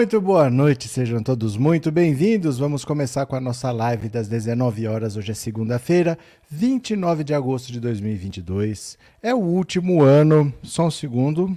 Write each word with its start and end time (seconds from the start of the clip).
Muito 0.00 0.18
boa 0.18 0.48
noite, 0.48 0.88
sejam 0.88 1.22
todos 1.22 1.58
muito 1.58 1.92
bem-vindos. 1.92 2.58
Vamos 2.58 2.86
começar 2.86 3.26
com 3.26 3.36
a 3.36 3.40
nossa 3.40 3.70
live 3.70 4.08
das 4.08 4.28
19 4.28 4.86
horas. 4.86 5.14
Hoje 5.14 5.32
é 5.32 5.34
segunda-feira, 5.34 6.16
29 6.48 7.22
de 7.22 7.34
agosto 7.34 7.70
de 7.70 7.78
2022. 7.78 8.96
É 9.22 9.34
o 9.34 9.40
último 9.40 10.02
ano, 10.02 10.50
só 10.62 10.86
um 10.86 10.90
segundo, 10.90 11.54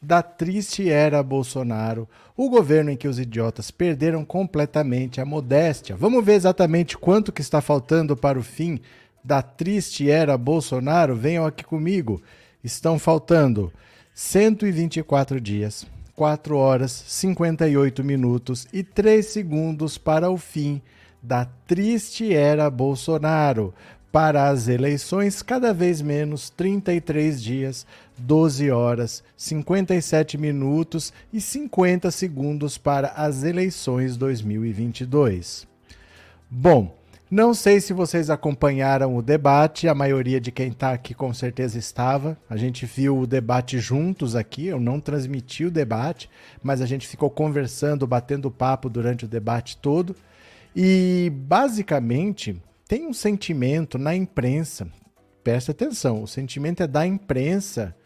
da 0.00 0.22
triste 0.22 0.88
era 0.88 1.22
Bolsonaro, 1.22 2.08
o 2.34 2.48
governo 2.48 2.90
em 2.90 2.96
que 2.96 3.06
os 3.06 3.18
idiotas 3.18 3.70
perderam 3.70 4.24
completamente 4.24 5.20
a 5.20 5.26
modéstia. 5.26 5.94
Vamos 5.94 6.24
ver 6.24 6.36
exatamente 6.36 6.96
quanto 6.96 7.30
que 7.30 7.42
está 7.42 7.60
faltando 7.60 8.16
para 8.16 8.38
o 8.38 8.42
fim 8.42 8.80
da 9.22 9.42
triste 9.42 10.10
era 10.10 10.38
Bolsonaro? 10.38 11.14
Venham 11.14 11.44
aqui 11.44 11.62
comigo. 11.62 12.22
Estão 12.64 12.98
faltando 12.98 13.70
124 14.14 15.38
dias, 15.38 15.86
4 16.14 16.56
horas, 16.56 16.92
58 16.92 18.04
minutos 18.04 18.66
e 18.72 18.82
3 18.82 19.24
segundos 19.24 19.96
para 19.98 20.30
o 20.30 20.36
fim 20.36 20.80
da 21.22 21.44
triste 21.66 22.34
era 22.34 22.68
Bolsonaro. 22.68 23.72
Para 24.10 24.50
as 24.50 24.68
eleições, 24.68 25.40
cada 25.40 25.72
vez 25.72 26.02
menos 26.02 26.50
33 26.50 27.42
dias, 27.42 27.86
12 28.18 28.70
horas, 28.70 29.24
57 29.38 30.36
minutos 30.36 31.14
e 31.32 31.40
50 31.40 32.10
segundos 32.10 32.76
para 32.76 33.08
as 33.08 33.42
eleições 33.42 34.18
2022. 34.18 35.66
Bom, 36.50 36.94
não 37.34 37.54
sei 37.54 37.80
se 37.80 37.94
vocês 37.94 38.28
acompanharam 38.28 39.16
o 39.16 39.22
debate, 39.22 39.88
a 39.88 39.94
maioria 39.94 40.38
de 40.38 40.52
quem 40.52 40.68
está 40.68 40.92
aqui 40.92 41.14
com 41.14 41.32
certeza 41.32 41.78
estava. 41.78 42.36
A 42.46 42.58
gente 42.58 42.84
viu 42.84 43.16
o 43.16 43.26
debate 43.26 43.78
juntos 43.78 44.36
aqui, 44.36 44.66
eu 44.66 44.78
não 44.78 45.00
transmiti 45.00 45.64
o 45.64 45.70
debate, 45.70 46.28
mas 46.62 46.82
a 46.82 46.86
gente 46.86 47.08
ficou 47.08 47.30
conversando, 47.30 48.06
batendo 48.06 48.50
papo 48.50 48.90
durante 48.90 49.24
o 49.24 49.28
debate 49.28 49.78
todo. 49.78 50.14
E 50.76 51.32
basicamente 51.34 52.60
tem 52.86 53.06
um 53.06 53.14
sentimento 53.14 53.96
na 53.96 54.14
imprensa, 54.14 54.86
presta 55.42 55.72
atenção, 55.72 56.22
o 56.22 56.28
sentimento 56.28 56.82
é 56.82 56.86
da 56.86 57.06
imprensa 57.06 57.96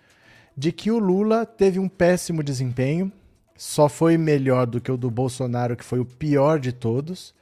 de 0.57 0.71
que 0.71 0.89
o 0.89 1.01
Lula 1.01 1.45
teve 1.45 1.81
um 1.81 1.89
péssimo 1.89 2.45
desempenho, 2.45 3.11
só 3.57 3.89
foi 3.89 4.17
melhor 4.17 4.69
do 4.69 4.81
que 4.81 4.93
o 4.93 4.97
do 4.97 5.11
Bolsonaro, 5.11 5.77
que 5.77 5.85
foi 5.85 5.99
o 5.99 6.05
pior 6.05 6.61
de 6.61 6.71
todos 6.71 7.35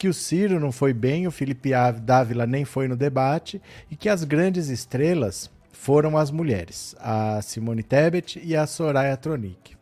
que 0.00 0.08
o 0.08 0.14
Ciro 0.14 0.58
não 0.58 0.72
foi 0.72 0.94
bem, 0.94 1.26
o 1.26 1.30
Felipe 1.30 1.72
Dávila 2.02 2.46
nem 2.46 2.64
foi 2.64 2.88
no 2.88 2.96
debate 2.96 3.60
e 3.90 3.94
que 3.94 4.08
as 4.08 4.24
grandes 4.24 4.70
estrelas 4.70 5.50
foram 5.72 6.16
as 6.16 6.30
mulheres, 6.30 6.96
a 6.98 7.42
Simone 7.42 7.82
Tebet 7.82 8.40
e 8.42 8.56
a 8.56 8.66
Soraya 8.66 9.14
Tronic. 9.18 9.76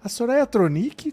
A 0.00 0.08
Soraya 0.08 0.46
Tronic, 0.46 1.12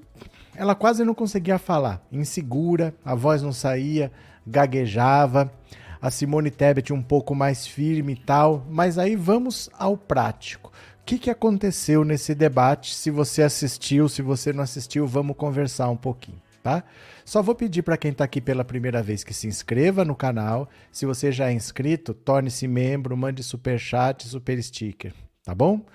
ela 0.56 0.76
quase 0.76 1.04
não 1.04 1.16
conseguia 1.16 1.58
falar, 1.58 2.06
insegura, 2.12 2.94
a 3.04 3.16
voz 3.16 3.42
não 3.42 3.52
saía, 3.52 4.12
gaguejava. 4.46 5.52
A 6.00 6.12
Simone 6.12 6.52
Tebet 6.52 6.94
um 6.94 7.02
pouco 7.02 7.34
mais 7.34 7.66
firme 7.66 8.14
e 8.14 8.16
tal, 8.16 8.64
mas 8.70 9.00
aí 9.00 9.16
vamos 9.16 9.72
ao 9.74 9.98
prático. 9.98 10.72
O 11.02 11.04
que, 11.04 11.18
que 11.18 11.32
aconteceu 11.32 12.06
nesse 12.06 12.36
debate? 12.36 12.94
Se 12.94 13.10
você 13.10 13.42
assistiu, 13.42 14.08
se 14.08 14.22
você 14.22 14.54
não 14.54 14.62
assistiu, 14.62 15.08
vamos 15.08 15.36
conversar 15.36 15.90
um 15.90 15.98
pouquinho, 15.98 16.40
tá? 16.62 16.84
Só 17.30 17.44
vou 17.44 17.54
pedir 17.54 17.84
para 17.84 17.96
quem 17.96 18.10
está 18.10 18.24
aqui 18.24 18.42
pela 18.42 18.66
primeira 18.66 19.04
vez 19.04 19.24
que 19.24 19.36
se 19.36 19.46
inscreva 19.46 20.04
no 20.04 20.16
canal. 20.16 20.68
Se 20.92 21.06
você 21.06 21.32
já 21.32 21.52
é 21.52 21.54
inscrito, 21.54 22.12
torne-se 22.12 22.68
membro, 22.68 23.16
mande 23.16 23.44
super 23.44 23.78
chat, 23.78 24.28
super 24.28 24.60
sticker, 24.64 25.14
tá 25.44 25.54
bom? 25.54 25.86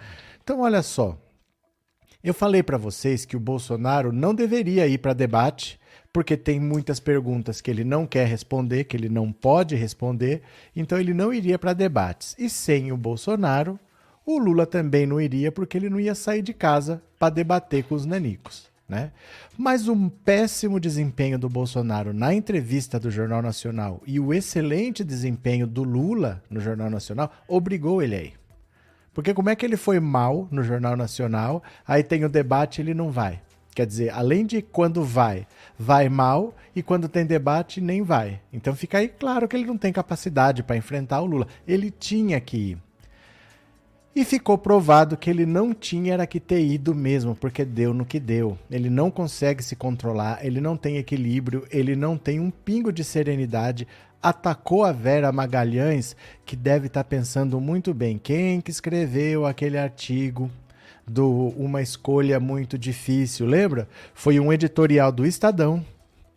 Então 0.44 0.60
olha 0.60 0.80
só. 0.80 1.20
Eu 2.22 2.32
falei 2.32 2.62
para 2.62 2.78
vocês 2.78 3.24
que 3.24 3.36
o 3.36 3.40
Bolsonaro 3.40 4.12
não 4.12 4.32
deveria 4.32 4.86
ir 4.86 4.98
para 4.98 5.12
debate, 5.12 5.80
porque 6.12 6.36
tem 6.36 6.60
muitas 6.60 7.00
perguntas 7.00 7.60
que 7.60 7.68
ele 7.68 7.82
não 7.82 8.06
quer 8.06 8.28
responder, 8.28 8.84
que 8.84 8.96
ele 8.96 9.08
não 9.08 9.32
pode 9.32 9.74
responder, 9.74 10.40
então 10.76 11.00
ele 11.00 11.12
não 11.12 11.34
iria 11.34 11.58
para 11.58 11.72
debates. 11.72 12.36
E 12.38 12.48
sem 12.48 12.92
o 12.92 12.96
Bolsonaro, 12.96 13.76
o 14.24 14.38
Lula 14.38 14.66
também 14.66 15.04
não 15.04 15.20
iria, 15.20 15.50
porque 15.50 15.76
ele 15.76 15.90
não 15.90 15.98
ia 15.98 16.14
sair 16.14 16.42
de 16.42 16.54
casa 16.54 17.02
para 17.18 17.34
debater 17.34 17.82
com 17.82 17.96
os 17.96 18.06
nanicos. 18.06 18.72
Né? 18.88 19.12
Mas 19.56 19.88
um 19.88 20.08
péssimo 20.08 20.78
desempenho 20.78 21.38
do 21.38 21.48
Bolsonaro 21.48 22.12
na 22.12 22.34
entrevista 22.34 23.00
do 23.00 23.10
Jornal 23.10 23.40
Nacional 23.40 24.02
e 24.06 24.20
o 24.20 24.34
excelente 24.34 25.02
desempenho 25.02 25.66
do 25.66 25.82
Lula 25.82 26.42
no 26.50 26.60
Jornal 26.60 26.90
Nacional 26.90 27.32
obrigou 27.48 28.02
ele 28.02 28.14
aí. 28.14 28.32
Porque 29.14 29.32
como 29.32 29.48
é 29.48 29.56
que 29.56 29.64
ele 29.64 29.76
foi 29.76 30.00
mal 30.00 30.48
no 30.50 30.62
Jornal 30.62 30.96
Nacional, 30.96 31.62
aí 31.86 32.02
tem 32.02 32.24
o 32.24 32.28
debate 32.28 32.82
ele 32.82 32.92
não 32.92 33.10
vai. 33.10 33.40
Quer 33.74 33.86
dizer, 33.86 34.10
além 34.10 34.44
de 34.44 34.62
quando 34.62 35.02
vai, 35.02 35.46
vai 35.78 36.08
mal, 36.08 36.54
e 36.76 36.82
quando 36.82 37.08
tem 37.08 37.24
debate, 37.24 37.80
nem 37.80 38.02
vai. 38.02 38.40
Então 38.52 38.74
fica 38.74 38.98
aí 38.98 39.08
claro 39.08 39.48
que 39.48 39.56
ele 39.56 39.66
não 39.66 39.78
tem 39.78 39.92
capacidade 39.92 40.62
para 40.62 40.76
enfrentar 40.76 41.20
o 41.20 41.26
Lula. 41.26 41.46
Ele 41.66 41.90
tinha 41.90 42.40
que 42.40 42.56
ir. 42.56 42.78
E 44.16 44.24
ficou 44.24 44.56
provado 44.56 45.16
que 45.16 45.28
ele 45.28 45.44
não 45.44 45.74
tinha 45.74 46.14
era 46.14 46.24
que 46.24 46.38
ter 46.38 46.64
ido 46.64 46.94
mesmo, 46.94 47.34
porque 47.34 47.64
deu 47.64 47.92
no 47.92 48.04
que 48.04 48.20
deu. 48.20 48.56
Ele 48.70 48.88
não 48.88 49.10
consegue 49.10 49.60
se 49.60 49.74
controlar, 49.74 50.38
ele 50.46 50.60
não 50.60 50.76
tem 50.76 50.98
equilíbrio, 50.98 51.66
ele 51.68 51.96
não 51.96 52.16
tem 52.16 52.38
um 52.38 52.48
pingo 52.48 52.92
de 52.92 53.02
serenidade. 53.02 53.88
Atacou 54.22 54.84
a 54.84 54.92
Vera 54.92 55.32
Magalhães, 55.32 56.14
que 56.46 56.54
deve 56.54 56.86
estar 56.86 57.02
tá 57.02 57.08
pensando 57.08 57.60
muito 57.60 57.92
bem. 57.92 58.16
Quem 58.16 58.60
que 58.60 58.70
escreveu 58.70 59.46
aquele 59.46 59.76
artigo 59.76 60.48
do 61.04 61.48
Uma 61.56 61.82
Escolha 61.82 62.38
Muito 62.38 62.78
Difícil, 62.78 63.46
lembra? 63.46 63.88
Foi 64.14 64.38
um 64.38 64.52
editorial 64.52 65.10
do 65.10 65.26
Estadão. 65.26 65.84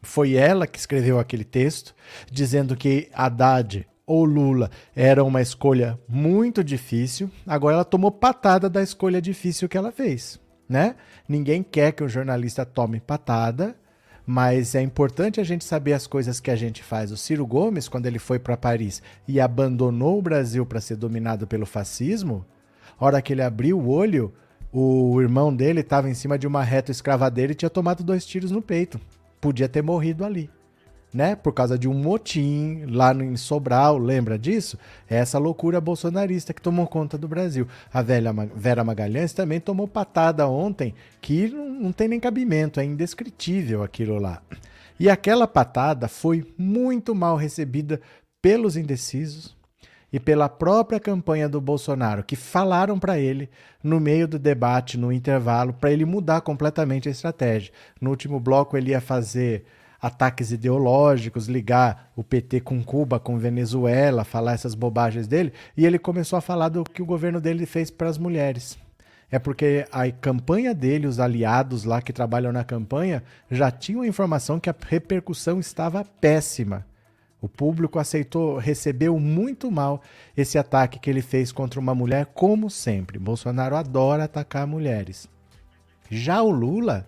Foi 0.02 0.34
ela 0.34 0.66
que 0.66 0.80
escreveu 0.80 1.20
aquele 1.20 1.44
texto, 1.44 1.94
dizendo 2.32 2.76
que 2.76 3.08
Haddad 3.14 3.86
ou 4.08 4.24
Lula 4.24 4.72
era 4.96 5.22
uma 5.22 5.42
escolha 5.42 6.00
muito 6.08 6.64
difícil. 6.64 7.30
Agora 7.46 7.76
ela 7.76 7.86
tomou 7.86 8.10
patada 8.10 8.70
da 8.70 8.82
escolha 8.82 9.22
difícil 9.22 9.68
que 9.68 9.78
ela 9.78 9.92
fez, 9.92 10.40
né? 10.68 10.96
Ninguém 11.28 11.62
quer 11.62 11.92
que 11.92 12.04
um 12.04 12.08
jornalista 12.08 12.66
tome 12.66 13.02
patada, 13.02 13.76
mas 14.26 14.74
é 14.76 14.82
importante 14.82 15.42
a 15.42 15.44
gente 15.44 15.66
saber 15.66 15.92
as 15.92 16.08
coisas 16.08 16.40
que 16.40 16.50
a 16.50 16.56
gente 16.56 16.82
faz. 16.82 17.12
O 17.12 17.18
Ciro 17.18 17.46
Gomes, 17.46 17.90
quando 17.90 18.06
ele 18.06 18.18
foi 18.18 18.40
para 18.40 18.56
Paris 18.56 19.04
e 19.28 19.42
abandonou 19.42 20.18
o 20.18 20.22
Brasil 20.22 20.66
para 20.66 20.82
ser 20.82 20.96
dominado 20.96 21.46
pelo 21.46 21.66
fascismo, 21.66 22.46
hora 22.98 23.22
que 23.22 23.34
ele 23.34 23.42
abriu 23.42 23.78
o 23.78 23.90
olho, 23.90 24.34
o 24.72 25.22
irmão 25.22 25.54
dele 25.54 25.82
estava 25.82 26.10
em 26.10 26.14
cima 26.14 26.40
de 26.40 26.48
uma 26.48 26.64
reta 26.64 26.92
escravadeira 26.92 27.52
e 27.52 27.56
tinha 27.56 27.70
tomado 27.70 28.04
dois 28.04 28.26
tiros 28.26 28.52
no 28.52 28.62
peito. 28.62 29.00
Podia 29.42 29.68
ter 29.68 29.82
morrido 29.84 30.24
ali 30.24 30.50
né? 31.14 31.36
Por 31.36 31.54
causa 31.54 31.78
de 31.78 31.88
um 31.88 31.94
motim 31.94 32.86
lá 32.88 33.14
em 33.14 33.36
Sobral, 33.38 33.98
lembra 33.98 34.38
disso? 34.38 34.78
É 35.10 35.18
essa 35.18 35.40
loucura 35.40 35.80
bolsonarista 35.80 36.54
que 36.54 36.62
tomou 36.62 36.88
conta 36.88 37.18
do 37.18 37.28
Brasil. 37.28 37.68
A 37.94 38.02
velha 38.02 38.34
Vera 38.56 38.84
Magalhães 38.84 39.34
também 39.34 39.60
tomou 39.60 39.88
patada 39.88 40.48
ontem, 40.48 40.94
que 41.22 41.48
não 41.48 41.92
tem 41.92 42.08
nem 42.08 42.20
cabimento, 42.20 42.80
é 42.80 42.86
indescritível 42.86 43.84
aquilo 43.84 44.20
lá. 44.20 44.42
E 45.00 45.10
aquela 45.10 45.48
patada 45.48 46.08
foi 46.08 46.46
muito 46.58 47.14
mal 47.14 47.36
recebida 47.36 48.02
pelos 48.42 48.76
indecisos 48.76 49.56
e 50.12 50.20
pela 50.20 50.48
própria 50.48 51.00
campanha 51.00 51.50
do 51.50 51.60
Bolsonaro, 51.60 52.24
que 52.24 52.36
falaram 52.36 52.98
para 52.98 53.20
ele 53.20 53.50
no 53.84 54.00
meio 54.00 54.28
do 54.28 54.40
debate, 54.40 54.98
no 54.98 55.12
intervalo, 55.12 55.74
para 55.74 55.92
ele 55.92 56.06
mudar 56.06 56.42
completamente 56.42 57.08
a 57.08 57.12
estratégia. 57.12 57.74
No 58.00 58.10
último 58.10 58.40
bloco 58.40 58.78
ele 58.78 58.92
ia 58.92 59.02
fazer 59.02 59.66
ataques 60.02 60.52
ideológicos, 60.52 61.48
ligar 61.48 62.12
o 62.16 62.24
PT 62.24 62.62
com 62.62 62.84
Cuba, 62.84 63.20
com 63.20 63.38
Venezuela, 63.38 64.24
falar 64.24 64.54
essas 64.54 64.76
bobagens 64.76 65.28
dele, 65.28 65.54
e 65.76 65.86
ele 65.86 66.00
começou 66.00 66.38
a 66.38 66.42
falar 66.42 66.70
do 66.70 66.84
que 66.84 67.02
o 67.02 67.06
governo 67.06 67.42
dele 67.42 67.66
fez 67.66 67.90
para 67.90 68.10
as 68.10 68.18
mulheres. 68.18 68.78
É 69.30 69.38
porque 69.38 69.86
a 69.92 70.10
campanha 70.10 70.74
dele, 70.74 71.06
os 71.06 71.20
aliados 71.20 71.84
lá 71.84 72.02
que 72.02 72.14
trabalham 72.14 72.52
na 72.52 72.64
campanha, 72.64 73.22
já 73.52 73.70
tinham 73.70 74.02
a 74.02 74.08
informação 74.08 74.60
que 74.60 74.70
a 74.70 74.76
repercussão 74.88 75.60
estava 75.60 76.06
péssima. 76.06 76.86
O 77.42 77.50
público 77.50 78.00
aceitou, 78.00 78.58
recebeu 78.58 79.20
muito 79.20 79.70
mal 79.70 80.02
esse 80.36 80.58
ataque 80.58 80.98
que 80.98 81.10
ele 81.10 81.22
fez 81.22 81.52
contra 81.52 81.80
uma 81.80 81.94
mulher, 81.94 82.28
como 82.28 82.70
sempre. 82.70 83.20
Bolsonaro 83.20 83.76
adora 83.76 84.24
atacar 84.24 84.66
mulheres. 84.66 85.30
Já 86.10 86.42
o 86.42 86.50
Lula, 86.50 87.06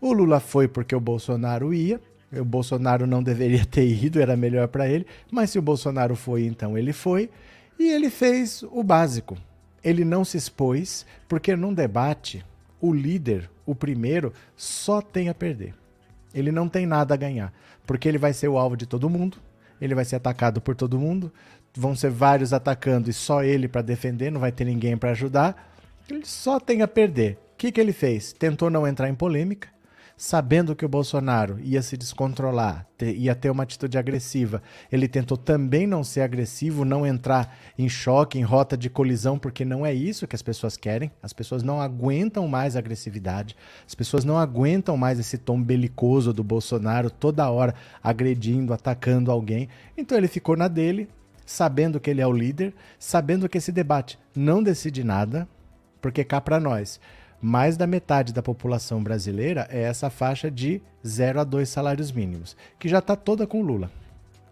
o 0.00 0.12
Lula 0.12 0.38
foi 0.38 0.68
porque 0.68 0.94
o 0.94 1.00
Bolsonaro 1.00 1.74
ia, 1.74 2.00
o 2.32 2.44
Bolsonaro 2.44 3.06
não 3.06 3.22
deveria 3.22 3.64
ter 3.64 3.86
ido, 4.04 4.20
era 4.20 4.36
melhor 4.36 4.68
para 4.68 4.88
ele, 4.88 5.06
mas 5.30 5.50
se 5.50 5.58
o 5.58 5.62
Bolsonaro 5.62 6.14
foi, 6.14 6.44
então 6.44 6.76
ele 6.76 6.92
foi, 6.92 7.30
e 7.78 7.88
ele 7.88 8.10
fez 8.10 8.62
o 8.62 8.82
básico. 8.82 9.36
Ele 9.82 10.04
não 10.04 10.24
se 10.24 10.36
expôs, 10.36 11.06
porque 11.28 11.54
num 11.54 11.72
debate, 11.72 12.44
o 12.80 12.92
líder, 12.92 13.48
o 13.64 13.74
primeiro, 13.74 14.32
só 14.56 15.00
tem 15.00 15.28
a 15.28 15.34
perder. 15.34 15.74
Ele 16.34 16.50
não 16.50 16.68
tem 16.68 16.86
nada 16.86 17.14
a 17.14 17.16
ganhar, 17.16 17.52
porque 17.86 18.08
ele 18.08 18.18
vai 18.18 18.32
ser 18.32 18.48
o 18.48 18.58
alvo 18.58 18.76
de 18.76 18.86
todo 18.86 19.08
mundo, 19.08 19.38
ele 19.80 19.94
vai 19.94 20.04
ser 20.04 20.16
atacado 20.16 20.60
por 20.60 20.74
todo 20.74 20.98
mundo, 20.98 21.32
vão 21.74 21.94
ser 21.94 22.10
vários 22.10 22.52
atacando 22.52 23.08
e 23.08 23.12
só 23.12 23.42
ele 23.42 23.68
para 23.68 23.82
defender, 23.82 24.30
não 24.30 24.40
vai 24.40 24.50
ter 24.50 24.64
ninguém 24.64 24.96
para 24.96 25.10
ajudar. 25.10 25.72
Ele 26.08 26.24
só 26.24 26.58
tem 26.58 26.82
a 26.82 26.88
perder. 26.88 27.38
que, 27.56 27.70
que 27.70 27.80
ele 27.80 27.92
fez? 27.92 28.32
Tentou 28.32 28.68
não 28.68 28.86
entrar 28.86 29.08
em 29.08 29.14
polêmica, 29.14 29.68
sabendo 30.18 30.74
que 30.74 30.84
o 30.84 30.88
Bolsonaro 30.88 31.60
ia 31.60 31.80
se 31.80 31.96
descontrolar, 31.96 32.84
ter, 32.98 33.14
ia 33.14 33.36
ter 33.36 33.50
uma 33.50 33.62
atitude 33.62 33.96
agressiva, 33.96 34.60
ele 34.90 35.06
tentou 35.06 35.36
também 35.36 35.86
não 35.86 36.02
ser 36.02 36.22
agressivo, 36.22 36.84
não 36.84 37.06
entrar 37.06 37.56
em 37.78 37.88
choque, 37.88 38.36
em 38.36 38.42
rota 38.42 38.76
de 38.76 38.90
colisão, 38.90 39.38
porque 39.38 39.64
não 39.64 39.86
é 39.86 39.94
isso 39.94 40.26
que 40.26 40.34
as 40.34 40.42
pessoas 40.42 40.76
querem. 40.76 41.12
As 41.22 41.32
pessoas 41.32 41.62
não 41.62 41.80
aguentam 41.80 42.48
mais 42.48 42.74
agressividade, 42.74 43.56
as 43.86 43.94
pessoas 43.94 44.24
não 44.24 44.36
aguentam 44.36 44.96
mais 44.96 45.20
esse 45.20 45.38
tom 45.38 45.62
belicoso 45.62 46.32
do 46.32 46.42
Bolsonaro 46.42 47.10
toda 47.10 47.48
hora 47.48 47.72
agredindo, 48.02 48.74
atacando 48.74 49.30
alguém. 49.30 49.68
Então 49.96 50.18
ele 50.18 50.26
ficou 50.26 50.56
na 50.56 50.66
dele, 50.66 51.08
sabendo 51.46 52.00
que 52.00 52.10
ele 52.10 52.20
é 52.20 52.26
o 52.26 52.32
líder, 52.32 52.74
sabendo 52.98 53.48
que 53.48 53.58
esse 53.58 53.70
debate 53.70 54.18
não 54.34 54.64
decide 54.64 55.04
nada, 55.04 55.48
porque 56.00 56.24
cá 56.24 56.40
para 56.40 56.58
nós 56.58 56.98
mais 57.40 57.76
da 57.76 57.86
metade 57.86 58.32
da 58.32 58.42
população 58.42 59.02
brasileira 59.02 59.66
é 59.70 59.82
essa 59.82 60.10
faixa 60.10 60.50
de 60.50 60.82
0 61.06 61.40
a 61.40 61.44
2 61.44 61.68
salários 61.68 62.10
mínimos, 62.10 62.56
que 62.78 62.88
já 62.88 62.98
está 62.98 63.14
toda 63.14 63.46
com 63.46 63.62
Lula. 63.62 63.90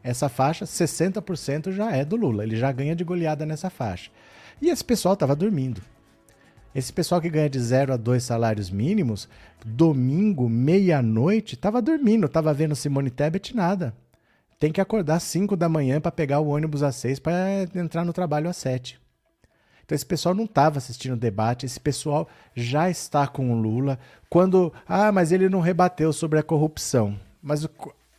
Essa 0.03 0.29
faixa, 0.29 0.65
60% 0.65 1.73
já 1.73 1.91
é 1.91 2.05
do 2.05 2.15
Lula, 2.15 2.45
ele 2.45 2.57
já 2.57 2.71
ganha 2.71 2.95
de 2.95 3.03
goleada 3.03 3.45
nessa 3.45 3.69
faixa. 3.69 4.11
E 4.63 4.69
esse 4.69 4.85
pessoal 4.85 5.15
estava 5.15 5.35
dormindo. 5.35 5.83
Esse 6.73 6.93
pessoal 6.93 7.21
que 7.21 7.31
ganha 7.31 7.51
de 7.51 7.59
0 7.59 7.95
a 7.95 7.97
2 7.97 8.23
salários 8.23 8.71
mínimos, 8.71 9.29
domingo, 9.65 10.49
meia-noite, 10.49 11.55
estava 11.55 11.83
dormindo, 11.83 12.27
estava 12.27 12.55
vendo 12.55 12.77
Simone 12.77 13.11
Tebet 13.11 13.57
nada. 13.57 13.95
Tem 14.59 14.71
que 14.71 14.81
acordar 14.81 15.17
às 15.17 15.23
5 15.25 15.57
da 15.57 15.69
manhã 15.69 16.01
para 16.01 16.13
pegar 16.13 16.41
o 16.41 16.49
ônibus 16.49 16.83
às 16.83 16.95
6 16.97 17.19
para 17.19 17.63
entrar 17.75 18.05
no 18.05 18.13
trabalho 18.13 18.49
às 18.49 18.57
7. 18.59 19.01
Então 19.87 19.95
esse 19.95 20.05
pessoal 20.05 20.35
não 20.35 20.45
estava 20.45 20.79
assistindo 20.79 21.13
o 21.13 21.17
debate, 21.17 21.65
esse 21.65 21.79
pessoal 21.79 22.29
já 22.57 22.91
está 22.91 23.27
com 23.29 23.53
o 23.53 23.55
Lula. 23.55 23.99
Quando, 24.29 24.73
ah, 24.87 25.13
mas 25.13 25.31
ele 25.31 25.49
não 25.49 25.61
rebateu 25.61 26.13
sobre 26.13 26.41
a 26.41 26.43
corrupção. 26.43 27.17
Mas 27.41 27.67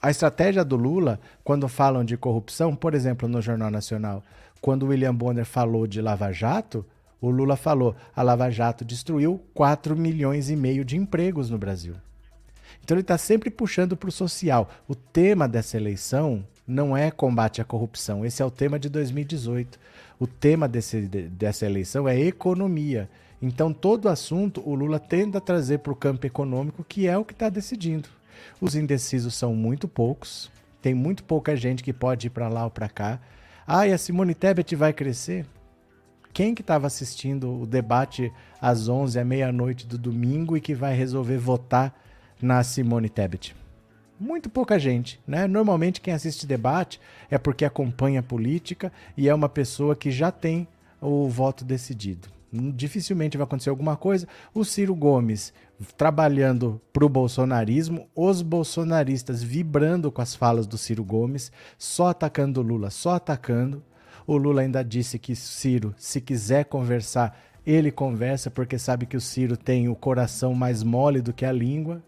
a 0.01 0.09
estratégia 0.09 0.63
do 0.63 0.77
Lula, 0.77 1.19
quando 1.43 1.67
falam 1.67 2.05
de 2.05 2.15
corrupção, 2.15 2.73
por 2.73 2.93
exemplo, 2.93 3.27
no 3.27 3.41
Jornal 3.41 3.69
Nacional, 3.69 4.23
quando 4.61 4.83
o 4.83 4.87
William 4.87 5.13
Bonner 5.13 5.45
falou 5.45 5.85
de 5.85 6.01
Lava 6.01 6.31
Jato, 6.31 6.85
o 7.19 7.29
Lula 7.29 7.57
falou: 7.57 7.93
a 8.15 8.23
Lava 8.23 8.49
Jato 8.49 8.85
destruiu 8.85 9.43
4 9.53 9.93
milhões 9.97 10.49
e 10.49 10.55
meio 10.55 10.85
de 10.85 10.95
empregos 10.95 11.49
no 11.49 11.57
Brasil. 11.57 11.95
Então 12.81 12.95
ele 12.95 13.01
está 13.01 13.17
sempre 13.17 13.49
puxando 13.49 13.97
para 13.97 14.07
o 14.07 14.11
social. 14.11 14.69
O 14.87 14.95
tema 14.95 15.49
dessa 15.49 15.75
eleição 15.75 16.45
não 16.65 16.95
é 16.95 17.11
combate 17.11 17.59
à 17.59 17.65
corrupção, 17.65 18.25
esse 18.25 18.41
é 18.41 18.45
o 18.45 18.51
tema 18.51 18.79
de 18.79 18.87
2018 18.87 19.77
o 20.19 20.25
tema 20.25 20.67
desse, 20.67 21.01
dessa 21.01 21.65
eleição 21.65 22.07
é 22.07 22.19
economia. 22.19 23.09
Então, 23.41 23.71
todo 23.71 24.09
assunto 24.09 24.61
o 24.65 24.73
Lula 24.73 24.99
tende 24.99 25.37
a 25.37 25.41
trazer 25.41 25.79
para 25.79 25.91
o 25.91 25.95
campo 25.95 26.25
econômico, 26.25 26.83
que 26.83 27.07
é 27.07 27.17
o 27.17 27.25
que 27.25 27.33
está 27.33 27.49
decidindo. 27.49 28.09
Os 28.59 28.75
indecisos 28.75 29.35
são 29.35 29.53
muito 29.53 29.87
poucos, 29.87 30.51
tem 30.81 30.93
muito 30.93 31.23
pouca 31.23 31.55
gente 31.55 31.83
que 31.83 31.93
pode 31.93 32.27
ir 32.27 32.29
para 32.31 32.47
lá 32.47 32.63
ou 32.63 32.71
para 32.71 32.89
cá. 32.89 33.19
Ah, 33.65 33.87
e 33.87 33.93
a 33.93 33.97
Simone 33.97 34.33
Tebet 34.33 34.75
vai 34.75 34.93
crescer? 34.93 35.45
Quem 36.33 36.55
que 36.55 36.61
estava 36.61 36.87
assistindo 36.87 37.61
o 37.61 37.65
debate 37.65 38.31
às 38.61 38.87
11 38.87 39.19
à 39.19 39.25
meia-noite 39.25 39.85
do 39.87 39.97
domingo 39.97 40.55
e 40.55 40.61
que 40.61 40.73
vai 40.73 40.95
resolver 40.95 41.37
votar 41.37 41.93
na 42.41 42.63
Simone 42.63 43.09
Tebet? 43.09 43.55
Muito 44.19 44.49
pouca 44.49 44.79
gente, 44.79 45.19
né? 45.27 45.47
Normalmente 45.47 46.01
quem 46.01 46.13
assiste 46.13 46.47
debate 46.47 46.99
é 47.29 47.37
porque 47.37 47.65
acompanha 47.65 48.19
a 48.19 48.23
política 48.23 48.91
e 49.15 49.29
é 49.29 49.33
uma 49.33 49.49
pessoa 49.49 49.95
que 49.95 50.11
já 50.11 50.31
tem 50.31 50.67
o 51.01 51.27
voto 51.27 51.63
decidido. 51.63 52.27
Dificilmente 52.51 53.37
vai 53.37 53.43
acontecer 53.43 53.69
alguma 53.69 53.95
coisa. 53.95 54.27
O 54.53 54.63
Ciro 54.63 54.95
Gomes 54.95 55.53
trabalhando 55.97 56.81
para 56.91 57.05
o 57.05 57.09
bolsonarismo, 57.09 58.07
os 58.15 58.41
bolsonaristas 58.41 59.43
vibrando 59.43 60.11
com 60.11 60.21
as 60.21 60.33
falas 60.33 60.65
do 60.65 60.77
Ciro 60.77 61.03
Gomes, 61.03 61.51
só 61.77 62.07
atacando 62.07 62.61
o 62.61 62.63
Lula, 62.63 62.89
só 62.89 63.15
atacando. 63.15 63.83
O 64.25 64.37
Lula 64.37 64.61
ainda 64.61 64.83
disse 64.83 65.19
que 65.19 65.35
Ciro, 65.35 65.93
se 65.97 66.19
quiser 66.19 66.65
conversar, 66.65 67.37
ele 67.65 67.91
conversa 67.91 68.49
porque 68.49 68.79
sabe 68.79 69.05
que 69.05 69.17
o 69.17 69.21
Ciro 69.21 69.55
tem 69.55 69.89
o 69.89 69.95
coração 69.95 70.53
mais 70.53 70.83
mole 70.83 71.21
do 71.21 71.33
que 71.33 71.45
a 71.45 71.51
língua. 71.51 72.01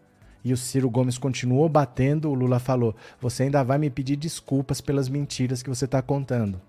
E 0.44 0.53
o 0.53 0.57
Ciro 0.57 0.89
Gomes 0.89 1.18
continuou 1.18 1.68
batendo. 1.68 2.30
O 2.30 2.33
Lula 2.33 2.59
falou: 2.59 2.95
Você 3.19 3.44
ainda 3.44 3.63
vai 3.63 3.77
me 3.77 3.89
pedir 3.89 4.15
desculpas 4.15 4.81
pelas 4.81 5.09
mentiras 5.09 5.62
que 5.62 5.69
você 5.69 5.86
está 5.86 6.01
contando. 6.01 6.62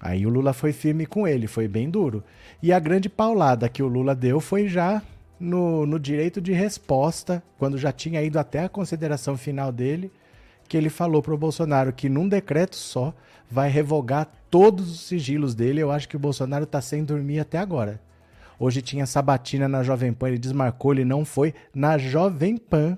Aí 0.00 0.26
o 0.26 0.28
Lula 0.28 0.52
foi 0.52 0.72
firme 0.72 1.06
com 1.06 1.26
ele, 1.26 1.46
foi 1.46 1.66
bem 1.66 1.88
duro. 1.88 2.22
E 2.62 2.72
a 2.72 2.78
grande 2.78 3.08
paulada 3.08 3.68
que 3.68 3.82
o 3.82 3.88
Lula 3.88 4.14
deu 4.14 4.40
foi 4.40 4.68
já 4.68 5.02
no, 5.40 5.86
no 5.86 5.98
direito 5.98 6.40
de 6.40 6.52
resposta, 6.52 7.42
quando 7.58 7.78
já 7.78 7.92
tinha 7.92 8.22
ido 8.22 8.38
até 8.38 8.64
a 8.64 8.68
consideração 8.68 9.36
final 9.36 9.72
dele, 9.72 10.12
que 10.68 10.76
ele 10.76 10.90
falou 10.90 11.22
para 11.22 11.34
o 11.34 11.38
Bolsonaro 11.38 11.92
que 11.92 12.08
num 12.08 12.28
decreto 12.28 12.76
só 12.76 13.14
vai 13.50 13.70
revogar 13.70 14.28
todos 14.50 14.90
os 14.90 15.00
sigilos 15.00 15.54
dele. 15.54 15.80
Eu 15.80 15.90
acho 15.90 16.08
que 16.08 16.16
o 16.16 16.20
Bolsonaro 16.20 16.64
está 16.64 16.80
sem 16.80 17.04
dormir 17.04 17.38
até 17.38 17.58
agora. 17.58 18.00
Hoje 18.58 18.80
tinha 18.80 19.04
sabatina 19.04 19.68
na 19.68 19.82
Jovem 19.82 20.12
Pan, 20.12 20.28
ele 20.28 20.38
desmarcou, 20.38 20.92
ele 20.92 21.04
não 21.04 21.24
foi 21.24 21.52
na 21.74 21.98
Jovem 21.98 22.56
Pan. 22.56 22.96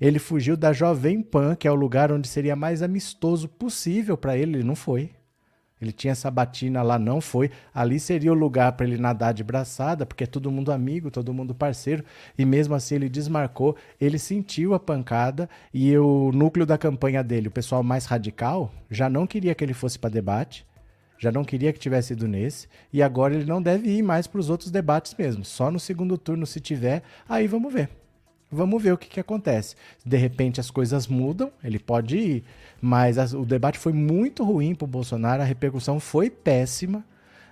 Ele 0.00 0.18
fugiu 0.18 0.56
da 0.56 0.72
Jovem 0.72 1.22
Pan, 1.22 1.54
que 1.54 1.68
é 1.68 1.70
o 1.70 1.74
lugar 1.74 2.10
onde 2.10 2.28
seria 2.28 2.56
mais 2.56 2.82
amistoso 2.82 3.48
possível 3.48 4.16
para 4.16 4.36
ele, 4.36 4.56
ele 4.56 4.64
não 4.64 4.74
foi. 4.74 5.10
Ele 5.80 5.92
tinha 5.92 6.14
sabatina 6.14 6.82
lá, 6.82 6.98
não 6.98 7.20
foi. 7.20 7.50
Ali 7.74 8.00
seria 8.00 8.32
o 8.32 8.34
lugar 8.34 8.72
para 8.72 8.86
ele 8.86 8.96
nadar 8.96 9.34
de 9.34 9.44
braçada, 9.44 10.06
porque 10.06 10.24
é 10.24 10.26
todo 10.26 10.50
mundo 10.50 10.72
amigo, 10.72 11.10
todo 11.10 11.34
mundo 11.34 11.54
parceiro. 11.54 12.02
E 12.38 12.46
mesmo 12.46 12.74
assim 12.74 12.94
ele 12.94 13.10
desmarcou. 13.10 13.76
Ele 14.00 14.18
sentiu 14.18 14.72
a 14.72 14.80
pancada 14.80 15.50
e 15.74 15.96
o 15.98 16.32
núcleo 16.32 16.64
da 16.64 16.78
campanha 16.78 17.22
dele, 17.22 17.48
o 17.48 17.50
pessoal 17.50 17.82
mais 17.82 18.06
radical, 18.06 18.72
já 18.90 19.10
não 19.10 19.26
queria 19.26 19.54
que 19.54 19.62
ele 19.62 19.74
fosse 19.74 19.98
para 19.98 20.08
debate 20.08 20.66
já 21.18 21.32
não 21.32 21.44
queria 21.44 21.72
que 21.72 21.78
tivesse 21.78 22.12
ido 22.12 22.28
nesse, 22.28 22.68
e 22.92 23.02
agora 23.02 23.34
ele 23.34 23.44
não 23.44 23.62
deve 23.62 23.88
ir 23.88 24.02
mais 24.02 24.26
para 24.26 24.40
os 24.40 24.50
outros 24.50 24.70
debates 24.70 25.14
mesmo. 25.18 25.44
Só 25.44 25.70
no 25.70 25.80
segundo 25.80 26.18
turno, 26.18 26.46
se 26.46 26.60
tiver, 26.60 27.02
aí 27.28 27.46
vamos 27.46 27.72
ver. 27.72 27.88
Vamos 28.50 28.80
ver 28.82 28.92
o 28.92 28.98
que, 28.98 29.08
que 29.08 29.20
acontece. 29.20 29.74
De 30.04 30.16
repente 30.16 30.60
as 30.60 30.70
coisas 30.70 31.06
mudam, 31.06 31.50
ele 31.64 31.78
pode 31.78 32.16
ir, 32.16 32.44
mas 32.80 33.18
as, 33.18 33.32
o 33.32 33.44
debate 33.44 33.78
foi 33.78 33.92
muito 33.92 34.44
ruim 34.44 34.74
para 34.74 34.84
o 34.84 34.88
Bolsonaro, 34.88 35.42
a 35.42 35.44
repercussão 35.44 35.98
foi 35.98 36.30
péssima. 36.30 37.04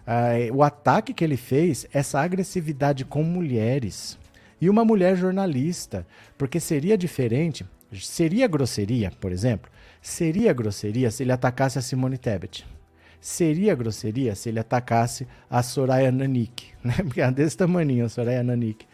Uh, 0.06 0.54
o 0.54 0.62
ataque 0.62 1.14
que 1.14 1.24
ele 1.24 1.36
fez, 1.36 1.86
essa 1.92 2.20
agressividade 2.20 3.04
com 3.04 3.22
mulheres 3.22 4.18
e 4.60 4.68
uma 4.68 4.84
mulher 4.84 5.16
jornalista, 5.16 6.06
porque 6.38 6.60
seria 6.60 6.96
diferente, 6.96 7.66
seria 7.92 8.46
grosseria, 8.46 9.10
por 9.18 9.32
exemplo, 9.32 9.70
seria 10.00 10.52
grosseria 10.52 11.10
se 11.10 11.22
ele 11.22 11.32
atacasse 11.32 11.78
a 11.78 11.82
Simone 11.82 12.18
Tebet 12.18 12.66
seria 13.24 13.74
grosseria 13.74 14.34
se 14.34 14.50
ele 14.50 14.60
atacasse 14.60 15.26
a 15.48 15.62
Soraya 15.62 16.12
Nanik, 16.12 16.66
né? 16.84 16.92
Porque 16.98 17.22
é 17.22 17.30
desse 17.30 17.56
tamanho 17.56 18.04
a 18.04 18.08
Soraya 18.10 18.42
Nanik. 18.42 18.86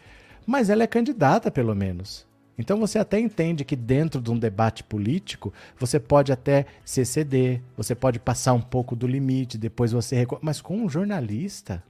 Mas 0.47 0.69
ela 0.69 0.83
é 0.83 0.87
candidata, 0.87 1.51
pelo 1.51 1.75
menos. 1.75 2.25
Então 2.57 2.79
você 2.79 2.97
até 2.97 3.19
entende 3.19 3.65
que 3.65 3.75
dentro 3.75 4.21
de 4.21 4.31
um 4.31 4.39
debate 4.39 4.85
político, 4.85 5.53
você 5.77 5.99
pode 5.99 6.31
até 6.31 6.65
se 6.85 7.01
exceder, 7.01 7.61
você 7.75 7.93
pode 7.93 8.19
passar 8.19 8.53
um 8.53 8.61
pouco 8.61 8.95
do 8.95 9.05
limite, 9.05 9.57
depois 9.57 9.91
você... 9.91 10.15
Recu... 10.15 10.39
Mas 10.41 10.61
com 10.61 10.77
um 10.77 10.89
jornalista... 10.89 11.83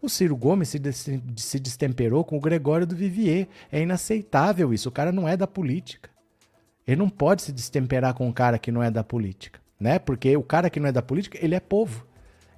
O 0.00 0.08
Ciro 0.08 0.36
Gomes 0.36 0.68
se, 0.68 0.80
se 1.36 1.58
destemperou 1.58 2.24
com 2.24 2.36
o 2.36 2.40
Gregório 2.40 2.86
do 2.86 2.94
Vivier. 2.94 3.48
É 3.70 3.80
inaceitável 3.80 4.72
isso. 4.72 4.88
O 4.88 4.92
cara 4.92 5.10
não 5.10 5.28
é 5.28 5.36
da 5.36 5.46
política. 5.46 6.08
Ele 6.86 6.96
não 6.96 7.08
pode 7.08 7.42
se 7.42 7.52
destemperar 7.52 8.14
com 8.14 8.26
um 8.26 8.32
cara 8.32 8.58
que 8.58 8.72
não 8.72 8.82
é 8.82 8.90
da 8.90 9.04
política 9.04 9.61
né? 9.82 9.98
Porque 9.98 10.36
o 10.36 10.42
cara 10.42 10.70
que 10.70 10.80
não 10.80 10.88
é 10.88 10.92
da 10.92 11.02
política, 11.02 11.38
ele 11.42 11.54
é 11.54 11.60
povo. 11.60 12.06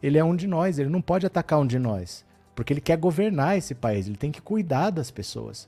Ele 0.03 0.19
é 0.19 0.23
um 0.25 0.37
de 0.37 0.47
nós, 0.47 0.79
ele 0.79 0.91
não 0.91 1.01
pode 1.01 1.25
atacar 1.25 1.59
um 1.59 1.67
de 1.67 1.79
nós, 1.79 2.27
porque 2.55 2.75
ele 2.75 2.81
quer 2.81 2.99
governar 2.99 3.57
esse 3.57 3.75
país, 3.75 4.07
ele 4.07 4.19
tem 4.19 4.31
que 4.31 4.43
cuidar 4.43 4.91
das 4.91 5.11
pessoas. 5.11 5.67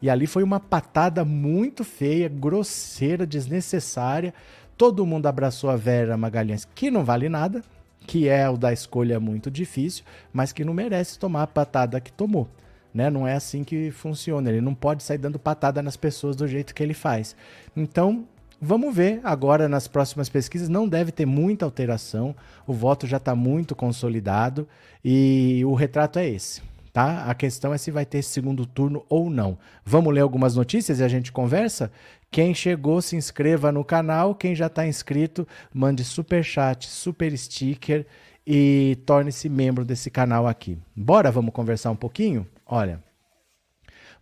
E 0.00 0.08
ali 0.08 0.26
foi 0.26 0.42
uma 0.42 0.58
patada 0.58 1.22
muito 1.22 1.84
feia, 1.84 2.28
grosseira, 2.28 3.26
desnecessária. 3.26 4.32
Todo 4.76 5.06
mundo 5.06 5.26
abraçou 5.26 5.68
a 5.68 5.76
Vera 5.76 6.16
Magalhães, 6.16 6.66
que 6.74 6.90
não 6.90 7.04
vale 7.04 7.28
nada, 7.28 7.62
que 8.06 8.28
é 8.28 8.48
o 8.48 8.56
da 8.56 8.72
escolha 8.72 9.20
muito 9.20 9.50
difícil, 9.50 10.04
mas 10.32 10.52
que 10.52 10.64
não 10.64 10.74
merece 10.74 11.18
tomar 11.18 11.42
a 11.42 11.46
patada 11.46 12.00
que 12.00 12.12
tomou. 12.12 12.48
Né? 12.92 13.10
Não 13.10 13.26
é 13.26 13.34
assim 13.34 13.64
que 13.64 13.90
funciona. 13.90 14.50
Ele 14.50 14.60
não 14.60 14.74
pode 14.74 15.02
sair 15.02 15.18
dando 15.18 15.38
patada 15.38 15.82
nas 15.82 15.96
pessoas 15.96 16.36
do 16.36 16.46
jeito 16.46 16.74
que 16.74 16.82
ele 16.82 16.94
faz. 16.94 17.34
Então, 17.76 18.26
Vamos 18.66 18.96
ver 18.96 19.20
agora 19.22 19.68
nas 19.68 19.86
próximas 19.86 20.30
pesquisas. 20.30 20.70
Não 20.70 20.88
deve 20.88 21.12
ter 21.12 21.26
muita 21.26 21.66
alteração. 21.66 22.34
O 22.66 22.72
voto 22.72 23.06
já 23.06 23.18
está 23.18 23.34
muito 23.34 23.76
consolidado 23.76 24.66
e 25.04 25.62
o 25.66 25.74
retrato 25.74 26.18
é 26.18 26.26
esse. 26.26 26.62
Tá? 26.90 27.26
A 27.26 27.34
questão 27.34 27.74
é 27.74 27.78
se 27.78 27.90
vai 27.90 28.06
ter 28.06 28.22
segundo 28.22 28.64
turno 28.64 29.04
ou 29.06 29.28
não. 29.28 29.58
Vamos 29.84 30.14
ler 30.14 30.22
algumas 30.22 30.56
notícias 30.56 30.98
e 30.98 31.04
a 31.04 31.08
gente 31.08 31.30
conversa? 31.30 31.92
Quem 32.30 32.54
chegou, 32.54 33.02
se 33.02 33.16
inscreva 33.16 33.70
no 33.70 33.84
canal. 33.84 34.34
Quem 34.34 34.54
já 34.54 34.68
está 34.68 34.86
inscrito, 34.86 35.46
mande 35.70 36.02
super 36.02 36.42
chat, 36.42 36.88
super 36.88 37.36
sticker 37.36 38.06
e 38.46 38.96
torne-se 39.04 39.46
membro 39.46 39.84
desse 39.84 40.10
canal 40.10 40.46
aqui. 40.46 40.78
Bora, 40.96 41.30
vamos 41.30 41.52
conversar 41.52 41.90
um 41.90 41.96
pouquinho? 41.96 42.46
Olha, 42.64 42.98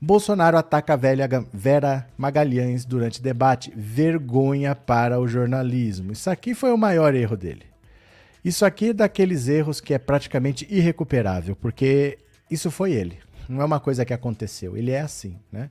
Bolsonaro 0.04 0.59
ataca 0.59 0.94
a 0.94 0.97
velha 0.97 1.28
Vera 1.52 2.09
Magalhães 2.18 2.85
durante 2.85 3.23
debate. 3.23 3.73
Vergonha 3.76 4.75
para 4.75 5.21
o 5.21 5.28
jornalismo. 5.28 6.11
Isso 6.11 6.28
aqui 6.28 6.54
foi 6.56 6.73
o 6.73 6.76
maior 6.76 7.14
erro 7.14 7.37
dele. 7.37 7.66
Isso 8.44 8.66
aqui 8.66 8.88
é 8.88 8.92
daqueles 8.92 9.47
erros 9.47 9.80
que 9.80 9.94
é 9.94 9.99
praticamente 9.99 10.66
irrecuperável, 10.68 11.54
porque 11.54 12.18
isso 12.50 12.68
foi 12.68 12.90
ele. 12.90 13.21
Não 13.49 13.62
é 13.62 13.64
uma 13.64 13.78
coisa 13.78 14.04
que 14.04 14.12
aconteceu. 14.12 14.76
Ele 14.76 14.90
é 14.90 15.02
assim, 15.02 15.37
né? 15.52 15.71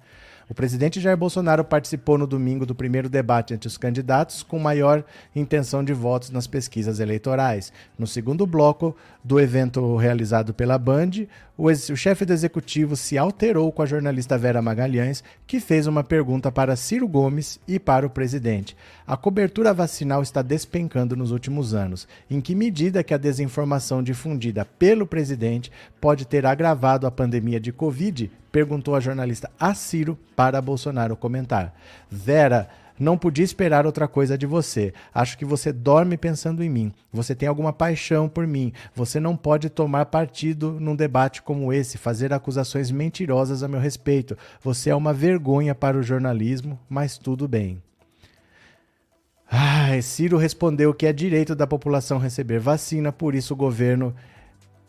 O 0.51 0.53
presidente 0.53 1.00
Jair 1.00 1.15
Bolsonaro 1.15 1.63
participou 1.63 2.17
no 2.17 2.27
domingo 2.27 2.65
do 2.65 2.75
primeiro 2.75 3.07
debate 3.07 3.53
entre 3.53 3.69
os 3.69 3.77
candidatos 3.77 4.43
com 4.43 4.59
maior 4.59 5.01
intenção 5.33 5.81
de 5.81 5.93
votos 5.93 6.29
nas 6.29 6.45
pesquisas 6.45 7.00
eleitorais. 7.00 7.71
No 7.97 8.05
segundo 8.05 8.45
bloco 8.45 8.93
do 9.23 9.39
evento 9.39 9.95
realizado 9.95 10.53
pela 10.53 10.77
Band, 10.77 11.25
o, 11.62 11.68
o 11.68 11.96
chefe 11.96 12.25
do 12.25 12.34
executivo 12.34 12.96
se 12.96 13.20
alterou 13.20 13.72
com 13.72 13.84
a 13.84 13.86
jornalista 13.86 14.36
Vera 14.36 14.63
Magalhães, 14.63 15.24
que 15.46 15.60
fez 15.60 15.86
uma 15.86 16.03
pergunta 16.03 16.51
para 16.51 16.75
Ciro 16.75 17.08
Gomes 17.08 17.60
e 17.68 17.77
para 17.77 18.03
o 18.03 18.10
presidente. 18.10 18.75
A 19.06 19.15
cobertura 19.15 19.72
vacinal 19.72 20.24
está 20.24 20.41
despencando 20.41 21.15
nos 21.15 21.30
últimos 21.30 21.75
anos. 21.75 22.08
Em 22.27 22.41
que 22.41 22.56
medida 22.56 23.03
que 23.03 23.13
a 23.13 23.18
desinformação 23.18 24.01
difundida 24.01 24.65
pelo 24.65 25.06
presidente 25.06 25.72
pode 26.00 26.25
ter 26.25 26.48
agravado 26.48 27.06
a 27.06 27.12
pandemia 27.12 27.60
de 27.60 27.72
Covid? 27.72 28.32
Perguntou 28.51 28.96
a 28.96 29.00
jornalista 29.00 29.51
a 29.60 29.75
Ciro 29.75 30.18
para 30.36 30.60
Bolsonaro 30.63 31.15
comentar. 31.15 31.80
Vera 32.10 32.70
não 33.01 33.17
podia 33.17 33.43
esperar 33.43 33.88
outra 33.88 34.08
coisa 34.08 34.38
de 34.38 34.46
você. 34.46 34.93
Acho 35.12 35.36
que 35.36 35.43
você 35.43 35.74
dorme 35.74 36.17
pensando 36.17 36.63
em 36.63 36.70
mim. 36.70 36.93
Você 37.12 37.34
tem 37.34 37.50
alguma 37.50 37.74
paixão 37.74 38.29
por 38.29 38.46
mim. 38.46 38.72
Você 38.93 39.20
não 39.20 39.36
pode 39.36 39.72
tomar 39.72 40.05
partido 40.05 40.77
num 40.79 40.96
debate 40.96 41.41
como 41.41 41.74
esse, 41.74 41.98
fazer 41.98 42.31
acusações 42.31 42.91
mentirosas 42.91 43.63
a 43.63 43.67
meu 43.67 43.79
respeito. 43.79 44.38
Você 44.62 44.91
é 44.91 44.96
uma 44.96 45.13
vergonha 45.13 45.74
para 45.74 45.98
o 45.98 46.03
jornalismo, 46.03 46.79
mas 46.88 47.17
tudo 47.17 47.48
bem. 47.48 47.81
Ai, 49.50 50.03
Ciro 50.03 50.38
respondeu 50.38 50.93
que 50.93 51.08
é 51.08 51.12
direito 51.12 51.55
da 51.55 51.65
população 51.65 52.20
receber 52.20 52.60
vacina, 52.60 53.12
por 53.12 53.34
isso 53.34 53.55
o 53.55 53.58
governo, 53.58 54.15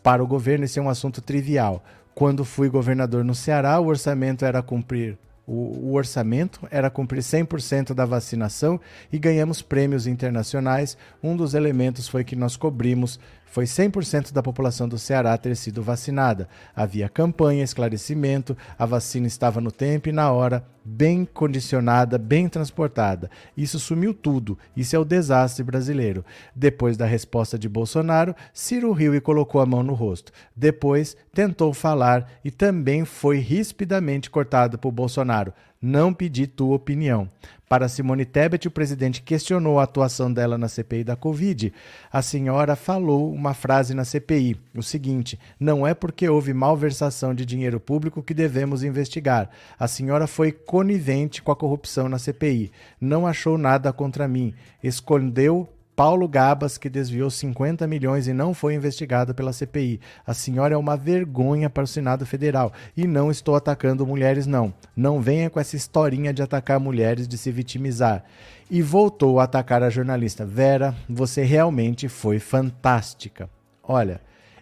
para 0.03 0.23
o 0.23 0.27
governo, 0.27 0.65
esse 0.65 0.77
é 0.77 0.81
um 0.81 0.89
assunto 0.89 1.19
trivial. 1.19 1.83
Quando 2.13 2.45
fui 2.45 2.69
governador 2.69 3.25
no 3.25 3.33
Ceará, 3.33 3.79
o 3.79 3.87
orçamento 3.87 4.45
era 4.45 4.61
cumprir 4.61 5.17
o, 5.45 5.89
o, 5.89 5.93
orçamento 5.93 6.65
era 6.71 6.89
cumprir 6.89 7.21
100% 7.21 7.93
da 7.93 8.05
vacinação 8.05 8.79
e 9.11 9.19
ganhamos 9.19 9.61
prêmios 9.61 10.07
internacionais. 10.07 10.97
Um 11.21 11.35
dos 11.35 11.53
elementos 11.53 12.07
foi 12.07 12.23
que 12.23 12.35
nós 12.35 12.55
cobrimos 12.55 13.19
foi 13.53 13.65
100% 13.65 14.33
da 14.33 14.41
população 14.41 14.89
do 14.89 14.97
Ceará 14.97 15.37
ter 15.37 15.55
sido 15.55 15.83
vacinada. 15.83 16.49
Havia 16.75 17.07
campanha, 17.07 17.63
esclarecimento, 17.63 18.57
a 18.79 18.83
vacina 18.83 19.27
estava 19.27 19.61
no 19.61 19.71
tempo 19.71 20.09
e 20.09 20.11
na 20.11 20.31
hora, 20.31 20.65
bem 20.83 21.23
condicionada, 21.23 22.17
bem 22.17 22.49
transportada. 22.49 23.29
Isso 23.55 23.77
sumiu 23.77 24.11
tudo. 24.11 24.57
Isso 24.75 24.95
é 24.95 24.99
o 24.99 25.05
desastre 25.05 25.63
brasileiro. 25.63 26.25
Depois 26.55 26.97
da 26.97 27.05
resposta 27.05 27.55
de 27.55 27.69
Bolsonaro, 27.69 28.35
Ciro 28.51 28.91
riu 28.91 29.13
e 29.13 29.21
colocou 29.21 29.61
a 29.61 29.67
mão 29.67 29.83
no 29.83 29.93
rosto. 29.93 30.31
Depois, 30.55 31.15
tentou 31.31 31.75
falar 31.75 32.31
e 32.43 32.49
também 32.49 33.05
foi 33.05 33.37
rispidamente 33.37 34.31
cortado 34.31 34.79
por 34.79 34.91
Bolsonaro. 34.91 35.53
Não 35.85 36.13
pedi 36.13 36.47
tua 36.47 36.77
opinião. 36.77 37.29
Para 37.67 37.89
Simone 37.89 38.23
Tebet, 38.23 38.69
o 38.69 38.71
presidente 38.71 39.21
questionou 39.21 39.79
a 39.79 39.83
atuação 39.83 40.31
dela 40.31 40.57
na 40.57 40.69
CPI 40.69 41.03
da 41.03 41.17
Covid. 41.17 41.73
A 42.09 42.21
senhora 42.21 42.73
falou 42.77 43.33
uma 43.33 43.53
frase 43.53 43.93
na 43.93 44.05
CPI, 44.05 44.55
o 44.73 44.81
seguinte: 44.81 45.37
não 45.59 45.85
é 45.85 45.93
porque 45.93 46.29
houve 46.29 46.53
malversação 46.53 47.35
de 47.35 47.45
dinheiro 47.45 47.81
público 47.81 48.23
que 48.23 48.33
devemos 48.33 48.81
investigar. 48.81 49.49
A 49.77 49.85
senhora 49.85 50.25
foi 50.25 50.53
conivente 50.53 51.41
com 51.41 51.51
a 51.51 51.55
corrupção 51.55 52.07
na 52.07 52.17
CPI. 52.17 52.71
Não 53.01 53.27
achou 53.27 53.57
nada 53.57 53.91
contra 53.91 54.25
mim. 54.25 54.53
Escondeu 54.81 55.67
Paulo 55.95 56.27
Gabas, 56.27 56.77
que 56.77 56.89
desviou 56.89 57.29
50 57.29 57.85
milhões 57.85 58.27
e 58.27 58.33
não 58.33 58.53
foi 58.53 58.73
investigado 58.73 59.35
pela 59.35 59.53
CPI. 59.53 59.99
A 60.25 60.33
senhora 60.33 60.73
é 60.73 60.77
uma 60.77 60.97
vergonha 60.97 61.69
para 61.69 61.83
o 61.83 61.87
Senado 61.87 62.25
Federal. 62.25 62.73
E 62.97 63.05
não 63.05 63.29
estou 63.29 63.55
atacando 63.55 64.07
mulheres, 64.07 64.47
não. 64.47 64.73
Não 64.95 65.21
venha 65.21 65.51
com 65.51 65.59
essa 65.59 65.75
historinha 65.75 66.33
de 66.33 66.41
atacar 66.41 66.79
mulheres, 66.79 67.27
de 67.27 67.37
se 67.37 67.51
vitimizar. 67.51 68.23
E 68.71 68.81
voltou 68.81 69.39
a 69.39 69.43
atacar 69.43 69.83
a 69.83 69.89
jornalista. 69.89 70.43
Vera, 70.43 70.95
você 71.07 71.43
realmente 71.43 72.09
foi 72.09 72.39
fantástica. 72.39 73.47
Olha, 73.83 74.19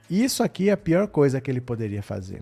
isso 0.10 0.44
aqui 0.44 0.70
é 0.70 0.74
a 0.74 0.78
pior 0.78 1.08
coisa 1.08 1.40
que 1.40 1.50
ele 1.50 1.62
poderia 1.62 2.04
fazer. 2.04 2.42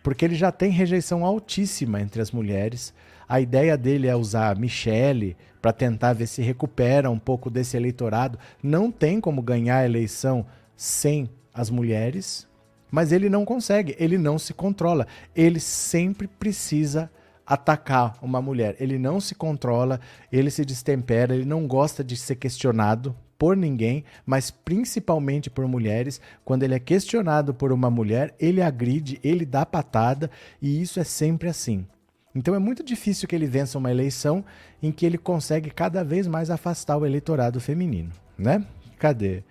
Porque 0.00 0.24
ele 0.24 0.36
já 0.36 0.52
tem 0.52 0.70
rejeição 0.70 1.24
altíssima 1.24 2.00
entre 2.00 2.22
as 2.22 2.30
mulheres. 2.30 2.94
A 3.28 3.40
ideia 3.40 3.76
dele 3.76 4.06
é 4.06 4.14
usar 4.14 4.56
Michelle 4.56 5.36
para 5.62 5.72
tentar 5.72 6.12
ver 6.12 6.26
se 6.26 6.42
recupera 6.42 7.08
um 7.08 7.18
pouco 7.18 7.48
desse 7.48 7.76
eleitorado. 7.76 8.38
Não 8.60 8.90
tem 8.90 9.20
como 9.20 9.40
ganhar 9.40 9.78
a 9.78 9.84
eleição 9.84 10.44
sem 10.76 11.30
as 11.54 11.70
mulheres, 11.70 12.48
mas 12.90 13.12
ele 13.12 13.30
não 13.30 13.44
consegue, 13.44 13.94
ele 13.98 14.18
não 14.18 14.38
se 14.38 14.52
controla. 14.52 15.06
Ele 15.34 15.60
sempre 15.60 16.26
precisa 16.26 17.08
atacar 17.46 18.18
uma 18.20 18.42
mulher. 18.42 18.76
Ele 18.80 18.98
não 18.98 19.20
se 19.20 19.34
controla, 19.34 20.00
ele 20.30 20.50
se 20.50 20.64
destempera, 20.64 21.34
ele 21.34 21.44
não 21.44 21.66
gosta 21.66 22.02
de 22.02 22.16
ser 22.16 22.36
questionado 22.36 23.16
por 23.38 23.56
ninguém, 23.56 24.04
mas 24.24 24.50
principalmente 24.50 25.50
por 25.50 25.66
mulheres. 25.66 26.20
Quando 26.44 26.64
ele 26.64 26.74
é 26.74 26.78
questionado 26.80 27.54
por 27.54 27.72
uma 27.72 27.90
mulher, 27.90 28.34
ele 28.38 28.60
agride, 28.62 29.20
ele 29.22 29.44
dá 29.44 29.64
patada, 29.64 30.30
e 30.60 30.80
isso 30.80 31.00
é 31.00 31.04
sempre 31.04 31.48
assim. 31.48 31.86
Então 32.34 32.54
é 32.54 32.58
muito 32.58 32.82
difícil 32.82 33.28
que 33.28 33.34
ele 33.34 33.46
vença 33.46 33.78
uma 33.78 33.90
eleição 33.90 34.44
em 34.82 34.90
que 34.90 35.04
ele 35.04 35.18
consegue 35.18 35.70
cada 35.70 36.02
vez 36.02 36.26
mais 36.26 36.50
afastar 36.50 36.96
o 36.96 37.04
eleitorado 37.04 37.60
feminino, 37.60 38.10
né? 38.38 38.64
Cadê? 38.98 39.42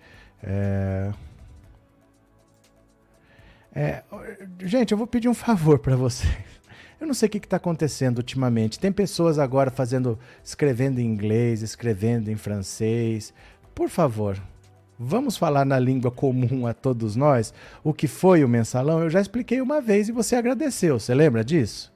É... 0.42 1.12
É... 3.74 4.02
Gente, 4.60 4.92
eu 4.92 4.98
vou 4.98 5.06
pedir 5.06 5.28
um 5.28 5.34
favor 5.34 5.78
para 5.78 5.96
vocês. 5.96 6.32
Eu 7.00 7.06
não 7.06 7.14
sei 7.14 7.26
o 7.26 7.30
que 7.30 7.38
está 7.38 7.56
acontecendo 7.56 8.18
ultimamente. 8.18 8.78
Tem 8.78 8.92
pessoas 8.92 9.38
agora 9.38 9.72
fazendo, 9.72 10.16
escrevendo 10.44 11.00
em 11.00 11.04
inglês, 11.04 11.60
escrevendo 11.60 12.30
em 12.30 12.36
francês. 12.36 13.34
Por 13.74 13.88
favor, 13.88 14.40
vamos 14.96 15.36
falar 15.36 15.64
na 15.64 15.80
língua 15.80 16.12
comum 16.12 16.64
a 16.64 16.72
todos 16.72 17.16
nós 17.16 17.52
o 17.82 17.92
que 17.92 18.06
foi 18.06 18.44
o 18.44 18.48
mensalão. 18.48 19.00
Eu 19.00 19.10
já 19.10 19.20
expliquei 19.20 19.60
uma 19.60 19.80
vez 19.80 20.08
e 20.08 20.12
você 20.12 20.36
agradeceu. 20.36 21.00
Você 21.00 21.12
lembra 21.12 21.44
disso? 21.44 21.91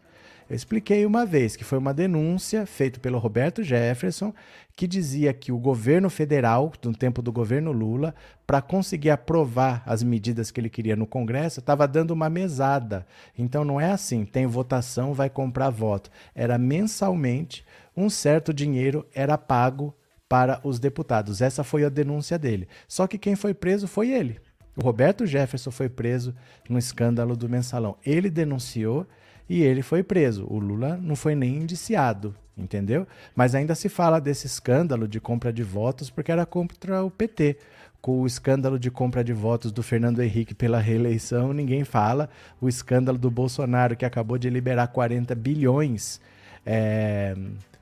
Eu 0.49 0.55
expliquei 0.55 1.05
uma 1.05 1.27
vez 1.27 1.57
que 1.57 1.65
foi 1.65 1.77
uma 1.77 1.93
denúncia 1.93 2.65
feita 2.67 3.01
pelo 3.01 3.19
Roberto 3.19 3.65
Jefferson 3.65 4.33
que 4.77 4.87
dizia 4.87 5.33
que 5.33 5.51
o 5.51 5.59
governo 5.59 6.09
federal, 6.09 6.73
no 6.85 6.95
tempo 6.95 7.21
do 7.21 7.33
governo 7.33 7.73
Lula, 7.73 8.15
para 8.47 8.63
conseguir 8.63 9.11
aprovar 9.11 9.83
as 9.85 10.05
medidas 10.05 10.53
que 10.53 10.61
ele 10.61 10.71
queria 10.71 10.95
no 10.95 11.07
Congresso, 11.07 11.59
estava 11.59 11.89
dando 11.89 12.13
uma 12.13 12.31
mesada. 12.31 13.05
Então 13.37 13.65
não 13.65 13.81
é 13.81 13.91
assim, 13.91 14.25
tem 14.25 14.47
votação, 14.47 15.13
vai 15.13 15.29
comprar 15.29 15.71
voto. 15.71 16.11
Era 16.33 16.57
mensalmente, 16.59 17.65
um 17.97 18.09
certo 18.09 18.55
dinheiro 18.55 19.05
era 19.13 19.37
pago 19.37 19.93
para 20.29 20.61
os 20.63 20.79
deputados. 20.79 21.41
Essa 21.41 21.65
foi 21.65 21.85
a 21.85 21.89
denúncia 21.89 22.39
dele. 22.39 22.69
Só 22.87 23.09
que 23.09 23.19
quem 23.19 23.35
foi 23.35 23.53
preso 23.53 23.89
foi 23.89 24.11
ele. 24.11 24.39
O 24.77 24.83
Roberto 24.83 25.27
Jefferson 25.27 25.73
foi 25.73 25.89
preso 25.89 26.35
no 26.69 26.79
escândalo 26.79 27.37
do 27.37 27.49
mensalão. 27.49 27.97
Ele 28.05 28.31
denunciou 28.31 29.07
e 29.49 29.63
ele 29.63 29.83
foi 29.83 30.03
preso. 30.03 30.47
O 30.49 30.59
Lula 30.59 30.99
não 31.01 31.15
foi 31.15 31.35
nem 31.35 31.57
indiciado, 31.57 32.35
entendeu? 32.57 33.07
Mas 33.35 33.55
ainda 33.55 33.75
se 33.75 33.89
fala 33.89 34.21
desse 34.21 34.47
escândalo 34.47 35.07
de 35.07 35.21
compra 35.21 35.53
de 35.53 35.63
votos 35.63 36.11
porque 36.11 36.33
era 36.33 36.45
contra 36.45 37.05
o 37.05 37.11
PT. 37.11 37.57
Com 38.01 38.21
o 38.21 38.27
escândalo 38.27 38.79
de 38.79 38.91
compra 38.91 39.25
de 39.25 39.33
votos 39.33 39.73
do 39.73 39.83
Fernando 39.83 40.23
Henrique 40.23 40.55
pela 40.55 40.79
reeleição, 40.79 41.53
ninguém 41.53 41.85
fala. 41.85 42.29
O 42.61 42.69
escândalo 42.69 43.19
do 43.19 43.31
Bolsonaro, 43.31 43.97
que 43.97 44.05
acabou 44.05 44.39
de 44.39 44.49
liberar 44.49 44.89
40 44.89 45.35
bilhões 45.35 46.21
é, 46.65 47.35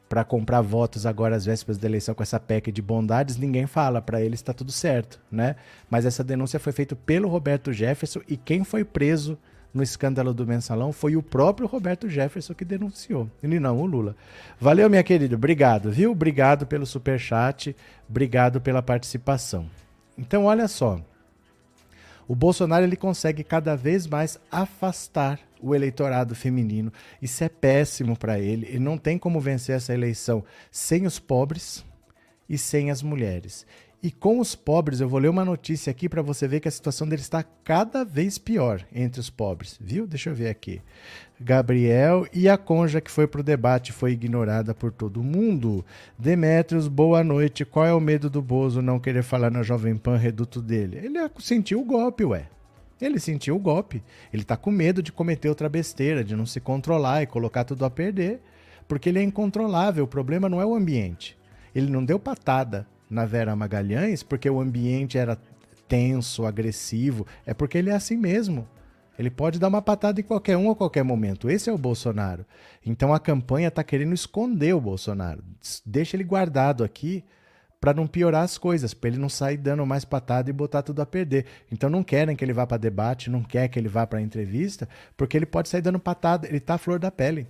para 0.08 0.24
comprar 0.24 0.60
votos 0.60 1.04
agora 1.04 1.36
às 1.36 1.44
vésperas 1.44 1.76
da 1.76 1.88
eleição 1.88 2.14
com 2.14 2.22
essa 2.22 2.38
PEC 2.38 2.70
de 2.70 2.80
bondades, 2.80 3.36
ninguém 3.36 3.66
fala. 3.66 4.00
Para 4.00 4.22
ele 4.22 4.34
está 4.34 4.52
tudo 4.52 4.72
certo, 4.72 5.20
né? 5.30 5.56
Mas 5.90 6.06
essa 6.06 6.22
denúncia 6.24 6.60
foi 6.60 6.72
feita 6.72 6.94
pelo 6.94 7.28
Roberto 7.28 7.72
Jefferson 7.72 8.20
e 8.28 8.36
quem 8.36 8.64
foi 8.64 8.84
preso 8.84 9.38
no 9.74 9.82
escândalo 9.82 10.32
do 10.32 10.46
mensalão 10.46 10.92
foi 10.92 11.16
o 11.16 11.22
próprio 11.22 11.66
Roberto 11.66 12.08
Jefferson 12.08 12.54
que 12.54 12.64
denunciou, 12.64 13.28
e 13.42 13.48
não 13.58 13.80
o 13.80 13.84
Lula. 13.84 14.14
Valeu, 14.60 14.88
minha 14.88 15.02
querida, 15.02 15.34
obrigado, 15.34 15.90
viu? 15.90 16.12
Obrigado 16.12 16.64
pelo 16.64 16.86
super 16.86 17.18
chat, 17.18 17.74
obrigado 18.08 18.60
pela 18.60 18.80
participação. 18.80 19.68
Então, 20.16 20.44
olha 20.44 20.68
só. 20.68 21.00
O 22.26 22.34
Bolsonaro 22.34 22.84
ele 22.84 22.96
consegue 22.96 23.42
cada 23.42 23.76
vez 23.76 24.06
mais 24.06 24.38
afastar 24.50 25.40
o 25.60 25.74
eleitorado 25.74 26.34
feminino. 26.34 26.92
Isso 27.20 27.42
é 27.42 27.48
péssimo 27.48 28.16
para 28.16 28.38
ele. 28.38 28.66
Ele 28.66 28.78
não 28.78 28.96
tem 28.96 29.18
como 29.18 29.40
vencer 29.40 29.76
essa 29.76 29.92
eleição 29.92 30.44
sem 30.70 31.04
os 31.06 31.18
pobres 31.18 31.84
e 32.48 32.56
sem 32.56 32.90
as 32.90 33.02
mulheres. 33.02 33.66
E 34.04 34.10
com 34.10 34.38
os 34.38 34.54
pobres, 34.54 35.00
eu 35.00 35.08
vou 35.08 35.18
ler 35.18 35.30
uma 35.30 35.46
notícia 35.46 35.90
aqui 35.90 36.10
para 36.10 36.20
você 36.20 36.46
ver 36.46 36.60
que 36.60 36.68
a 36.68 36.70
situação 36.70 37.08
deles 37.08 37.24
está 37.24 37.42
cada 37.42 38.04
vez 38.04 38.36
pior 38.36 38.84
entre 38.94 39.18
os 39.18 39.30
pobres, 39.30 39.78
viu? 39.80 40.06
Deixa 40.06 40.28
eu 40.28 40.34
ver 40.34 40.50
aqui. 40.50 40.82
Gabriel 41.40 42.26
e 42.30 42.46
a 42.46 42.58
Conja, 42.58 43.00
que 43.00 43.10
foi 43.10 43.26
para 43.26 43.40
o 43.40 43.42
debate, 43.42 43.92
foi 43.92 44.12
ignorada 44.12 44.74
por 44.74 44.92
todo 44.92 45.22
mundo. 45.22 45.82
Demetrios, 46.18 46.86
boa 46.86 47.24
noite. 47.24 47.64
Qual 47.64 47.86
é 47.86 47.94
o 47.94 48.00
medo 48.00 48.28
do 48.28 48.42
Bozo 48.42 48.82
não 48.82 49.00
querer 49.00 49.22
falar 49.22 49.50
na 49.50 49.62
Jovem 49.62 49.96
Pan 49.96 50.18
reduto 50.18 50.60
dele? 50.60 50.98
Ele 51.02 51.18
sentiu 51.38 51.80
o 51.80 51.84
golpe, 51.86 52.26
ué. 52.26 52.50
Ele 53.00 53.18
sentiu 53.18 53.56
o 53.56 53.58
golpe. 53.58 54.02
Ele 54.30 54.42
está 54.42 54.54
com 54.54 54.70
medo 54.70 55.02
de 55.02 55.12
cometer 55.12 55.48
outra 55.48 55.66
besteira, 55.70 56.22
de 56.22 56.36
não 56.36 56.44
se 56.44 56.60
controlar 56.60 57.22
e 57.22 57.26
colocar 57.26 57.64
tudo 57.64 57.86
a 57.86 57.90
perder, 57.90 58.42
porque 58.86 59.08
ele 59.08 59.20
é 59.20 59.22
incontrolável. 59.22 60.04
O 60.04 60.08
problema 60.08 60.46
não 60.46 60.60
é 60.60 60.66
o 60.66 60.74
ambiente. 60.74 61.38
Ele 61.74 61.90
não 61.90 62.04
deu 62.04 62.18
patada 62.18 62.86
na 63.14 63.24
Vera 63.24 63.56
Magalhães 63.56 64.22
porque 64.22 64.50
o 64.50 64.60
ambiente 64.60 65.16
era 65.16 65.38
tenso, 65.88 66.44
agressivo. 66.44 67.26
É 67.46 67.54
porque 67.54 67.78
ele 67.78 67.90
é 67.90 67.94
assim 67.94 68.16
mesmo. 68.16 68.68
Ele 69.18 69.30
pode 69.30 69.58
dar 69.58 69.68
uma 69.68 69.80
patada 69.80 70.20
em 70.20 70.24
qualquer 70.24 70.56
um 70.56 70.70
a 70.70 70.76
qualquer 70.76 71.04
momento. 71.04 71.48
Esse 71.48 71.70
é 71.70 71.72
o 71.72 71.78
Bolsonaro. 71.78 72.44
Então 72.84 73.14
a 73.14 73.20
campanha 73.20 73.68
está 73.68 73.84
querendo 73.84 74.12
esconder 74.12 74.74
o 74.74 74.80
Bolsonaro. 74.80 75.42
Deixa 75.86 76.16
ele 76.16 76.24
guardado 76.24 76.82
aqui 76.82 77.24
para 77.80 77.94
não 77.94 78.06
piorar 78.06 78.42
as 78.42 78.56
coisas, 78.56 78.94
para 78.94 79.10
ele 79.10 79.18
não 79.18 79.28
sair 79.28 79.58
dando 79.58 79.84
mais 79.84 80.04
patada 80.04 80.48
e 80.48 80.52
botar 80.52 80.82
tudo 80.82 81.02
a 81.02 81.06
perder. 81.06 81.44
Então 81.70 81.90
não 81.90 82.02
querem 82.02 82.34
que 82.34 82.44
ele 82.44 82.52
vá 82.52 82.66
para 82.66 82.78
debate, 82.78 83.30
não 83.30 83.42
quer 83.42 83.68
que 83.68 83.78
ele 83.78 83.88
vá 83.88 84.06
para 84.06 84.22
entrevista, 84.22 84.88
porque 85.16 85.36
ele 85.36 85.46
pode 85.46 85.68
sair 85.68 85.82
dando 85.82 86.00
patada. 86.00 86.48
Ele 86.48 86.56
está 86.56 86.74
à 86.74 86.78
flor 86.78 86.98
da 86.98 87.10
pele. 87.10 87.46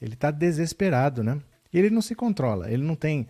Ele 0.00 0.14
está 0.14 0.30
desesperado, 0.30 1.22
né? 1.22 1.40
E 1.72 1.78
ele 1.78 1.90
não 1.90 2.00
se 2.00 2.14
controla. 2.14 2.70
Ele 2.70 2.84
não 2.84 2.94
tem 2.94 3.26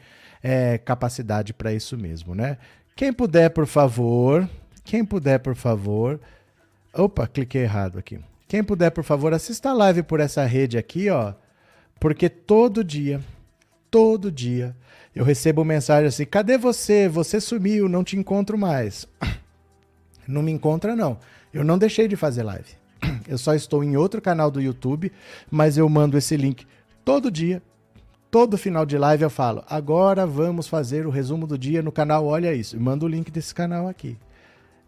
é, 0.49 0.79
capacidade 0.79 1.53
para 1.53 1.73
isso 1.73 1.99
mesmo, 1.99 2.33
né? 2.33 2.57
Quem 2.95 3.13
puder, 3.13 3.51
por 3.51 3.67
favor, 3.67 4.49
quem 4.85 5.05
puder, 5.05 5.41
por 5.41 5.57
favor. 5.57 6.21
Opa, 6.95 7.27
cliquei 7.27 7.63
errado 7.63 7.99
aqui. 7.99 8.21
Quem 8.47 8.63
puder, 8.63 8.91
por 8.91 9.03
favor, 9.03 9.35
assista 9.35 9.71
a 9.71 9.73
live 9.73 10.05
por 10.05 10.21
essa 10.21 10.45
rede 10.45 10.79
aqui, 10.79 11.11
ó. 11.11 11.35
Porque 11.99 12.29
todo 12.29 12.85
dia, 12.85 13.21
todo 13.91 14.31
dia, 14.31 14.77
eu 15.13 15.25
recebo 15.25 15.65
mensagem 15.65 16.07
assim: 16.07 16.25
cadê 16.25 16.57
você? 16.57 17.09
Você 17.09 17.41
sumiu, 17.41 17.89
não 17.89 18.05
te 18.05 18.17
encontro 18.17 18.57
mais. 18.57 19.09
Não 20.29 20.43
me 20.43 20.51
encontra, 20.51 20.97
não. 20.97 21.21
Eu 21.55 21.63
não 21.63 21.79
deixei 21.79 22.09
de 22.09 22.17
fazer 22.17 22.43
live. 22.43 22.75
Eu 23.29 23.39
só 23.39 23.55
estou 23.55 23.85
em 23.85 23.97
outro 23.97 24.21
canal 24.21 24.51
do 24.51 24.61
YouTube, 24.61 25.13
mas 25.49 25.79
eu 25.79 25.89
mando 25.89 26.19
esse 26.19 26.37
link 26.37 26.67
todo 27.05 27.31
dia 27.31 27.63
todo 28.37 28.59
final 28.59 28.85
de 28.85 28.99
live 28.99 29.23
eu 29.23 29.31
falo: 29.31 29.65
agora 29.67 30.27
vamos 30.27 30.69
fazer 30.69 31.07
o 31.07 31.11
resumo 31.11 31.47
do 31.47 31.57
dia 31.57 31.81
no 31.81 31.91
canal 31.91 32.27
Olha 32.27 32.53
Isso. 32.53 32.77
E 32.77 32.79
mando 32.79 33.07
o 33.07 33.09
link 33.09 33.31
desse 33.31 33.55
canal 33.55 33.89
aqui. 33.89 34.19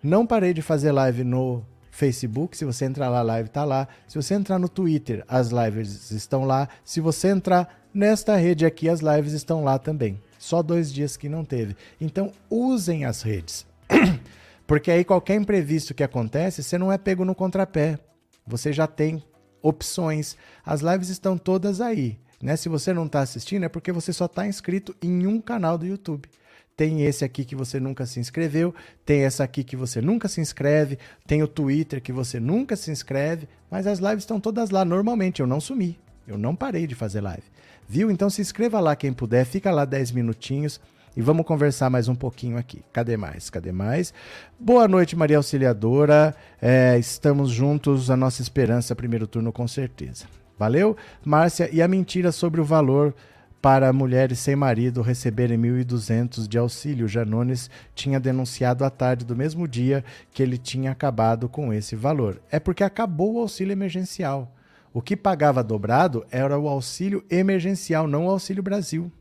Não 0.03 0.27
parei 0.27 0.53
de 0.53 0.61
fazer 0.61 0.93
live 0.93 1.25
no 1.25 1.65
Facebook. 1.91 2.55
Se 2.55 2.67
você 2.67 2.85
entrar 2.85 3.09
lá, 3.09 3.21
a 3.21 3.23
live 3.23 3.49
está 3.49 3.65
lá. 3.65 3.89
Se 4.07 4.17
você 4.17 4.35
entrar 4.35 4.59
no 4.59 4.69
Twitter, 4.69 5.25
as 5.27 5.49
lives 5.49 6.11
estão 6.11 6.45
lá. 6.45 6.69
Se 6.85 7.01
você 7.01 7.29
entrar 7.29 7.81
nesta 7.93 8.37
rede 8.37 8.67
aqui, 8.67 8.87
as 8.87 9.01
lives 9.01 9.33
estão 9.33 9.65
lá 9.65 9.79
também. 9.79 10.21
Só 10.39 10.63
dois 10.63 10.93
dias 10.93 11.17
que 11.17 11.27
não 11.27 11.43
teve. 11.43 11.75
Então, 11.99 12.31
usem 12.51 13.07
as 13.07 13.23
redes. 13.23 13.65
Porque 14.67 14.91
aí 14.91 15.07
qualquer 15.07 15.37
imprevisto 15.37 15.95
que 15.95 16.03
acontece, 16.03 16.63
você 16.63 16.77
não 16.77 16.93
é 16.93 16.99
pego 16.99 17.25
no 17.25 17.35
contrapé. 17.35 17.99
Você 18.47 18.75
já 18.75 18.87
tem 18.87 19.25
opções. 19.63 20.37
As 20.67 20.83
lives 20.83 21.09
estão 21.09 21.39
todas 21.39 21.81
aí. 21.81 22.19
Né? 22.43 22.57
Se 22.57 22.69
você 22.69 22.93
não 22.93 23.07
está 23.07 23.21
assistindo, 23.21 23.65
é 23.65 23.69
porque 23.69 23.93
você 23.93 24.13
só 24.13 24.27
está 24.27 24.47
inscrito 24.47 24.95
em 25.03 25.27
um 25.27 25.41
canal 25.41 25.77
do 25.77 25.87
YouTube. 25.87 26.29
Tem 26.77 27.03
esse 27.03 27.25
aqui 27.25 27.45
que 27.45 27.57
você 27.57 27.81
nunca 27.81 28.07
se 28.07 28.21
inscreveu, 28.21 28.73
tem 29.05 29.25
essa 29.25 29.43
aqui 29.43 29.65
que 29.65 29.75
você 29.75 30.01
nunca 30.01 30.29
se 30.29 30.41
inscreve, 30.41 30.97
tem 31.27 31.43
o 31.43 31.49
Twitter 31.49 32.01
que 32.01 32.13
você 32.13 32.39
nunca 32.39 32.77
se 32.77 32.89
inscreve, 32.93 33.49
mas 33.69 33.85
as 33.85 33.99
lives 33.99 34.23
estão 34.23 34.39
todas 34.39 34.71
lá 34.71 34.85
normalmente. 34.85 35.41
Eu 35.41 35.47
não 35.47 35.61
sumi, 35.61 35.99
eu 36.27 36.39
não 36.39 36.55
parei 36.55 36.87
de 36.87 36.95
fazer 36.95 37.21
live. 37.21 37.43
Viu? 37.89 38.13
Então 38.13 38.31
se 38.31 38.41
inscreva 38.41 38.79
lá 38.79 38.95
quem 38.95 39.13
puder, 39.13 39.45
fica 39.45 39.73
lá 39.73 39.85
10 39.85 40.13
minutinhos 40.13 40.81
e 41.17 41.21
vamos 41.21 41.45
conversar 41.45 41.91
mais 41.91 42.07
um 42.07 42.15
pouquinho 42.15 42.57
aqui. 42.57 42.81
Cadê 42.93 43.17
mais? 43.17 43.51
Cadê 43.51 43.73
mais? 43.73 44.15
Boa 44.57 44.87
noite, 44.87 45.17
Maria 45.17 45.39
Auxiliadora. 45.39 46.33
É, 46.63 46.97
estamos 46.97 47.51
juntos, 47.51 48.09
a 48.09 48.17
nossa 48.17 48.41
esperança, 48.41 48.95
primeiro 48.95 49.27
turno 49.27 49.53
com 49.53 49.67
certeza. 49.67 50.27
Valeu? 50.59 50.97
Márcia, 51.25 51.71
e 51.73 51.81
a 51.81 51.87
mentira 51.87 52.33
sobre 52.33 52.61
o 52.61 52.65
valor 52.65 53.15
para 53.63 53.93
mulheres 53.93 54.39
sem 54.39 54.57
marido 54.57 55.03
receberem 55.03 55.59
1.200 55.59 56.49
de 56.49 56.59
auxílio. 56.59 57.07
Janones 57.07 57.71
tinha 57.95 58.19
denunciado 58.19 58.85
à 58.85 58.91
tarde 58.91 59.25
do 59.25 59.37
mesmo 59.37 59.69
dia 59.69 60.05
que 60.33 60.43
ele 60.43 60.59
tinha 60.59 60.91
acabado 60.91 61.49
com 61.49 61.73
esse 61.73 61.95
valor. 61.95 62.41
É 62.51 62.59
porque 62.59 62.83
acabou 62.83 63.35
o 63.35 63.41
auxílio 63.41 63.73
emergencial. 63.73 64.53
O 64.93 65.01
que 65.01 65.17
pagava 65.17 65.63
dobrado 65.63 66.27
era 66.31 66.59
o 66.59 66.69
auxílio 66.69 67.25
emergencial, 67.31 68.09
não 68.09 68.27
o 68.27 68.31
auxílio 68.31 68.63
Brasil. 68.63 69.13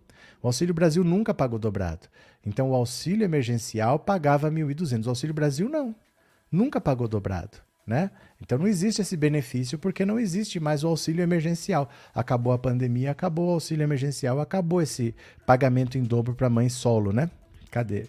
O 0.41 0.47
auxílio 0.47 0.73
Brasil 0.73 1.03
nunca 1.03 1.33
pagou 1.33 1.59
dobrado. 1.59 2.07
Então 2.45 2.71
o 2.71 2.75
auxílio 2.75 3.25
emergencial 3.25 3.99
pagava 3.99 4.49
1.200. 4.49 5.05
O 5.05 5.09
auxílio 5.09 5.35
Brasil 5.35 5.69
não. 5.69 5.95
Nunca 6.51 6.79
pagou 6.79 7.07
dobrado 7.07 7.59
né? 7.87 8.11
Então 8.41 8.57
não 8.57 8.67
existe 8.67 9.01
esse 9.01 9.17
benefício 9.17 9.79
porque 9.79 10.05
não 10.05 10.19
existe 10.19 10.59
mais 10.59 10.83
o 10.83 10.87
auxílio 10.87 11.23
emergencial. 11.23 11.89
Acabou 12.13 12.53
a 12.53 12.59
pandemia, 12.59 13.11
acabou 13.11 13.49
o 13.49 13.53
auxílio 13.53 13.83
emergencial, 13.83 14.39
acabou 14.39 14.81
esse 14.81 15.15
pagamento 15.45 15.97
em 15.97 16.03
dobro 16.03 16.35
para 16.35 16.49
mãe 16.49 16.69
solo, 16.69 17.11
né? 17.11 17.29
Cadê? 17.71 18.05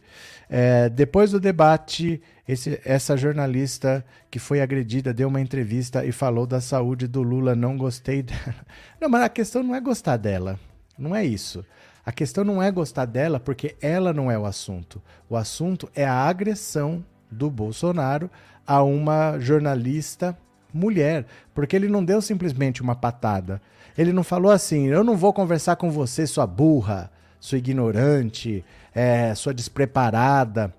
É, 0.48 0.88
depois 0.88 1.32
do 1.32 1.40
debate, 1.40 2.22
esse, 2.46 2.80
essa 2.84 3.16
jornalista 3.16 4.04
que 4.30 4.38
foi 4.38 4.60
agredida 4.60 5.12
deu 5.12 5.28
uma 5.28 5.40
entrevista 5.40 6.04
e 6.04 6.12
falou 6.12 6.46
da 6.46 6.60
saúde 6.60 7.06
do 7.06 7.22
Lula. 7.22 7.54
Não 7.54 7.76
gostei 7.76 8.22
dela. 8.22 8.54
Não, 9.00 9.08
mas 9.08 9.22
a 9.22 9.28
questão 9.28 9.62
não 9.62 9.74
é 9.74 9.80
gostar 9.80 10.16
dela. 10.16 10.58
Não 10.96 11.14
é 11.14 11.24
isso. 11.24 11.64
A 12.04 12.10
questão 12.10 12.42
não 12.42 12.62
é 12.62 12.70
gostar 12.70 13.04
dela 13.04 13.38
porque 13.38 13.76
ela 13.82 14.14
não 14.14 14.30
é 14.30 14.38
o 14.38 14.46
assunto. 14.46 15.02
O 15.28 15.36
assunto 15.36 15.90
é 15.94 16.06
a 16.06 16.14
agressão 16.14 17.04
do 17.30 17.50
Bolsonaro 17.50 18.30
a 18.68 18.82
uma 18.82 19.38
jornalista 19.38 20.36
mulher, 20.72 21.24
porque 21.54 21.74
ele 21.74 21.88
não 21.88 22.04
deu 22.04 22.20
simplesmente 22.20 22.82
uma 22.82 22.94
patada. 22.94 23.62
Ele 23.96 24.12
não 24.12 24.22
falou 24.22 24.52
assim: 24.52 24.86
eu 24.88 25.02
não 25.02 25.16
vou 25.16 25.32
conversar 25.32 25.76
com 25.76 25.90
você, 25.90 26.26
sua 26.26 26.46
burra, 26.46 27.10
sua 27.40 27.56
ignorante, 27.56 28.62
é, 28.94 29.34
sua 29.34 29.54
despreparada. 29.54 30.74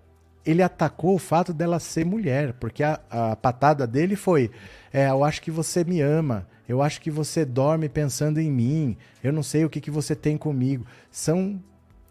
Ele 0.45 0.61
atacou 0.61 1.15
o 1.15 1.19
fato 1.19 1.51
dela 1.51 1.79
ser 1.79 2.05
mulher, 2.05 2.53
porque 2.53 2.83
a, 2.83 2.99
a 3.09 3.35
patada 3.35 3.87
dele 3.87 4.15
foi: 4.15 4.51
é, 4.93 5.09
eu 5.09 5.23
acho 5.23 5.41
que 5.41 5.49
você 5.49 5.83
me 5.83 5.99
ama, 5.99 6.47
eu 6.67 6.83
acho 6.83 7.01
que 7.01 7.09
você 7.09 7.43
dorme 7.43 7.89
pensando 7.89 8.39
em 8.39 8.51
mim, 8.51 8.95
eu 9.23 9.33
não 9.33 9.41
sei 9.41 9.65
o 9.65 9.69
que, 9.69 9.81
que 9.81 9.89
você 9.89 10.15
tem 10.15 10.37
comigo. 10.37 10.85
São 11.09 11.59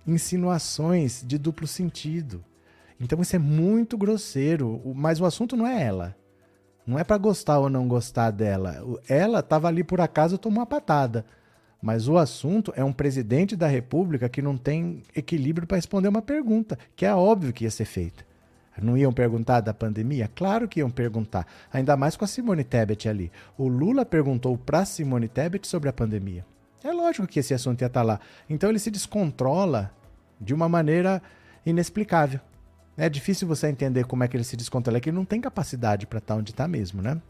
insinuações 0.05 1.23
de 1.25 1.39
duplo 1.39 1.69
sentido. 1.69 2.45
Então 3.01 3.21
isso 3.21 3.37
é 3.37 3.39
muito 3.39 3.97
grosseiro, 3.97 4.81
mas 4.95 5.21
o 5.21 5.25
assunto 5.25 5.57
não 5.57 5.67
é 5.67 5.83
ela. 5.83 6.17
Não 6.87 6.99
é 6.99 7.05
para 7.05 7.19
gostar 7.19 7.59
ou 7.59 7.69
não 7.69 7.87
gostar 7.87 8.31
dela. 8.31 8.83
Ela 9.09 9.41
estava 9.41 9.69
ali 9.69 9.85
por 9.85 10.01
acaso 10.01 10.39
tomou 10.39 10.61
uma 10.61 10.67
patada. 10.67 11.25
Mas 11.81 12.09
o 12.09 12.17
assunto 12.17 12.73
é 12.75 12.83
um 12.83 12.93
presidente 12.93 13.55
da 13.55 13.69
República 13.69 14.29
que 14.29 14.43
não 14.43 14.57
tem 14.57 15.03
equilíbrio 15.15 15.67
para 15.67 15.77
responder 15.77 16.09
uma 16.09 16.23
pergunta, 16.23 16.77
que 16.97 17.07
é 17.07 17.15
óbvio 17.15 17.53
que 17.53 17.65
ia 17.65 17.71
ser 17.71 17.85
feita. 17.85 18.27
Não 18.81 18.97
iam 18.97 19.13
perguntar 19.13 19.61
da 19.61 19.75
pandemia? 19.75 20.31
Claro 20.35 20.69
que 20.69 20.81
iam 20.81 20.91
perguntar. 20.91 21.47
Ainda 21.73 21.97
mais 21.97 22.17
com 22.17 22.25
a 22.25 22.29
Simone 22.29 22.65
Tebet 22.65 23.09
ali. 23.09 23.31
O 23.57 23.69
Lula 23.69 24.05
perguntou 24.05 24.57
para 24.57 24.85
Simone 24.85 25.29
Tebet 25.29 25.67
sobre 25.67 25.89
a 25.89 25.93
pandemia. 25.93 26.45
É 26.83 26.93
lógico 26.93 27.27
que 27.27 27.41
esse 27.41 27.53
assunto 27.53 27.83
ia 27.83 27.87
estar 27.87 28.01
tá 28.01 28.07
lá. 28.07 28.21
Então 28.49 28.71
ele 28.71 28.79
se 28.79 28.91
descontrola 28.91 29.91
de 30.41 30.55
uma 30.55 30.69
maneira 30.69 31.21
inexplicável. 31.67 32.41
É 32.99 33.09
difícil 33.09 33.47
você 33.47 33.69
entender 33.69 34.05
como 34.07 34.25
é 34.25 34.29
que 34.29 34.37
ele 34.37 34.43
se 34.43 34.57
descontrola, 34.57 34.99
é 34.99 35.01
que 35.01 35.09
ele 35.09 35.17
não 35.17 35.25
tem 35.25 35.41
capacidade 35.41 36.05
para 36.05 36.19
estar 36.19 36.35
tá 36.35 36.41
onde 36.41 36.51
está 36.51 36.67
mesmo, 36.67 37.01
né? 37.01 37.23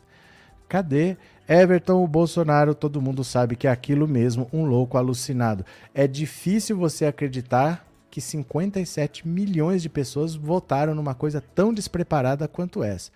Cadê? 0.67 1.17
Everton, 1.47 2.03
o 2.03 2.09
Bolsonaro, 2.09 2.75
todo 2.75 3.03
mundo 3.03 3.23
sabe 3.23 3.55
que 3.55 3.67
é 3.67 3.71
aquilo 3.71 4.09
mesmo, 4.09 4.49
um 4.51 4.65
louco 4.65 4.97
alucinado. 4.97 5.65
É 5.95 6.07
difícil 6.07 6.77
você 6.77 7.05
acreditar 7.05 7.87
que 8.11 8.21
57 8.21 9.29
milhões 9.29 9.83
de 9.83 9.91
pessoas 9.91 10.35
votaram 10.35 10.95
numa 10.95 11.15
coisa 11.15 11.43
tão 11.55 11.73
despreparada 11.73 12.49
quanto 12.49 12.83
essa. 12.83 13.11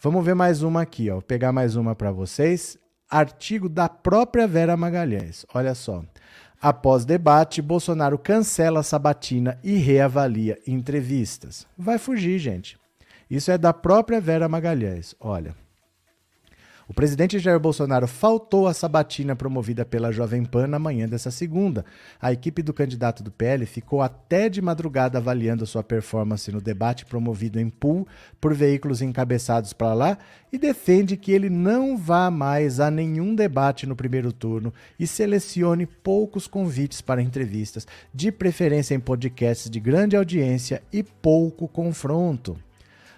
Vamos 0.00 0.24
ver 0.24 0.34
mais 0.34 0.62
uma 0.62 0.82
aqui, 0.82 1.10
ó. 1.10 1.14
Vou 1.14 1.22
pegar 1.22 1.52
mais 1.52 1.76
uma 1.76 1.94
para 1.94 2.10
vocês. 2.10 2.78
Artigo 3.10 3.68
da 3.68 3.88
própria 3.88 4.46
Vera 4.46 4.76
Magalhães. 4.76 5.44
Olha 5.54 5.74
só. 5.74 6.02
Após 6.60 7.04
debate, 7.04 7.62
Bolsonaro 7.62 8.18
cancela 8.18 8.80
a 8.80 8.82
sabatina 8.82 9.58
e 9.62 9.76
reavalia 9.76 10.58
entrevistas. 10.66 11.66
Vai 11.76 11.98
fugir, 11.98 12.38
gente. 12.38 12.76
Isso 13.30 13.50
é 13.50 13.58
da 13.58 13.72
própria 13.72 14.20
Vera 14.20 14.48
Magalhães. 14.48 15.14
Olha. 15.20 15.54
O 16.88 16.94
presidente 16.94 17.38
Jair 17.38 17.60
Bolsonaro 17.60 18.08
faltou 18.08 18.66
à 18.66 18.72
sabatina 18.72 19.36
promovida 19.36 19.84
pela 19.84 20.10
Jovem 20.10 20.42
Pan 20.42 20.66
na 20.66 20.78
manhã 20.78 21.06
dessa 21.06 21.30
segunda. 21.30 21.84
A 22.18 22.32
equipe 22.32 22.62
do 22.62 22.72
candidato 22.72 23.22
do 23.22 23.30
PL 23.30 23.66
ficou 23.66 24.00
até 24.00 24.48
de 24.48 24.62
madrugada 24.62 25.18
avaliando 25.18 25.66
sua 25.66 25.82
performance 25.82 26.50
no 26.50 26.62
debate 26.62 27.04
promovido 27.04 27.60
em 27.60 27.68
pool 27.68 28.08
por 28.40 28.54
veículos 28.54 29.02
encabeçados 29.02 29.74
para 29.74 29.92
lá 29.92 30.18
e 30.50 30.56
defende 30.56 31.18
que 31.18 31.30
ele 31.30 31.50
não 31.50 31.94
vá 31.94 32.30
mais 32.30 32.80
a 32.80 32.90
nenhum 32.90 33.34
debate 33.34 33.86
no 33.86 33.94
primeiro 33.94 34.32
turno 34.32 34.72
e 34.98 35.06
selecione 35.06 35.84
poucos 35.84 36.46
convites 36.46 37.02
para 37.02 37.20
entrevistas, 37.20 37.86
de 38.14 38.32
preferência 38.32 38.94
em 38.94 39.00
podcasts 39.00 39.68
de 39.68 39.78
grande 39.78 40.16
audiência 40.16 40.82
e 40.90 41.02
pouco 41.02 41.68
confronto. 41.68 42.56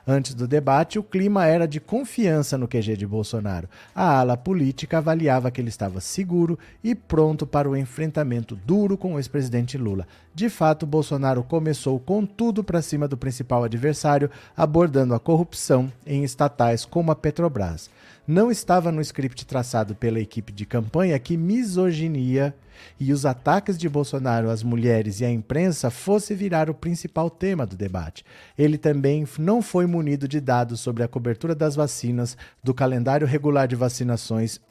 Antes 0.07 0.35
do 0.35 0.49
debate, 0.49 0.99
o 0.99 1.03
clima 1.03 1.47
era 1.47 1.67
de 1.67 1.79
confiança 1.79 2.57
no 2.57 2.67
QG 2.67 2.97
de 2.97 3.07
Bolsonaro. 3.07 3.69
A 3.95 4.21
ala 4.21 4.37
política 4.37 4.99
avaliava 4.99 5.51
que 5.51 5.61
ele 5.61 5.69
estava 5.69 6.01
seguro 6.01 6.59
e 6.83 6.95
pronto 6.95 7.47
para 7.47 7.69
o 7.69 7.77
enfrentamento 7.77 8.57
duro 8.57 8.97
com 8.97 9.15
o 9.15 9.19
ex-presidente 9.19 9.77
Lula. 9.77 10.07
De 10.35 10.49
fato, 10.49 10.87
Bolsonaro 10.87 11.43
começou 11.43 11.99
com 11.99 12.25
tudo 12.25 12.65
para 12.65 12.83
cima 12.83 13.07
do 13.07 13.17
principal 13.17 13.65
adversário, 13.65 14.31
abordando 14.57 15.15
a 15.15 15.21
corrupção 15.21 15.93
em 16.07 16.25
estatais 16.25 16.85
como 16.85 17.11
a 17.11 17.17
Petrobras. 17.17 17.91
Não 18.27 18.51
estava 18.51 18.93
no 18.93 19.01
script 19.01 19.45
traçado 19.45 19.95
pela 19.95 20.21
equipe 20.21 20.53
de 20.53 20.65
campanha 20.65 21.19
que 21.19 21.37
misoginia 21.37 22.55
e 22.99 23.13
os 23.13 23.25
ataques 23.25 23.79
de 23.79 23.89
Bolsonaro 23.89 24.51
às 24.51 24.63
mulheres 24.63 25.21
e 25.21 25.25
à 25.25 25.31
imprensa 25.31 25.91
fosse 25.91 26.35
virar 26.35 26.69
o 26.69 26.75
principal 26.75 27.31
tema 27.31 27.67
do 27.67 27.77
debate. 27.77 28.25
Ele 28.59 28.79
também 28.79 29.27
não 29.39 29.63
foi 29.63 29.87
munido 29.87 30.29
de 30.29 30.41
dados 30.41 30.81
sobre 30.81 31.03
a 31.03 31.09
cobertura 31.09 31.55
das 31.55 31.75
vacinas, 31.77 32.37
do 32.63 32.75
calendário 32.75 33.27
regular 33.27 33.67
de 33.67 33.77
vacinações. 33.77 34.61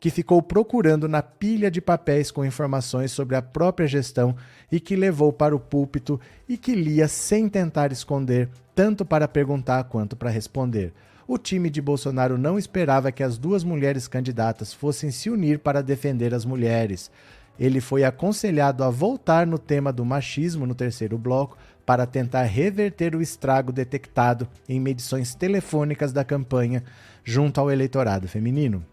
que 0.00 0.10
ficou 0.10 0.40
procurando 0.40 1.08
na 1.08 1.22
pilha 1.22 1.70
de 1.70 1.80
papéis 1.80 2.30
com 2.30 2.44
informações 2.44 3.10
sobre 3.10 3.36
a 3.36 3.42
própria 3.42 3.86
gestão 3.86 4.36
e 4.70 4.78
que 4.78 4.94
levou 4.94 5.32
para 5.32 5.56
o 5.56 5.60
púlpito 5.60 6.20
e 6.48 6.56
que 6.56 6.74
lia 6.74 7.08
sem 7.08 7.48
tentar 7.48 7.90
esconder, 7.90 8.48
tanto 8.74 9.04
para 9.04 9.26
perguntar 9.26 9.84
quanto 9.84 10.14
para 10.14 10.30
responder. 10.30 10.92
O 11.26 11.36
time 11.36 11.68
de 11.68 11.82
Bolsonaro 11.82 12.38
não 12.38 12.58
esperava 12.58 13.12
que 13.12 13.22
as 13.22 13.36
duas 13.36 13.62
mulheres 13.62 14.08
candidatas 14.08 14.72
fossem 14.72 15.10
se 15.10 15.28
unir 15.28 15.58
para 15.58 15.82
defender 15.82 16.32
as 16.32 16.44
mulheres 16.44 17.10
ele 17.58 17.80
foi 17.80 18.04
aconselhado 18.04 18.84
a 18.84 18.90
voltar 18.90 19.46
no 19.46 19.58
tema 19.58 19.92
do 19.92 20.04
machismo 20.04 20.66
no 20.66 20.74
terceiro 20.74 21.18
bloco 21.18 21.56
para 21.84 22.06
tentar 22.06 22.42
reverter 22.42 23.16
o 23.16 23.22
estrago 23.22 23.72
detectado 23.72 24.46
em 24.68 24.78
medições 24.78 25.34
telefônicas 25.34 26.12
da 26.12 26.24
campanha 26.24 26.84
junto 27.24 27.60
ao 27.60 27.70
eleitorado 27.70 28.28
feminino. 28.28 28.84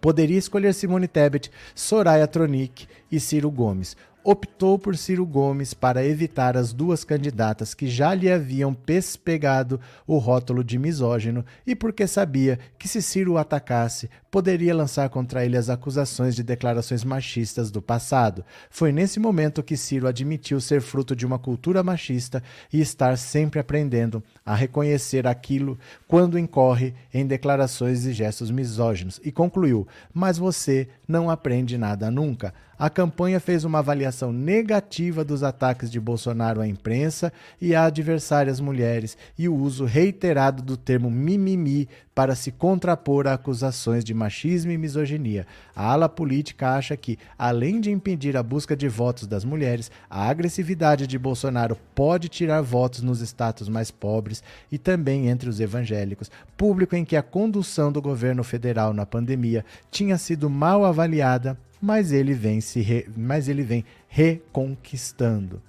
Poderia 0.00 0.38
escolher 0.38 0.74
Simone 0.74 1.08
Tebet, 1.08 1.50
Soraya 1.74 2.26
Tronic 2.26 2.86
e 3.10 3.18
Ciro 3.18 3.50
Gomes, 3.50 3.96
optou 4.24 4.78
por 4.78 4.96
Ciro 4.96 5.26
Gomes 5.26 5.74
para 5.74 6.04
evitar 6.04 6.56
as 6.56 6.72
duas 6.72 7.04
candidatas 7.04 7.74
que 7.74 7.86
já 7.86 8.14
lhe 8.14 8.32
haviam 8.32 8.72
pespegado 8.72 9.78
o 10.06 10.16
rótulo 10.16 10.64
de 10.64 10.78
misógino 10.78 11.44
e 11.66 11.76
porque 11.76 12.06
sabia 12.06 12.58
que 12.78 12.88
se 12.88 13.02
Ciro 13.02 13.32
o 13.32 13.38
atacasse, 13.38 14.08
poderia 14.34 14.74
lançar 14.74 15.08
contra 15.10 15.44
ele 15.44 15.56
as 15.56 15.70
acusações 15.70 16.34
de 16.34 16.42
declarações 16.42 17.04
machistas 17.04 17.70
do 17.70 17.80
passado. 17.80 18.44
Foi 18.68 18.90
nesse 18.90 19.20
momento 19.20 19.62
que 19.62 19.76
Ciro 19.76 20.08
admitiu 20.08 20.60
ser 20.60 20.80
fruto 20.80 21.14
de 21.14 21.24
uma 21.24 21.38
cultura 21.38 21.84
machista 21.84 22.42
e 22.72 22.80
estar 22.80 23.16
sempre 23.16 23.60
aprendendo 23.60 24.20
a 24.44 24.52
reconhecer 24.52 25.24
aquilo 25.24 25.78
quando 26.08 26.36
incorre 26.36 26.94
em 27.12 27.24
declarações 27.24 28.06
e 28.06 28.12
gestos 28.12 28.50
misóginos 28.50 29.20
e 29.22 29.30
concluiu: 29.30 29.86
"Mas 30.12 30.36
você 30.36 30.88
não 31.06 31.30
aprende 31.30 31.78
nada 31.78 32.10
nunca". 32.10 32.52
A 32.78 32.90
campanha 32.90 33.38
fez 33.38 33.64
uma 33.64 33.78
avaliação 33.78 34.32
negativa 34.32 35.24
dos 35.24 35.42
ataques 35.42 35.90
de 35.90 36.00
Bolsonaro 36.00 36.60
à 36.60 36.66
imprensa 36.66 37.32
e 37.60 37.74
a 37.74 37.84
adversárias 37.84 38.58
mulheres 38.58 39.16
e 39.38 39.48
o 39.48 39.54
uso 39.54 39.84
reiterado 39.84 40.62
do 40.62 40.76
termo 40.76 41.10
mimimi 41.10 41.88
para 42.14 42.34
se 42.34 42.52
contrapor 42.52 43.26
a 43.26 43.34
acusações 43.34 44.04
de 44.04 44.14
machismo 44.14 44.70
e 44.70 44.78
misoginia. 44.78 45.46
A 45.74 45.90
ala 45.92 46.08
política 46.08 46.76
acha 46.76 46.96
que, 46.96 47.18
além 47.36 47.80
de 47.80 47.90
impedir 47.90 48.36
a 48.36 48.42
busca 48.42 48.76
de 48.76 48.88
votos 48.88 49.26
das 49.26 49.44
mulheres, 49.44 49.90
a 50.08 50.28
agressividade 50.28 51.06
de 51.06 51.18
Bolsonaro 51.18 51.76
pode 51.94 52.28
tirar 52.28 52.62
votos 52.62 53.02
nos 53.02 53.20
estados 53.20 53.68
mais 53.68 53.90
pobres 53.90 54.42
e 54.70 54.78
também 54.78 55.28
entre 55.28 55.48
os 55.48 55.58
evangélicos, 55.58 56.30
público 56.56 56.94
em 56.94 57.04
que 57.04 57.16
a 57.16 57.22
condução 57.22 57.90
do 57.90 58.00
governo 58.00 58.44
federal 58.44 58.92
na 58.92 59.04
pandemia 59.04 59.64
tinha 59.90 60.16
sido 60.16 60.48
mal 60.48 60.84
avaliada 60.84 61.58
mas 61.84 62.12
ele 62.12 62.32
vem 62.32 62.62
se 62.62 62.80
re... 62.80 63.06
mas 63.14 63.46
ele 63.46 63.62
vem 63.62 63.84
reconquistando. 64.08 65.60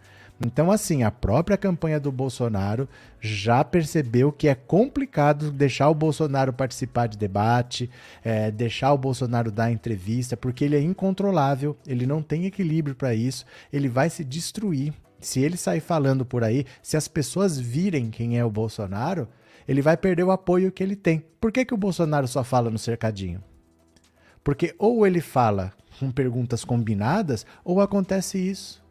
Então, 0.45 0.71
assim, 0.71 1.03
a 1.03 1.11
própria 1.11 1.57
campanha 1.57 1.99
do 1.99 2.11
Bolsonaro 2.11 2.87
já 3.25 3.63
percebeu 3.63 4.31
que 4.31 4.47
é 4.47 4.55
complicado 4.55 5.51
deixar 5.51 5.89
o 5.89 5.95
Bolsonaro 5.95 6.53
participar 6.53 7.07
de 7.07 7.17
debate, 7.17 7.89
é, 8.23 8.51
deixar 8.51 8.93
o 8.93 8.97
Bolsonaro 8.97 9.51
dar 9.51 9.71
entrevista, 9.71 10.37
porque 10.37 10.63
ele 10.63 10.75
é 10.75 10.81
incontrolável, 10.81 11.75
ele 11.87 12.05
não 12.05 12.21
tem 12.21 12.45
equilíbrio 12.45 12.95
para 12.95 13.15
isso, 13.15 13.45
ele 13.73 13.89
vai 13.89 14.09
se 14.09 14.23
destruir. 14.23 14.93
Se 15.19 15.39
ele 15.39 15.57
sair 15.57 15.79
falando 15.79 16.23
por 16.25 16.43
aí, 16.43 16.65
se 16.83 16.95
as 16.95 17.07
pessoas 17.07 17.59
virem 17.59 18.11
quem 18.11 18.37
é 18.37 18.45
o 18.45 18.51
Bolsonaro, 18.51 19.27
ele 19.67 19.81
vai 19.81 19.97
perder 19.97 20.23
o 20.23 20.31
apoio 20.31 20.71
que 20.71 20.83
ele 20.83 20.95
tem. 20.95 21.25
Por 21.41 21.51
que, 21.51 21.65
que 21.65 21.73
o 21.73 21.77
Bolsonaro 21.77 22.27
só 22.27 22.43
fala 22.43 22.69
no 22.69 22.77
cercadinho? 22.77 23.43
Porque 24.43 24.75
ou 24.77 25.07
ele 25.07 25.21
fala 25.21 25.73
com 25.99 26.11
perguntas 26.11 26.63
combinadas, 26.63 27.45
ou 27.63 27.81
acontece 27.81 28.37
isso. 28.37 28.84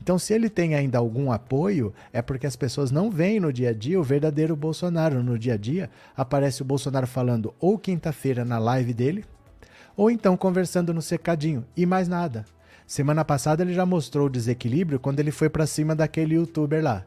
Então, 0.00 0.18
se 0.18 0.32
ele 0.32 0.48
tem 0.48 0.74
ainda 0.74 0.98
algum 0.98 1.30
apoio, 1.30 1.92
é 2.12 2.22
porque 2.22 2.46
as 2.46 2.56
pessoas 2.56 2.90
não 2.90 3.10
veem 3.10 3.40
no 3.40 3.52
dia 3.52 3.70
a 3.70 3.72
dia 3.72 4.00
o 4.00 4.04
verdadeiro 4.04 4.56
Bolsonaro. 4.56 5.22
No 5.22 5.38
dia 5.38 5.54
a 5.54 5.56
dia, 5.56 5.90
aparece 6.16 6.62
o 6.62 6.64
Bolsonaro 6.64 7.06
falando 7.06 7.52
ou 7.60 7.78
quinta-feira 7.78 8.44
na 8.44 8.58
live 8.58 8.94
dele, 8.94 9.24
ou 9.96 10.10
então 10.10 10.36
conversando 10.36 10.94
no 10.94 11.02
secadinho, 11.02 11.64
e 11.76 11.84
mais 11.84 12.08
nada. 12.08 12.44
Semana 12.86 13.24
passada 13.24 13.62
ele 13.62 13.74
já 13.74 13.84
mostrou 13.84 14.28
o 14.28 14.30
desequilíbrio 14.30 14.98
quando 14.98 15.20
ele 15.20 15.30
foi 15.30 15.50
para 15.50 15.66
cima 15.66 15.94
daquele 15.94 16.36
youtuber 16.36 16.82
lá. 16.82 17.04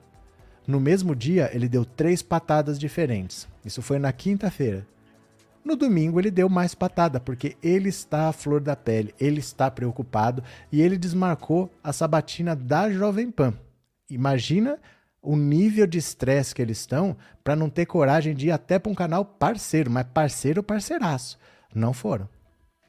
No 0.67 0.79
mesmo 0.79 1.15
dia, 1.15 1.49
ele 1.53 1.67
deu 1.67 1.83
três 1.83 2.21
patadas 2.21 2.77
diferentes. 2.77 3.47
Isso 3.65 3.81
foi 3.81 3.97
na 3.97 4.13
quinta-feira. 4.13 4.85
No 5.63 5.75
domingo 5.75 6.19
ele 6.19 6.31
deu 6.31 6.49
mais 6.49 6.73
patada, 6.73 7.19
porque 7.19 7.55
ele 7.61 7.89
está 7.89 8.27
à 8.27 8.33
flor 8.33 8.59
da 8.59 8.75
pele, 8.75 9.13
ele 9.19 9.39
está 9.39 9.69
preocupado 9.69 10.43
e 10.71 10.81
ele 10.81 10.97
desmarcou 10.97 11.71
a 11.83 11.93
sabatina 11.93 12.55
da 12.55 12.91
Jovem 12.91 13.29
Pan. 13.29 13.53
Imagina 14.09 14.79
o 15.21 15.37
nível 15.37 15.85
de 15.85 15.99
estresse 15.99 16.53
que 16.55 16.61
eles 16.61 16.79
estão 16.79 17.15
para 17.43 17.55
não 17.55 17.69
ter 17.69 17.85
coragem 17.85 18.33
de 18.33 18.47
ir 18.47 18.51
até 18.51 18.79
para 18.79 18.91
um 18.91 18.95
canal 18.95 19.23
parceiro, 19.23 19.91
mas 19.91 20.07
parceiro 20.11 20.63
parceiraço. 20.63 21.37
Não 21.73 21.93
foram. 21.93 22.27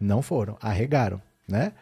Não 0.01 0.23
foram, 0.23 0.57
arregaram, 0.61 1.21
né? 1.47 1.73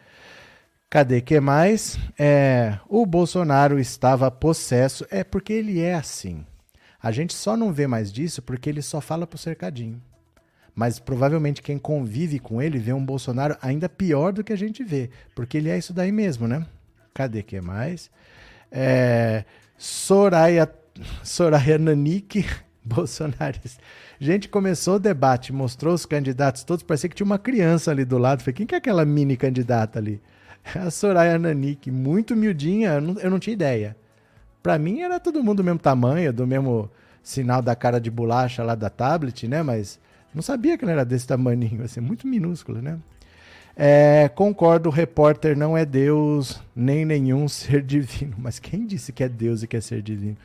Cadê 0.89 1.21
que 1.21 1.39
mais? 1.39 1.97
É, 2.19 2.77
o 2.89 3.05
Bolsonaro 3.05 3.79
estava 3.79 4.29
possesso, 4.29 5.07
é 5.09 5.23
porque 5.23 5.53
ele 5.53 5.79
é 5.79 5.95
assim. 5.95 6.45
A 7.01 7.11
gente 7.11 7.33
só 7.33 7.55
não 7.55 7.71
vê 7.71 7.87
mais 7.87 8.11
disso 8.11 8.41
porque 8.41 8.69
ele 8.69 8.81
só 8.81 8.99
fala 8.99 9.25
pro 9.25 9.37
cercadinho 9.37 10.01
mas 10.75 10.99
provavelmente 10.99 11.61
quem 11.61 11.77
convive 11.77 12.39
com 12.39 12.61
ele 12.61 12.79
vê 12.79 12.93
um 12.93 13.05
Bolsonaro 13.05 13.57
ainda 13.61 13.89
pior 13.89 14.31
do 14.31 14.43
que 14.43 14.53
a 14.53 14.57
gente 14.57 14.83
vê, 14.83 15.09
porque 15.35 15.57
ele 15.57 15.69
é 15.69 15.77
isso 15.77 15.93
daí 15.93 16.11
mesmo, 16.11 16.47
né? 16.47 16.65
Cadê 17.13 17.43
que 17.43 17.59
mais? 17.59 18.09
É, 18.71 19.43
Soraya, 19.77 20.71
Soraya 21.23 21.77
Nanik, 21.77 22.45
Bolsonaro. 22.83 23.59
Gente, 24.19 24.47
começou 24.47 24.95
o 24.95 24.99
debate, 24.99 25.51
mostrou 25.51 25.93
os 25.93 26.05
candidatos 26.05 26.63
todos, 26.63 26.83
parecia 26.83 27.09
que 27.09 27.15
tinha 27.15 27.25
uma 27.25 27.39
criança 27.39 27.91
ali 27.91 28.05
do 28.05 28.17
lado. 28.17 28.41
Falei, 28.41 28.53
quem 28.53 28.65
que 28.65 28.75
é 28.75 28.77
aquela 28.77 29.03
mini 29.03 29.35
candidata 29.35 29.99
ali? 29.99 30.21
A 30.75 30.89
Soraya 30.89 31.37
Nanik, 31.37 31.91
muito 31.91 32.35
miudinha, 32.35 32.93
eu 32.93 33.01
não, 33.01 33.19
eu 33.19 33.29
não 33.29 33.39
tinha 33.39 33.53
ideia. 33.53 33.95
Para 34.61 34.77
mim 34.77 35.01
era 35.01 35.19
todo 35.19 35.43
mundo 35.43 35.57
do 35.57 35.63
mesmo 35.63 35.79
tamanho, 35.79 36.31
do 36.31 36.45
mesmo 36.45 36.89
sinal 37.23 37.61
da 37.61 37.75
cara 37.75 37.99
de 37.99 38.11
bolacha 38.11 38.63
lá 38.63 38.75
da 38.75 38.89
tablet, 38.89 39.47
né? 39.47 39.63
Mas 39.63 39.99
não 40.33 40.41
sabia 40.41 40.77
que 40.77 40.85
ela 40.85 40.93
era 40.93 41.05
desse 41.05 41.27
tamanho, 41.27 41.83
assim, 41.83 41.99
muito 41.99 42.27
minúscula, 42.27 42.81
né? 42.81 42.99
É, 43.75 44.29
concordo, 44.35 44.89
o 44.89 44.91
repórter 44.91 45.57
não 45.57 45.77
é 45.77 45.85
Deus, 45.85 46.61
nem 46.75 47.05
nenhum 47.05 47.47
ser 47.49 47.81
divino. 47.81 48.35
Mas 48.37 48.59
quem 48.59 48.85
disse 48.85 49.11
que 49.11 49.23
é 49.23 49.29
Deus 49.29 49.63
e 49.63 49.67
que 49.67 49.77
é 49.77 49.81
ser 49.81 50.01
divino? 50.01 50.37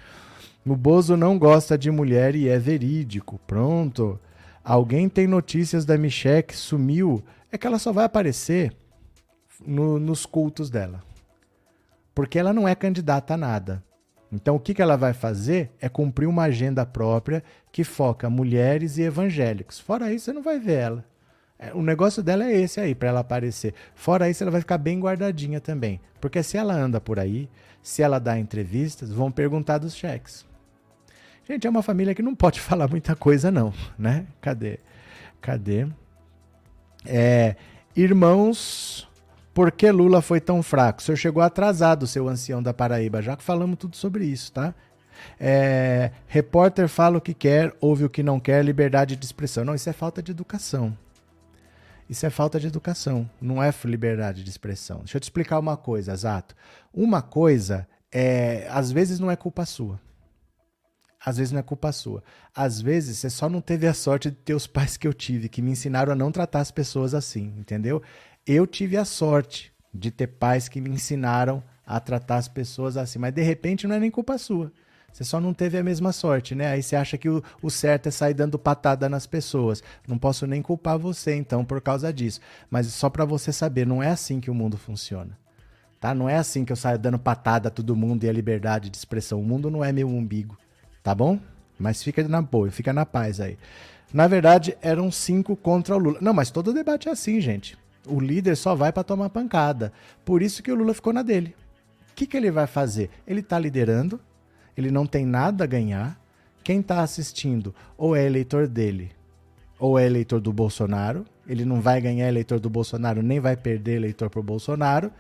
O 0.64 0.75
Bozo 0.75 1.16
não 1.16 1.38
gosta 1.38 1.79
de 1.79 1.90
mulher 1.90 2.35
e 2.35 2.49
é 2.49 2.59
verídico. 2.59 3.40
Pronto. 3.46 4.18
Alguém 4.64 5.09
tem 5.09 5.27
notícias 5.27 5.85
da 5.85 5.96
Michelle 5.96 6.42
que 6.42 6.57
sumiu? 6.57 7.22
É 7.53 7.59
que 7.59 7.66
ela 7.66 7.79
só 7.79 7.92
vai 7.92 8.05
aparecer 8.05 8.72
no, 9.64 10.01
nos 10.01 10.27
cultos 10.27 10.68
dela. 10.68 11.03
Porque 12.12 12.38
ela 12.38 12.53
não 12.53 12.66
é 12.66 12.75
candidata 12.75 13.35
a 13.35 13.37
nada. 13.37 13.85
Então, 14.32 14.56
o 14.56 14.60
que, 14.60 14.74
que 14.74 14.82
ela 14.82 14.96
vai 14.96 15.12
fazer 15.12 15.70
é 15.80 15.88
cumprir 15.88 16.26
uma 16.26 16.44
agenda 16.44 16.84
própria 16.84 17.42
que 17.70 17.84
foca 17.84 18.28
mulheres 18.28 18.98
e 18.98 19.02
evangélicos. 19.02 19.78
Fora 19.78 20.12
isso, 20.12 20.26
você 20.26 20.32
não 20.32 20.42
vai 20.42 20.58
ver 20.58 20.78
ela. 20.78 21.04
É, 21.58 21.72
o 21.72 21.82
negócio 21.82 22.22
dela 22.22 22.44
é 22.44 22.60
esse 22.60 22.80
aí, 22.80 22.94
para 22.94 23.08
ela 23.08 23.20
aparecer. 23.20 23.72
Fora 23.94 24.28
isso, 24.28 24.42
ela 24.42 24.50
vai 24.50 24.60
ficar 24.60 24.78
bem 24.78 25.00
guardadinha 25.00 25.60
também. 25.60 26.00
Porque 26.20 26.42
se 26.42 26.56
ela 26.56 26.74
anda 26.74 27.00
por 27.00 27.18
aí, 27.18 27.48
se 27.82 28.02
ela 28.02 28.18
dá 28.18 28.38
entrevistas, 28.38 29.10
vão 29.10 29.30
perguntar 29.30 29.78
dos 29.78 29.94
cheques. 29.94 30.44
Gente, 31.48 31.66
é 31.66 31.70
uma 31.70 31.82
família 31.82 32.14
que 32.14 32.22
não 32.22 32.34
pode 32.34 32.58
falar 32.60 32.88
muita 32.88 33.14
coisa, 33.14 33.50
não, 33.50 33.72
né? 33.98 34.26
Cadê? 34.40 34.80
Cadê? 35.40 35.86
É, 37.04 37.54
irmãos, 37.94 39.08
por 39.57 39.73
que 39.73 39.90
Lula 39.90 40.21
foi 40.21 40.38
tão 40.38 40.62
fraco? 40.62 41.01
O 41.01 41.03
senhor 41.03 41.16
chegou 41.16 41.42
atrasado, 41.42 42.07
seu 42.07 42.29
ancião 42.29 42.62
da 42.62 42.75
Paraíba, 42.75 43.23
já 43.23 43.35
que 43.35 43.42
falamos 43.42 43.79
tudo 43.79 43.97
sobre 43.97 44.27
isso, 44.27 44.53
tá? 44.53 44.75
É, 45.40 46.11
repórter 46.27 46.87
fala 46.88 47.16
o 47.16 47.23
que 47.23 47.33
quer, 47.33 47.75
ouve 47.81 48.05
o 48.05 48.11
que 48.11 48.23
não 48.23 48.38
quer, 48.38 48.62
liberdade 48.62 49.16
de 49.16 49.25
expressão. 49.25 49.64
Não, 49.64 49.75
isso 49.75 49.88
é 49.88 49.95
falta 49.95 50.23
de 50.23 50.31
educação. 50.31 50.95
Isso 52.07 52.27
é 52.27 52.29
falta 52.29 52.61
de 52.61 52.66
educação, 52.66 53.29
não 53.40 53.62
é 53.62 53.73
liberdade 53.87 54.45
de 54.45 54.51
expressão. 54.51 54.99
Deixa 54.99 55.16
eu 55.16 55.21
te 55.23 55.25
explicar 55.25 55.59
uma 55.59 55.79
coisa, 55.79 56.12
Exato. 56.12 56.55
Uma 56.92 57.23
coisa, 57.23 57.88
é, 58.12 58.69
às 58.71 58.92
vezes 58.92 59.19
não 59.19 59.31
é 59.31 59.37
culpa 59.37 59.64
sua. 59.64 59.99
Às 61.25 61.38
vezes 61.38 61.51
não 61.51 61.61
é 61.61 61.62
culpa 61.62 61.92
sua. 61.92 62.23
Às 62.55 62.83
vezes 62.83 63.16
você 63.16 63.31
só 63.31 63.49
não 63.49 63.62
teve 63.62 63.87
a 63.87 63.95
sorte 63.95 64.31
de 64.31 64.37
ter 64.37 64.53
os 64.53 64.66
pais 64.66 64.99
que 64.99 65.09
eu 65.09 65.14
tive, 65.14 65.49
que 65.49 65.62
me 65.62 65.71
ensinaram 65.71 66.12
a 66.12 66.14
não 66.14 66.31
tratar 66.31 66.61
as 66.61 66.71
pessoas 66.71 67.14
assim, 67.14 67.55
entendeu? 67.57 68.03
Eu 68.46 68.64
tive 68.64 68.96
a 68.96 69.04
sorte 69.04 69.72
de 69.92 70.09
ter 70.09 70.28
pais 70.28 70.68
que 70.68 70.80
me 70.80 70.88
ensinaram 70.88 71.61
a 71.85 71.98
tratar 71.98 72.37
as 72.37 72.46
pessoas 72.46 72.96
assim, 72.96 73.18
mas 73.18 73.35
de 73.35 73.42
repente 73.42 73.88
não 73.88 73.96
é 73.96 73.98
nem 73.98 74.11
culpa 74.11 74.38
sua. 74.38 74.72
Você 75.12 75.24
só 75.24 75.40
não 75.40 75.52
teve 75.52 75.76
a 75.76 75.82
mesma 75.82 76.12
sorte, 76.12 76.54
né? 76.54 76.68
Aí 76.68 76.80
você 76.80 76.94
acha 76.94 77.18
que 77.18 77.28
o, 77.28 77.42
o, 77.61 77.70
certo 77.70 78.06
é 78.06 78.11
sair 78.12 78.35
dando 78.35 78.56
patada 78.56 79.09
nas 79.09 79.26
pessoas. 79.26 79.82
Não 80.06 80.16
posso 80.16 80.46
nem 80.46 80.62
culpar 80.62 80.96
você, 80.96 81.35
então, 81.35 81.64
por 81.64 81.80
causa 81.80 82.12
disso. 82.12 82.38
Mas 82.70 82.87
só 82.88 83.11
para 83.11 83.24
você 83.24 83.52
saber, 83.52 83.85
não 83.85 84.00
é 84.00 84.11
assim 84.11 84.38
que 84.38 84.50
o 84.50 84.54
mundo 84.54 84.76
funciona. 84.76 85.37
Tá? 85.98 86.14
Não 86.14 86.28
é 86.28 86.37
assim 86.37 86.64
que 86.64 86.72
eu 86.72 86.76
saio 86.76 87.00
dando 87.00 87.18
patada 87.18 87.66
a 87.66 87.70
todo 87.70 87.96
mundo 87.96 88.22
e 88.22 88.28
a 88.28 88.32
liberdade 88.32 88.90
de 88.90 88.96
expressão. 88.96 89.40
O 89.40 89.44
mundo 89.44 89.70
não 89.70 89.82
é 89.82 89.90
meu 89.90 90.06
umbigo, 90.06 90.56
tá 91.02 91.12
bom? 91.14 91.40
Mas 91.76 92.00
fica 92.00 92.22
na 92.28 92.42
boa, 92.42 92.70
fica 92.70 92.92
na 92.92 93.06
paz 93.06 93.40
aí. 93.40 93.59
Na 94.12 94.28
verdade, 94.28 94.76
eram 94.82 95.11
cinco 95.11 95.56
contra 95.56 95.96
o 95.96 95.98
Lula. 95.98 96.18
Não, 96.20 96.35
mas 96.35 96.50
todo 96.50 96.72
debate 96.72 97.09
é 97.09 97.12
assim, 97.12 97.40
gente. 97.40 97.76
O 98.07 98.21
líder 98.21 98.57
só 98.57 98.75
vai 98.75 98.92
para 98.92 99.05
tomar 99.05 99.31
pancada. 99.31 99.92
Por 100.25 100.42
isso 100.42 100.62
que 100.62 100.71
o 100.71 100.75
Lula 100.75 100.95
ficou 100.95 101.12
na 101.12 101.23
dele. 101.23 101.55
O 102.11 102.14
que, 102.14 102.27
que 102.27 102.37
ele 102.37 102.51
vai 102.51 102.66
fazer? 102.66 103.11
Ele 103.27 103.40
está 103.40 103.59
liderando, 103.59 104.21
ele 104.77 104.90
não 104.90 105.07
tem 105.07 105.27
nada 105.27 105.64
a 105.64 105.66
ganhar. 105.66 106.19
Quem 106.64 106.81
está 106.81 107.03
assistindo 107.03 107.75
ou 107.97 108.16
é 108.16 108.25
eleitor 108.25 108.66
dele 108.66 109.12
ou 109.79 109.99
é 109.99 110.07
eleitor 110.07 110.40
do 110.40 110.53
Bolsonaro. 110.53 111.25
Ele 111.47 111.64
não 111.64 111.81
vai 111.81 112.01
ganhar 112.01 112.27
eleitor 112.29 112.59
do 112.59 112.69
Bolsonaro, 112.69 113.23
nem 113.23 113.38
vai 113.38 113.57
perder 113.57 113.97
eleitor 113.97 114.31
para 114.31 114.40
o 114.40 114.42
Bolsonaro. 114.42 115.12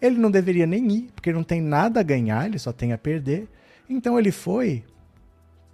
Ele 0.00 0.18
não 0.18 0.30
deveria 0.30 0.66
nem 0.66 0.90
ir, 0.90 1.10
porque 1.14 1.32
não 1.32 1.42
tem 1.42 1.60
nada 1.60 2.00
a 2.00 2.02
ganhar, 2.02 2.46
ele 2.46 2.58
só 2.58 2.72
tem 2.72 2.92
a 2.92 2.98
perder. 2.98 3.48
Então 3.88 4.18
ele 4.18 4.30
foi 4.30 4.84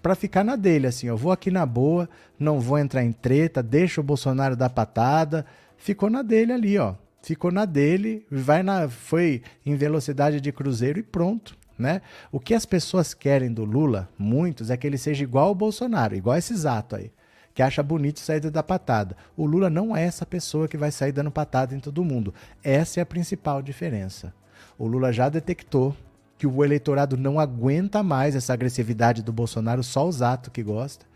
para 0.02 0.14
ficar 0.14 0.44
na 0.44 0.54
dele, 0.54 0.86
assim, 0.86 1.08
eu 1.08 1.16
vou 1.16 1.32
aqui 1.32 1.50
na 1.50 1.66
boa, 1.66 2.08
não 2.38 2.60
vou 2.60 2.78
entrar 2.78 3.02
em 3.02 3.10
treta, 3.10 3.60
deixa 3.60 4.00
o 4.00 4.04
Bolsonaro 4.04 4.54
dar 4.54 4.70
patada, 4.70 5.44
ficou 5.86 6.10
na 6.10 6.20
dele 6.20 6.52
ali, 6.52 6.76
ó. 6.78 6.96
Ficou 7.22 7.52
na 7.52 7.64
dele, 7.64 8.26
vai 8.28 8.60
na, 8.60 8.88
foi 8.88 9.40
em 9.64 9.76
velocidade 9.76 10.40
de 10.40 10.50
cruzeiro 10.50 10.98
e 10.98 11.02
pronto, 11.02 11.56
né? 11.78 12.02
O 12.32 12.40
que 12.40 12.54
as 12.54 12.66
pessoas 12.66 13.14
querem 13.14 13.52
do 13.52 13.64
Lula, 13.64 14.08
muitos, 14.18 14.68
é 14.68 14.76
que 14.76 14.84
ele 14.84 14.98
seja 14.98 15.22
igual 15.22 15.46
ao 15.46 15.54
Bolsonaro, 15.54 16.16
igual 16.16 16.36
esse 16.36 16.52
exato 16.52 16.96
aí, 16.96 17.12
que 17.54 17.62
acha 17.62 17.84
bonito 17.84 18.18
sair 18.18 18.40
da 18.40 18.64
patada. 18.64 19.16
O 19.36 19.46
Lula 19.46 19.70
não 19.70 19.96
é 19.96 20.02
essa 20.02 20.26
pessoa 20.26 20.66
que 20.66 20.76
vai 20.76 20.90
sair 20.90 21.12
dando 21.12 21.30
patada 21.30 21.72
em 21.72 21.78
todo 21.78 22.04
mundo. 22.04 22.34
Essa 22.64 22.98
é 22.98 23.02
a 23.04 23.06
principal 23.06 23.62
diferença. 23.62 24.34
O 24.76 24.88
Lula 24.88 25.12
já 25.12 25.28
detectou 25.28 25.96
que 26.36 26.48
o 26.48 26.64
eleitorado 26.64 27.16
não 27.16 27.38
aguenta 27.38 28.02
mais 28.02 28.34
essa 28.34 28.52
agressividade 28.52 29.22
do 29.22 29.32
Bolsonaro, 29.32 29.84
só 29.84 30.06
os 30.06 30.20
atos 30.20 30.52
que 30.52 30.64
gosta. 30.64 31.06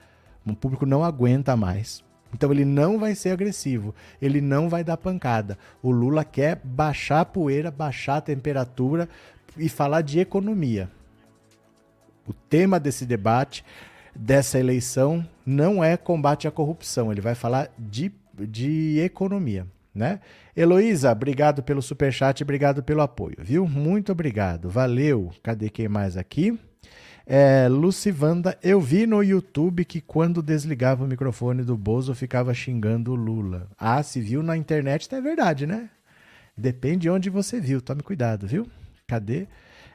O 0.46 0.54
público 0.54 0.86
não 0.86 1.02
aguenta 1.02 1.56
mais. 1.56 2.04
Então 2.32 2.52
ele 2.52 2.64
não 2.64 2.98
vai 2.98 3.14
ser 3.14 3.30
agressivo, 3.30 3.94
ele 4.20 4.40
não 4.40 4.68
vai 4.68 4.84
dar 4.84 4.96
pancada. 4.96 5.58
O 5.82 5.90
Lula 5.90 6.24
quer 6.24 6.60
baixar 6.62 7.20
a 7.20 7.24
poeira, 7.24 7.70
baixar 7.70 8.16
a 8.16 8.20
temperatura 8.20 9.08
e 9.56 9.68
falar 9.68 10.02
de 10.02 10.20
economia. 10.20 10.88
O 12.26 12.32
tema 12.32 12.78
desse 12.78 13.04
debate, 13.04 13.64
dessa 14.14 14.58
eleição, 14.58 15.26
não 15.44 15.82
é 15.82 15.96
combate 15.96 16.46
à 16.46 16.50
corrupção, 16.50 17.10
ele 17.10 17.20
vai 17.20 17.34
falar 17.34 17.70
de, 17.78 18.12
de 18.38 19.00
economia. 19.00 19.66
Né? 19.92 20.20
Heloísa, 20.56 21.10
obrigado 21.10 21.64
pelo 21.64 21.82
superchat, 21.82 22.42
obrigado 22.44 22.82
pelo 22.82 23.00
apoio, 23.00 23.36
viu? 23.40 23.66
Muito 23.66 24.12
obrigado, 24.12 24.70
valeu. 24.70 25.32
Cadê 25.42 25.68
quem 25.68 25.88
mais 25.88 26.16
aqui? 26.16 26.56
É, 27.32 27.68
Lucivanda, 27.68 28.58
eu 28.60 28.80
vi 28.80 29.06
no 29.06 29.22
YouTube 29.22 29.84
que 29.84 30.00
quando 30.00 30.42
desligava 30.42 31.04
o 31.04 31.06
microfone 31.06 31.62
do 31.62 31.76
Bozo 31.76 32.12
ficava 32.12 32.52
xingando 32.52 33.12
o 33.12 33.14
Lula. 33.14 33.68
Ah, 33.78 34.02
se 34.02 34.20
viu 34.20 34.42
na 34.42 34.56
internet, 34.56 35.08
tá 35.08 35.18
é 35.18 35.20
verdade, 35.20 35.64
né? 35.64 35.88
Depende 36.56 37.02
de 37.02 37.10
onde 37.10 37.30
você 37.30 37.60
viu, 37.60 37.80
tome 37.80 38.02
cuidado, 38.02 38.48
viu? 38.48 38.66
Cadê? 39.06 39.46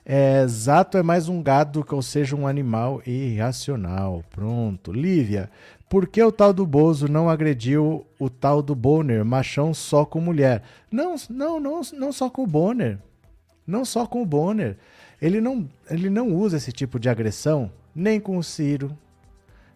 É, 0.06 0.48
Zato 0.48 0.98
é 0.98 1.04
mais 1.04 1.28
um 1.28 1.44
gado, 1.44 1.86
ou 1.92 2.02
seja, 2.02 2.38
um 2.38 2.48
animal 2.48 3.02
irracional. 3.06 4.24
Pronto. 4.32 4.94
Lívia, 4.94 5.52
por 5.90 6.08
que 6.08 6.24
o 6.24 6.32
tal 6.32 6.54
do 6.54 6.66
Bozo 6.66 7.10
não 7.10 7.30
agrediu 7.30 8.08
o 8.18 8.30
tal 8.30 8.62
do 8.62 8.74
Bonner, 8.74 9.26
machão 9.26 9.74
só 9.74 10.06
com 10.06 10.22
mulher? 10.22 10.64
Não, 10.90 11.16
não, 11.30 11.60
não, 11.60 11.82
não 12.00 12.14
só 12.14 12.30
com 12.30 12.44
o 12.44 12.48
Bonner. 12.48 12.98
Não 13.68 13.84
só 13.84 14.08
com 14.08 14.22
o 14.22 14.26
Bonner. 14.26 14.78
Ele 15.22 15.40
não, 15.40 15.68
ele 15.90 16.10
não 16.10 16.34
usa 16.34 16.58
esse 16.58 16.72
tipo 16.72 17.00
de 17.00 17.10
agressão 17.10 17.72
nem 17.96 18.20
com 18.20 18.38
o 18.38 18.44
Ciro, 18.44 18.98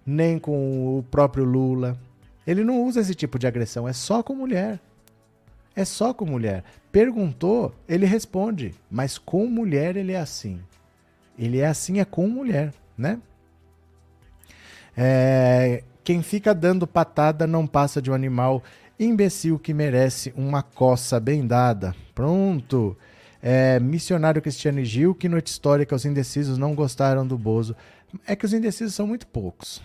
nem 0.05 0.37
com 0.37 0.97
o 0.97 1.03
próprio 1.03 1.43
Lula. 1.43 1.97
Ele 2.45 2.63
não 2.63 2.83
usa 2.83 2.99
esse 2.99 3.15
tipo 3.15 3.39
de 3.39 3.47
agressão, 3.47 3.87
é 3.87 3.93
só 3.93 4.21
com 4.21 4.35
mulher. 4.35 4.79
É 5.75 5.85
só 5.85 6.13
com 6.13 6.25
mulher. 6.25 6.63
Perguntou, 6.91 7.73
ele 7.87 8.05
responde, 8.05 8.73
mas 8.89 9.17
com 9.17 9.45
mulher 9.45 9.95
ele 9.95 10.11
é 10.11 10.19
assim. 10.19 10.59
Ele 11.37 11.59
é 11.59 11.67
assim 11.67 11.99
é 11.99 12.05
com 12.05 12.27
mulher, 12.27 12.73
né? 12.97 13.19
É, 14.97 15.83
quem 16.03 16.21
fica 16.21 16.53
dando 16.53 16.85
patada 16.85 17.47
não 17.47 17.65
passa 17.65 18.01
de 18.01 18.11
um 18.11 18.13
animal 18.13 18.61
imbecil 18.99 19.57
que 19.57 19.73
merece 19.73 20.33
uma 20.35 20.61
coça 20.61 21.19
bem 21.19 21.47
dada. 21.47 21.95
Pronto. 22.13 22.97
É, 23.41 23.79
missionário 23.79 24.41
Cristiano 24.41 24.83
Gil, 24.83 25.15
que 25.15 25.29
noite 25.29 25.47
histórica 25.47 25.95
os 25.95 26.05
indecisos 26.05 26.57
não 26.57 26.75
gostaram 26.75 27.25
do 27.25 27.37
Bozo. 27.37 27.75
É 28.25 28.35
que 28.35 28.45
os 28.45 28.53
indecisos 28.53 28.93
são 28.93 29.07
muito 29.07 29.27
poucos. 29.27 29.81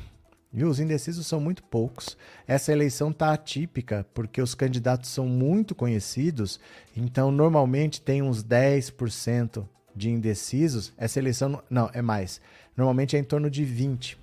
Viu? 0.53 0.69
Os 0.69 0.79
indecisos 0.79 1.27
são 1.27 1.40
muito 1.40 1.64
poucos. 1.64 2.17
Essa 2.47 2.73
eleição 2.73 3.11
está 3.11 3.33
atípica, 3.33 4.07
porque 4.14 4.40
os 4.40 4.55
candidatos 4.55 5.11
são 5.11 5.27
muito 5.27 5.75
conhecidos, 5.75 6.61
então 6.97 7.33
normalmente 7.33 8.01
tem 8.01 8.23
uns 8.23 8.43
10% 8.45 9.67
de 9.95 10.11
indecisos. 10.11 10.93
Essa 10.97 11.19
eleição, 11.19 11.61
não, 11.69 11.90
é 11.93 12.01
mais. 12.01 12.40
Normalmente 12.77 13.17
é 13.17 13.19
em 13.19 13.25
torno 13.25 13.51
de 13.51 13.64
20. 13.64 14.17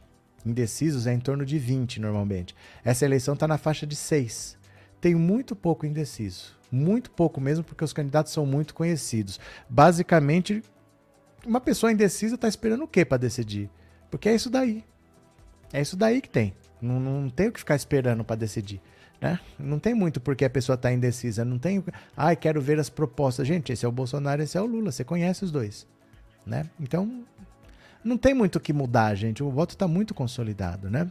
Indecisos 0.46 1.06
é 1.06 1.14
em 1.14 1.20
torno 1.20 1.46
de 1.46 1.60
20 1.60 2.00
normalmente. 2.00 2.56
Essa 2.84 3.06
eleição 3.06 3.34
está 3.34 3.48
na 3.48 3.58
faixa 3.58 3.86
de 3.86 3.96
6. 3.96 4.58
Tem 5.02 5.14
muito 5.16 5.56
pouco 5.56 5.86
indeciso. 5.86 6.61
Muito 6.72 7.12
pouco 7.12 7.42
mesmo, 7.42 7.64
porque 7.64 7.84
os 7.84 7.92
candidatos 7.92 8.32
são 8.32 8.46
muito 8.46 8.74
conhecidos. 8.74 9.40
Basicamente, 9.70 10.64
uma 11.46 11.60
pessoa 11.60 11.92
indecisa 11.92 12.36
está 12.36 12.48
esperando 12.48 12.84
o 12.84 12.88
quê 12.88 13.04
para 13.04 13.18
decidir? 13.18 13.70
Porque 14.10 14.30
é 14.30 14.36
isso 14.36 14.50
daí. 14.50 14.84
É 15.74 15.82
isso 15.82 15.98
daí 15.98 16.22
que 16.22 16.30
tem. 16.30 16.54
Não, 16.82 17.00
não 17.00 17.30
tem 17.30 17.48
o 17.48 17.52
que 17.52 17.60
ficar 17.60 17.76
esperando 17.76 18.24
para 18.24 18.36
decidir. 18.36 18.82
Né? 19.20 19.40
Não 19.60 19.78
tem 19.78 19.94
muito 19.94 20.20
porque 20.20 20.46
a 20.46 20.50
pessoa 20.50 20.76
está 20.76 20.92
indecisa. 20.92 21.46
Não 21.46 21.60
tem. 21.60 21.84
Ai, 22.16 22.34
ah, 22.34 22.36
quero 22.36 22.60
ver 22.60 22.80
as 22.80 22.90
propostas. 22.90 23.48
Gente, 23.48 23.72
esse 23.72 23.86
é 23.86 23.88
o 23.88 23.92
Bolsonaro, 23.92 24.42
esse 24.42 24.58
é 24.58 24.62
o 24.62 24.66
Lula. 24.66 24.92
Você 24.92 25.04
conhece 25.04 25.44
os 25.46 25.52
dois. 25.52 25.88
Né? 26.46 26.68
Então, 26.80 27.24
não 28.04 28.18
tem 28.18 28.34
muito 28.34 28.56
o 28.56 28.60
que 28.60 28.74
mudar, 28.74 29.14
gente. 29.16 29.44
O 29.44 29.52
voto 29.52 29.72
está 29.72 29.88
muito 29.88 30.14
consolidado, 30.14 30.90
né? 30.90 31.10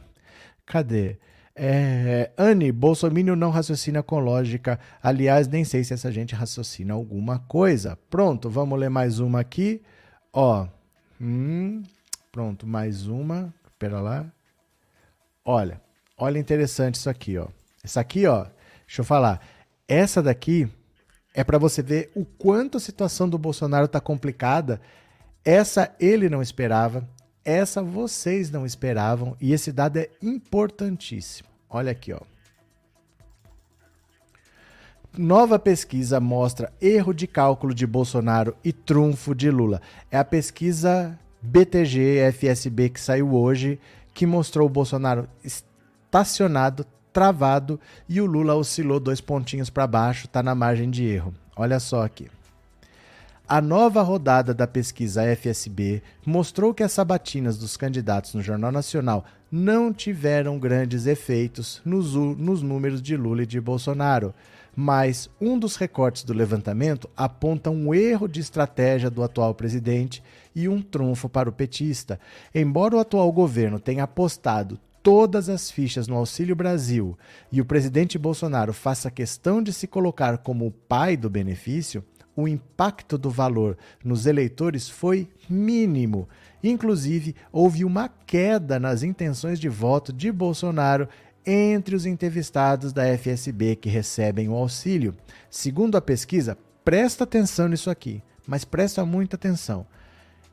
Cadê? 0.67 1.19
É, 1.55 2.31
Anne, 2.39 2.73
Bolsonaro 2.73 3.37
não 3.37 3.51
raciocina 3.51 4.03
com 4.03 4.19
lógica. 4.19 4.79
Aliás, 5.03 5.49
nem 5.49 5.65
sei 5.65 5.85
se 5.85 5.93
essa 5.93 6.11
gente 6.11 6.35
raciocina 6.35 6.95
alguma 6.95 7.39
coisa. 7.39 7.99
Pronto, 8.09 8.49
vamos 8.49 8.79
ler 8.79 8.89
mais 8.89 9.19
uma 9.19 9.41
aqui. 9.41 9.83
Ó, 10.33 10.67
hum, 11.21 11.83
pronto, 12.31 12.67
mais 12.67 13.07
uma. 13.07 13.53
Espera 13.67 14.01
lá. 14.01 14.27
Olha, 15.45 15.81
olha 16.17 16.39
interessante 16.39 16.95
isso 16.95 17.11
aqui, 17.11 17.37
ó. 17.37 17.49
Essa 17.83 18.01
aqui, 18.01 18.27
ó, 18.27 18.45
deixa 18.87 19.01
eu 19.01 19.05
falar. 19.05 19.41
Essa 19.89 20.23
daqui 20.23 20.69
é 21.35 21.43
para 21.43 21.59
você 21.59 21.83
ver 21.83 22.11
o 22.15 22.25
quanto 22.25 22.77
a 22.77 22.81
situação 22.81 23.29
do 23.29 23.39
Bolsonaro 23.39 23.89
tá 23.89 24.01
complicada. 24.01 24.81
Essa 25.45 25.95
ele 25.99 26.29
não 26.29 26.43
esperava, 26.43 27.09
essa 27.45 27.83
vocês 27.83 28.51
não 28.51 28.67
esperavam 28.67 29.37
e 29.41 29.53
esse 29.53 29.73
dado 29.73 29.99
é 29.99 30.11
importantíssimo. 30.23 31.49
Olha 31.69 31.93
aqui, 31.93 32.13
ó. 32.13 32.21
Nova 35.17 35.59
pesquisa 35.59 36.21
mostra 36.21 36.73
erro 36.81 37.13
de 37.13 37.27
cálculo 37.27 37.75
de 37.75 37.87
Bolsonaro 37.87 38.55
e 38.63 38.73
trunfo 38.73 39.35
de 39.35 39.51
Lula. 39.51 39.83
É 40.11 40.17
a 40.17 40.25
pesquisa 40.25 41.19
BTG 41.43 42.31
FSB 42.33 42.91
que 42.91 43.01
saiu 43.01 43.35
hoje, 43.35 43.81
que 44.15 44.25
mostrou 44.25 44.67
o 44.67 44.71
Bolsonaro 44.71 45.29
estacionado, 45.43 46.87
travado 47.13 47.81
e 48.09 48.21
o 48.21 48.27
Lula 48.27 48.55
oscilou 48.55 49.01
dois 49.01 49.21
pontinhos 49.21 49.69
para 49.69 49.87
baixo, 49.87 50.27
está 50.27 50.43
na 50.43 50.55
margem 50.55 50.89
de 50.89 51.05
erro. 51.05 51.35
Olha 51.57 51.81
só 51.81 52.05
aqui. 52.05 52.31
A 53.53 53.61
nova 53.61 54.01
rodada 54.01 54.55
da 54.55 54.65
pesquisa 54.65 55.25
FSB 55.25 56.05
mostrou 56.25 56.73
que 56.73 56.85
as 56.85 56.93
sabatinas 56.93 57.59
dos 57.59 57.77
candidatos 57.77 58.33
no 58.33 58.41
Jornal 58.41 58.71
Nacional 58.71 59.25
não 59.51 59.93
tiveram 59.93 60.57
grandes 60.57 61.05
efeitos 61.05 61.83
nos, 61.85 62.15
nos 62.15 62.63
números 62.63 63.03
de 63.03 63.17
Lula 63.17 63.43
e 63.43 63.47
de 63.47 63.61
Bolsonaro 63.61 64.33
mas 64.77 65.29
um 65.41 65.59
dos 65.59 65.75
recortes 65.75 66.23
do 66.23 66.33
levantamento 66.33 67.11
aponta 67.17 67.71
um 67.71 67.93
erro 67.93 68.29
de 68.29 68.39
estratégia 68.39 69.11
do 69.11 69.21
atual 69.21 69.53
presidente 69.53 70.23
e 70.55 70.69
um 70.69 70.81
trunfo 70.81 71.29
para 71.29 71.49
o 71.49 71.53
petista. 71.53 72.21
Embora 72.55 72.95
o 72.95 73.01
atual 73.01 73.33
governo 73.33 73.81
tenha 73.81 74.05
apostado 74.05 74.79
todas 75.03 75.49
as 75.49 75.73
fichas 75.73 76.07
no 76.07 76.15
Auxílio 76.15 76.55
Brasil 76.55 77.19
e 77.51 77.61
o 77.61 77.65
presidente 77.65 78.17
Bolsonaro 78.17 78.73
faça 78.73 79.11
questão 79.11 79.61
de 79.61 79.73
se 79.73 79.89
colocar 79.89 80.39
como 80.39 80.69
o 80.69 80.71
pai 80.71 81.17
do 81.17 81.29
benefício, 81.29 82.05
o 82.43 82.49
impacto 82.49 83.19
do 83.19 83.31
valor 83.31 83.77
nos 84.05 84.27
eleitores 84.27 84.89
foi 84.89 85.29
mínimo. 85.49 86.29
Inclusive, 86.63 87.35
houve 87.51 87.85
uma 87.85 88.09
queda 88.09 88.79
nas 88.79 89.03
intenções 89.03 89.59
de 89.59 89.69
voto 89.69 90.13
de 90.13 90.31
Bolsonaro 90.31 91.09
entre 91.45 91.97
os 91.97 92.07
entrevistados 92.07 92.93
da 92.93 93.05
FSB 93.17 93.77
que 93.77 93.89
recebem 93.89 94.49
o 94.49 94.55
auxílio. 94.55 95.15
Segundo 95.49 95.97
a 95.97 96.01
pesquisa, 96.01 96.57
presta 96.85 97.25
atenção 97.25 97.69
nisso 97.69 97.91
aqui, 97.91 98.23
mas 98.47 98.65
presta 98.65 99.05
muita 99.05 99.37
atenção. 99.37 99.87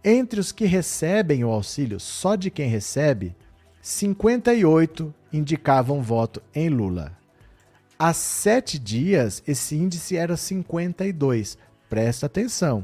Entre 0.03 0.39
os 0.39 0.51
que 0.51 0.65
recebem 0.65 1.43
o 1.43 1.49
auxílio, 1.49 1.99
só 1.99 2.35
de 2.35 2.49
quem 2.49 2.69
recebe, 2.69 3.35
58 3.81 5.13
indicavam 5.31 6.01
voto 6.01 6.41
em 6.53 6.69
Lula. 6.69 7.17
Há 7.99 8.13
sete 8.13 8.77
dias, 8.77 9.41
esse 9.47 9.75
índice 9.75 10.15
era 10.15 10.37
52. 10.37 11.57
Presta 11.89 12.25
atenção. 12.25 12.83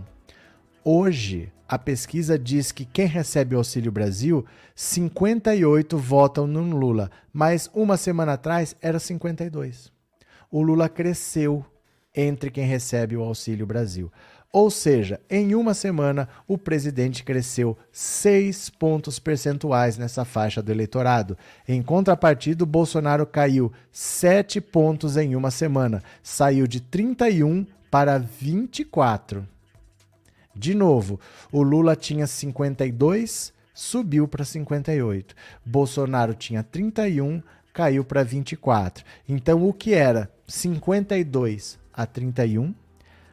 Hoje, 0.83 1.51
a 1.67 1.77
pesquisa 1.77 2.39
diz 2.39 2.71
que 2.71 2.85
quem 2.85 3.05
recebe 3.05 3.53
o 3.53 3.57
Auxílio 3.57 3.91
Brasil, 3.91 4.45
58 4.75 5.97
votam 5.97 6.47
no 6.47 6.61
Lula, 6.61 7.11
mas 7.31 7.69
uma 7.73 7.97
semana 7.97 8.33
atrás 8.33 8.75
era 8.81 8.99
52. 8.99 9.91
O 10.49 10.61
Lula 10.61 10.87
cresceu 10.87 11.65
entre 12.15 12.49
quem 12.49 12.65
recebe 12.65 13.17
o 13.17 13.23
Auxílio 13.23 13.65
Brasil. 13.65 14.11
Ou 14.53 14.69
seja, 14.69 15.19
em 15.29 15.55
uma 15.55 15.73
semana, 15.73 16.29
o 16.47 16.59
presidente 16.59 17.23
cresceu 17.23 17.75
seis 17.91 18.69
pontos 18.69 19.17
percentuais 19.17 19.97
nessa 19.97 20.23
faixa 20.23 20.61
do 20.61 20.71
eleitorado. 20.71 21.35
Em 21.67 21.81
contrapartida, 21.81 22.63
o 22.63 22.67
Bolsonaro 22.67 23.25
caiu 23.25 23.71
sete 23.91 24.61
pontos 24.61 25.17
em 25.17 25.35
uma 25.35 25.49
semana. 25.49 26.03
Saiu 26.21 26.67
de 26.67 26.79
31 26.79 27.65
para 27.93 28.17
24. 28.17 29.47
De 30.55 30.73
novo, 30.73 31.19
o 31.51 31.61
Lula 31.61 31.95
tinha 31.95 32.25
52, 32.25 33.53
subiu 33.71 34.27
para 34.27 34.43
58. 34.43 35.35
Bolsonaro 35.63 36.33
tinha 36.33 36.63
31, 36.63 37.43
caiu 37.71 38.03
para 38.03 38.23
24. 38.23 39.05
Então, 39.29 39.63
o 39.69 39.71
que 39.71 39.93
era 39.93 40.27
52 40.47 41.77
a 41.93 42.07
31, 42.07 42.73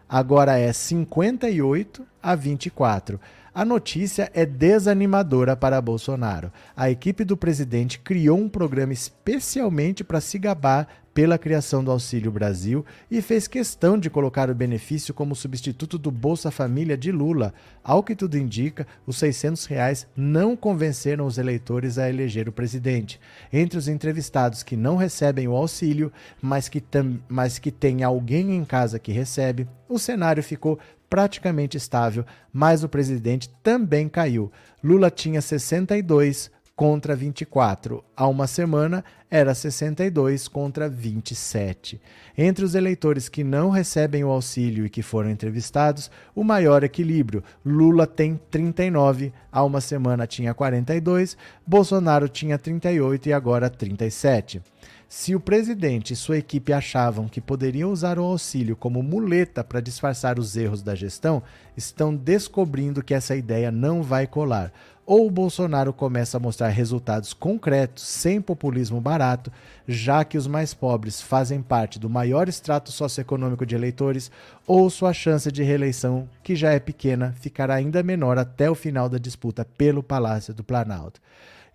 agora 0.06 0.58
é 0.58 0.70
58 0.74 2.06
a 2.22 2.34
24. 2.34 3.18
A 3.54 3.64
notícia 3.64 4.30
é 4.34 4.44
desanimadora 4.44 5.56
para 5.56 5.80
Bolsonaro. 5.80 6.52
A 6.76 6.90
equipe 6.90 7.24
do 7.24 7.34
presidente 7.34 7.98
criou 7.98 8.38
um 8.38 8.48
programa 8.48 8.92
especialmente 8.92 10.04
para 10.04 10.20
se 10.20 10.38
gabar 10.38 10.86
pela 11.20 11.36
criação 11.36 11.84
do 11.84 11.90
Auxílio 11.90 12.32
Brasil 12.32 12.82
e 13.10 13.20
fez 13.20 13.46
questão 13.46 13.98
de 13.98 14.08
colocar 14.08 14.48
o 14.48 14.54
benefício 14.54 15.12
como 15.12 15.36
substituto 15.36 15.98
do 15.98 16.10
Bolsa 16.10 16.50
Família 16.50 16.96
de 16.96 17.12
Lula. 17.12 17.52
Ao 17.84 18.02
que 18.02 18.16
tudo 18.16 18.38
indica, 18.38 18.86
os 19.06 19.18
600 19.18 19.66
reais 19.66 20.06
não 20.16 20.56
convenceram 20.56 21.26
os 21.26 21.36
eleitores 21.36 21.98
a 21.98 22.08
eleger 22.08 22.48
o 22.48 22.52
presidente. 22.52 23.20
Entre 23.52 23.78
os 23.78 23.86
entrevistados 23.86 24.62
que 24.62 24.78
não 24.78 24.96
recebem 24.96 25.46
o 25.46 25.54
auxílio, 25.54 26.10
mas 26.40 26.70
que, 26.70 26.82
mas 27.28 27.58
que 27.58 27.70
tem 27.70 28.02
alguém 28.02 28.56
em 28.56 28.64
casa 28.64 28.98
que 28.98 29.12
recebe, 29.12 29.68
o 29.90 29.98
cenário 29.98 30.42
ficou 30.42 30.78
praticamente 31.10 31.76
estável, 31.76 32.24
mas 32.50 32.82
o 32.82 32.88
presidente 32.88 33.50
também 33.62 34.08
caiu. 34.08 34.50
Lula 34.82 35.10
tinha 35.10 35.42
62, 35.42 36.50
contra 36.80 37.14
24. 37.14 38.02
Há 38.16 38.26
uma 38.26 38.46
semana 38.46 39.04
era 39.30 39.54
62 39.54 40.48
contra 40.48 40.88
27. 40.88 42.00
Entre 42.38 42.64
os 42.64 42.74
eleitores 42.74 43.28
que 43.28 43.44
não 43.44 43.68
recebem 43.68 44.24
o 44.24 44.30
auxílio 44.30 44.86
e 44.86 44.88
que 44.88 45.02
foram 45.02 45.28
entrevistados, 45.28 46.10
o 46.34 46.42
maior 46.42 46.82
equilíbrio. 46.82 47.44
Lula 47.62 48.06
tem 48.06 48.40
39, 48.50 49.30
há 49.52 49.62
uma 49.62 49.82
semana 49.82 50.26
tinha 50.26 50.54
42, 50.54 51.36
Bolsonaro 51.66 52.30
tinha 52.30 52.56
38 52.56 53.28
e 53.28 53.32
agora 53.34 53.68
37. 53.68 54.62
Se 55.06 55.34
o 55.34 55.40
presidente 55.40 56.12
e 56.12 56.16
sua 56.16 56.38
equipe 56.38 56.72
achavam 56.72 57.28
que 57.28 57.40
poderiam 57.40 57.90
usar 57.90 58.16
o 58.16 58.24
auxílio 58.24 58.76
como 58.76 59.02
muleta 59.02 59.62
para 59.62 59.80
disfarçar 59.80 60.38
os 60.38 60.56
erros 60.56 60.82
da 60.82 60.94
gestão, 60.94 61.42
estão 61.76 62.14
descobrindo 62.14 63.02
que 63.02 63.12
essa 63.12 63.34
ideia 63.34 63.70
não 63.70 64.04
vai 64.04 64.26
colar 64.26 64.72
ou 65.10 65.26
o 65.26 65.30
Bolsonaro 65.30 65.92
começa 65.92 66.36
a 66.36 66.40
mostrar 66.40 66.68
resultados 66.68 67.32
concretos, 67.32 68.04
sem 68.04 68.40
populismo 68.40 69.00
barato, 69.00 69.50
já 69.88 70.24
que 70.24 70.38
os 70.38 70.46
mais 70.46 70.72
pobres 70.72 71.20
fazem 71.20 71.60
parte 71.60 71.98
do 71.98 72.08
maior 72.08 72.48
extrato 72.48 72.92
socioeconômico 72.92 73.66
de 73.66 73.74
eleitores, 73.74 74.30
ou 74.68 74.88
sua 74.88 75.12
chance 75.12 75.50
de 75.50 75.64
reeleição, 75.64 76.28
que 76.44 76.54
já 76.54 76.70
é 76.70 76.78
pequena, 76.78 77.34
ficará 77.40 77.74
ainda 77.74 78.04
menor 78.04 78.38
até 78.38 78.70
o 78.70 78.74
final 78.76 79.08
da 79.08 79.18
disputa 79.18 79.64
pelo 79.64 80.00
Palácio 80.00 80.54
do 80.54 80.62
Planalto. 80.62 81.20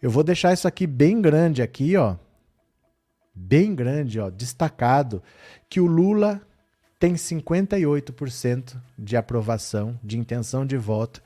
Eu 0.01 0.09
vou 0.09 0.23
deixar 0.23 0.53
isso 0.53 0.65
aqui 0.65 0.87
bem 0.87 1.21
grande 1.21 1.61
aqui, 1.61 1.97
ó. 1.97 2.15
Bem 3.35 3.75
grande, 3.75 4.17
ó, 4.17 4.29
destacado 4.29 5.21
que 5.67 5.81
o 5.81 5.85
Lula 5.85 6.41
tem 6.97 7.15
58% 7.15 8.77
de 8.97 9.17
aprovação, 9.17 9.99
de 10.01 10.17
intenção 10.17 10.65
de 10.65 10.77
voto 10.77 11.21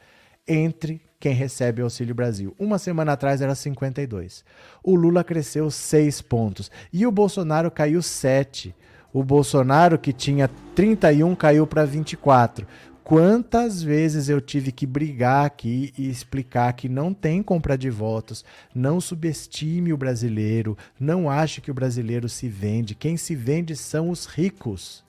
entre 0.48 1.08
quem 1.20 1.34
recebe 1.34 1.82
o 1.82 1.86
Auxílio 1.86 2.16
Brasil. 2.16 2.56
Uma 2.58 2.80
semana 2.80 3.12
atrás 3.12 3.42
era 3.42 3.54
52. 3.54 4.46
O 4.82 4.96
Lula 4.96 5.24
cresceu 5.24 5.70
6 5.70 6.22
pontos 6.22 6.72
e 6.94 7.06
o 7.06 7.12
Bolsonaro 7.12 7.70
caiu 7.70 8.02
7. 8.02 8.74
O 9.12 9.24
Bolsonaro, 9.24 9.98
que 9.98 10.14
tinha 10.14 10.50
31, 10.76 11.36
caiu 11.36 11.68
para 11.68 11.84
24. 11.84 12.66
Quantas 13.04 13.82
vezes 13.82 14.30
eu 14.30 14.40
tive 14.40 14.72
que 14.72 14.86
brigar 14.86 15.44
aqui 15.44 15.92
e 15.98 16.08
explicar 16.08 16.72
que 16.74 16.88
não 16.88 17.12
tem 17.12 17.42
compra 17.42 17.76
de 17.76 17.90
votos, 17.90 18.46
não 18.74 19.02
subestime 19.02 19.92
o 19.92 19.98
brasileiro, 19.98 20.78
não 21.00 21.28
ache 21.28 21.60
que 21.60 21.72
o 21.72 21.74
brasileiro 21.74 22.30
se 22.30 22.48
vende. 22.48 22.94
Quem 22.94 23.18
se 23.18 23.34
vende 23.34 23.76
são 23.76 24.12
os 24.12 24.28
ricos. 24.28 25.04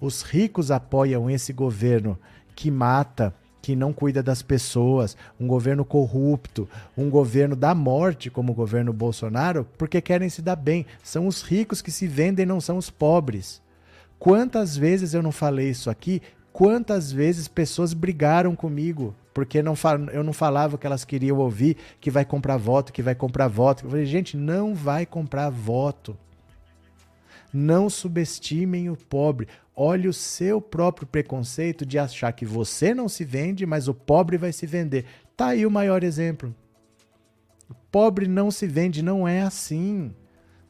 Os 0.00 0.22
ricos 0.22 0.70
apoiam 0.70 1.28
esse 1.28 1.52
governo 1.52 2.18
que 2.56 2.70
mata 2.70 3.34
que 3.62 3.76
não 3.76 3.92
cuida 3.92 4.22
das 4.22 4.42
pessoas, 4.42 5.16
um 5.40 5.46
governo 5.46 5.84
corrupto, 5.84 6.68
um 6.98 7.08
governo 7.08 7.54
da 7.54 7.74
morte, 7.74 8.28
como 8.28 8.50
o 8.52 8.54
governo 8.54 8.92
Bolsonaro, 8.92 9.66
porque 9.78 10.00
querem 10.00 10.28
se 10.28 10.42
dar 10.42 10.56
bem. 10.56 10.84
São 11.02 11.28
os 11.28 11.40
ricos 11.42 11.80
que 11.80 11.92
se 11.92 12.08
vendem, 12.08 12.44
não 12.44 12.60
são 12.60 12.76
os 12.76 12.90
pobres. 12.90 13.62
Quantas 14.18 14.76
vezes 14.76 15.14
eu 15.14 15.22
não 15.22 15.32
falei 15.32 15.70
isso 15.70 15.88
aqui? 15.88 16.20
Quantas 16.52 17.12
vezes 17.12 17.46
pessoas 17.48 17.94
brigaram 17.94 18.54
comigo 18.54 19.14
porque 19.32 19.62
não 19.62 19.74
eu 20.12 20.22
não 20.22 20.32
falava 20.32 20.74
o 20.74 20.78
que 20.78 20.86
elas 20.86 21.04
queriam 21.04 21.38
ouvir, 21.38 21.76
que 22.00 22.10
vai 22.10 22.24
comprar 22.24 22.56
voto, 22.56 22.92
que 22.92 23.02
vai 23.02 23.14
comprar 23.14 23.48
voto. 23.48 23.84
Eu 23.84 23.90
falei, 23.90 24.06
gente, 24.06 24.36
não 24.36 24.74
vai 24.74 25.06
comprar 25.06 25.48
voto. 25.50 26.16
Não 27.52 27.90
subestimem 27.90 28.90
o 28.90 28.96
pobre. 28.96 29.48
Olhe 29.74 30.06
o 30.06 30.12
seu 30.12 30.60
próprio 30.60 31.06
preconceito 31.06 31.86
de 31.86 31.98
achar 31.98 32.32
que 32.32 32.44
você 32.44 32.94
não 32.94 33.08
se 33.08 33.24
vende, 33.24 33.64
mas 33.64 33.88
o 33.88 33.94
pobre 33.94 34.36
vai 34.36 34.52
se 34.52 34.66
vender. 34.66 35.06
Tá 35.34 35.48
aí 35.48 35.64
o 35.64 35.70
maior 35.70 36.04
exemplo. 36.04 36.54
O 37.70 37.74
pobre 37.90 38.28
não 38.28 38.50
se 38.50 38.66
vende, 38.66 39.02
não 39.02 39.26
é 39.26 39.42
assim. 39.42 40.14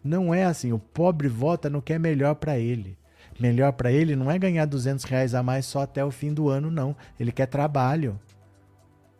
Não 0.04 0.32
é 0.32 0.44
assim. 0.44 0.72
O 0.72 0.78
pobre 0.78 1.26
vota 1.26 1.68
no 1.68 1.82
que 1.82 1.92
é 1.92 1.98
melhor 1.98 2.36
para 2.36 2.58
ele. 2.58 2.96
Melhor 3.40 3.72
para 3.72 3.90
ele 3.90 4.14
não 4.14 4.30
é 4.30 4.38
ganhar 4.38 4.66
200 4.66 5.04
reais 5.04 5.34
a 5.34 5.42
mais 5.42 5.66
só 5.66 5.82
até 5.82 6.04
o 6.04 6.10
fim 6.10 6.32
do 6.32 6.48
ano, 6.48 6.70
não. 6.70 6.94
Ele 7.18 7.32
quer 7.32 7.46
trabalho. 7.46 8.20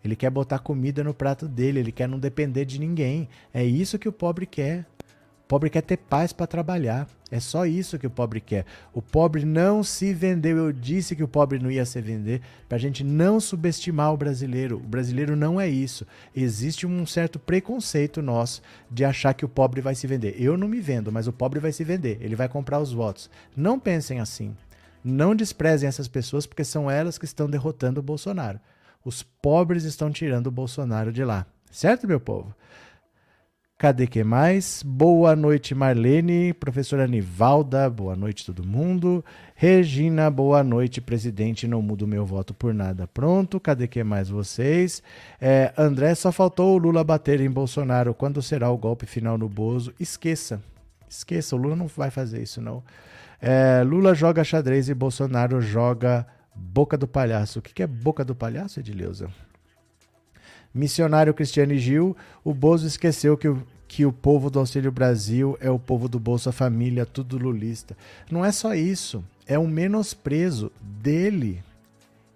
Ele 0.05 0.17
quer 0.17 0.31
botar 0.31 0.59
comida 0.59 1.03
no 1.05 1.15
prato 1.15 1.49
dele, 1.49 1.79
ele 1.79 1.93
quer 1.93 2.09
não 2.09 2.19
depender 2.19 2.65
de 2.65 2.79
ninguém. 2.79 3.29
É 3.55 3.65
isso 3.65 3.99
que 3.99 4.09
o 4.09 4.13
pobre 4.13 4.47
quer. 4.47 4.85
Pobre 5.53 5.69
quer 5.69 5.83
ter 5.83 5.99
paz 5.99 6.33
para 6.33 6.47
trabalhar. 6.47 7.07
É 7.31 7.39
só 7.39 7.67
isso 7.67 7.99
que 7.99 8.07
o 8.07 8.11
pobre 8.11 8.41
quer. 8.41 8.65
O 8.91 9.03
pobre 9.03 9.45
não 9.45 9.85
se 9.85 10.15
vendeu. 10.15 10.57
Eu 10.57 10.73
disse 10.73 11.15
que 11.15 11.23
o 11.23 11.29
pobre 11.29 11.59
não 11.59 11.71
ia 11.71 11.85
se 11.85 12.01
vender 12.01 12.41
para 12.67 12.77
a 12.77 12.81
gente 12.81 13.05
não 13.05 13.39
subestimar 13.39 14.15
o 14.15 14.17
brasileiro. 14.17 14.79
O 14.79 14.89
brasileiro 14.89 15.37
não 15.37 15.61
é 15.61 15.69
isso. 15.69 16.07
Existe 16.35 16.87
um 16.87 17.05
certo 17.05 17.39
preconceito 17.39 18.23
nosso 18.23 18.63
de 18.91 19.05
achar 19.05 19.35
que 19.35 19.45
o 19.45 19.49
pobre 19.49 19.83
vai 19.83 19.95
se 19.95 20.07
vender. 20.07 20.37
Eu 20.39 20.57
não 20.57 20.67
me 20.67 20.81
vendo, 20.81 21.13
mas 21.13 21.29
o 21.29 21.33
pobre 21.35 21.61
vai 21.61 21.71
se 21.71 21.85
vender. 21.85 22.17
Ele 22.23 22.35
vai 22.35 22.49
comprar 22.49 22.81
os 22.81 22.91
votos. 22.91 23.29
Não 23.55 23.79
pensem 23.79 24.21
assim. 24.21 24.57
Não 25.05 25.35
desprezem 25.35 25.87
essas 25.87 26.09
pessoas 26.09 26.47
porque 26.47 26.65
são 26.65 26.91
elas 26.91 27.19
que 27.19 27.27
estão 27.27 27.47
derrotando 27.47 28.01
o 28.01 28.03
Bolsonaro. 28.03 28.59
Os 29.05 29.23
pobres 29.23 29.85
estão 29.85 30.11
tirando 30.11 30.47
o 30.47 30.51
Bolsonaro 30.51 31.13
de 31.13 31.23
lá. 31.23 31.45
Certo, 31.71 32.09
meu 32.09 32.21
povo? 32.21 32.55
Cadê 33.83 34.07
que 34.07 34.23
mais? 34.23 34.81
Boa 34.87 35.35
noite, 35.35 35.75
Marlene. 35.75 36.53
Professora 36.53 37.05
Nivalda, 37.05 37.91
boa 37.91 38.15
noite, 38.15 38.47
todo 38.47 38.65
mundo. 38.65 39.25
Regina, 39.57 40.31
boa 40.31 40.63
noite, 40.63 41.01
presidente. 41.01 41.67
Não 41.67 41.83
mudo 41.83 42.07
meu 42.07 42.25
voto 42.25 42.55
por 42.55 42.73
nada. 42.73 43.09
Pronto, 43.09 43.59
cadê 43.59 43.89
que 43.89 44.05
mais 44.05 44.29
vocês? 44.29 45.03
É, 45.41 45.73
André, 45.77 46.15
só 46.15 46.31
faltou 46.31 46.77
o 46.77 46.79
Lula 46.79 47.03
bater 47.03 47.41
em 47.41 47.51
Bolsonaro. 47.51 48.15
Quando 48.15 48.41
será 48.41 48.71
o 48.71 48.79
golpe 48.79 49.05
final 49.05 49.37
no 49.37 49.49
Bozo? 49.49 49.93
Esqueça. 49.99 50.63
Esqueça, 51.11 51.57
o 51.57 51.59
Lula 51.59 51.75
não 51.75 51.89
vai 51.89 52.13
fazer 52.13 52.41
isso, 52.41 52.61
não. 52.61 52.85
É, 53.41 53.83
Lula 53.85 54.15
joga 54.15 54.45
xadrez 54.45 54.89
e 54.89 54.95
Bolsonaro 54.95 55.61
joga 55.61 56.25
boca 56.55 56.97
do 56.97 57.09
palhaço. 57.09 57.59
O 57.59 57.63
que 57.63 57.83
é 57.83 57.87
boca 57.89 58.25
do 58.25 58.33
palhaço, 58.33 58.79
Edileuza? 58.79 59.29
Missionário 60.75 61.35
Cristiane 61.35 61.79
Gil, 61.79 62.17
o 62.43 62.55
Bozo 62.55 62.87
esqueceu 62.87 63.37
que 63.37 63.47
o, 63.47 63.63
que 63.93 64.07
o 64.07 64.13
povo 64.13 64.49
do 64.49 64.59
Auxílio 64.59 64.91
Brasil 64.91 65.55
é 65.61 65.71
o 65.71 65.79
povo 65.79 66.09
do 66.09 66.19
Bolsa 66.19 66.51
Família, 66.51 67.05
tudo 67.05 67.37
lulista. 67.37 67.95
Não 68.31 68.43
é 68.43 68.51
só 68.51 68.75
isso, 68.75 69.23
é 69.47 69.59
um 69.59 69.67
menosprezo 69.67 70.73
dele 70.81 71.63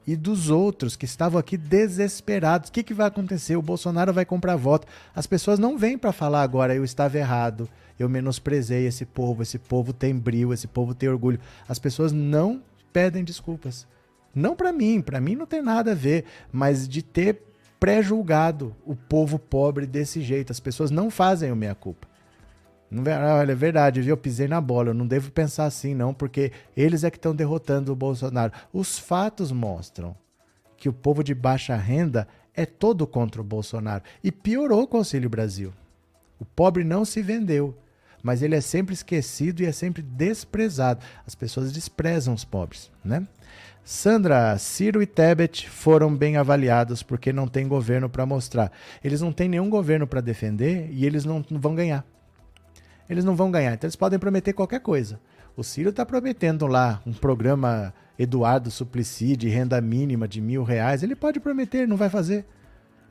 e 0.06 0.14
dos 0.14 0.50
outros 0.50 0.96
que 0.96 1.06
estavam 1.06 1.40
aqui 1.40 1.56
desesperados. 1.56 2.68
O 2.68 2.72
que, 2.72 2.82
que 2.82 2.92
vai 2.92 3.06
acontecer? 3.06 3.56
O 3.56 3.62
Bolsonaro 3.62 4.12
vai 4.12 4.26
comprar 4.26 4.54
voto. 4.54 4.86
As 5.14 5.26
pessoas 5.26 5.58
não 5.58 5.78
vêm 5.78 5.96
para 5.96 6.12
falar 6.12 6.42
agora, 6.42 6.74
eu 6.74 6.84
estava 6.84 7.16
errado, 7.16 7.66
eu 7.98 8.06
menosprezei 8.06 8.86
esse 8.86 9.06
povo, 9.06 9.42
esse 9.42 9.58
povo 9.58 9.94
tem 9.94 10.14
brilho, 10.14 10.52
esse 10.52 10.66
povo 10.66 10.94
tem 10.94 11.08
orgulho. 11.08 11.40
As 11.66 11.78
pessoas 11.78 12.12
não 12.12 12.60
pedem 12.92 13.24
desculpas. 13.24 13.86
Não 14.34 14.54
para 14.54 14.74
mim, 14.74 15.00
para 15.00 15.22
mim 15.22 15.34
não 15.34 15.46
tem 15.46 15.62
nada 15.62 15.92
a 15.92 15.94
ver, 15.94 16.26
mas 16.52 16.86
de 16.86 17.00
ter 17.00 17.45
pré-julgado 17.78 18.74
o 18.84 18.94
povo 18.94 19.38
pobre 19.38 19.86
desse 19.86 20.20
jeito. 20.22 20.52
As 20.52 20.60
pessoas 20.60 20.90
não 20.90 21.10
fazem 21.10 21.52
o 21.52 21.56
meia-culpa. 21.56 22.08
Olha, 23.38 23.52
é 23.52 23.54
verdade? 23.54 24.06
Eu 24.06 24.16
pisei 24.16 24.46
na 24.46 24.60
bola. 24.60 24.90
Eu 24.90 24.94
não 24.94 25.06
devo 25.06 25.30
pensar 25.30 25.64
assim, 25.64 25.94
não, 25.94 26.14
porque 26.14 26.52
eles 26.76 27.04
é 27.04 27.10
que 27.10 27.18
estão 27.18 27.34
derrotando 27.34 27.92
o 27.92 27.96
Bolsonaro. 27.96 28.52
Os 28.72 28.98
fatos 28.98 29.50
mostram 29.50 30.16
que 30.76 30.88
o 30.88 30.92
povo 30.92 31.24
de 31.24 31.34
baixa 31.34 31.74
renda 31.74 32.28
é 32.54 32.64
todo 32.64 33.06
contra 33.06 33.40
o 33.40 33.44
Bolsonaro. 33.44 34.04
E 34.22 34.30
piorou 34.30 34.88
o 34.90 34.96
Auxílio 34.96 35.28
Brasil. 35.28 35.72
O 36.38 36.44
pobre 36.44 36.84
não 36.84 37.04
se 37.04 37.22
vendeu, 37.22 37.76
mas 38.22 38.42
ele 38.42 38.54
é 38.54 38.60
sempre 38.60 38.94
esquecido 38.94 39.62
e 39.62 39.66
é 39.66 39.72
sempre 39.72 40.02
desprezado. 40.02 41.04
As 41.26 41.34
pessoas 41.34 41.72
desprezam 41.72 42.34
os 42.34 42.44
pobres, 42.44 42.90
né? 43.04 43.26
Sandra, 43.88 44.58
Ciro 44.58 45.00
e 45.00 45.06
Tebet 45.06 45.70
foram 45.70 46.12
bem 46.12 46.36
avaliados 46.36 47.04
porque 47.04 47.32
não 47.32 47.46
tem 47.46 47.68
governo 47.68 48.10
para 48.10 48.26
mostrar. 48.26 48.72
Eles 49.02 49.20
não 49.20 49.32
têm 49.32 49.48
nenhum 49.48 49.70
governo 49.70 50.08
para 50.08 50.20
defender 50.20 50.88
e 50.90 51.06
eles 51.06 51.24
não, 51.24 51.40
vão 51.48 51.72
ganhar. 51.72 52.04
Eles 53.08 53.24
não 53.24 53.36
vão 53.36 53.48
ganhar, 53.48 53.72
então 53.72 53.86
eles 53.86 53.94
podem 53.94 54.18
prometer 54.18 54.54
qualquer 54.54 54.80
coisa. 54.80 55.20
O 55.56 55.62
Ciro 55.62 55.90
está 55.90 56.04
prometendo 56.04 56.66
lá 56.66 57.00
um 57.06 57.12
programa 57.12 57.94
Eduardo 58.18 58.72
Suplicy 58.72 59.36
de 59.36 59.48
renda 59.48 59.80
mínima 59.80 60.26
de 60.26 60.40
mil 60.40 60.64
reais. 60.64 61.04
Ele 61.04 61.14
pode 61.14 61.38
prometer, 61.38 61.86
não 61.86 61.96
vai 61.96 62.10
fazer. 62.10 62.44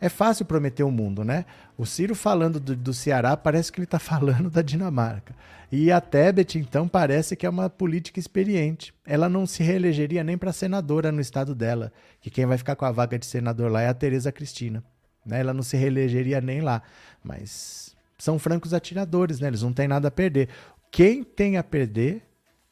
É 0.06 0.10
fácil 0.10 0.46
prometer 0.46 0.84
o 0.84 0.92
mundo, 0.92 1.24
né? 1.24 1.46
O 1.76 1.84
Ciro 1.84 2.14
falando 2.14 2.60
do, 2.60 2.76
do 2.76 2.94
Ceará 2.94 3.36
parece 3.36 3.72
que 3.72 3.80
ele 3.80 3.86
está 3.86 3.98
falando 3.98 4.52
da 4.52 4.62
Dinamarca. 4.62 5.36
E 5.72 5.92
a 5.92 6.00
Tebet, 6.00 6.60
então, 6.60 6.88
parece 6.88 7.36
que 7.36 7.44
é 7.44 7.50
uma 7.50 7.72
política 7.72 8.20
experiente. 8.20 8.94
Ela 9.04 9.28
não 9.28 9.48
se 9.48 9.64
reelegeria 9.64 10.24
nem 10.24 10.38
para 10.38 10.54
senadora 10.54 11.12
no 11.12 11.20
estado 11.20 11.56
dela, 11.56 11.92
que 12.22 12.30
quem 12.30 12.46
vai 12.46 12.56
ficar 12.56 12.76
com 12.76 12.86
a 12.86 12.92
vaga 12.92 13.18
de 13.18 13.26
senador 13.26 13.72
lá 13.72 13.82
é 13.82 13.88
a 13.88 13.96
Tereza 13.96 14.32
Cristina. 14.32 14.84
Né? 15.26 15.40
Ela 15.40 15.56
não 15.56 15.64
se 15.64 15.76
reelegeria 15.76 16.40
nem 16.40 16.62
lá. 16.62 16.84
Mas 17.24 17.96
são 18.16 18.38
francos 18.38 18.76
atiradores, 18.76 19.40
né? 19.40 19.48
Eles 19.48 19.64
não 19.64 19.74
têm 19.74 19.88
nada 19.88 20.10
a 20.10 20.12
perder. 20.12 20.50
Quem 20.92 21.24
tem 21.24 21.58
a 21.58 21.64
perder 21.64 22.22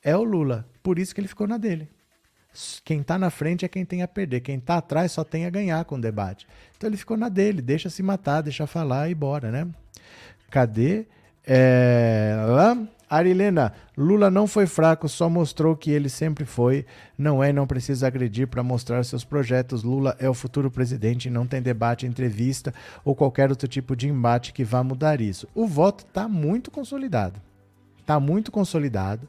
é 0.04 0.16
o 0.16 0.22
Lula. 0.22 0.68
Por 0.84 1.00
isso 1.00 1.16
que 1.16 1.20
ele 1.20 1.28
ficou 1.28 1.48
na 1.48 1.58
dele. 1.58 1.90
Quem 2.86 3.02
está 3.02 3.18
na 3.18 3.32
frente 3.32 3.66
é 3.66 3.68
quem 3.68 3.84
tem 3.84 4.04
a 4.04 4.08
perder. 4.08 4.42
Quem 4.42 4.58
está 4.58 4.78
atrás 4.78 5.12
só 5.12 5.24
tem 5.24 5.46
a 5.46 5.50
ganhar 5.50 5.84
com 5.86 5.96
o 5.96 6.02
debate. 6.02 6.48
Então 6.84 6.90
ele 6.90 6.98
ficou 6.98 7.16
na 7.16 7.30
dele, 7.30 7.62
deixa 7.62 7.90
se 7.90 8.04
matar, 8.04 8.42
deixa 8.42 8.68
falar 8.68 9.10
e 9.10 9.16
bora, 9.16 9.50
né? 9.50 9.66
Cadê? 10.52 11.06
É... 11.48 12.36
Arilena, 13.10 13.72
Lula 13.98 14.30
não 14.30 14.46
foi 14.46 14.68
fraco, 14.68 15.08
só 15.08 15.30
mostrou 15.30 15.78
que 15.78 15.90
ele 15.90 16.10
sempre 16.10 16.44
foi. 16.44 16.86
Não 17.18 17.42
é 17.42 17.52
e 17.52 17.54
não 17.54 17.66
precisa 17.66 18.06
agredir 18.06 18.50
para 18.50 18.62
mostrar 18.62 19.02
seus 19.06 19.24
projetos. 19.24 19.82
Lula 19.82 20.14
é 20.20 20.30
o 20.30 20.34
futuro 20.34 20.70
presidente, 20.70 21.30
não 21.30 21.48
tem 21.48 21.62
debate, 21.62 22.06
entrevista 22.06 22.74
ou 23.06 23.16
qualquer 23.16 23.50
outro 23.50 23.66
tipo 23.66 23.96
de 23.96 24.10
embate 24.10 24.52
que 24.52 24.66
vá 24.66 24.84
mudar 24.84 25.22
isso. 25.22 25.48
O 25.56 25.66
voto 25.66 26.04
está 26.04 26.28
muito 26.28 26.70
consolidado. 26.70 27.40
Está 27.98 28.20
muito 28.20 28.52
consolidado. 28.52 29.26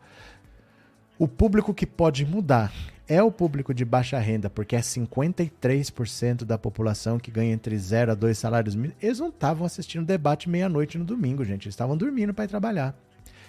O 1.16 1.28
público 1.28 1.72
que 1.72 1.86
pode 1.86 2.26
mudar 2.26 2.72
é 3.06 3.22
o 3.22 3.30
público 3.30 3.74
de 3.74 3.84
baixa 3.84 4.18
renda, 4.18 4.48
porque 4.48 4.76
é 4.76 4.80
53% 4.80 6.44
da 6.44 6.56
população 6.56 7.18
que 7.18 7.30
ganha 7.30 7.52
entre 7.52 7.76
0 7.76 8.12
a 8.12 8.14
2 8.14 8.38
salários 8.38 8.74
mínimos. 8.74 8.96
Eles 9.02 9.18
não 9.18 9.28
estavam 9.28 9.66
assistindo 9.66 10.02
o 10.02 10.06
debate 10.06 10.48
meia-noite 10.48 10.96
no 10.96 11.04
domingo, 11.04 11.44
gente. 11.44 11.66
Eles 11.66 11.74
estavam 11.74 11.96
dormindo 11.96 12.32
para 12.32 12.44
ir 12.44 12.48
trabalhar. 12.48 12.94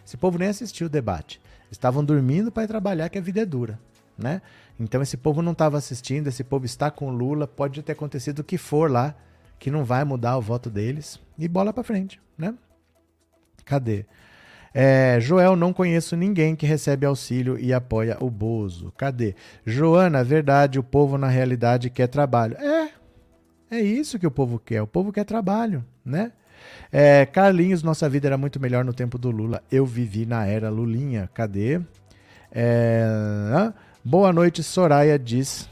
Esse 0.06 0.18
povo 0.18 0.38
nem 0.38 0.49
assistiu 0.49 0.88
o 0.88 0.89
debate. 0.89 1.41
Estavam 1.72 2.03
dormindo 2.03 2.51
para 2.51 2.64
ir 2.64 2.68
trabalhar, 2.68 3.10
que 3.10 3.18
a 3.18 3.22
vida 3.22 3.41
é 3.41 3.45
dura. 3.45 3.80
Né? 4.18 4.41
Então 4.80 5.01
esse 5.01 5.18
povo 5.18 5.41
não 5.41 5.51
estava 5.51 5.78
assistindo, 5.78 6.28
esse 6.28 6.43
povo 6.43 6.66
está 6.66 6.89
com 6.89 7.10
Lula, 7.12 7.47
pode 7.47 7.82
ter 7.82 7.91
acontecido 7.93 8.39
o 8.39 8.43
que 8.43 8.58
for 8.58 8.89
lá, 8.89 9.16
que 9.60 9.72
não 9.72 9.84
vai 9.84 10.03
mudar 10.03 10.38
o 10.38 10.41
voto 10.41 10.70
deles, 10.70 11.20
e 11.38 11.47
bola 11.47 11.74
para 11.74 11.84
frente, 11.84 12.22
né? 12.38 12.53
Cadê? 13.66 14.06
É, 14.78 15.21
Joel, 15.21 15.55
não 15.55 15.71
conheço 15.71 16.17
ninguém 16.17 16.53
que 16.53 16.65
recebe 16.65 17.05
auxílio 17.05 17.57
e 17.57 17.73
apoia 17.73 18.17
o 18.19 18.30
Bozo. 18.30 18.91
Cadê? 18.97 19.34
Joana, 19.65 20.21
verdade, 20.21 20.78
o 20.78 20.84
povo 20.84 21.17
na 21.17 21.30
realidade 21.30 21.89
quer 21.89 22.07
trabalho. 22.07 22.57
É, 22.57 22.89
é 23.71 23.80
isso 23.80 24.19
que 24.19 24.28
o 24.28 24.32
povo 24.32 24.59
quer. 24.59 24.82
O 24.82 24.88
povo 24.88 25.13
quer 25.13 25.23
trabalho, 25.23 25.82
né? 26.03 26.34
É, 26.91 27.26
Carlinhos, 27.26 27.84
nossa 27.84 28.09
vida 28.09 28.28
era 28.28 28.38
muito 28.38 28.59
melhor 28.59 28.84
no 28.84 28.93
tempo 28.93 29.17
do 29.17 29.32
Lula. 29.32 29.63
Eu 29.71 29.86
vivi 29.86 30.26
na 30.26 30.45
era 30.45 30.69
Lulinha. 30.69 31.30
Cadê? 31.34 31.80
É, 32.51 33.05
boa 34.03 34.34
noite, 34.34 34.61
Soraya 34.61 35.17
diz. 35.17 35.69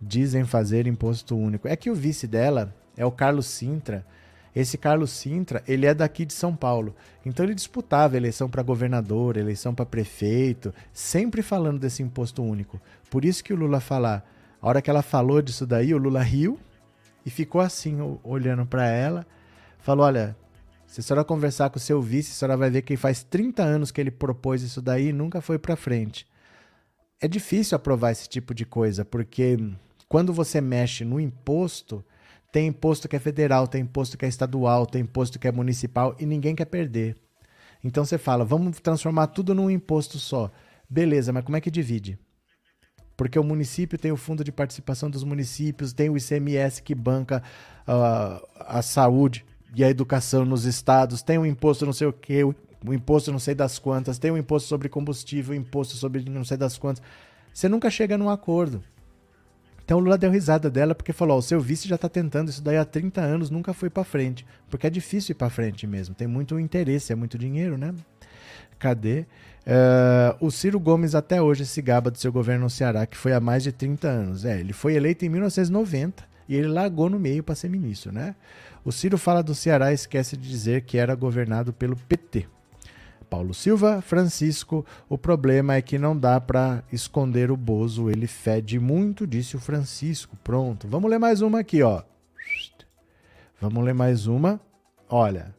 Dizem 0.00 0.44
fazer 0.44 0.88
imposto 0.88 1.36
único. 1.36 1.68
É 1.68 1.76
que 1.76 1.88
o 1.88 1.94
vice 1.94 2.26
dela 2.26 2.74
é 2.96 3.06
o 3.06 3.12
Carlos 3.12 3.46
Sintra. 3.46 4.04
Esse 4.56 4.78
Carlos 4.78 5.10
Sintra, 5.10 5.62
ele 5.68 5.84
é 5.84 5.92
daqui 5.92 6.24
de 6.24 6.32
São 6.32 6.56
Paulo. 6.56 6.96
Então 7.26 7.44
ele 7.44 7.54
disputava 7.54 8.16
eleição 8.16 8.48
para 8.48 8.62
governador, 8.62 9.36
eleição 9.36 9.74
para 9.74 9.84
prefeito, 9.84 10.72
sempre 10.94 11.42
falando 11.42 11.78
desse 11.78 12.02
imposto 12.02 12.42
único. 12.42 12.80
Por 13.10 13.26
isso 13.26 13.44
que 13.44 13.52
o 13.52 13.56
Lula 13.56 13.80
falar, 13.80 14.26
a 14.58 14.66
hora 14.66 14.80
que 14.80 14.88
ela 14.88 15.02
falou 15.02 15.42
disso 15.42 15.66
daí, 15.66 15.92
o 15.92 15.98
Lula 15.98 16.22
riu 16.22 16.58
e 17.26 17.28
ficou 17.28 17.60
assim, 17.60 17.98
olhando 18.24 18.64
para 18.64 18.88
ela, 18.88 19.26
falou: 19.78 20.06
"Olha, 20.06 20.34
se 20.86 21.00
a 21.00 21.02
senhora 21.02 21.22
conversar 21.22 21.68
com 21.68 21.76
o 21.76 21.80
seu 21.80 22.00
vice, 22.00 22.30
a 22.32 22.34
senhora 22.34 22.56
vai 22.56 22.70
ver 22.70 22.80
que 22.80 22.96
faz 22.96 23.22
30 23.22 23.62
anos 23.62 23.90
que 23.90 24.00
ele 24.00 24.10
propôs 24.10 24.62
isso 24.62 24.80
daí 24.80 25.08
e 25.08 25.12
nunca 25.12 25.42
foi 25.42 25.58
para 25.58 25.76
frente. 25.76 26.26
É 27.20 27.28
difícil 27.28 27.76
aprovar 27.76 28.12
esse 28.12 28.26
tipo 28.26 28.54
de 28.54 28.64
coisa, 28.64 29.04
porque 29.04 29.58
quando 30.08 30.32
você 30.32 30.62
mexe 30.62 31.04
no 31.04 31.20
imposto, 31.20 32.02
tem 32.56 32.68
imposto 32.68 33.06
que 33.06 33.14
é 33.14 33.18
federal, 33.18 33.68
tem 33.68 33.82
imposto 33.82 34.16
que 34.16 34.24
é 34.24 34.28
estadual, 34.28 34.86
tem 34.86 35.02
imposto 35.02 35.38
que 35.38 35.46
é 35.46 35.52
municipal 35.52 36.16
e 36.18 36.24
ninguém 36.24 36.54
quer 36.54 36.64
perder. 36.64 37.14
Então 37.84 38.02
você 38.02 38.16
fala, 38.16 38.46
vamos 38.46 38.80
transformar 38.80 39.26
tudo 39.26 39.54
num 39.54 39.70
imposto 39.70 40.18
só. 40.18 40.50
Beleza, 40.88 41.34
mas 41.34 41.44
como 41.44 41.58
é 41.58 41.60
que 41.60 41.70
divide? 41.70 42.18
Porque 43.14 43.38
o 43.38 43.44
município 43.44 43.98
tem 43.98 44.10
o 44.10 44.16
fundo 44.16 44.42
de 44.42 44.50
participação 44.50 45.10
dos 45.10 45.22
municípios, 45.22 45.92
tem 45.92 46.08
o 46.08 46.16
ICMS 46.16 46.82
que 46.82 46.94
banca 46.94 47.42
uh, 47.86 48.42
a 48.58 48.80
saúde 48.80 49.44
e 49.74 49.84
a 49.84 49.90
educação 49.90 50.46
nos 50.46 50.64
estados, 50.64 51.20
tem 51.20 51.36
o 51.36 51.44
imposto 51.44 51.84
não 51.84 51.92
sei 51.92 52.06
o 52.06 52.12
que, 52.12 52.42
o 52.42 52.54
imposto 52.90 53.30
não 53.30 53.38
sei 53.38 53.54
das 53.54 53.78
quantas, 53.78 54.18
tem 54.18 54.30
o 54.30 54.38
imposto 54.38 54.66
sobre 54.66 54.88
combustível, 54.88 55.54
imposto 55.54 55.94
sobre 55.94 56.24
não 56.24 56.42
sei 56.42 56.56
das 56.56 56.78
quantas. 56.78 57.02
Você 57.52 57.68
nunca 57.68 57.90
chega 57.90 58.16
num 58.16 58.30
acordo. 58.30 58.82
Então 59.86 59.98
o 59.98 60.00
Lula 60.00 60.18
deu 60.18 60.32
risada 60.32 60.68
dela 60.68 60.96
porque 60.96 61.12
falou: 61.12 61.38
o 61.38 61.42
seu 61.42 61.60
vice 61.60 61.88
já 61.88 61.94
está 61.94 62.08
tentando 62.08 62.50
isso 62.50 62.60
daí 62.60 62.76
há 62.76 62.84
30 62.84 63.20
anos, 63.20 63.50
nunca 63.50 63.72
foi 63.72 63.88
para 63.88 64.02
frente. 64.02 64.44
Porque 64.68 64.88
é 64.88 64.90
difícil 64.90 65.32
ir 65.32 65.36
para 65.36 65.48
frente 65.48 65.86
mesmo, 65.86 66.12
tem 66.12 66.26
muito 66.26 66.58
interesse, 66.58 67.12
é 67.12 67.16
muito 67.16 67.38
dinheiro, 67.38 67.78
né? 67.78 67.94
Cadê? 68.80 69.20
Uh, 69.20 70.46
o 70.46 70.50
Ciro 70.50 70.78
Gomes 70.80 71.14
até 71.14 71.40
hoje 71.40 71.64
se 71.64 71.80
gaba 71.80 72.10
do 72.10 72.18
seu 72.18 72.32
governo 72.32 72.64
no 72.64 72.70
Ceará, 72.70 73.06
que 73.06 73.16
foi 73.16 73.32
há 73.32 73.40
mais 73.40 73.62
de 73.62 73.70
30 73.70 74.08
anos. 74.08 74.44
É, 74.44 74.58
ele 74.58 74.72
foi 74.72 74.94
eleito 74.94 75.24
em 75.24 75.28
1990 75.28 76.24
e 76.48 76.56
ele 76.56 76.68
largou 76.68 77.08
no 77.08 77.18
meio 77.18 77.44
para 77.44 77.54
ser 77.54 77.70
ministro, 77.70 78.12
né? 78.12 78.34
O 78.84 78.90
Ciro 78.90 79.16
fala 79.16 79.42
do 79.42 79.54
Ceará 79.54 79.92
e 79.92 79.94
esquece 79.94 80.36
de 80.36 80.48
dizer 80.48 80.82
que 80.82 80.98
era 80.98 81.14
governado 81.14 81.72
pelo 81.72 81.96
PT. 81.96 82.46
Paulo 83.36 83.52
Silva, 83.52 84.00
Francisco, 84.00 84.82
o 85.10 85.18
problema 85.18 85.74
é 85.74 85.82
que 85.82 85.98
não 85.98 86.16
dá 86.16 86.40
para 86.40 86.82
esconder 86.90 87.50
o 87.50 87.56
Bozo, 87.56 88.08
ele 88.08 88.26
fede 88.26 88.80
muito, 88.80 89.26
disse 89.26 89.54
o 89.54 89.60
Francisco. 89.60 90.34
Pronto, 90.42 90.88
vamos 90.88 91.10
ler 91.10 91.18
mais 91.18 91.42
uma 91.42 91.60
aqui, 91.60 91.82
ó. 91.82 92.02
Vamos 93.60 93.84
ler 93.84 93.92
mais 93.92 94.26
uma. 94.26 94.58
Olha, 95.06 95.54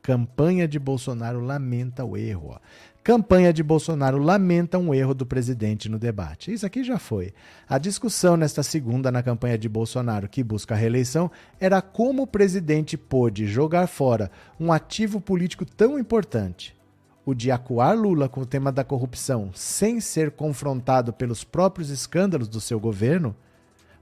campanha 0.00 0.68
de 0.68 0.78
Bolsonaro 0.78 1.40
lamenta 1.40 2.04
o 2.04 2.16
erro. 2.16 2.50
Ó. 2.52 2.58
Campanha 3.02 3.52
de 3.52 3.64
Bolsonaro 3.64 4.18
lamenta 4.18 4.78
um 4.78 4.94
erro 4.94 5.12
do 5.12 5.26
presidente 5.26 5.88
no 5.88 5.98
debate. 5.98 6.52
Isso 6.52 6.64
aqui 6.64 6.84
já 6.84 7.00
foi. 7.00 7.34
A 7.68 7.78
discussão 7.78 8.36
nesta 8.36 8.62
segunda 8.62 9.10
na 9.10 9.24
campanha 9.24 9.58
de 9.58 9.68
Bolsonaro, 9.68 10.28
que 10.28 10.44
busca 10.44 10.76
a 10.76 10.78
reeleição, 10.78 11.28
era 11.58 11.82
como 11.82 12.22
o 12.22 12.26
presidente 12.28 12.96
pôde 12.96 13.44
jogar 13.48 13.88
fora 13.88 14.30
um 14.60 14.70
ativo 14.70 15.20
político 15.20 15.64
tão 15.64 15.98
importante. 15.98 16.77
O 17.28 17.34
de 17.34 17.50
acuar 17.50 17.94
Lula 17.94 18.26
com 18.26 18.40
o 18.40 18.46
tema 18.46 18.72
da 18.72 18.82
corrupção 18.82 19.50
sem 19.52 20.00
ser 20.00 20.30
confrontado 20.30 21.12
pelos 21.12 21.44
próprios 21.44 21.90
escândalos 21.90 22.48
do 22.48 22.58
seu 22.58 22.80
governo 22.80 23.36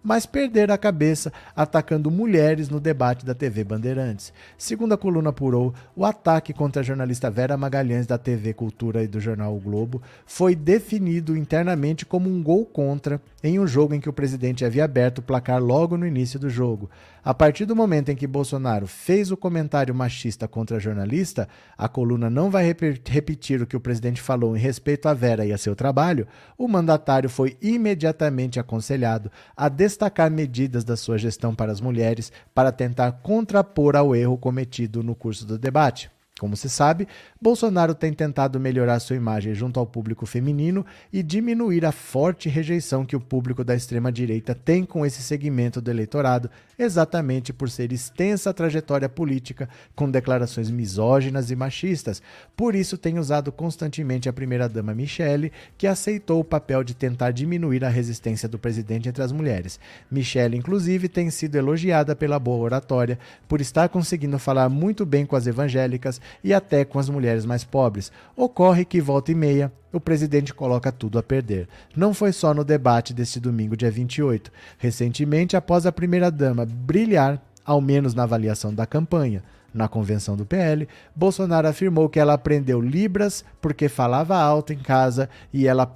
mas 0.07 0.25
perder 0.25 0.71
a 0.71 0.79
cabeça 0.79 1.33
atacando 1.57 2.13
mulheres 2.13 2.69
no 2.69 2.79
debate 2.79 3.27
da 3.27 3.35
TV 3.35 3.65
Bandeirantes. 3.65 4.33
Segundo 4.57 4.93
a 4.93 4.97
coluna 4.97 5.31
apurou, 5.31 5.75
o 5.97 6.05
ataque 6.05 6.53
contra 6.53 6.81
a 6.81 6.85
jornalista 6.85 7.29
Vera 7.29 7.57
Magalhães 7.57 8.07
da 8.07 8.17
TV 8.17 8.55
Cultura 8.55 9.03
e 9.03 9.09
do 9.09 9.19
jornal 9.19 9.57
o 9.57 9.61
Globo 9.61 10.01
foi 10.25 10.55
definido 10.55 11.37
internamente 11.37 12.07
como 12.07 12.31
um 12.31 12.41
gol 12.41 12.65
contra 12.65 13.21
em 13.43 13.59
um 13.59 13.67
jogo 13.67 13.95
em 13.95 14.01
que 14.01 14.09
o 14.09 14.13
presidente 14.13 14.65
havia 14.65 14.85
aberto 14.85 15.19
o 15.19 15.23
placar 15.23 15.61
logo 15.61 15.97
no 15.97 16.07
início 16.07 16.39
do 16.39 16.49
jogo. 16.49 16.89
A 17.27 17.35
partir 17.35 17.65
do 17.65 17.75
momento 17.75 18.09
em 18.09 18.15
que 18.15 18.25
Bolsonaro 18.25 18.87
fez 18.87 19.33
o 19.33 19.37
comentário 19.37 19.93
machista 19.93 20.47
contra 20.47 20.77
a 20.77 20.79
jornalista, 20.79 21.49
a 21.77 21.89
coluna 21.89 22.31
não 22.31 22.53
vai 22.53 22.65
repetir 23.05 23.61
o 23.61 23.67
que 23.67 23.77
o 23.77 23.81
presidente 23.81 24.23
falou 24.23 24.57
em 24.57 24.61
respeito 24.61 25.09
a 25.09 25.13
Vera 25.13 25.45
e 25.45 25.53
a 25.53 25.59
seu 25.59 25.75
trabalho. 25.75 26.29
O 26.57 26.69
mandatário 26.69 27.29
foi 27.29 27.57
imediatamente 27.61 28.61
aconselhado 28.61 29.29
a 29.57 29.69
destacar 29.69 30.31
medidas 30.31 30.85
da 30.85 30.97
sua 30.97 31.19
gestão 31.19 31.53
para 31.53 31.73
as 31.73 31.81
mulheres 31.81 32.31
para 32.55 32.71
tentar 32.71 33.11
contrapor 33.11 33.97
ao 33.97 34.15
erro 34.15 34.39
cometido 34.39 35.03
no 35.03 35.17
curso 35.17 35.45
do 35.45 35.59
debate. 35.59 36.09
Como 36.39 36.57
se 36.57 36.69
sabe, 36.69 37.09
Bolsonaro 37.47 37.95
tem 37.95 38.13
tentado 38.13 38.59
melhorar 38.59 38.99
sua 38.99 39.15
imagem 39.15 39.55
junto 39.55 39.79
ao 39.79 39.87
público 39.87 40.27
feminino 40.27 40.85
e 41.13 41.23
diminuir 41.23 41.87
a 41.87 41.93
forte 41.93 42.49
rejeição 42.49 43.07
que 43.07 43.15
o 43.15 43.21
público 43.21 43.63
da 43.63 43.77
extrema-direita 43.77 44.53
tem 44.53 44.85
com 44.85 45.07
esse 45.07 45.23
segmento 45.23 45.81
do 45.81 45.89
eleitorado, 45.89 46.51
exatamente 46.77 47.53
por 47.53 47.71
ser 47.71 47.93
extensa 47.93 48.51
a 48.51 48.53
trajetória 48.53 49.09
política 49.09 49.69
com 49.95 50.11
declarações 50.11 50.73
misóginas 50.73 51.49
e 51.49 51.55
machistas. 51.55 52.21
Por 52.57 52.75
isso, 52.75 52.99
tem 52.99 53.17
usado 53.17 53.53
constantemente 53.53 54.29
a 54.29 54.33
primeira-dama 54.33 54.93
Michele, 54.93 55.53
que 55.79 55.87
aceitou 55.87 56.41
o 56.41 56.45
papel 56.45 56.83
de 56.83 56.97
tentar 56.97 57.31
diminuir 57.31 57.85
a 57.85 57.89
resistência 57.89 58.49
do 58.49 58.59
presidente 58.59 59.09
entre 59.09 59.23
as 59.23 59.31
mulheres. 59.31 59.79
Michele, 60.11 60.57
inclusive, 60.57 61.09
tem 61.09 61.31
sido 61.31 61.55
elogiada 61.55 62.17
pela 62.17 62.41
boa 62.41 62.65
oratória, 62.65 63.21
por 63.47 63.61
estar 63.61 63.89
conseguindo 63.89 64.37
falar 64.37 64.69
muito 64.69 65.07
bem 65.07 65.25
com 65.25 65.37
as 65.37 65.47
evangélicas 65.47 66.21
e 66.43 66.53
até 66.53 66.85
com 66.85 66.99
as 66.99 67.09
mulheres 67.09 67.36
mais 67.45 67.65
pobres. 67.65 68.11
Ocorre 68.37 68.85
que, 68.85 69.01
volta 69.01 69.33
e 69.33 69.35
meia, 69.35 69.73
o 69.93 70.01
presidente 70.01 70.55
coloca 70.55 70.93
tudo 70.93 71.19
a 71.19 71.23
perder. 71.23 71.69
Não 71.95 72.15
foi 72.15 72.33
só 72.33 72.55
no 72.55 72.65
debate 72.65 73.13
deste 73.13 73.41
domingo, 73.41 73.77
dia 73.77 73.91
28. 73.91 74.51
Recentemente, 74.79 75.57
após 75.57 75.87
a 75.87 75.93
primeira-dama 75.93 76.65
brilhar, 76.65 77.43
ao 77.65 77.81
menos 77.81 78.15
na 78.15 78.23
avaliação 78.23 78.73
da 78.73 78.87
campanha, 78.87 79.43
na 79.75 79.89
convenção 79.89 80.37
do 80.37 80.47
PL, 80.47 80.89
Bolsonaro 81.15 81.69
afirmou 81.69 82.09
que 82.09 82.19
ela 82.19 82.35
aprendeu 82.35 82.81
Libras 82.81 83.45
porque 83.61 83.89
falava 83.89 84.37
alto 84.37 84.73
em 84.73 84.79
casa 84.79 85.29
e 85.53 85.67
ela, 85.67 85.95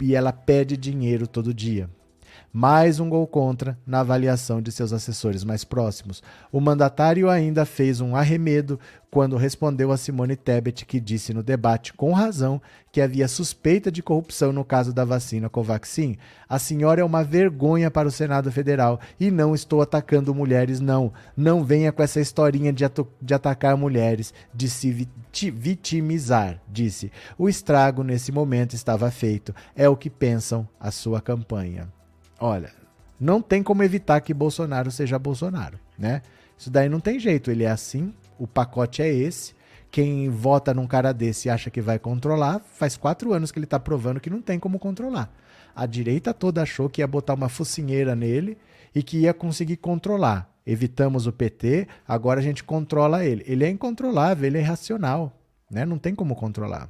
e 0.00 0.14
ela 0.14 0.32
pede 0.32 0.76
dinheiro 0.76 1.26
todo 1.26 1.54
dia 1.54 1.88
mais 2.52 3.00
um 3.00 3.08
gol 3.08 3.26
contra 3.26 3.78
na 3.86 4.00
avaliação 4.00 4.60
de 4.60 4.70
seus 4.70 4.92
assessores 4.92 5.42
mais 5.42 5.64
próximos. 5.64 6.22
O 6.52 6.60
mandatário 6.60 7.30
ainda 7.30 7.64
fez 7.64 7.98
um 8.02 8.14
arremedo 8.14 8.78
quando 9.10 9.38
respondeu 9.38 9.90
a 9.90 9.96
Simone 9.96 10.36
Tebet, 10.36 10.84
que 10.84 11.00
disse 11.00 11.32
no 11.32 11.42
debate, 11.42 11.94
com 11.94 12.12
razão, 12.12 12.60
que 12.90 13.00
havia 13.00 13.26
suspeita 13.26 13.90
de 13.90 14.02
corrupção 14.02 14.52
no 14.52 14.64
caso 14.64 14.92
da 14.92 15.02
vacina 15.02 15.48
Covaxin. 15.48 16.18
A 16.46 16.58
senhora 16.58 17.00
é 17.00 17.04
uma 17.04 17.24
vergonha 17.24 17.90
para 17.90 18.08
o 18.08 18.12
Senado 18.12 18.52
Federal 18.52 19.00
e 19.18 19.30
não 19.30 19.54
estou 19.54 19.80
atacando 19.80 20.34
mulheres, 20.34 20.78
não. 20.78 21.10
Não 21.34 21.64
venha 21.64 21.90
com 21.90 22.02
essa 22.02 22.20
historinha 22.20 22.72
de, 22.72 22.84
de 23.20 23.34
atacar 23.34 23.78
mulheres, 23.78 24.34
de 24.52 24.68
se 24.68 25.08
vitimizar, 25.32 26.60
disse. 26.68 27.10
O 27.38 27.48
estrago 27.48 28.02
nesse 28.02 28.30
momento 28.30 28.74
estava 28.74 29.10
feito. 29.10 29.54
É 29.74 29.88
o 29.88 29.96
que 29.96 30.10
pensam 30.10 30.68
a 30.78 30.90
sua 30.90 31.20
campanha. 31.20 31.88
Olha, 32.44 32.72
não 33.20 33.40
tem 33.40 33.62
como 33.62 33.84
evitar 33.84 34.20
que 34.20 34.34
Bolsonaro 34.34 34.90
seja 34.90 35.16
Bolsonaro, 35.16 35.78
né? 35.96 36.22
Isso 36.58 36.68
daí 36.68 36.88
não 36.88 36.98
tem 36.98 37.20
jeito, 37.20 37.52
ele 37.52 37.62
é 37.62 37.70
assim, 37.70 38.12
o 38.36 38.48
pacote 38.48 39.00
é 39.00 39.08
esse. 39.08 39.54
Quem 39.92 40.28
vota 40.28 40.74
num 40.74 40.88
cara 40.88 41.12
desse 41.12 41.46
e 41.46 41.50
acha 41.52 41.70
que 41.70 41.80
vai 41.80 42.00
controlar, 42.00 42.58
faz 42.58 42.96
quatro 42.96 43.32
anos 43.32 43.52
que 43.52 43.60
ele 43.60 43.64
está 43.64 43.78
provando 43.78 44.18
que 44.18 44.28
não 44.28 44.42
tem 44.42 44.58
como 44.58 44.80
controlar. 44.80 45.32
A 45.72 45.86
direita 45.86 46.34
toda 46.34 46.62
achou 46.62 46.90
que 46.90 47.00
ia 47.00 47.06
botar 47.06 47.34
uma 47.34 47.48
focinheira 47.48 48.16
nele 48.16 48.58
e 48.92 49.04
que 49.04 49.18
ia 49.18 49.32
conseguir 49.32 49.76
controlar. 49.76 50.52
Evitamos 50.66 51.28
o 51.28 51.32
PT, 51.32 51.86
agora 52.08 52.40
a 52.40 52.42
gente 52.42 52.64
controla 52.64 53.24
ele. 53.24 53.44
Ele 53.46 53.64
é 53.64 53.68
incontrolável, 53.68 54.48
ele 54.48 54.58
é 54.58 54.62
irracional, 54.62 55.40
né? 55.70 55.86
Não 55.86 55.96
tem 55.96 56.12
como 56.12 56.34
controlar. 56.34 56.88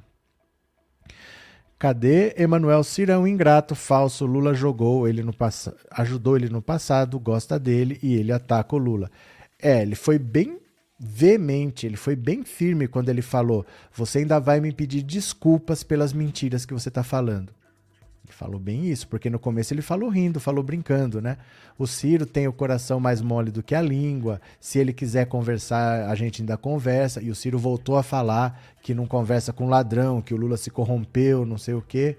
Cadê 1.83 2.33
Emanuel 2.37 2.85
Cirão, 2.85 3.27
ingrato, 3.27 3.75
falso? 3.75 4.25
Lula 4.25 4.55
jogou 4.55 5.09
ele 5.09 5.21
no 5.21 5.33
passado, 5.33 5.77
ajudou 5.91 6.37
ele 6.37 6.49
no 6.49 6.63
passado, 6.63 7.19
gosta 7.19 7.59
dele 7.59 7.99
e 8.01 8.15
ele 8.15 8.31
ataca 8.31 8.77
o 8.77 8.79
Lula. 8.79 9.11
É, 9.61 9.83
ele 9.83 9.97
foi 9.97 10.17
bem 10.17 10.61
veemente, 10.97 11.85
ele 11.85 11.97
foi 11.97 12.15
bem 12.15 12.45
firme 12.45 12.87
quando 12.87 13.09
ele 13.09 13.21
falou: 13.21 13.67
Você 13.93 14.19
ainda 14.19 14.39
vai 14.39 14.61
me 14.61 14.71
pedir 14.71 15.03
desculpas 15.03 15.83
pelas 15.83 16.13
mentiras 16.13 16.65
que 16.65 16.73
você 16.73 16.89
está 16.89 17.03
falando. 17.03 17.53
Ele 18.25 18.33
falou 18.33 18.59
bem 18.59 18.87
isso, 18.87 19.09
porque 19.09 19.29
no 19.29 19.39
começo 19.39 19.75
ele 19.75 19.83
falou 19.83 20.09
rindo, 20.09 20.39
falou 20.39 20.63
brincando, 20.63 21.21
né? 21.21 21.39
O 21.77 21.87
Ciro 21.87 22.25
tem 22.25 22.47
o 22.47 22.53
coração 22.53 23.01
mais 23.01 23.21
mole 23.21 23.51
do 23.51 23.63
que 23.63 23.75
a 23.75 23.83
língua. 23.83 24.41
Se 24.61 24.79
ele 24.79 24.93
quiser 24.93 25.27
conversar, 25.27 26.09
a 26.09 26.15
gente 26.15 26.41
ainda 26.41 26.57
conversa. 26.57 27.21
E 27.21 27.31
o 27.31 27.35
Ciro 27.35 27.59
voltou 27.59 27.97
a 27.97 28.03
falar 28.03 28.63
que 28.81 28.95
não 28.95 29.07
conversa 29.07 29.53
com 29.53 29.69
ladrão, 29.69 30.23
que 30.23 30.33
o 30.33 30.37
Lula 30.37 30.57
se 30.57 30.71
corrompeu, 30.71 31.45
não 31.45 31.59
sei 31.59 31.75
o 31.75 31.83
quê. 31.83 32.17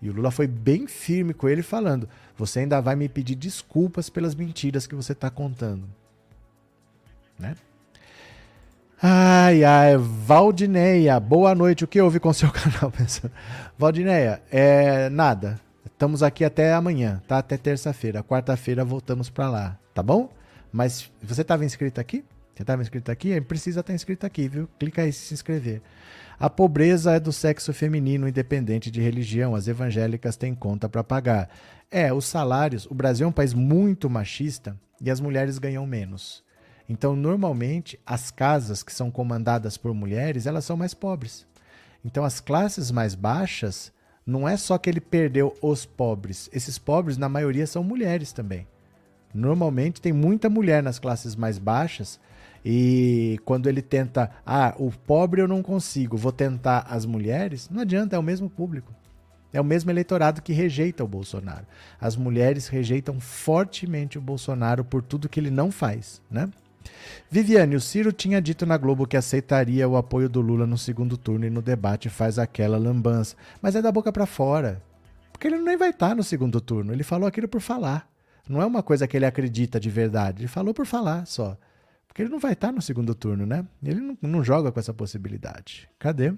E 0.00 0.08
o 0.08 0.12
Lula 0.12 0.30
foi 0.30 0.46
bem 0.46 0.86
firme 0.86 1.34
com 1.34 1.48
ele, 1.48 1.62
falando: 1.62 2.08
Você 2.36 2.60
ainda 2.60 2.80
vai 2.80 2.96
me 2.96 3.08
pedir 3.08 3.34
desculpas 3.34 4.08
pelas 4.08 4.34
mentiras 4.34 4.86
que 4.86 4.94
você 4.94 5.12
está 5.12 5.30
contando. 5.30 5.86
Né? 7.38 7.54
Ai, 9.04 9.64
ai, 9.64 9.96
Valdineia, 9.96 11.18
boa 11.18 11.56
noite. 11.56 11.82
O 11.82 11.88
que 11.88 12.00
houve 12.00 12.20
com 12.20 12.32
seu 12.32 12.48
canal? 12.54 12.92
Valdineia, 13.76 14.40
é 14.48 15.10
nada. 15.10 15.60
Estamos 15.84 16.22
aqui 16.22 16.44
até 16.44 16.72
amanhã, 16.72 17.20
tá? 17.26 17.38
Até 17.38 17.56
terça-feira. 17.56 18.22
Quarta-feira 18.22 18.84
voltamos 18.84 19.28
para 19.28 19.50
lá, 19.50 19.78
tá 19.92 20.04
bom? 20.04 20.30
Mas 20.72 21.10
você 21.20 21.42
estava 21.42 21.64
inscrito 21.64 22.00
aqui? 22.00 22.24
Você 22.54 22.62
estava 22.62 22.80
inscrito 22.80 23.10
aqui? 23.10 23.40
Precisa 23.40 23.80
estar 23.80 23.92
inscrito 23.92 24.24
aqui, 24.24 24.46
viu? 24.46 24.68
Clica 24.78 25.02
aí 25.02 25.12
se 25.12 25.34
inscrever. 25.34 25.82
A 26.38 26.48
pobreza 26.48 27.10
é 27.10 27.18
do 27.18 27.32
sexo 27.32 27.72
feminino, 27.72 28.28
independente 28.28 28.88
de 28.88 29.00
religião. 29.00 29.56
As 29.56 29.66
evangélicas 29.66 30.36
têm 30.36 30.54
conta 30.54 30.88
para 30.88 31.02
pagar. 31.02 31.48
É, 31.90 32.12
os 32.12 32.26
salários. 32.26 32.86
O 32.86 32.94
Brasil 32.94 33.26
é 33.26 33.28
um 33.28 33.32
país 33.32 33.52
muito 33.52 34.08
machista 34.08 34.76
e 35.00 35.10
as 35.10 35.18
mulheres 35.18 35.58
ganham 35.58 35.84
menos. 35.84 36.44
Então, 36.88 37.14
normalmente, 37.14 37.98
as 38.04 38.30
casas 38.30 38.82
que 38.82 38.92
são 38.92 39.10
comandadas 39.10 39.76
por 39.76 39.94
mulheres, 39.94 40.46
elas 40.46 40.64
são 40.64 40.76
mais 40.76 40.94
pobres. 40.94 41.46
Então, 42.04 42.24
as 42.24 42.40
classes 42.40 42.90
mais 42.90 43.14
baixas, 43.14 43.92
não 44.26 44.48
é 44.48 44.56
só 44.56 44.78
que 44.78 44.90
ele 44.90 45.00
perdeu 45.00 45.56
os 45.60 45.84
pobres. 45.84 46.48
Esses 46.52 46.78
pobres, 46.78 47.16
na 47.16 47.28
maioria, 47.28 47.66
são 47.66 47.82
mulheres 47.82 48.32
também. 48.32 48.66
Normalmente, 49.34 50.00
tem 50.00 50.12
muita 50.12 50.50
mulher 50.50 50.82
nas 50.82 50.98
classes 50.98 51.34
mais 51.36 51.58
baixas. 51.58 52.20
E 52.64 53.40
quando 53.44 53.68
ele 53.68 53.82
tenta, 53.82 54.30
ah, 54.46 54.74
o 54.78 54.90
pobre 54.90 55.40
eu 55.40 55.48
não 55.48 55.62
consigo, 55.62 56.16
vou 56.16 56.32
tentar 56.32 56.86
as 56.88 57.04
mulheres, 57.04 57.68
não 57.68 57.80
adianta, 57.80 58.14
é 58.14 58.18
o 58.18 58.22
mesmo 58.22 58.48
público. 58.48 58.92
É 59.52 59.60
o 59.60 59.64
mesmo 59.64 59.90
eleitorado 59.90 60.40
que 60.40 60.52
rejeita 60.52 61.04
o 61.04 61.08
Bolsonaro. 61.08 61.66
As 62.00 62.16
mulheres 62.16 62.68
rejeitam 62.68 63.20
fortemente 63.20 64.16
o 64.16 64.20
Bolsonaro 64.20 64.84
por 64.84 65.02
tudo 65.02 65.28
que 65.28 65.38
ele 65.38 65.50
não 65.50 65.70
faz, 65.70 66.22
né? 66.30 66.48
Viviane, 67.30 67.76
o 67.76 67.80
Ciro 67.80 68.12
tinha 68.12 68.40
dito 68.40 68.66
na 68.66 68.76
Globo 68.76 69.06
que 69.06 69.16
aceitaria 69.16 69.88
o 69.88 69.96
apoio 69.96 70.28
do 70.28 70.40
Lula 70.40 70.66
no 70.66 70.76
segundo 70.76 71.16
turno 71.16 71.46
e 71.46 71.50
no 71.50 71.62
debate 71.62 72.08
faz 72.08 72.38
aquela 72.38 72.78
lambança. 72.78 73.36
Mas 73.60 73.74
é 73.74 73.82
da 73.82 73.92
boca 73.92 74.12
para 74.12 74.26
fora. 74.26 74.82
Porque 75.32 75.46
ele 75.46 75.58
nem 75.58 75.76
vai 75.76 75.90
estar 75.90 76.14
no 76.14 76.22
segundo 76.22 76.60
turno. 76.60 76.92
Ele 76.92 77.02
falou 77.02 77.26
aquilo 77.26 77.48
por 77.48 77.60
falar. 77.60 78.08
Não 78.48 78.60
é 78.60 78.66
uma 78.66 78.82
coisa 78.82 79.06
que 79.06 79.16
ele 79.16 79.26
acredita 79.26 79.80
de 79.80 79.90
verdade. 79.90 80.42
Ele 80.42 80.48
falou 80.48 80.74
por 80.74 80.86
falar 80.86 81.26
só. 81.26 81.56
Porque 82.06 82.22
ele 82.22 82.30
não 82.30 82.38
vai 82.38 82.52
estar 82.52 82.72
no 82.72 82.82
segundo 82.82 83.14
turno, 83.14 83.46
né? 83.46 83.64
Ele 83.82 84.00
não, 84.00 84.18
não 84.20 84.44
joga 84.44 84.70
com 84.70 84.78
essa 84.78 84.92
possibilidade. 84.92 85.88
Cadê? 85.98 86.34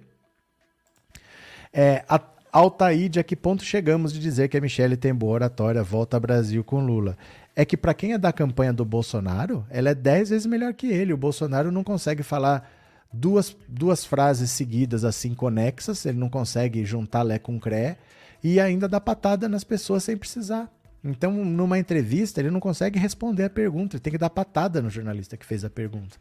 É, 1.73 2.05
a, 2.09 2.21
Altaíde, 2.53 3.19
a 3.19 3.25
que 3.25 3.35
ponto 3.35 3.65
chegamos 3.65 4.13
de 4.13 4.21
dizer 4.21 4.49
que 4.49 4.57
a 4.57 4.61
Michelle 4.61 4.97
tem 4.97 5.13
boa 5.13 5.33
oratória, 5.33 5.83
volta 5.83 6.17
ao 6.17 6.21
Brasil 6.21 6.63
com 6.63 6.87
Lula? 6.87 7.19
É 7.57 7.65
que 7.65 7.77
para 7.77 7.95
quem 7.95 8.13
é 8.13 8.19
da 8.19 8.33
campanha 8.33 8.73
do 8.73 8.85
Bolsonaro, 8.85 9.65
ela 9.71 9.91
é 9.91 9.95
dez 9.95 10.31
vezes 10.31 10.47
melhor 10.47 10.75
que 10.75 10.89
ele. 10.89 11.13
O 11.13 11.17
Bolsonaro 11.17 11.71
não 11.71 11.85
consegue 11.85 12.23
falar 12.23 12.69
duas, 13.13 13.57
duas 13.69 14.05
frases 14.05 14.51
seguidas 14.51 15.05
assim 15.05 15.35
conexas, 15.35 16.05
ele 16.05 16.19
não 16.19 16.29
consegue 16.29 16.85
juntar 16.85 17.23
Lé 17.23 17.39
com 17.39 17.61
Cré 17.61 17.97
e 18.43 18.59
ainda 18.59 18.89
dá 18.89 19.01
patada 19.01 19.49
nas 19.49 19.63
pessoas 19.63 20.03
sem 20.03 20.17
precisar. 20.17 20.69
Então, 21.03 21.33
numa 21.33 21.79
entrevista, 21.79 22.41
ele 22.41 22.51
não 22.51 22.61
consegue 22.61 22.99
responder 22.99 23.45
a 23.45 23.51
pergunta, 23.51 23.97
ele 23.97 24.01
tem 24.01 24.13
que 24.13 24.19
dar 24.19 24.31
patada 24.31 24.83
no 24.83 24.91
jornalista 24.91 25.37
que 25.37 25.47
fez 25.47 25.65
a 25.65 25.71
pergunta. 25.71 26.17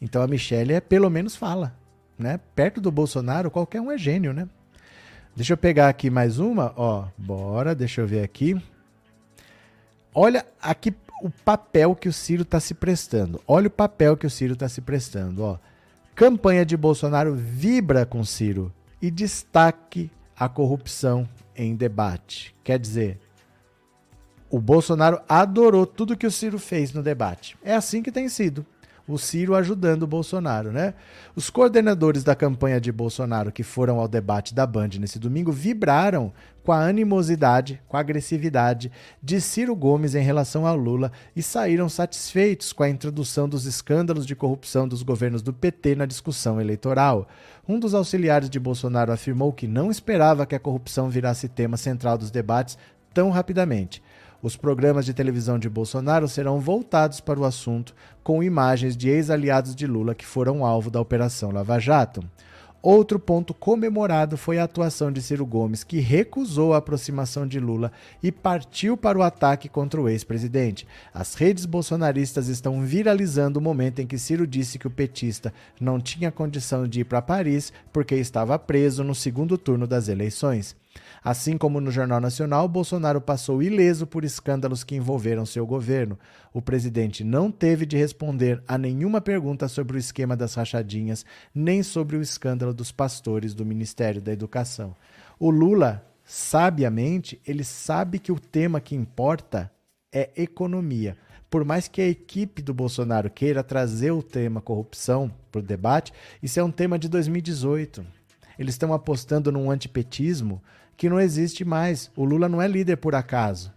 Então 0.00 0.20
a 0.20 0.26
Michelle 0.26 0.72
é, 0.72 0.80
pelo 0.80 1.08
menos 1.08 1.36
fala. 1.36 1.76
Né? 2.18 2.40
Perto 2.56 2.80
do 2.80 2.90
Bolsonaro, 2.90 3.50
qualquer 3.50 3.80
um 3.80 3.90
é 3.90 3.96
gênio, 3.96 4.32
né? 4.32 4.48
Deixa 5.34 5.52
eu 5.52 5.56
pegar 5.56 5.88
aqui 5.88 6.10
mais 6.10 6.38
uma, 6.38 6.72
ó. 6.76 7.06
Bora, 7.16 7.74
deixa 7.74 8.00
eu 8.00 8.06
ver 8.06 8.22
aqui. 8.22 8.60
Olha 10.14 10.46
aqui 10.60 10.94
o 11.22 11.30
papel 11.30 11.94
que 11.94 12.08
o 12.08 12.12
Ciro 12.12 12.42
está 12.42 12.60
se 12.60 12.74
prestando. 12.74 13.40
Olha 13.46 13.68
o 13.68 13.70
papel 13.70 14.16
que 14.16 14.26
o 14.26 14.30
Ciro 14.30 14.54
está 14.54 14.68
se 14.68 14.80
prestando, 14.80 15.42
ó. 15.44 15.58
Campanha 16.14 16.66
de 16.66 16.76
Bolsonaro 16.76 17.34
vibra 17.34 18.04
com 18.04 18.24
Ciro 18.24 18.72
e 19.00 19.10
destaque 19.10 20.10
a 20.36 20.48
corrupção 20.48 21.26
em 21.56 21.74
debate. 21.74 22.54
Quer 22.62 22.78
dizer, 22.78 23.18
o 24.50 24.60
Bolsonaro 24.60 25.20
adorou 25.28 25.86
tudo 25.86 26.16
que 26.16 26.26
o 26.26 26.30
Ciro 26.30 26.58
fez 26.58 26.92
no 26.92 27.02
debate. 27.02 27.56
É 27.62 27.74
assim 27.74 28.02
que 28.02 28.12
tem 28.12 28.28
sido 28.28 28.66
o 29.14 29.18
Ciro 29.18 29.54
ajudando 29.54 30.02
o 30.02 30.06
Bolsonaro, 30.06 30.72
né? 30.72 30.94
Os 31.34 31.50
coordenadores 31.50 32.24
da 32.24 32.34
campanha 32.34 32.80
de 32.80 32.90
Bolsonaro 32.90 33.52
que 33.52 33.62
foram 33.62 33.98
ao 33.98 34.08
debate 34.08 34.54
da 34.54 34.66
Band 34.66 34.90
nesse 34.98 35.18
domingo 35.18 35.52
vibraram 35.52 36.32
com 36.62 36.72
a 36.72 36.86
animosidade, 36.86 37.80
com 37.88 37.96
a 37.96 38.00
agressividade 38.00 38.90
de 39.22 39.40
Ciro 39.40 39.74
Gomes 39.74 40.14
em 40.14 40.22
relação 40.22 40.66
ao 40.66 40.76
Lula 40.76 41.10
e 41.34 41.42
saíram 41.42 41.88
satisfeitos 41.88 42.72
com 42.72 42.82
a 42.82 42.88
introdução 42.88 43.48
dos 43.48 43.66
escândalos 43.66 44.24
de 44.24 44.36
corrupção 44.36 44.86
dos 44.86 45.02
governos 45.02 45.42
do 45.42 45.52
PT 45.52 45.96
na 45.96 46.06
discussão 46.06 46.60
eleitoral. 46.60 47.28
Um 47.68 47.78
dos 47.78 47.94
auxiliares 47.94 48.48
de 48.48 48.60
Bolsonaro 48.60 49.12
afirmou 49.12 49.52
que 49.52 49.66
não 49.66 49.90
esperava 49.90 50.46
que 50.46 50.54
a 50.54 50.60
corrupção 50.60 51.10
virasse 51.10 51.48
tema 51.48 51.76
central 51.76 52.16
dos 52.16 52.30
debates 52.30 52.78
tão 53.12 53.30
rapidamente. 53.30 54.02
Os 54.42 54.56
programas 54.56 55.06
de 55.06 55.14
televisão 55.14 55.56
de 55.56 55.68
Bolsonaro 55.70 56.26
serão 56.26 56.58
voltados 56.58 57.20
para 57.20 57.38
o 57.38 57.44
assunto 57.44 57.94
com 58.24 58.42
imagens 58.42 58.96
de 58.96 59.08
ex-aliados 59.08 59.72
de 59.72 59.86
Lula 59.86 60.16
que 60.16 60.26
foram 60.26 60.66
alvo 60.66 60.90
da 60.90 61.00
Operação 61.00 61.52
Lava 61.52 61.78
Jato. 61.78 62.24
Outro 62.82 63.20
ponto 63.20 63.54
comemorado 63.54 64.36
foi 64.36 64.58
a 64.58 64.64
atuação 64.64 65.12
de 65.12 65.22
Ciro 65.22 65.46
Gomes, 65.46 65.84
que 65.84 66.00
recusou 66.00 66.74
a 66.74 66.78
aproximação 66.78 67.46
de 67.46 67.60
Lula 67.60 67.92
e 68.20 68.32
partiu 68.32 68.96
para 68.96 69.16
o 69.16 69.22
ataque 69.22 69.68
contra 69.68 70.00
o 70.02 70.08
ex-presidente. 70.08 70.88
As 71.14 71.36
redes 71.36 71.64
bolsonaristas 71.64 72.48
estão 72.48 72.80
viralizando 72.80 73.60
o 73.60 73.62
momento 73.62 74.00
em 74.00 74.06
que 74.08 74.18
Ciro 74.18 74.44
disse 74.44 74.76
que 74.76 74.88
o 74.88 74.90
petista 74.90 75.54
não 75.80 76.00
tinha 76.00 76.32
condição 76.32 76.88
de 76.88 77.02
ir 77.02 77.04
para 77.04 77.22
Paris 77.22 77.72
porque 77.92 78.16
estava 78.16 78.58
preso 78.58 79.04
no 79.04 79.14
segundo 79.14 79.56
turno 79.56 79.86
das 79.86 80.08
eleições. 80.08 80.81
Assim 81.24 81.56
como 81.56 81.80
no 81.80 81.92
Jornal 81.92 82.20
Nacional, 82.20 82.66
Bolsonaro 82.66 83.20
passou 83.20 83.62
ileso 83.62 84.06
por 84.08 84.24
escândalos 84.24 84.82
que 84.82 84.96
envolveram 84.96 85.46
seu 85.46 85.64
governo. 85.64 86.18
O 86.52 86.60
presidente 86.60 87.22
não 87.22 87.48
teve 87.48 87.86
de 87.86 87.96
responder 87.96 88.60
a 88.66 88.76
nenhuma 88.76 89.20
pergunta 89.20 89.68
sobre 89.68 89.96
o 89.96 90.00
esquema 90.00 90.36
das 90.36 90.54
rachadinhas, 90.54 91.24
nem 91.54 91.80
sobre 91.82 92.16
o 92.16 92.22
escândalo 92.22 92.74
dos 92.74 92.90
pastores 92.90 93.54
do 93.54 93.64
Ministério 93.64 94.20
da 94.20 94.32
Educação. 94.32 94.96
O 95.38 95.48
Lula, 95.48 96.04
sabiamente, 96.24 97.40
ele 97.46 97.62
sabe 97.62 98.18
que 98.18 98.32
o 98.32 98.40
tema 98.40 98.80
que 98.80 98.96
importa 98.96 99.70
é 100.12 100.30
economia. 100.36 101.16
Por 101.48 101.64
mais 101.64 101.86
que 101.86 102.00
a 102.00 102.08
equipe 102.08 102.62
do 102.62 102.74
Bolsonaro 102.74 103.30
queira 103.30 103.62
trazer 103.62 104.10
o 104.10 104.22
tema 104.22 104.60
corrupção 104.60 105.30
para 105.52 105.60
o 105.60 105.62
debate, 105.62 106.12
isso 106.42 106.58
é 106.58 106.64
um 106.64 106.70
tema 106.70 106.98
de 106.98 107.08
2018. 107.08 108.04
Eles 108.58 108.74
estão 108.74 108.92
apostando 108.92 109.52
num 109.52 109.70
antipetismo 109.70 110.60
que 110.96 111.08
não 111.08 111.20
existe 111.20 111.64
mais. 111.64 112.10
O 112.16 112.24
Lula 112.24 112.48
não 112.48 112.60
é 112.60 112.68
líder 112.68 112.96
por 112.96 113.14
acaso. 113.14 113.72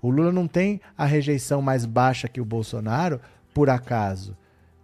O 0.00 0.10
Lula 0.10 0.32
não 0.32 0.46
tem 0.46 0.80
a 0.96 1.04
rejeição 1.04 1.60
mais 1.60 1.84
baixa 1.84 2.28
que 2.28 2.40
o 2.40 2.44
Bolsonaro 2.44 3.20
por 3.52 3.70
acaso. 3.70 4.36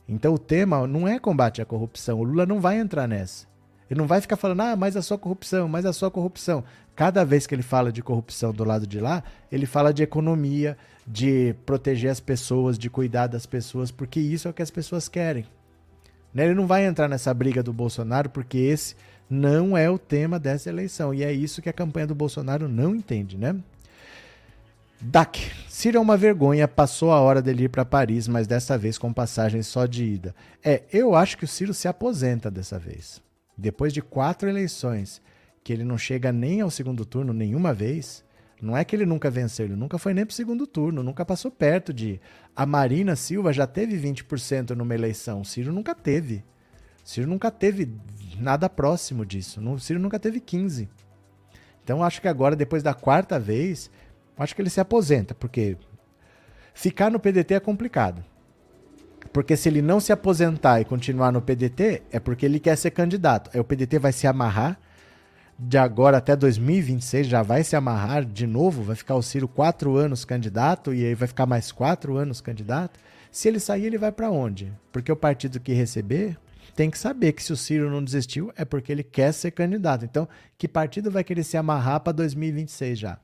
Então 0.09 0.35
o 0.35 0.39
tema 0.39 0.87
não 0.87 1.07
é 1.07 1.19
combate 1.19 1.63
à 1.63 1.65
corrupção. 1.65 2.19
O 2.19 2.25
Lula 2.25 2.47
não 2.47 2.61
vai 2.61 2.79
entrar 2.79 3.07
nessa. 3.07 3.47
Ele 3.91 4.01
não 4.01 4.07
vai 4.07 4.21
ficar 4.21 4.37
falando, 4.37 4.63
ah, 4.63 4.75
mas 4.75 4.97
a 4.97 5.03
sua 5.03 5.19
corrupção, 5.19 5.69
mas 5.69 5.85
a 5.85 5.93
sua 5.93 6.11
corrupção. 6.11 6.65
Cada 6.97 7.25
vez 7.25 7.47
que 7.47 7.55
ele 7.55 7.63
fala 7.63 7.93
de 7.93 8.03
corrupção 8.03 8.53
do 8.53 8.65
lado 8.65 8.87
de 8.87 8.99
lá, 8.99 9.23
ele 9.51 9.67
fala 9.67 9.93
de 9.93 10.03
economia, 10.03 10.77
de 11.07 11.55
proteger 11.67 12.11
as 12.11 12.21
pessoas, 12.21 12.79
de 12.79 12.89
cuidar 12.89 13.27
das 13.27 13.45
pessoas, 13.45 13.91
porque 13.91 14.19
isso 14.19 14.49
é 14.49 14.51
o 14.51 14.55
que 14.55 14.63
as 14.63 14.71
pessoas 14.71 15.09
querem. 15.09 15.47
Né? 16.33 16.47
Ele 16.47 16.55
não 16.55 16.67
vai 16.67 16.87
entrar 16.87 17.09
nessa 17.09 17.33
briga 17.35 17.63
do 17.63 17.73
Bolsonaro, 17.73 18.31
porque 18.31 18.59
esse 18.59 18.97
não 19.33 19.77
é 19.77 19.89
o 19.89 19.99
tema 19.99 20.39
dessa 20.39 20.69
eleição. 20.69 21.15
E 21.15 21.25
é 21.25 21.33
isso 21.33 21.63
que 21.63 21.69
a 21.69 21.73
campanha 21.73 22.07
do 22.07 22.15
Bolsonaro 22.15 22.69
não 22.69 22.95
entende, 22.95 23.39
né? 23.39 23.57
DAC. 25.01 25.51
Ciro 25.69 25.97
é 25.97 26.01
uma 26.01 26.17
vergonha, 26.17 26.69
passou 26.69 27.11
a 27.11 27.21
hora 27.21 27.43
dele 27.43 27.65
ir 27.65 27.69
para 27.69 27.85
Paris, 27.85 28.29
mas 28.29 28.47
dessa 28.47 28.77
vez 28.77 28.99
com 28.99 29.13
passagem 29.13 29.63
só 29.63 29.87
de 29.87 30.05
ida. 30.05 30.35
É, 30.63 30.83
eu 30.93 31.15
acho 31.15 31.37
que 31.37 31.45
o 31.45 31.49
Ciro 31.49 31.73
se 31.75 31.89
aposenta 31.89 32.51
dessa 32.51 32.79
vez. 32.79 33.21
Depois 33.57 33.93
de 33.93 34.03
quatro 34.03 34.49
eleições, 34.49 35.21
que 35.65 35.73
ele 35.73 35.83
não 35.83 35.99
chega 35.99 36.31
nem 36.31 36.61
ao 36.61 36.71
segundo 36.71 37.05
turno 37.05 37.33
nenhuma 37.33 37.73
vez, 37.73 38.23
não 38.61 38.77
é 38.77 38.85
que 38.85 38.95
ele 38.95 39.07
nunca 39.07 39.29
venceu, 39.31 39.67
ele 39.67 39.75
nunca 39.75 39.99
foi 39.99 40.15
nem 40.15 40.25
para 40.25 40.33
o 40.33 40.37
segundo 40.37 40.67
turno, 40.67 41.03
nunca 41.03 41.25
passou 41.25 41.51
perto 41.51 41.93
de. 41.93 42.21
A 42.55 42.65
Marina 42.65 43.17
Silva 43.17 43.53
já 43.53 43.67
teve 43.67 43.97
20% 43.99 44.71
numa 44.71 44.95
eleição, 44.95 45.41
o 45.41 45.45
Ciro 45.45 45.73
nunca 45.73 45.95
teve. 45.95 46.45
Ciro 47.05 47.29
nunca 47.29 47.51
teve 47.51 47.95
nada 48.39 48.69
próximo 48.69 49.25
disso. 49.27 49.61
O 49.61 49.79
Ciro 49.79 49.99
nunca 49.99 50.19
teve 50.19 50.41
15. 50.41 50.89
Então 51.83 52.03
acho 52.03 52.21
que 52.21 52.29
agora, 52.29 52.55
depois 52.55 52.83
da 52.83 52.95
quarta 52.95 53.39
vez, 53.39 53.91
acho 54.37 54.55
que 54.55 54.63
ele 54.63 54.71
se 54.71 54.81
aposenta, 54.81 55.35
porque 55.35 55.77
ficar 56.75 57.11
no 57.11 57.19
PDT 57.19 57.55
é 57.55 57.61
complicado. 57.61 58.25
Porque 59.33 59.57
se 59.57 59.69
ele 59.69 59.83
não 59.83 59.99
se 59.99 60.13
aposentar 60.13 60.81
e 60.81 60.85
continuar 60.85 61.33
no 61.33 61.41
PDT, 61.41 62.03
é 62.11 62.21
porque 62.21 62.45
ele 62.47 62.61
quer 62.61 62.77
ser 62.77 62.91
candidato. 62.91 63.51
Aí 63.53 63.61
o 63.61 63.65
PDT 63.65 63.99
vai 63.99 64.13
se 64.13 64.27
amarrar 64.27 64.79
de 65.59 65.79
agora 65.79 66.19
até 66.19 66.35
2026, 66.35 67.27
já 67.27 67.43
vai 67.43 67.63
se 67.63 67.77
amarrar 67.77 68.25
de 68.25 68.47
novo, 68.47 68.83
vai 68.83 68.97
ficar 68.97 69.15
o 69.15 69.23
Ciro 69.23 69.47
quatro 69.47 69.97
anos 69.97 70.25
candidato 70.25 70.93
e 70.93 71.05
aí 71.05 71.15
vai 71.15 71.29
ficar 71.29 71.47
mais 71.47 71.71
quatro 71.71 72.17
anos 72.17 72.41
candidato. 72.41 72.99
Se 73.31 73.49
ele 73.49 73.61
sair, 73.61 73.87
ele 73.87 73.99
vai 73.99 74.13
para 74.13 74.31
onde? 74.31 74.73
Porque 74.91 75.11
o 75.11 75.17
partido 75.17 75.61
que 75.61 75.73
receber 75.73 76.37
tem 76.75 76.91
que 76.91 76.99
saber 76.99 77.33
que 77.33 77.43
se 77.43 77.53
o 77.53 77.57
Ciro 77.57 77.91
não 77.91 78.03
desistiu 78.03 78.53
é 78.57 78.65
porque 78.65 78.91
ele 78.91 79.03
quer 79.03 79.33
ser 79.33 79.51
candidato. 79.51 80.05
Então, 80.05 80.29
que 80.57 80.67
partido 80.67 81.11
vai 81.11 81.23
querer 81.23 81.45
se 81.45 81.57
amarrar 81.57 82.01
para 82.01 82.13
2026 82.13 82.99
já? 82.99 83.19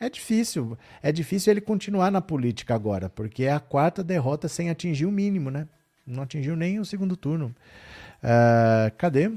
É 0.00 0.08
difícil. 0.08 0.78
É 1.02 1.10
difícil 1.10 1.50
ele 1.50 1.60
continuar 1.60 2.10
na 2.10 2.20
política 2.20 2.74
agora, 2.74 3.08
porque 3.08 3.44
é 3.44 3.52
a 3.52 3.60
quarta 3.60 4.04
derrota 4.04 4.48
sem 4.48 4.70
atingir 4.70 5.06
o 5.06 5.12
mínimo, 5.12 5.50
né? 5.50 5.66
Não 6.06 6.22
atingiu 6.22 6.56
nem 6.56 6.78
o 6.78 6.84
segundo 6.84 7.16
turno. 7.16 7.54
Uh, 8.22 8.94
cadê? 8.96 9.30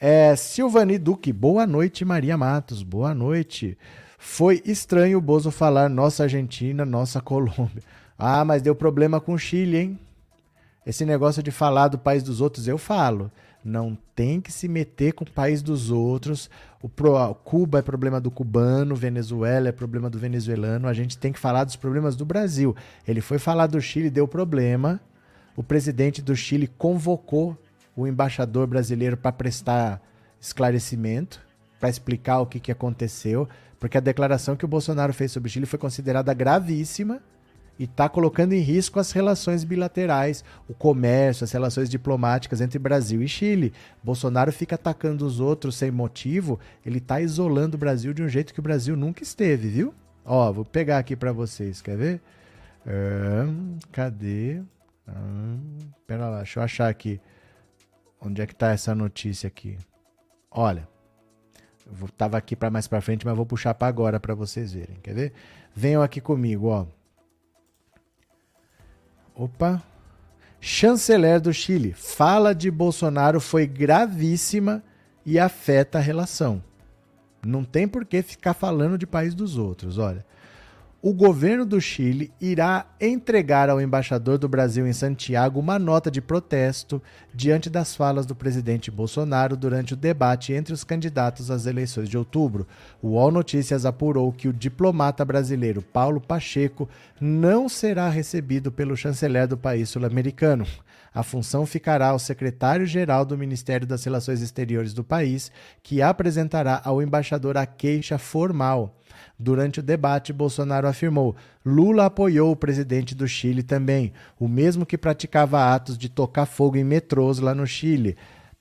É, 0.00 0.34
Silvani 0.36 0.98
Duque, 0.98 1.32
boa 1.32 1.66
noite, 1.66 2.04
Maria 2.04 2.36
Matos, 2.36 2.82
boa 2.82 3.14
noite. 3.14 3.76
Foi 4.18 4.62
estranho 4.64 5.18
o 5.18 5.20
Bozo 5.20 5.50
falar 5.50 5.88
nossa 5.88 6.24
Argentina, 6.24 6.84
nossa 6.84 7.20
Colômbia. 7.20 7.82
Ah, 8.16 8.44
mas 8.44 8.62
deu 8.62 8.74
problema 8.74 9.20
com 9.20 9.34
o 9.34 9.38
Chile, 9.38 9.76
hein? 9.76 9.98
Esse 10.84 11.04
negócio 11.04 11.42
de 11.42 11.50
falar 11.50 11.88
do 11.88 11.98
país 11.98 12.22
dos 12.22 12.40
outros, 12.40 12.66
eu 12.66 12.76
falo. 12.76 13.30
Não 13.64 13.96
tem 14.16 14.40
que 14.40 14.50
se 14.50 14.66
meter 14.66 15.12
com 15.12 15.24
o 15.24 15.30
país 15.30 15.62
dos 15.62 15.90
outros. 15.90 16.50
O 16.82 16.88
pro, 16.88 17.32
Cuba 17.44 17.78
é 17.78 17.82
problema 17.82 18.20
do 18.20 18.30
cubano, 18.30 18.96
Venezuela 18.96 19.68
é 19.68 19.72
problema 19.72 20.10
do 20.10 20.18
venezuelano. 20.18 20.88
A 20.88 20.92
gente 20.92 21.16
tem 21.16 21.32
que 21.32 21.38
falar 21.38 21.62
dos 21.62 21.76
problemas 21.76 22.16
do 22.16 22.24
Brasil. 22.24 22.74
Ele 23.06 23.20
foi 23.20 23.38
falar 23.38 23.68
do 23.68 23.80
Chile, 23.80 24.10
deu 24.10 24.26
problema. 24.26 25.00
O 25.56 25.62
presidente 25.62 26.20
do 26.20 26.34
Chile 26.34 26.66
convocou 26.66 27.56
o 27.94 28.06
embaixador 28.06 28.66
brasileiro 28.66 29.16
para 29.16 29.30
prestar 29.30 30.02
esclarecimento. 30.40 31.40
para 31.78 31.90
explicar 31.90 32.38
o 32.38 32.46
que, 32.46 32.60
que 32.60 32.70
aconteceu, 32.70 33.48
porque 33.80 33.98
a 33.98 34.00
declaração 34.00 34.54
que 34.54 34.64
o 34.64 34.68
Bolsonaro 34.68 35.12
fez 35.12 35.32
sobre 35.32 35.48
o 35.48 35.50
Chile 35.52 35.66
foi 35.66 35.80
considerada 35.80 36.32
gravíssima 36.32 37.20
e 37.78 37.84
está 37.84 38.08
colocando 38.08 38.52
em 38.52 38.60
risco 38.60 39.00
as 39.00 39.12
relações 39.12 39.64
bilaterais, 39.64 40.44
o 40.68 40.74
comércio, 40.74 41.44
as 41.44 41.52
relações 41.52 41.88
diplomáticas 41.88 42.60
entre 42.60 42.78
Brasil 42.78 43.22
e 43.22 43.28
Chile. 43.28 43.72
Bolsonaro 44.02 44.52
fica 44.52 44.74
atacando 44.74 45.26
os 45.26 45.40
outros 45.40 45.76
sem 45.76 45.90
motivo, 45.90 46.60
ele 46.84 46.98
está 46.98 47.20
isolando 47.20 47.76
o 47.76 47.80
Brasil 47.80 48.12
de 48.12 48.22
um 48.22 48.28
jeito 48.28 48.52
que 48.54 48.60
o 48.60 48.62
Brasil 48.62 48.96
nunca 48.96 49.22
esteve, 49.22 49.68
viu? 49.68 49.94
Ó, 50.24 50.52
vou 50.52 50.64
pegar 50.64 50.98
aqui 50.98 51.16
para 51.16 51.32
vocês, 51.32 51.80
quer 51.80 51.96
ver? 51.96 52.20
Hum, 52.86 53.78
cadê? 53.90 54.62
Hum, 55.08 55.78
pera 56.06 56.28
lá, 56.28 56.38
deixa 56.38 56.60
eu 56.60 56.64
achar 56.64 56.88
aqui. 56.88 57.20
Onde 58.20 58.40
é 58.40 58.46
que 58.46 58.54
tá 58.54 58.70
essa 58.70 58.94
notícia 58.94 59.48
aqui? 59.48 59.76
Olha, 60.50 60.88
eu 61.86 62.08
tava 62.08 62.36
aqui 62.36 62.54
para 62.54 62.70
mais 62.70 62.86
para 62.86 63.00
frente, 63.00 63.26
mas 63.26 63.36
vou 63.36 63.46
puxar 63.46 63.74
para 63.74 63.88
agora 63.88 64.20
para 64.20 64.34
vocês 64.34 64.72
verem. 64.72 64.96
Quer 65.02 65.14
ver? 65.14 65.32
Venham 65.74 66.02
aqui 66.02 66.20
comigo, 66.20 66.68
ó. 66.68 66.86
Opa. 69.34 69.82
Chanceler 70.60 71.40
do 71.40 71.52
Chile. 71.52 71.92
Fala 71.92 72.54
de 72.54 72.70
Bolsonaro 72.70 73.40
foi 73.40 73.66
gravíssima 73.66 74.82
e 75.26 75.38
afeta 75.38 75.98
a 75.98 76.00
relação. 76.00 76.62
Não 77.44 77.64
tem 77.64 77.88
por 77.88 78.04
que 78.04 78.22
ficar 78.22 78.54
falando 78.54 78.96
de 78.96 79.06
país 79.06 79.34
dos 79.34 79.58
outros. 79.58 79.98
Olha, 79.98 80.24
o 81.02 81.12
governo 81.12 81.66
do 81.66 81.80
Chile 81.80 82.32
irá 82.40 82.86
entregar 83.00 83.68
ao 83.68 83.80
embaixador 83.80 84.38
do 84.38 84.48
Brasil 84.48 84.86
em 84.86 84.92
Santiago 84.92 85.58
uma 85.58 85.76
nota 85.76 86.08
de 86.08 86.20
protesto 86.20 87.02
diante 87.34 87.68
das 87.68 87.96
falas 87.96 88.24
do 88.24 88.36
presidente 88.36 88.88
Bolsonaro 88.88 89.56
durante 89.56 89.94
o 89.94 89.96
debate 89.96 90.52
entre 90.52 90.72
os 90.72 90.84
candidatos 90.84 91.50
às 91.50 91.66
eleições 91.66 92.08
de 92.08 92.16
outubro. 92.16 92.68
O 93.02 93.08
UOL 93.08 93.32
Notícias 93.32 93.84
apurou 93.84 94.32
que 94.32 94.46
o 94.46 94.52
diplomata 94.52 95.24
brasileiro 95.24 95.82
Paulo 95.82 96.20
Pacheco 96.20 96.88
não 97.20 97.68
será 97.68 98.08
recebido 98.08 98.70
pelo 98.70 98.96
chanceler 98.96 99.48
do 99.48 99.58
país 99.58 99.88
sul-americano. 99.88 100.64
A 101.12 101.24
função 101.24 101.66
ficará 101.66 102.08
ao 102.08 102.18
secretário-geral 102.18 103.24
do 103.24 103.36
Ministério 103.36 103.86
das 103.86 104.04
Relações 104.04 104.40
Exteriores 104.40 104.94
do 104.94 105.02
país, 105.02 105.50
que 105.82 106.00
apresentará 106.00 106.80
ao 106.84 107.02
embaixador 107.02 107.56
a 107.56 107.66
queixa 107.66 108.18
formal. 108.18 108.96
Durante 109.38 109.80
o 109.80 109.82
debate, 109.82 110.32
Bolsonaro 110.32 110.86
afirmou: 110.86 111.34
Lula 111.64 112.06
apoiou 112.06 112.52
o 112.52 112.56
presidente 112.56 113.14
do 113.14 113.26
Chile 113.26 113.62
também, 113.62 114.12
o 114.38 114.46
mesmo 114.46 114.86
que 114.86 114.98
praticava 114.98 115.74
atos 115.74 115.98
de 115.98 116.08
tocar 116.08 116.46
fogo 116.46 116.76
em 116.76 116.84
metrôs 116.84 117.38
lá 117.38 117.54
no 117.54 117.66
Chile. 117.66 118.16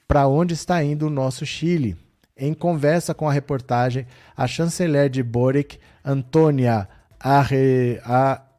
Para 0.08 0.28
onde 0.28 0.54
está 0.54 0.84
indo 0.84 1.08
o 1.08 1.10
nosso 1.10 1.46
Chile? 1.46 1.96
Em 2.36 2.54
conversa 2.54 3.14
com 3.14 3.30
a 3.30 3.34
reportagem, 3.34 4.08
a 4.36 4.48
chanceler 4.48 5.10
de 5.10 5.22
Boric, 5.22 5.78
Antônia 6.04 6.88
Arre, 7.20 8.02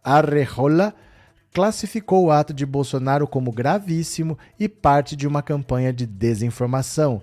Arrejola, 0.05 0.95
classificou 1.53 2.27
o 2.27 2.31
ato 2.31 2.55
de 2.55 2.65
Bolsonaro 2.65 3.27
como 3.27 3.51
gravíssimo 3.51 4.39
e 4.59 4.69
parte 4.69 5.17
de 5.17 5.27
uma 5.27 5.43
campanha 5.43 5.93
de 5.93 6.07
desinformação. 6.07 7.21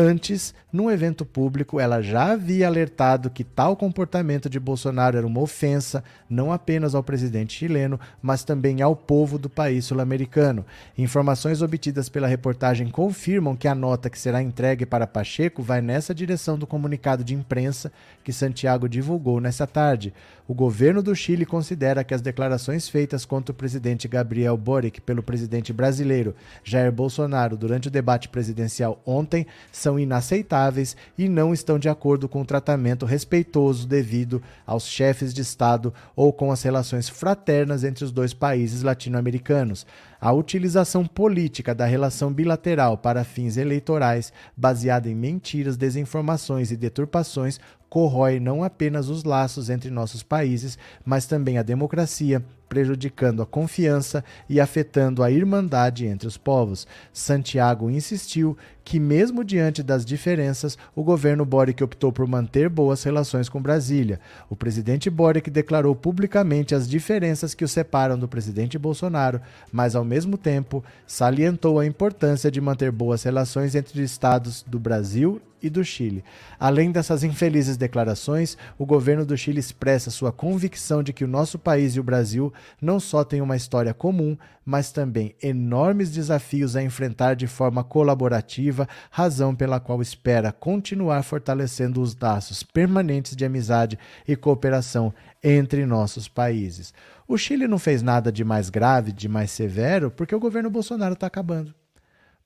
Antes, 0.00 0.54
num 0.72 0.88
evento 0.88 1.26
público, 1.26 1.80
ela 1.80 2.00
já 2.00 2.30
havia 2.30 2.68
alertado 2.68 3.28
que 3.28 3.42
tal 3.42 3.74
comportamento 3.74 4.48
de 4.48 4.60
Bolsonaro 4.60 5.18
era 5.18 5.26
uma 5.26 5.40
ofensa 5.40 6.04
não 6.30 6.52
apenas 6.52 6.94
ao 6.94 7.02
presidente 7.02 7.54
chileno, 7.54 7.98
mas 8.22 8.44
também 8.44 8.80
ao 8.80 8.94
povo 8.94 9.38
do 9.38 9.50
país 9.50 9.86
sul-americano. 9.86 10.64
Informações 10.96 11.62
obtidas 11.62 12.08
pela 12.08 12.28
reportagem 12.28 12.86
confirmam 12.90 13.56
que 13.56 13.66
a 13.66 13.74
nota 13.74 14.08
que 14.08 14.20
será 14.20 14.40
entregue 14.40 14.86
para 14.86 15.04
Pacheco 15.04 15.64
vai 15.64 15.80
nessa 15.80 16.14
direção 16.14 16.56
do 16.56 16.64
comunicado 16.64 17.24
de 17.24 17.34
imprensa 17.34 17.90
que 18.22 18.32
Santiago 18.32 18.88
divulgou 18.88 19.40
nesta 19.40 19.66
tarde. 19.66 20.14
O 20.46 20.54
governo 20.54 21.02
do 21.02 21.14
Chile 21.14 21.44
considera 21.44 22.04
que 22.04 22.14
as 22.14 22.22
declarações 22.22 22.88
feitas 22.88 23.24
contra 23.24 23.52
o 23.52 23.54
presidente 23.54 24.06
Gabriel 24.06 24.56
Boric 24.56 25.00
pelo 25.00 25.22
presidente 25.22 25.72
brasileiro 25.72 26.34
Jair 26.62 26.92
Bolsonaro 26.92 27.56
durante 27.56 27.88
o 27.88 27.90
debate 27.90 28.28
presidencial 28.28 29.02
ontem 29.04 29.46
são 29.70 29.87
inaceitáveis 29.96 30.96
e 31.16 31.28
não 31.28 31.54
estão 31.54 31.78
de 31.78 31.88
acordo 31.88 32.28
com 32.28 32.42
o 32.42 32.44
tratamento 32.44 33.06
respeitoso 33.06 33.86
devido 33.86 34.42
aos 34.66 34.88
chefes 34.88 35.32
de 35.32 35.42
Estado 35.42 35.94
ou 36.16 36.32
com 36.32 36.50
as 36.50 36.60
relações 36.62 37.08
fraternas 37.08 37.84
entre 37.84 38.04
os 38.04 38.10
dois 38.10 38.34
países 38.34 38.82
latino-americanos. 38.82 39.86
A 40.20 40.32
utilização 40.32 41.06
política 41.06 41.72
da 41.72 41.86
relação 41.86 42.32
bilateral 42.32 42.98
para 42.98 43.22
fins 43.22 43.56
eleitorais, 43.56 44.32
baseada 44.56 45.08
em 45.08 45.14
mentiras, 45.14 45.76
desinformações 45.76 46.72
e 46.72 46.76
deturpações, 46.76 47.60
corrói 47.88 48.38
não 48.38 48.62
apenas 48.62 49.08
os 49.08 49.24
laços 49.24 49.70
entre 49.70 49.90
nossos 49.90 50.22
países, 50.22 50.78
mas 51.04 51.26
também 51.26 51.58
a 51.58 51.62
democracia, 51.62 52.44
prejudicando 52.68 53.40
a 53.40 53.46
confiança 53.46 54.22
e 54.46 54.60
afetando 54.60 55.22
a 55.22 55.30
irmandade 55.30 56.06
entre 56.06 56.28
os 56.28 56.36
povos. 56.36 56.86
Santiago 57.12 57.88
insistiu 57.88 58.56
que, 58.84 59.00
mesmo 59.00 59.42
diante 59.42 59.82
das 59.82 60.04
diferenças, 60.04 60.76
o 60.94 61.02
governo 61.02 61.46
Boric 61.46 61.82
optou 61.82 62.12
por 62.12 62.26
manter 62.26 62.68
boas 62.68 63.02
relações 63.02 63.48
com 63.48 63.60
Brasília. 63.60 64.20
O 64.50 64.56
presidente 64.56 65.08
Boric 65.08 65.50
declarou 65.50 65.96
publicamente 65.96 66.74
as 66.74 66.86
diferenças 66.86 67.54
que 67.54 67.64
o 67.64 67.68
separam 67.68 68.18
do 68.18 68.28
presidente 68.28 68.78
Bolsonaro, 68.78 69.40
mas, 69.72 69.96
ao 69.96 70.04
mesmo 70.08 70.36
tempo, 70.36 70.82
salientou 71.06 71.78
a 71.78 71.86
importância 71.86 72.50
de 72.50 72.60
manter 72.60 72.90
boas 72.90 73.22
relações 73.22 73.74
entre 73.74 74.02
os 74.02 74.10
estados 74.10 74.64
do 74.66 74.78
Brasil 74.78 75.40
e 75.62 75.68
do 75.68 75.84
Chile. 75.84 76.24
Além 76.58 76.90
dessas 76.90 77.24
infelizes 77.24 77.76
declarações, 77.76 78.56
o 78.78 78.86
governo 78.86 79.24
do 79.24 79.36
Chile 79.36 79.60
expressa 79.60 80.10
sua 80.10 80.32
convicção 80.32 81.02
de 81.02 81.12
que 81.12 81.24
o 81.24 81.28
nosso 81.28 81.58
país 81.58 81.96
e 81.96 82.00
o 82.00 82.04
Brasil 82.04 82.52
não 82.80 83.00
só 83.00 83.24
têm 83.24 83.40
uma 83.40 83.56
história 83.56 83.92
comum, 83.92 84.36
mas 84.64 84.92
também 84.92 85.34
enormes 85.42 86.10
desafios 86.10 86.76
a 86.76 86.82
enfrentar 86.82 87.34
de 87.34 87.46
forma 87.46 87.82
colaborativa, 87.82 88.88
razão 89.10 89.54
pela 89.54 89.80
qual 89.80 90.00
espera 90.02 90.52
continuar 90.52 91.22
fortalecendo 91.22 92.00
os 92.00 92.16
laços 92.18 92.62
permanentes 92.62 93.34
de 93.34 93.44
amizade 93.44 93.98
e 94.26 94.36
cooperação 94.36 95.12
entre 95.42 95.86
nossos 95.86 96.28
países. 96.28 96.92
O 97.28 97.36
Chile 97.36 97.68
não 97.68 97.78
fez 97.78 98.02
nada 98.02 98.32
de 98.32 98.42
mais 98.42 98.70
grave, 98.70 99.12
de 99.12 99.28
mais 99.28 99.50
severo, 99.50 100.10
porque 100.10 100.34
o 100.34 100.40
governo 100.40 100.70
Bolsonaro 100.70 101.12
está 101.12 101.26
acabando 101.26 101.74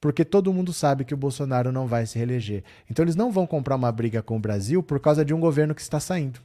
porque 0.03 0.24
todo 0.24 0.53
mundo 0.53 0.72
sabe 0.72 1.05
que 1.05 1.14
o 1.14 1.16
Bolsonaro 1.16 1.70
não 1.70 1.87
vai 1.87 2.05
se 2.07 2.18
reeleger. 2.18 2.64
Então 2.91 3.05
eles 3.05 3.14
não 3.14 3.30
vão 3.30 3.47
comprar 3.47 3.76
uma 3.76 3.93
briga 3.93 4.20
com 4.20 4.37
o 4.37 4.41
Brasil 4.41 4.83
por 4.83 4.99
causa 4.99 5.24
de 5.24 5.33
um 5.33 5.39
governo 5.39 5.76
que 5.76 5.80
está 5.80 6.01
saindo. 6.01 6.41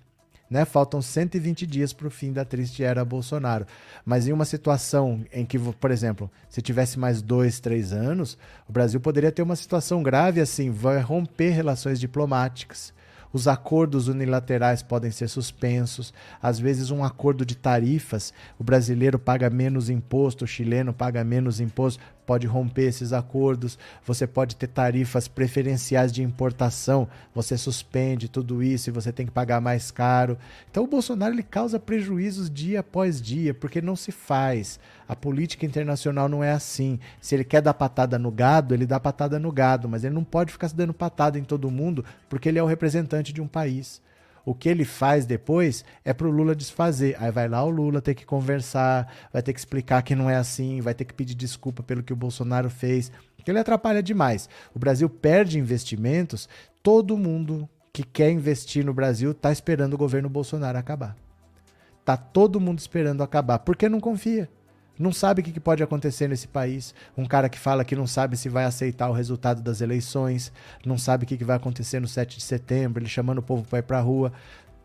Né? 0.47 0.63
Faltam 0.63 1.01
120 1.01 1.65
dias 1.65 1.91
para 1.91 2.07
o 2.07 2.11
fim 2.11 2.31
da 2.31 2.45
triste 2.45 2.83
era 2.83 3.03
Bolsonaro. 3.03 3.65
Mas 4.05 4.27
em 4.27 4.31
uma 4.31 4.45
situação 4.45 5.25
em 5.33 5.43
que, 5.43 5.57
por 5.57 5.89
exemplo, 5.89 6.29
se 6.47 6.61
tivesse 6.61 6.99
mais 6.99 7.19
dois, 7.19 7.59
três 7.59 7.91
anos, 7.91 8.37
o 8.69 8.71
Brasil 8.71 8.99
poderia 8.99 9.31
ter 9.31 9.41
uma 9.41 9.55
situação 9.55 10.03
grave 10.03 10.39
assim, 10.39 10.69
vai 10.69 10.99
romper 10.99 11.49
relações 11.49 11.99
diplomáticas. 11.99 12.93
Os 13.37 13.47
acordos 13.47 14.07
unilaterais 14.07 14.81
podem 14.81 15.11
ser 15.11 15.27
suspensos. 15.27 16.11
Às 16.41 16.57
vezes, 16.57 16.89
um 16.89 17.03
acordo 17.03 17.45
de 17.45 17.55
tarifas, 17.55 18.33
o 18.57 18.63
brasileiro 18.63 19.19
paga 19.19 19.47
menos 19.47 19.91
imposto, 19.91 20.43
o 20.43 20.47
chileno 20.47 20.91
paga 20.91 21.23
menos 21.23 21.59
imposto 21.59 22.01
pode 22.25 22.45
romper 22.45 22.87
esses 22.87 23.13
acordos, 23.13 23.79
você 24.03 24.27
pode 24.27 24.57
ter 24.57 24.67
tarifas 24.67 25.29
preferenciais 25.29 26.11
de 26.11 26.21
importação, 26.21 27.07
você 27.33 27.57
suspende 27.57 28.27
tudo 28.27 28.61
isso 28.61 28.89
e 28.89 28.91
você 28.91 29.13
tem 29.13 29.25
que 29.25 29.31
pagar 29.31 29.61
mais 29.61 29.91
caro. 29.91 30.37
Então 30.69 30.83
o 30.83 30.87
Bolsonaro 30.87 31.33
ele 31.33 31.43
causa 31.43 31.79
prejuízos 31.79 32.49
dia 32.49 32.81
após 32.81 33.21
dia, 33.21 33.53
porque 33.53 33.81
não 33.81 33.95
se 33.95 34.11
faz. 34.11 34.77
A 35.07 35.15
política 35.15 35.65
internacional 35.65 36.27
não 36.27 36.43
é 36.43 36.51
assim. 36.51 36.99
Se 37.21 37.35
ele 37.35 37.43
quer 37.43 37.61
dar 37.61 37.73
patada 37.73 38.19
no 38.19 38.29
gado, 38.29 38.73
ele 38.73 38.85
dá 38.85 38.99
patada 38.99 39.39
no 39.39 39.51
gado, 39.51 39.87
mas 39.87 40.03
ele 40.03 40.13
não 40.13 40.23
pode 40.23 40.51
ficar 40.51 40.69
dando 40.69 40.93
patada 40.93 41.39
em 41.39 41.43
todo 41.43 41.71
mundo, 41.71 42.03
porque 42.27 42.49
ele 42.49 42.59
é 42.59 42.63
o 42.63 42.67
representante 42.67 43.31
de 43.31 43.41
um 43.41 43.47
país. 43.47 44.01
O 44.43 44.55
que 44.55 44.69
ele 44.69 44.85
faz 44.85 45.25
depois 45.25 45.83
é 46.05 46.13
para 46.13 46.27
o 46.27 46.31
Lula 46.31 46.55
desfazer. 46.55 47.15
Aí 47.19 47.31
vai 47.31 47.47
lá 47.49 47.63
o 47.63 47.69
Lula 47.69 48.01
ter 48.01 48.15
que 48.15 48.25
conversar, 48.25 49.13
vai 49.31 49.41
ter 49.41 49.53
que 49.53 49.59
explicar 49.59 50.01
que 50.01 50.15
não 50.15 50.29
é 50.29 50.35
assim, 50.35 50.79
vai 50.81 50.93
ter 50.93 51.05
que 51.05 51.13
pedir 51.13 51.35
desculpa 51.35 51.83
pelo 51.83 52.01
que 52.01 52.13
o 52.13 52.15
Bolsonaro 52.15 52.69
fez. 52.69 53.11
Ele 53.45 53.59
atrapalha 53.59 54.03
demais. 54.03 54.49
O 54.73 54.79
Brasil 54.79 55.09
perde 55.09 55.57
investimentos, 55.57 56.49
todo 56.83 57.17
mundo 57.17 57.67
que 57.93 58.03
quer 58.03 58.29
investir 58.29 58.85
no 58.85 58.93
Brasil 58.93 59.31
está 59.31 59.51
esperando 59.51 59.93
o 59.93 59.97
governo 59.97 60.29
Bolsonaro 60.29 60.77
acabar. 60.77 61.15
Tá 62.03 62.15
todo 62.15 62.59
mundo 62.59 62.79
esperando 62.79 63.23
acabar, 63.23 63.59
porque 63.59 63.89
não 63.89 63.99
confia 63.99 64.49
não 64.99 65.11
sabe 65.11 65.41
o 65.41 65.43
que 65.43 65.59
pode 65.59 65.83
acontecer 65.83 66.27
nesse 66.27 66.47
país. 66.47 66.93
Um 67.17 67.25
cara 67.25 67.49
que 67.49 67.59
fala 67.59 67.85
que 67.85 67.95
não 67.95 68.07
sabe 68.07 68.37
se 68.37 68.49
vai 68.49 68.65
aceitar 68.65 69.09
o 69.09 69.13
resultado 69.13 69.61
das 69.61 69.81
eleições, 69.81 70.51
não 70.85 70.97
sabe 70.97 71.23
o 71.23 71.27
que 71.27 71.43
vai 71.43 71.55
acontecer 71.55 71.99
no 71.99 72.07
7 72.07 72.37
de 72.37 72.43
setembro, 72.43 73.01
ele 73.01 73.09
chamando 73.09 73.39
o 73.39 73.43
povo 73.43 73.63
para 73.67 73.79
ir 73.79 73.83
para 73.83 73.99
a 73.99 74.01
rua. 74.01 74.31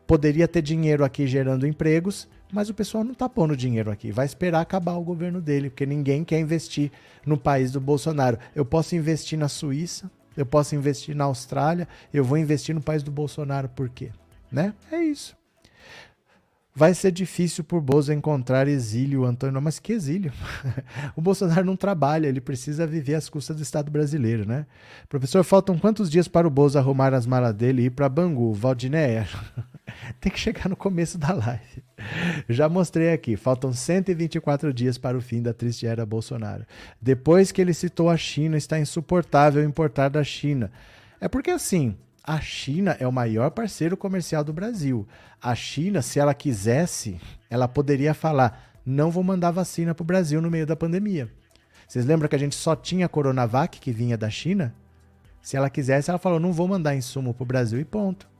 Poderia 0.06 0.46
ter 0.46 0.62
dinheiro 0.62 1.04
aqui 1.04 1.26
gerando 1.26 1.66
empregos, 1.66 2.28
mas 2.52 2.68
o 2.68 2.74
pessoal 2.74 3.02
não 3.02 3.12
está 3.12 3.28
pondo 3.28 3.56
dinheiro 3.56 3.90
aqui. 3.90 4.12
Vai 4.12 4.26
esperar 4.26 4.60
acabar 4.60 4.94
o 4.94 5.02
governo 5.02 5.40
dele, 5.40 5.70
porque 5.70 5.86
ninguém 5.86 6.24
quer 6.24 6.38
investir 6.38 6.90
no 7.24 7.38
país 7.38 7.72
do 7.72 7.80
Bolsonaro. 7.80 8.38
Eu 8.54 8.64
posso 8.64 8.94
investir 8.94 9.38
na 9.38 9.48
Suíça, 9.48 10.10
Eu 10.36 10.46
posso 10.46 10.74
investir 10.74 11.14
na 11.14 11.24
Austrália, 11.24 11.86
eu 12.12 12.24
vou 12.24 12.38
investir 12.38 12.74
no 12.74 12.80
país 12.80 13.02
do 13.02 13.10
Bolsonaro, 13.10 13.68
por 13.68 13.88
quê? 13.88 14.10
Né? 14.50 14.72
É 14.90 14.96
isso. 15.02 15.36
Vai 16.74 16.94
ser 16.94 17.12
difícil 17.12 17.62
por 17.62 17.82
Bozo 17.82 18.14
encontrar 18.14 18.66
exílio, 18.66 19.24
Antônio. 19.24 19.60
Mas 19.60 19.78
que 19.78 19.92
exílio? 19.92 20.32
o 21.14 21.20
Bolsonaro 21.20 21.66
não 21.66 21.76
trabalha, 21.76 22.26
ele 22.26 22.40
precisa 22.40 22.86
viver 22.86 23.14
às 23.14 23.28
custas 23.28 23.56
do 23.56 23.62
Estado 23.62 23.90
brasileiro, 23.90 24.46
né? 24.46 24.64
Professor, 25.06 25.44
faltam 25.44 25.78
quantos 25.78 26.10
dias 26.10 26.28
para 26.28 26.46
o 26.46 26.50
Bozo 26.50 26.78
arrumar 26.78 27.12
as 27.12 27.26
malas 27.26 27.54
dele 27.54 27.82
e 27.82 27.84
ir 27.86 27.90
para 27.90 28.08
Bangu? 28.08 28.54
Valdinéia? 28.54 29.28
Tem 30.18 30.32
que 30.32 30.40
chegar 30.40 30.70
no 30.70 30.76
começo 30.76 31.18
da 31.18 31.34
live. 31.34 31.82
Já 32.48 32.70
mostrei 32.70 33.12
aqui, 33.12 33.36
faltam 33.36 33.70
124 33.70 34.72
dias 34.72 34.96
para 34.96 35.16
o 35.16 35.20
fim 35.20 35.42
da 35.42 35.52
triste 35.52 35.86
era 35.86 36.06
Bolsonaro. 36.06 36.64
Depois 37.00 37.52
que 37.52 37.60
ele 37.60 37.74
citou 37.74 38.08
a 38.08 38.16
China, 38.16 38.56
está 38.56 38.78
insuportável 38.80 39.62
importar 39.62 40.08
da 40.08 40.24
China. 40.24 40.72
É 41.20 41.28
porque 41.28 41.50
assim, 41.50 41.96
a 42.24 42.40
China 42.40 42.96
é 43.00 43.06
o 43.06 43.12
maior 43.12 43.50
parceiro 43.50 43.96
comercial 43.96 44.44
do 44.44 44.52
Brasil. 44.52 45.06
A 45.40 45.54
China, 45.54 46.00
se 46.02 46.20
ela 46.20 46.32
quisesse, 46.32 47.20
ela 47.50 47.66
poderia 47.66 48.14
falar: 48.14 48.70
não 48.86 49.10
vou 49.10 49.24
mandar 49.24 49.50
vacina 49.50 49.94
para 49.94 50.02
o 50.02 50.06
Brasil 50.06 50.40
no 50.40 50.50
meio 50.50 50.66
da 50.66 50.76
pandemia. 50.76 51.28
Vocês 51.86 52.06
lembram 52.06 52.28
que 52.28 52.36
a 52.36 52.38
gente 52.38 52.54
só 52.54 52.76
tinha 52.76 53.06
a 53.06 53.08
Coronavac 53.08 53.80
que 53.80 53.92
vinha 53.92 54.16
da 54.16 54.30
China? 54.30 54.72
Se 55.42 55.56
ela 55.56 55.68
quisesse, 55.68 56.10
ela 56.10 56.18
falou: 56.18 56.38
não 56.38 56.52
vou 56.52 56.68
mandar 56.68 56.94
insumo 56.94 57.34
para 57.34 57.42
o 57.42 57.46
Brasil 57.46 57.80
e 57.80 57.84
ponto. 57.84 58.30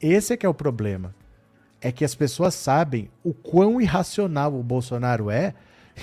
Esse 0.00 0.34
é 0.34 0.36
que 0.36 0.44
é 0.44 0.48
o 0.48 0.54
problema. 0.54 1.14
É 1.80 1.90
que 1.90 2.04
as 2.04 2.14
pessoas 2.14 2.54
sabem 2.54 3.08
o 3.24 3.32
quão 3.32 3.80
irracional 3.80 4.54
o 4.54 4.62
Bolsonaro 4.62 5.30
é 5.30 5.54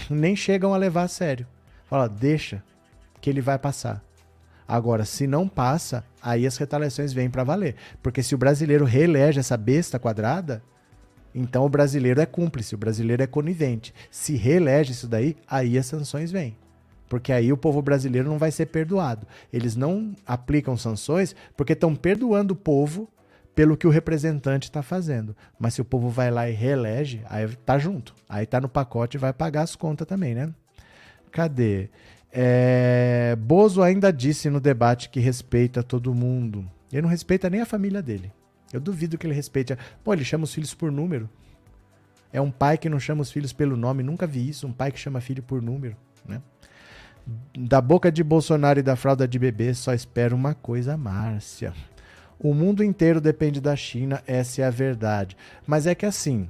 e 0.10 0.14
nem 0.14 0.36
chegam 0.36 0.74
a 0.74 0.78
levar 0.78 1.04
a 1.04 1.08
sério. 1.08 1.46
Fala, 1.86 2.10
deixa, 2.10 2.64
que 3.22 3.30
ele 3.30 3.42
vai 3.42 3.60
passar. 3.60 4.04
Agora, 4.68 5.06
se 5.06 5.28
não 5.28 5.48
passa, 5.48 6.04
aí 6.22 6.48
as 6.48 6.58
retaliações 6.58 7.14
vêm 7.14 7.30
para 7.30 7.44
valer. 7.44 7.76
Porque 8.02 8.24
se 8.24 8.34
o 8.34 8.38
brasileiro 8.38 8.86
reelege 8.86 9.40
essa 9.40 9.56
besta 9.56 10.00
quadrada, 10.00 10.64
então 11.34 11.66
o 11.66 11.70
brasileiro 11.70 12.22
é 12.22 12.26
cúmplice, 12.26 12.74
o 12.74 12.78
brasileiro 12.78 13.22
é 13.22 13.28
conivente. 13.28 13.94
Se 14.10 14.36
reelege 14.36 14.94
isso 14.94 15.08
daí, 15.08 15.36
aí 15.48 15.78
as 15.78 15.86
sanções 15.86 16.32
vêm. 16.32 16.58
Porque 17.08 17.32
aí 17.32 17.52
o 17.52 17.58
povo 17.58 17.82
brasileiro 17.82 18.30
não 18.30 18.38
vai 18.38 18.52
ser 18.52 18.66
perdoado. 18.68 19.28
Eles 19.54 19.76
não 19.76 20.16
aplicam 20.26 20.76
sanções 20.76 21.36
porque 21.56 21.74
estão 21.74 21.96
perdoando 21.96 22.54
o 22.54 22.58
povo 22.58 23.08
pelo 23.54 23.78
que 23.78 23.86
o 23.86 23.90
representante 23.92 24.68
está 24.68 24.82
fazendo. 24.82 25.36
Mas 25.60 25.76
se 25.76 25.82
o 25.82 25.86
povo 25.86 26.10
vai 26.10 26.32
lá 26.32 26.50
e 26.50 26.54
reelege, 26.54 27.22
aí 27.30 27.48
tá 27.66 27.78
junto. 27.78 28.16
Aí 28.28 28.46
tá 28.46 28.60
no 28.60 28.68
pacote 28.68 29.18
e 29.18 29.20
vai 29.20 29.32
pagar 29.32 29.62
as 29.62 29.76
contas 29.76 30.08
também, 30.08 30.34
né? 30.34 30.54
Cadê? 31.32 31.90
É, 32.38 33.34
Bozo 33.40 33.82
ainda 33.82 34.12
disse 34.12 34.50
no 34.50 34.60
debate 34.60 35.10
que 35.10 35.22
respeita 35.22 35.82
todo 35.82 36.14
mundo. 36.14 36.70
Ele 36.92 37.04
não 37.04 37.10
respeita 37.10 37.50
nem 37.50 37.62
a 37.62 37.66
família 37.66 38.02
dele. 38.02 38.30
Eu 38.74 38.82
duvido 38.82 39.18
que 39.18 39.26
ele 39.26 39.34
respeite. 39.34 39.72
A... 39.72 39.78
Pô, 40.04 40.12
ele 40.12 40.26
chama 40.26 40.44
os 40.44 40.54
filhos 40.54 40.74
por 40.74 40.92
número. 40.92 41.30
É 42.34 42.42
um 42.42 42.52
pai 42.52 42.78
que 42.78 42.90
não 42.90 43.00
chama 43.00 43.22
os 43.22 43.32
filhos 43.32 43.54
pelo 43.54 43.78
nome. 43.78 44.04
Nunca 44.04 44.28
vi 44.28 44.50
isso. 44.50 44.68
Um 44.68 44.74
pai 44.74 44.92
que 44.92 45.00
chama 45.00 45.22
filho 45.22 45.42
por 45.42 45.62
número. 45.62 45.96
Né? 46.28 46.42
Da 47.58 47.80
boca 47.80 48.12
de 48.12 48.22
Bolsonaro 48.22 48.80
e 48.80 48.84
da 48.84 48.98
fralda 48.98 49.26
de 49.26 49.40
bebê, 49.40 49.74
só 49.74 49.94
espero 49.94 50.36
uma 50.36 50.54
coisa, 50.54 50.98
Márcia. 50.98 51.74
O 52.38 52.54
mundo 52.54 52.84
inteiro 52.84 53.22
depende 53.22 53.62
da 53.62 53.78
China, 53.78 54.22
essa 54.28 54.62
é 54.62 54.66
a 54.66 54.70
verdade. 54.70 55.38
Mas 55.66 55.88
é 55.88 55.96
que 55.96 56.06
assim, 56.06 56.50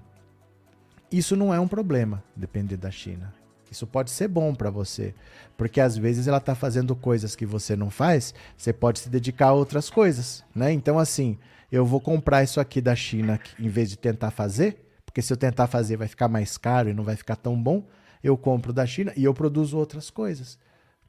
isso 1.11 1.35
não 1.35 1.53
é 1.53 1.59
um 1.59 1.67
problema, 1.67 2.23
depender 2.35 2.75
da 2.75 2.89
China. 2.89 3.31
Isso 3.75 3.85
pode 3.85 4.09
ser 4.09 4.29
bom 4.29 4.55
para 4.55 4.69
você, 4.69 5.13
porque 5.57 5.81
às 5.81 5.97
vezes 5.97 6.29
ela 6.29 6.37
está 6.37 6.55
fazendo 6.55 6.95
coisas 6.95 7.35
que 7.35 7.45
você 7.45 7.75
não 7.75 7.89
faz, 7.89 8.33
você 8.55 8.71
pode 8.71 8.99
se 8.99 9.09
dedicar 9.09 9.47
a 9.47 9.53
outras 9.53 9.89
coisas, 9.89 10.45
né? 10.55 10.71
Então 10.71 10.97
assim, 10.97 11.37
eu 11.69 11.85
vou 11.85 11.99
comprar 11.99 12.41
isso 12.41 12.61
aqui 12.61 12.79
da 12.79 12.95
China 12.95 13.37
em 13.59 13.67
vez 13.67 13.89
de 13.89 13.97
tentar 13.97 14.31
fazer, 14.31 14.89
porque 15.05 15.21
se 15.21 15.33
eu 15.33 15.35
tentar 15.35 15.67
fazer 15.67 15.97
vai 15.97 16.07
ficar 16.07 16.29
mais 16.29 16.57
caro 16.57 16.87
e 16.87 16.93
não 16.93 17.03
vai 17.03 17.17
ficar 17.17 17.35
tão 17.35 17.61
bom, 17.61 17.85
eu 18.23 18.37
compro 18.37 18.71
da 18.71 18.85
China 18.85 19.11
e 19.17 19.25
eu 19.25 19.33
produzo 19.33 19.77
outras 19.77 20.09
coisas. 20.09 20.57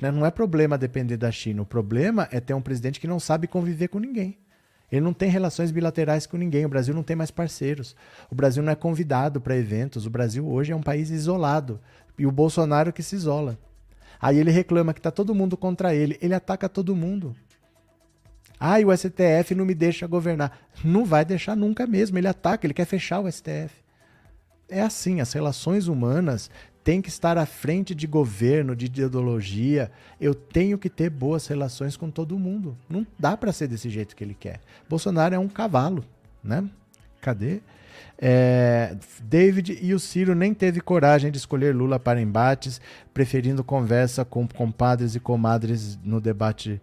Né? 0.02 0.10
Não 0.10 0.26
é 0.26 0.30
problema 0.32 0.76
depender 0.76 1.16
da 1.16 1.30
China, 1.30 1.62
o 1.62 1.66
problema 1.66 2.26
é 2.32 2.40
ter 2.40 2.52
um 2.52 2.60
presidente 2.60 2.98
que 2.98 3.06
não 3.06 3.20
sabe 3.20 3.46
conviver 3.46 3.86
com 3.86 4.00
ninguém. 4.00 4.38
Ele 4.90 5.00
não 5.00 5.12
tem 5.12 5.28
relações 5.28 5.70
bilaterais 5.70 6.26
com 6.26 6.36
ninguém. 6.36 6.64
O 6.64 6.68
Brasil 6.68 6.94
não 6.94 7.02
tem 7.02 7.16
mais 7.16 7.30
parceiros. 7.30 7.96
O 8.30 8.34
Brasil 8.34 8.62
não 8.62 8.72
é 8.72 8.76
convidado 8.76 9.40
para 9.40 9.56
eventos. 9.56 10.06
O 10.06 10.10
Brasil 10.10 10.46
hoje 10.48 10.72
é 10.72 10.76
um 10.76 10.82
país 10.82 11.10
isolado. 11.10 11.80
E 12.18 12.26
o 12.26 12.32
Bolsonaro 12.32 12.92
que 12.92 13.02
se 13.02 13.16
isola. 13.16 13.58
Aí 14.20 14.38
ele 14.38 14.50
reclama 14.50 14.94
que 14.94 15.00
está 15.00 15.10
todo 15.10 15.34
mundo 15.34 15.56
contra 15.56 15.94
ele. 15.94 16.16
Ele 16.22 16.34
ataca 16.34 16.68
todo 16.68 16.94
mundo. 16.94 17.34
Ah, 18.58 18.80
e 18.80 18.84
o 18.84 18.96
STF 18.96 19.54
não 19.54 19.64
me 19.64 19.74
deixa 19.74 20.06
governar. 20.06 20.58
Não 20.82 21.04
vai 21.04 21.24
deixar 21.24 21.56
nunca 21.56 21.86
mesmo. 21.86 22.16
Ele 22.16 22.28
ataca, 22.28 22.66
ele 22.66 22.72
quer 22.72 22.86
fechar 22.86 23.20
o 23.20 23.30
STF. 23.30 23.84
É 24.68 24.80
assim, 24.80 25.20
as 25.20 25.32
relações 25.32 25.88
humanas 25.88 26.50
têm 26.86 27.02
que 27.02 27.08
estar 27.08 27.36
à 27.36 27.44
frente 27.44 27.96
de 27.96 28.06
governo, 28.06 28.76
de 28.76 28.86
ideologia. 28.86 29.90
Eu 30.20 30.36
tenho 30.36 30.78
que 30.78 30.88
ter 30.88 31.10
boas 31.10 31.44
relações 31.48 31.96
com 31.96 32.08
todo 32.08 32.38
mundo. 32.38 32.78
Não 32.88 33.04
dá 33.18 33.36
para 33.36 33.52
ser 33.52 33.66
desse 33.66 33.90
jeito 33.90 34.14
que 34.14 34.22
ele 34.22 34.36
quer. 34.38 34.60
Bolsonaro 34.88 35.34
é 35.34 35.38
um 35.38 35.48
cavalo, 35.48 36.04
né? 36.44 36.64
Cadê? 37.20 37.60
É, 38.16 38.96
David 39.20 39.80
e 39.82 39.92
o 39.94 39.98
Ciro 39.98 40.32
nem 40.32 40.54
teve 40.54 40.80
coragem 40.80 41.32
de 41.32 41.38
escolher 41.38 41.74
Lula 41.74 41.98
para 41.98 42.20
embates, 42.20 42.80
preferindo 43.12 43.64
conversa 43.64 44.24
com 44.24 44.46
compadres 44.46 45.16
e 45.16 45.20
comadres 45.20 45.98
no 46.04 46.20
debate 46.20 46.80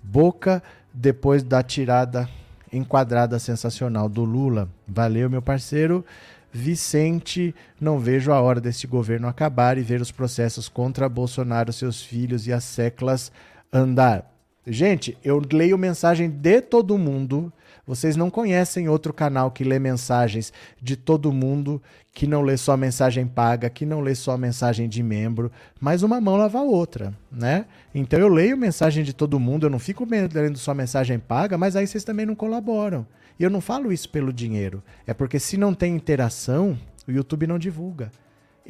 Boca, 0.00 0.62
depois 0.94 1.42
da 1.42 1.60
tirada 1.60 2.28
enquadrada 2.72 3.36
sensacional 3.40 4.08
do 4.08 4.22
Lula. 4.22 4.68
Valeu, 4.86 5.28
meu 5.28 5.42
parceiro. 5.42 6.04
Vicente, 6.52 7.54
não 7.80 7.98
vejo 7.98 8.32
a 8.32 8.40
hora 8.40 8.60
desse 8.60 8.86
governo 8.86 9.28
acabar 9.28 9.78
e 9.78 9.82
ver 9.82 10.00
os 10.00 10.10
processos 10.10 10.68
contra 10.68 11.08
Bolsonaro, 11.08 11.72
seus 11.72 12.02
filhos 12.02 12.46
e 12.46 12.52
as 12.52 12.64
seclas 12.64 13.30
andar. 13.72 14.28
Gente, 14.66 15.16
eu 15.24 15.40
leio 15.52 15.78
mensagem 15.78 16.28
de 16.28 16.60
todo 16.60 16.98
mundo 16.98 17.52
vocês 17.90 18.14
não 18.14 18.30
conhecem 18.30 18.88
outro 18.88 19.12
canal 19.12 19.50
que 19.50 19.64
lê 19.64 19.76
mensagens 19.76 20.52
de 20.80 20.94
todo 20.94 21.32
mundo, 21.32 21.82
que 22.14 22.24
não 22.24 22.40
lê 22.40 22.56
só 22.56 22.76
mensagem 22.76 23.26
paga, 23.26 23.68
que 23.68 23.84
não 23.84 24.00
lê 24.00 24.14
só 24.14 24.36
mensagem 24.36 24.88
de 24.88 25.02
membro, 25.02 25.50
mas 25.80 26.04
uma 26.04 26.20
mão 26.20 26.36
lava 26.36 26.60
a 26.60 26.62
outra, 26.62 27.12
né? 27.32 27.64
Então 27.92 28.20
eu 28.20 28.28
leio 28.28 28.56
mensagem 28.56 29.02
de 29.02 29.12
todo 29.12 29.40
mundo, 29.40 29.66
eu 29.66 29.70
não 29.70 29.80
fico 29.80 30.06
lendo 30.08 30.56
só 30.56 30.72
mensagem 30.72 31.18
paga, 31.18 31.58
mas 31.58 31.74
aí 31.74 31.84
vocês 31.84 32.04
também 32.04 32.24
não 32.24 32.36
colaboram. 32.36 33.04
E 33.40 33.42
eu 33.42 33.50
não 33.50 33.60
falo 33.60 33.92
isso 33.92 34.08
pelo 34.08 34.32
dinheiro, 34.32 34.84
é 35.04 35.12
porque 35.12 35.40
se 35.40 35.56
não 35.56 35.74
tem 35.74 35.96
interação, 35.96 36.78
o 37.08 37.10
YouTube 37.10 37.48
não 37.48 37.58
divulga 37.58 38.12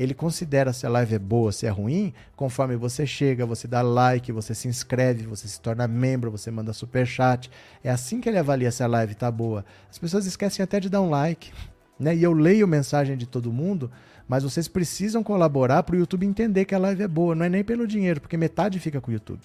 ele 0.03 0.15
considera 0.15 0.73
se 0.73 0.87
a 0.87 0.89
live 0.89 1.15
é 1.15 1.19
boa, 1.19 1.53
se 1.53 1.67
é 1.67 1.69
ruim, 1.69 2.15
conforme 2.35 2.75
você 2.75 3.07
chega, 3.07 3.45
você 3.45 3.69
dá 3.69 3.83
like, 3.83 4.33
você 4.33 4.55
se 4.55 4.69
inscreve, 4.69 5.27
você 5.27 5.47
se 5.47 5.61
torna 5.61 5.87
membro, 5.87 6.31
você 6.31 6.51
manda 6.51 6.73
super 6.73 7.07
chat. 7.07 7.51
É 7.85 7.91
assim 7.91 8.19
que 8.19 8.27
ele 8.27 8.39
avalia 8.39 8.71
se 8.71 8.83
a 8.83 8.87
live 8.87 9.15
tá 9.15 9.31
boa. 9.31 9.63
As 9.91 9.99
pessoas 9.99 10.25
esquecem 10.25 10.63
até 10.63 10.81
de 10.81 10.89
dar 10.89 11.03
um 11.03 11.11
like, 11.11 11.53
né? 11.99 12.17
E 12.17 12.23
eu 12.23 12.33
leio 12.33 12.67
mensagem 12.67 13.15
de 13.15 13.27
todo 13.27 13.53
mundo, 13.53 13.91
mas 14.27 14.43
vocês 14.43 14.69
precisam 14.69 15.23
colaborar 15.23 15.83
para 15.83 15.95
o 15.95 15.99
YouTube 15.99 16.25
entender 16.25 16.65
que 16.65 16.75
a 16.75 16.79
live 16.79 17.03
é 17.03 17.09
boa, 17.09 17.35
não 17.35 17.45
é 17.45 17.49
nem 17.49 17.63
pelo 17.63 17.87
dinheiro, 17.87 18.23
porque 18.23 18.39
metade 18.39 18.79
fica 18.79 19.03
com 19.03 19.11
o 19.11 19.15
YouTube. 19.15 19.43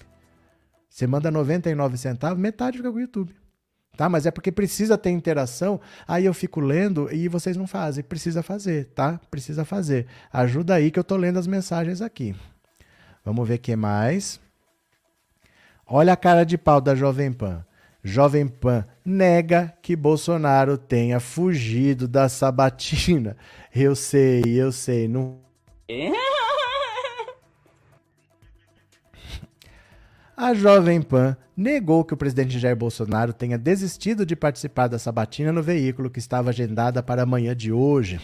Você 0.88 1.06
manda 1.06 1.30
99 1.30 1.98
centavos, 1.98 2.38
metade 2.38 2.78
fica 2.78 2.90
com 2.90 2.96
o 2.96 3.00
YouTube. 3.00 3.34
Tá? 3.96 4.08
Mas 4.08 4.26
é 4.26 4.30
porque 4.30 4.52
precisa 4.52 4.98
ter 4.98 5.10
interação. 5.10 5.80
Aí 6.06 6.24
eu 6.24 6.34
fico 6.34 6.60
lendo 6.60 7.12
e 7.12 7.28
vocês 7.28 7.56
não 7.56 7.66
fazem. 7.66 8.04
Precisa 8.04 8.42
fazer, 8.42 8.86
tá? 8.94 9.20
Precisa 9.30 9.64
fazer. 9.64 10.06
Ajuda 10.32 10.74
aí 10.74 10.90
que 10.90 10.98
eu 10.98 11.04
tô 11.04 11.16
lendo 11.16 11.38
as 11.38 11.46
mensagens 11.46 12.02
aqui. 12.02 12.34
Vamos 13.24 13.48
ver 13.48 13.54
o 13.54 13.58
que 13.58 13.74
mais. 13.74 14.38
Olha 15.86 16.12
a 16.12 16.16
cara 16.16 16.44
de 16.44 16.58
pau 16.58 16.80
da 16.80 16.94
Jovem 16.94 17.32
Pan. 17.32 17.64
Jovem 18.02 18.46
Pan 18.46 18.84
nega 19.04 19.72
que 19.82 19.96
Bolsonaro 19.96 20.78
tenha 20.78 21.18
fugido 21.18 22.06
da 22.06 22.28
sabatina. 22.28 23.36
Eu 23.74 23.96
sei, 23.96 24.42
eu 24.46 24.70
sei. 24.72 25.08
Não. 25.08 25.38
A 30.38 30.52
Jovem 30.52 31.00
Pan 31.00 31.34
negou 31.56 32.04
que 32.04 32.12
o 32.12 32.16
presidente 32.16 32.58
Jair 32.58 32.76
Bolsonaro 32.76 33.32
tenha 33.32 33.56
desistido 33.56 34.26
de 34.26 34.36
participar 34.36 34.86
da 34.86 34.98
sabatina 34.98 35.50
no 35.50 35.62
veículo 35.62 36.10
que 36.10 36.18
estava 36.18 36.50
agendada 36.50 37.02
para 37.02 37.22
amanhã 37.22 37.56
de 37.56 37.72
hoje. 37.72 38.20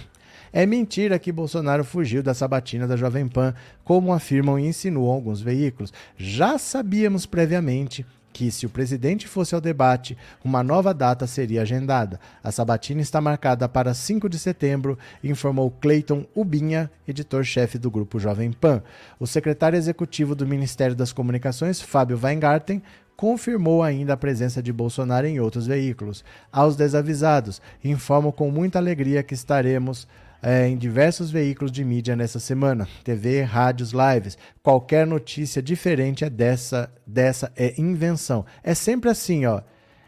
É 0.52 0.66
mentira 0.66 1.18
que 1.18 1.32
Bolsonaro 1.32 1.82
fugiu 1.82 2.22
da 2.22 2.34
sabatina 2.34 2.86
da 2.86 2.98
Jovem 2.98 3.26
Pan, 3.26 3.54
como 3.82 4.12
afirmam 4.12 4.58
e 4.58 4.66
insinuam 4.66 5.10
alguns 5.10 5.40
veículos. 5.40 5.90
Já 6.14 6.58
sabíamos 6.58 7.24
previamente 7.24 8.04
que, 8.32 8.50
se 8.50 8.66
o 8.66 8.70
presidente 8.70 9.28
fosse 9.28 9.54
ao 9.54 9.60
debate, 9.60 10.16
uma 10.42 10.62
nova 10.62 10.94
data 10.94 11.26
seria 11.26 11.62
agendada. 11.62 12.18
A 12.42 12.50
sabatina 12.50 13.00
está 13.00 13.20
marcada 13.20 13.68
para 13.68 13.94
5 13.94 14.28
de 14.28 14.38
setembro, 14.38 14.98
informou 15.22 15.70
Cleiton 15.70 16.24
Ubinha, 16.34 16.90
editor-chefe 17.06 17.78
do 17.78 17.90
grupo 17.90 18.18
Jovem 18.18 18.52
Pan. 18.52 18.82
O 19.20 19.26
secretário 19.26 19.76
executivo 19.76 20.34
do 20.34 20.46
Ministério 20.46 20.96
das 20.96 21.12
Comunicações, 21.12 21.80
Fábio 21.80 22.18
Weingarten, 22.22 22.82
confirmou 23.16 23.82
ainda 23.82 24.14
a 24.14 24.16
presença 24.16 24.62
de 24.62 24.72
Bolsonaro 24.72 25.26
em 25.26 25.38
outros 25.38 25.66
veículos. 25.66 26.24
Aos 26.50 26.74
desavisados, 26.76 27.60
informo 27.84 28.32
com 28.32 28.50
muita 28.50 28.78
alegria 28.78 29.22
que 29.22 29.34
estaremos 29.34 30.08
é, 30.42 30.66
em 30.66 30.76
diversos 30.76 31.30
veículos 31.30 31.70
de 31.70 31.84
mídia 31.84 32.16
nessa 32.16 32.40
semana, 32.40 32.88
TV, 33.04 33.42
rádios, 33.42 33.92
lives. 33.92 34.36
Qualquer 34.60 35.06
notícia 35.06 35.62
diferente 35.62 36.24
é 36.24 36.30
dessa, 36.30 36.92
dessa 37.06 37.52
é 37.54 37.80
invenção. 37.80 38.44
É 38.64 38.74
sempre 38.74 39.08
assim, 39.08 39.46
ó. 39.46 39.62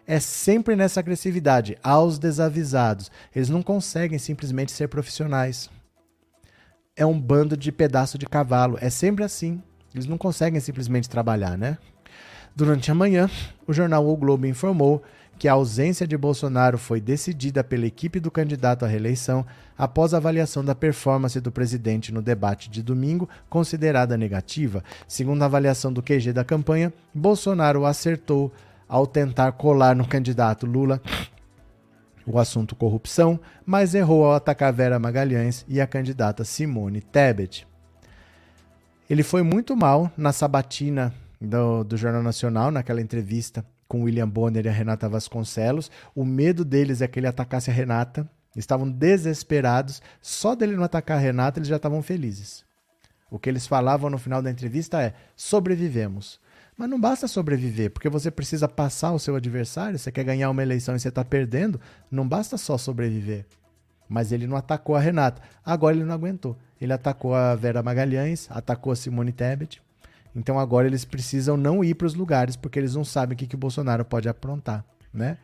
É 0.07 0.19
sempre 0.19 0.75
nessa 0.75 1.01
agressividade, 1.01 1.79
aos 1.83 2.19
desavisados. 2.19 3.11
Eles 3.35 3.49
não 3.49 3.63
conseguem 3.63 4.19
simplesmente 4.19 4.73
ser 4.73 4.89
profissionais. 4.89 5.71
É 6.97 7.07
um 7.07 7.19
bando 7.19 7.57
de 7.57 7.71
pedaço 7.71 8.19
de 8.19 8.27
cavalo. 8.27 8.77
É 8.81 8.91
sempre 8.91 9.25
assim. 9.25 9.63
Eles 9.95 10.07
não 10.07 10.19
conseguem 10.19 10.61
simplesmente 10.61 11.09
trabalhar, 11.09 11.57
né? 11.57 11.79
Durante 12.57 12.91
a 12.91 12.95
manhã, 12.95 13.31
o 13.67 13.73
jornal 13.73 14.07
O 14.07 14.17
Globo 14.17 14.47
informou 14.47 15.03
que 15.45 15.49
a 15.49 15.53
ausência 15.53 16.07
de 16.07 16.17
Bolsonaro 16.17 16.79
foi 16.79 17.03
decidida 17.03 17.63
pela 17.63 17.85
equipe 17.85 18.19
do 18.19 18.31
candidato 18.31 18.83
à 18.83 18.89
reeleição 18.89 19.45
após 19.77 20.15
avaliação 20.15 20.65
da 20.65 20.75
performance 20.75 21.39
do 21.39 21.53
presidente 21.53 22.11
no 22.11 22.23
debate 22.23 22.71
de 22.71 22.83
domingo, 22.83 23.29
considerada 23.51 24.17
negativa. 24.17 24.83
Segundo 25.07 25.43
a 25.43 25.45
avaliação 25.45 25.93
do 25.93 26.03
QG 26.03 26.33
da 26.33 26.47
campanha, 26.47 26.91
Bolsonaro 27.13 27.85
acertou 27.85 28.51
ao 28.89 29.07
tentar 29.07 29.53
colar 29.53 29.95
no 29.95 30.09
candidato 30.09 30.65
Lula 30.65 30.99
o 32.27 32.39
assunto 32.39 32.75
corrupção, 32.75 33.39
mas 33.67 33.95
errou 33.95 34.25
ao 34.25 34.37
atacar 34.37 34.73
Vera 34.73 34.99
Magalhães 34.99 35.63
e 35.69 35.79
a 35.79 35.87
candidata 35.87 36.43
Simone 36.43 37.03
Tebet. 37.03 37.67
Ele 39.11 39.23
foi 39.23 39.43
muito 39.43 39.77
mal 39.77 40.11
na 40.17 40.33
sabatina 40.33 41.13
do, 41.39 41.85
do 41.85 41.99
Jornal 41.99 42.23
Nacional, 42.23 42.71
naquela 42.71 43.03
entrevista 43.03 43.63
com 43.89 44.03
William 44.03 44.29
Bonner 44.29 44.67
e 44.67 44.69
a 44.69 44.73
Renata 44.73 45.09
Vasconcelos. 45.09 45.91
O 46.15 46.25
medo 46.25 46.65
deles 46.65 47.01
é 47.01 47.09
que 47.09 47.19
ele 47.19 47.27
atacasse 47.27 47.71
a 47.71 47.75
Renata. 47.75 48.29
Estavam 48.57 48.91
desesperados. 48.91 50.01
Só 50.21 50.55
dele 50.55 50.77
não 50.77 50.85
atacar 50.85 51.19
a 51.19 51.21
Renata, 51.21 51.59
eles 51.59 51.69
já 51.69 51.77
estavam 51.77 52.03
felizes. 52.03 52.65
O 53.31 53.39
que 53.39 53.49
eles 53.49 53.67
falavam 53.67 54.09
no 54.09 54.19
final 54.19 54.41
da 54.41 54.51
entrevista 54.51 55.03
é: 55.03 55.15
sobrevivemos. 55.35 56.41
Mas 56.77 56.91
não 56.91 57.01
basta 57.01 57.29
sobreviver, 57.29 57.91
porque 57.91 58.09
você 58.09 58.31
precisa 58.31 58.69
passar 58.69 59.13
o 59.13 59.19
seu 59.19 59.37
adversário. 59.37 59.99
Você 59.99 60.11
quer 60.11 60.25
ganhar 60.25 60.51
uma 60.51 60.63
eleição 60.63 60.97
e 60.97 61.01
você 61.01 61.09
está 61.09 61.25
perdendo. 61.25 61.81
Não 62.11 62.27
basta 62.27 62.57
só 62.57 62.77
sobreviver. 62.77 63.47
Mas 64.09 64.33
ele 64.33 64.47
não 64.47 64.57
atacou 64.57 64.97
a 64.97 65.01
Renata. 65.01 65.41
Agora 65.65 65.95
ele 65.95 66.05
não 66.05 66.15
aguentou. 66.15 66.57
Ele 66.81 66.93
atacou 66.93 67.35
a 67.35 67.55
Vera 67.55 67.83
Magalhães, 67.83 68.49
atacou 68.51 68.93
a 68.93 68.97
Simone 68.97 69.33
Tebet. 69.33 69.81
Então 70.35 70.59
agora 70.59 70.87
eles 70.87 71.05
precisam 71.05 71.57
não 71.57 71.85
ir 71.85 71.95
para 71.95 72.07
os 72.07 72.15
lugares 72.15 72.57
porque 72.57 72.79
eles 72.79 72.95
não 72.95 73.05
sabem 73.05 73.35
o 73.35 73.39
que, 73.39 73.47
que 73.47 73.55
o 73.55 73.59
Bolsonaro 73.59 74.05
pode 74.05 74.29
aprontar, 74.29 74.85
né? 75.13 75.39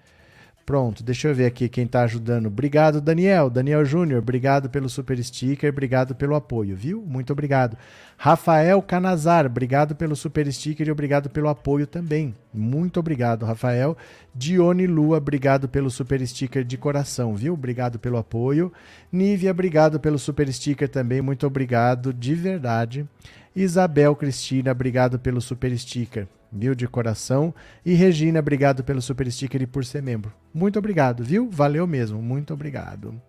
Pronto, 0.71 1.03
deixa 1.03 1.27
eu 1.27 1.35
ver 1.35 1.47
aqui 1.47 1.69
quem 1.69 1.85
está 1.85 2.03
ajudando. 2.03 2.47
Obrigado, 2.47 3.01
Daniel. 3.01 3.51
Daniel 3.51 3.85
Júnior, 3.85 4.21
obrigado 4.21 4.71
pelo 4.71 4.89
super 4.89 5.21
sticker, 5.21 5.69
obrigado 5.69 6.15
pelo 6.15 6.37
apoio, 6.37 6.77
viu? 6.77 7.03
Muito 7.05 7.33
obrigado. 7.33 7.77
Rafael 8.17 8.81
Canazar, 8.81 9.47
obrigado 9.47 9.97
pelo 9.97 10.15
super 10.15 10.47
sticker 10.53 10.87
e 10.87 10.93
obrigado 10.93 11.29
pelo 11.29 11.49
apoio 11.49 11.89
também. 11.89 12.37
Muito 12.55 13.01
obrigado, 13.01 13.45
Rafael. 13.45 13.97
Dione 14.33 14.87
Lua, 14.87 15.17
obrigado 15.17 15.69
pelo 15.69 15.91
super 15.91 16.25
sticker 16.25 16.63
de 16.63 16.77
coração, 16.77 17.35
viu? 17.35 17.55
Obrigado 17.55 17.99
pelo 17.99 18.19
apoio. 18.19 18.73
Nívia, 19.11 19.51
obrigado 19.51 19.99
pelo 19.99 20.21
super 20.21 20.53
sticker 20.53 20.89
também. 20.89 21.21
Muito 21.21 21.45
obrigado, 21.49 22.15
de 22.15 22.35
verdade. 22.35 23.09
Isabel 23.55 24.15
Cristina, 24.17 24.73
obrigado 24.73 25.19
pelo 25.19 25.41
super 25.41 25.77
sticker 25.79 26.29
viu? 26.53 26.75
De 26.75 26.87
coração. 26.89 27.55
E 27.85 27.95
Regina, 27.95 28.41
obrigado 28.41 28.83
pelo 28.83 29.01
super 29.01 29.31
sticker 29.31 29.63
e 29.63 29.67
por 29.67 29.85
ser 29.85 30.03
membro. 30.03 30.33
Muito 30.53 30.79
obrigado, 30.79 31.23
viu? 31.23 31.49
Valeu 31.51 31.87
mesmo, 31.87 32.21
muito 32.21 32.53
obrigado. 32.53 33.21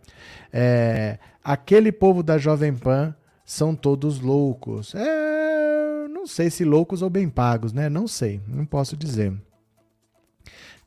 É, 0.51 1.19
aquele 1.43 1.91
povo 1.91 2.23
da 2.23 2.37
Jovem 2.37 2.73
Pan 2.73 3.15
são 3.45 3.75
todos 3.75 4.19
loucos. 4.19 4.95
É, 4.95 6.07
não 6.09 6.25
sei 6.25 6.49
se 6.49 6.63
loucos 6.63 7.01
ou 7.01 7.09
bem 7.09 7.29
pagos, 7.29 7.73
né? 7.73 7.89
Não 7.89 8.07
sei, 8.07 8.41
não 8.47 8.65
posso 8.65 8.97
dizer. 8.97 9.33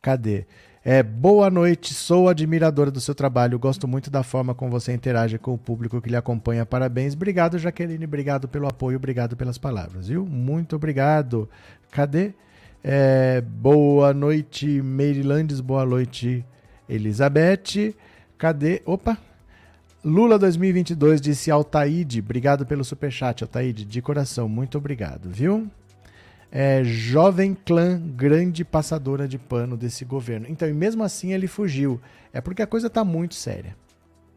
Cadê? 0.03 0.47
É, 0.87 1.03
boa 1.03 1.49
noite, 1.49 1.95
sou 1.95 2.29
admiradora 2.29 2.91
do 2.91 3.01
seu 3.01 3.15
trabalho, 3.15 3.59
gosto 3.59 3.89
muito 3.89 4.11
da 4.11 4.23
forma 4.23 4.55
como 4.55 4.71
você 4.71 4.93
interage 4.93 5.39
com 5.39 5.55
o 5.55 5.59
público 5.59 5.99
que 5.99 6.11
lhe 6.11 6.17
acompanha. 6.17 6.67
Parabéns. 6.67 7.15
Obrigado, 7.15 7.59
Jaqueline, 7.59 8.05
obrigado 8.05 8.47
pelo 8.47 8.69
apoio, 8.69 8.99
obrigado 8.99 9.35
pelas 9.35 9.57
palavras, 9.57 10.09
viu? 10.09 10.27
Muito 10.27 10.77
obrigado. 10.77 11.49
Cadê? 11.91 12.35
É, 12.83 13.41
boa 13.41 14.13
noite, 14.13 14.83
Marylandes, 14.83 15.59
boa 15.59 15.87
noite, 15.87 16.45
Elizabeth. 16.87 17.95
Cadê? 18.37 18.83
Opa! 18.85 19.17
Lula 20.05 20.39
2022 20.39 21.19
disse 21.19 21.51
Altaíde, 21.51 22.21
obrigado 22.21 22.67
pelo 22.67 22.85
superchat, 22.85 23.43
Altaíde, 23.43 23.87
de 23.87 24.03
coração, 24.03 24.51
muito 24.51 24.77
obrigado, 24.77 25.31
viu? 25.31 25.67
É, 26.57 26.85
jovem 26.85 27.53
clã 27.53 28.01
grande 28.01 28.65
passadora 28.65 29.27
de 29.27 29.37
pano 29.37 29.77
desse 29.77 30.05
governo. 30.05 30.47
Então, 30.49 30.69
e 30.69 30.73
mesmo 30.73 31.03
assim 31.03 31.33
ele 31.33 31.49
fugiu. 31.49 32.01
É 32.33 32.41
porque 32.41 32.63
a 32.63 32.67
coisa 32.67 32.87
está 32.87 33.05
muito 33.05 33.35
séria. 33.35 33.77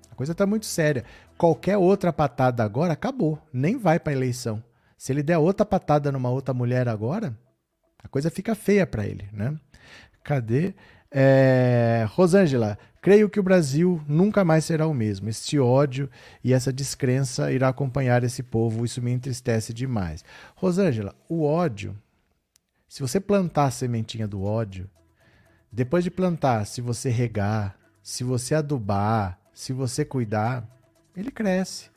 A 0.09 0.15
coisa 0.15 0.31
está 0.31 0.43
muito 0.47 0.65
séria. 0.65 1.05
Qualquer 1.37 1.77
outra 1.77 2.11
patada 2.11 2.63
agora 2.63 2.93
acabou. 2.93 3.39
Nem 3.53 3.77
vai 3.77 3.99
para 3.99 4.13
eleição. 4.13 4.63
Se 4.97 5.13
ele 5.13 5.21
der 5.21 5.37
outra 5.37 5.63
patada 5.63 6.11
numa 6.11 6.31
outra 6.31 6.55
mulher 6.55 6.87
agora, 6.87 7.37
a 8.03 8.07
coisa 8.07 8.31
fica 8.31 8.55
feia 8.55 8.87
para 8.87 9.05
ele, 9.05 9.29
né? 9.31 9.55
Cadê? 10.23 10.73
É, 11.11 12.07
Rosângela, 12.09 12.79
creio 12.99 13.29
que 13.29 13.39
o 13.39 13.43
Brasil 13.43 14.01
nunca 14.07 14.43
mais 14.43 14.65
será 14.65 14.87
o 14.87 14.93
mesmo. 14.93 15.29
Este 15.29 15.59
ódio 15.59 16.09
e 16.43 16.51
essa 16.51 16.73
descrença 16.73 17.51
irá 17.51 17.67
acompanhar 17.67 18.23
esse 18.23 18.41
povo. 18.41 18.83
Isso 18.83 19.03
me 19.03 19.11
entristece 19.11 19.71
demais. 19.71 20.25
Rosângela, 20.55 21.13
o 21.29 21.43
ódio 21.43 21.95
se 22.87 23.01
você 23.01 23.19
plantar 23.19 23.65
a 23.65 23.71
sementinha 23.71 24.27
do 24.27 24.43
ódio, 24.43 24.89
depois 25.71 26.03
de 26.03 26.09
plantar, 26.09 26.65
se 26.65 26.81
você 26.81 27.09
regar, 27.09 27.77
se 28.01 28.23
você 28.23 28.55
adubar, 28.55 29.37
se 29.53 29.73
você 29.73 30.05
cuidar, 30.05 30.65
ele 31.15 31.29
cresce. 31.29 31.89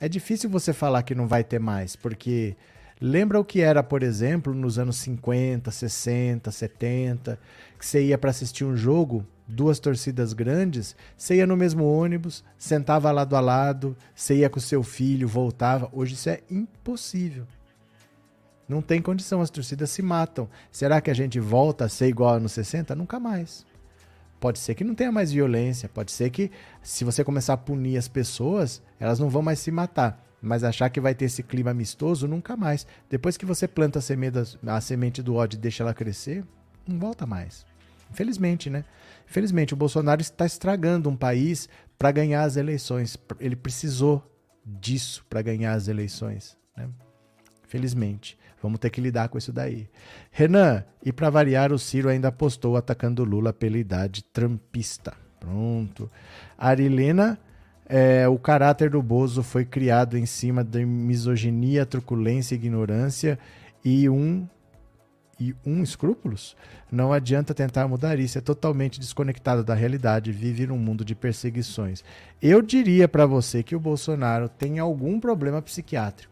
É 0.00 0.08
difícil 0.08 0.50
você 0.50 0.72
falar 0.72 1.04
que 1.04 1.14
não 1.14 1.28
vai 1.28 1.44
ter 1.44 1.60
mais, 1.60 1.94
porque 1.94 2.56
lembra 3.00 3.38
o 3.38 3.44
que 3.44 3.60
era, 3.60 3.82
por 3.82 4.02
exemplo, 4.02 4.52
nos 4.52 4.78
anos 4.78 4.96
50, 4.96 5.70
60, 5.70 6.50
70, 6.50 7.38
que 7.78 7.86
você 7.86 8.02
ia 8.02 8.18
para 8.18 8.30
assistir 8.30 8.64
um 8.64 8.76
jogo, 8.76 9.24
duas 9.46 9.78
torcidas 9.78 10.32
grandes, 10.32 10.96
você 11.16 11.36
ia 11.36 11.46
no 11.46 11.56
mesmo 11.56 11.84
ônibus, 11.84 12.42
sentava 12.58 13.12
lado 13.12 13.36
a 13.36 13.40
lado, 13.40 13.96
você 14.14 14.38
ia 14.38 14.50
com 14.50 14.58
seu 14.58 14.82
filho, 14.82 15.28
voltava. 15.28 15.88
Hoje 15.92 16.14
isso 16.14 16.28
é 16.28 16.40
impossível. 16.50 17.46
Não 18.72 18.80
tem 18.80 19.02
condição, 19.02 19.42
as 19.42 19.50
torcidas 19.50 19.90
se 19.90 20.00
matam. 20.00 20.48
Será 20.70 20.98
que 20.98 21.10
a 21.10 21.14
gente 21.14 21.38
volta 21.38 21.84
a 21.84 21.88
ser 21.90 22.08
igual 22.08 22.40
nos 22.40 22.52
60? 22.52 22.94
Nunca 22.94 23.20
mais. 23.20 23.66
Pode 24.40 24.58
ser 24.58 24.74
que 24.74 24.82
não 24.82 24.94
tenha 24.94 25.12
mais 25.12 25.30
violência, 25.30 25.90
pode 25.90 26.10
ser 26.10 26.30
que 26.30 26.50
se 26.82 27.04
você 27.04 27.22
começar 27.22 27.52
a 27.52 27.56
punir 27.58 27.98
as 27.98 28.08
pessoas, 28.08 28.82
elas 28.98 29.18
não 29.18 29.28
vão 29.28 29.42
mais 29.42 29.58
se 29.58 29.70
matar. 29.70 30.24
Mas 30.40 30.64
achar 30.64 30.88
que 30.88 31.00
vai 31.00 31.14
ter 31.14 31.26
esse 31.26 31.42
clima 31.42 31.70
amistoso, 31.70 32.26
nunca 32.26 32.56
mais. 32.56 32.86
Depois 33.10 33.36
que 33.36 33.44
você 33.44 33.68
planta 33.68 33.98
a 33.98 34.02
semente, 34.02 34.38
a 34.66 34.80
semente 34.80 35.22
do 35.22 35.34
ódio 35.34 35.58
e 35.58 35.60
deixa 35.60 35.82
ela 35.82 35.92
crescer, 35.92 36.42
não 36.88 36.98
volta 36.98 37.26
mais. 37.26 37.66
Infelizmente, 38.10 38.70
né? 38.70 38.84
Infelizmente, 39.28 39.74
o 39.74 39.76
Bolsonaro 39.76 40.22
está 40.22 40.46
estragando 40.46 41.10
um 41.10 41.16
país 41.16 41.68
para 41.98 42.10
ganhar 42.10 42.42
as 42.42 42.56
eleições. 42.56 43.18
Ele 43.38 43.54
precisou 43.54 44.26
disso 44.64 45.24
para 45.28 45.42
ganhar 45.42 45.74
as 45.74 45.88
eleições. 45.88 46.56
Né? 46.76 46.88
Felizmente. 47.72 48.36
Vamos 48.62 48.78
ter 48.78 48.90
que 48.90 49.00
lidar 49.00 49.30
com 49.30 49.38
isso 49.38 49.50
daí. 49.50 49.88
Renan, 50.30 50.84
e 51.02 51.10
para 51.10 51.30
variar, 51.30 51.72
o 51.72 51.78
Ciro 51.78 52.10
ainda 52.10 52.28
apostou 52.28 52.76
atacando 52.76 53.24
Lula 53.24 53.50
pela 53.50 53.78
idade 53.78 54.22
trampista. 54.24 55.14
Pronto. 55.40 56.10
Arilena, 56.58 57.38
é, 57.86 58.28
o 58.28 58.38
caráter 58.38 58.90
do 58.90 59.02
Bozo 59.02 59.42
foi 59.42 59.64
criado 59.64 60.18
em 60.18 60.26
cima 60.26 60.62
de 60.62 60.84
misoginia, 60.84 61.86
truculência, 61.86 62.54
ignorância 62.54 63.38
e 63.82 64.06
um 64.06 64.46
e 65.40 65.56
um 65.64 65.82
escrúpulos? 65.82 66.54
Não 66.90 67.10
adianta 67.10 67.54
tentar 67.54 67.88
mudar 67.88 68.18
isso, 68.18 68.36
é 68.36 68.42
totalmente 68.42 69.00
desconectado 69.00 69.64
da 69.64 69.72
realidade, 69.72 70.30
vive 70.30 70.66
num 70.66 70.76
mundo 70.76 71.06
de 71.06 71.14
perseguições. 71.14 72.04
Eu 72.40 72.60
diria 72.60 73.08
para 73.08 73.24
você 73.24 73.62
que 73.62 73.74
o 73.74 73.80
Bolsonaro 73.80 74.46
tem 74.46 74.78
algum 74.78 75.18
problema 75.18 75.62
psiquiátrico. 75.62 76.31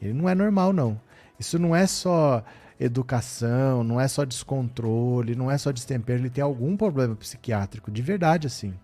Ele 0.00 0.12
não 0.12 0.28
é 0.28 0.34
normal, 0.34 0.72
não. 0.72 1.00
Isso 1.38 1.58
não 1.58 1.74
é 1.74 1.86
só 1.86 2.44
educação, 2.80 3.82
não 3.84 4.00
é 4.00 4.06
só 4.08 4.24
descontrole, 4.24 5.34
não 5.34 5.50
é 5.50 5.58
só 5.58 5.72
destempero, 5.72 6.20
ele 6.20 6.30
tem 6.30 6.42
algum 6.42 6.76
problema 6.76 7.16
psiquiátrico, 7.16 7.90
de 7.90 8.02
verdade 8.02 8.46
assim. 8.46 8.74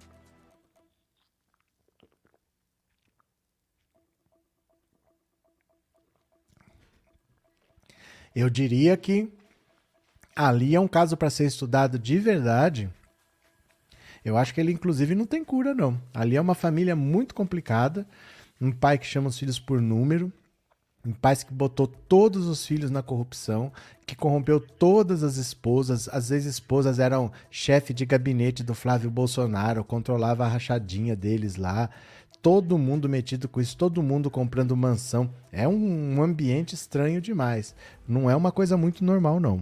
Eu 8.35 8.51
diria 8.51 8.97
que 8.97 9.33
Ali 10.37 10.75
é 10.75 10.81
um 10.81 10.89
caso 10.89 11.17
para 11.17 11.31
ser 11.31 11.47
estudado 11.47 11.97
de 11.99 12.19
verdade. 12.19 12.91
Eu 14.25 14.37
acho 14.37 14.53
que 14.53 14.61
ele, 14.61 14.73
inclusive, 14.73 15.15
não 15.15 15.27
tem 15.27 15.45
cura, 15.45 15.75
não. 15.75 16.01
Ali 16.13 16.37
é 16.37 16.41
uma 16.41 16.55
família 16.55 16.97
muito 16.97 17.35
complicada. 17.35 18.07
Um 18.61 18.73
pai 18.73 18.99
que 18.99 19.07
chama 19.07 19.29
os 19.29 19.39
filhos 19.39 19.61
por 19.61 19.81
número. 19.81 20.33
Um 21.07 21.13
pai 21.13 21.37
que 21.37 21.53
botou 21.53 21.87
todos 21.87 22.47
os 22.47 22.67
filhos 22.67 22.91
na 22.91 23.03
corrupção, 23.03 23.71
que 24.07 24.17
corrompeu 24.17 24.59
todas 24.59 25.23
as 25.23 25.37
esposas. 25.37 26.09
As 26.09 26.31
ex-esposas 26.31 26.99
eram 26.99 27.31
chefe 27.51 27.93
de 27.93 28.07
gabinete 28.07 28.63
do 28.63 28.75
Flávio 28.75 29.11
Bolsonaro, 29.11 29.85
controlava 29.85 30.45
a 30.45 30.49
rachadinha 30.49 31.15
deles 31.15 31.57
lá. 31.57 31.91
Todo 32.41 32.79
mundo 32.79 33.09
metido 33.09 33.49
com 33.49 33.61
isso, 33.61 33.77
todo 33.77 34.03
mundo 34.03 34.31
comprando 34.31 34.77
mansão. 34.77 35.31
É 35.53 35.69
um 35.69 36.23
ambiente 36.23 36.75
estranho 36.75 37.21
demais. 37.21 37.75
Não 38.09 38.31
é 38.31 38.35
uma 38.37 38.51
coisa 38.51 38.77
muito 38.77 39.05
normal, 39.05 39.39
não. 39.39 39.61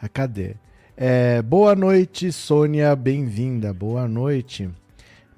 A 0.00 0.08
cadê? 0.08 0.56
É, 0.96 1.42
boa 1.42 1.74
noite, 1.74 2.32
Sônia, 2.32 2.94
bem-vinda. 2.96 3.72
Boa 3.72 4.08
noite. 4.08 4.70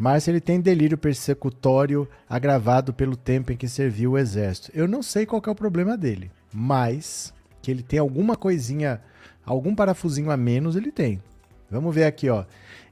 Márcio 0.02 0.32
ele 0.32 0.40
tem 0.40 0.60
delírio 0.60 0.98
persecutório 0.98 2.08
agravado 2.28 2.92
pelo 2.92 3.14
tempo 3.14 3.52
em 3.52 3.56
que 3.56 3.68
serviu 3.68 4.10
o 4.10 4.18
exército. 4.18 4.72
Eu 4.74 4.88
não 4.88 5.00
sei 5.00 5.24
qual 5.24 5.40
é 5.46 5.48
o 5.48 5.54
problema 5.54 5.96
dele, 5.96 6.28
mas 6.52 7.32
que 7.62 7.70
ele 7.70 7.84
tem 7.84 8.00
alguma 8.00 8.34
coisinha, 8.34 9.00
algum 9.46 9.76
parafusinho 9.76 10.32
a 10.32 10.36
menos, 10.36 10.74
ele 10.74 10.90
tem. 10.90 11.22
Vamos 11.70 11.94
ver 11.94 12.02
aqui, 12.02 12.28
ó. 12.28 12.44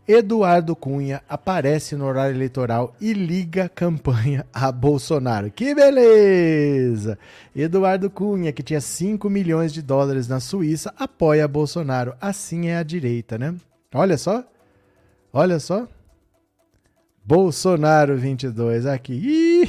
Eduardo 0.06 0.76
Cunha 0.76 1.20
aparece 1.28 1.96
no 1.96 2.04
horário 2.04 2.36
eleitoral 2.36 2.94
e 3.00 3.12
liga 3.12 3.68
campanha 3.68 4.46
a 4.54 4.70
Bolsonaro. 4.70 5.50
Que 5.50 5.74
beleza! 5.74 7.18
Eduardo 7.56 8.08
Cunha, 8.08 8.52
que 8.52 8.62
tinha 8.62 8.80
5 8.80 9.28
milhões 9.28 9.72
de 9.72 9.82
dólares 9.82 10.28
na 10.28 10.38
Suíça, 10.38 10.94
apoia 10.96 11.48
Bolsonaro. 11.48 12.14
Assim 12.20 12.68
é 12.68 12.76
a 12.76 12.84
direita, 12.84 13.36
né? 13.36 13.52
Olha 13.92 14.16
só. 14.16 14.44
Olha 15.32 15.58
só. 15.58 15.88
Bolsonaro 17.30 18.16
22 18.16 18.86
aqui. 18.86 19.62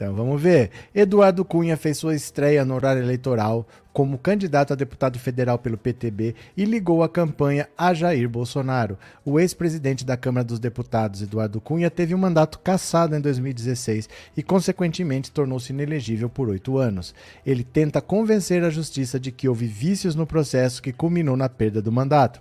Então 0.00 0.14
vamos 0.14 0.40
ver. 0.40 0.70
Eduardo 0.94 1.44
Cunha 1.44 1.76
fez 1.76 1.98
sua 1.98 2.14
estreia 2.14 2.64
no 2.64 2.76
horário 2.76 3.02
eleitoral 3.02 3.66
como 3.92 4.16
candidato 4.16 4.72
a 4.72 4.76
deputado 4.76 5.18
federal 5.18 5.58
pelo 5.58 5.76
PTB 5.76 6.36
e 6.56 6.64
ligou 6.64 7.02
a 7.02 7.08
campanha 7.08 7.68
a 7.76 7.92
Jair 7.92 8.28
Bolsonaro. 8.28 8.96
O 9.24 9.40
ex-presidente 9.40 10.06
da 10.06 10.16
Câmara 10.16 10.44
dos 10.44 10.60
Deputados, 10.60 11.20
Eduardo 11.20 11.60
Cunha, 11.60 11.90
teve 11.90 12.14
um 12.14 12.18
mandato 12.18 12.60
cassado 12.60 13.16
em 13.16 13.20
2016 13.20 14.08
e, 14.36 14.40
consequentemente, 14.40 15.32
tornou-se 15.32 15.72
inelegível 15.72 16.30
por 16.30 16.48
oito 16.48 16.78
anos. 16.78 17.12
Ele 17.44 17.64
tenta 17.64 18.00
convencer 18.00 18.62
a 18.62 18.70
justiça 18.70 19.18
de 19.18 19.32
que 19.32 19.48
houve 19.48 19.66
vícios 19.66 20.14
no 20.14 20.28
processo 20.28 20.80
que 20.80 20.92
culminou 20.92 21.36
na 21.36 21.48
perda 21.48 21.82
do 21.82 21.90
mandato. 21.90 22.40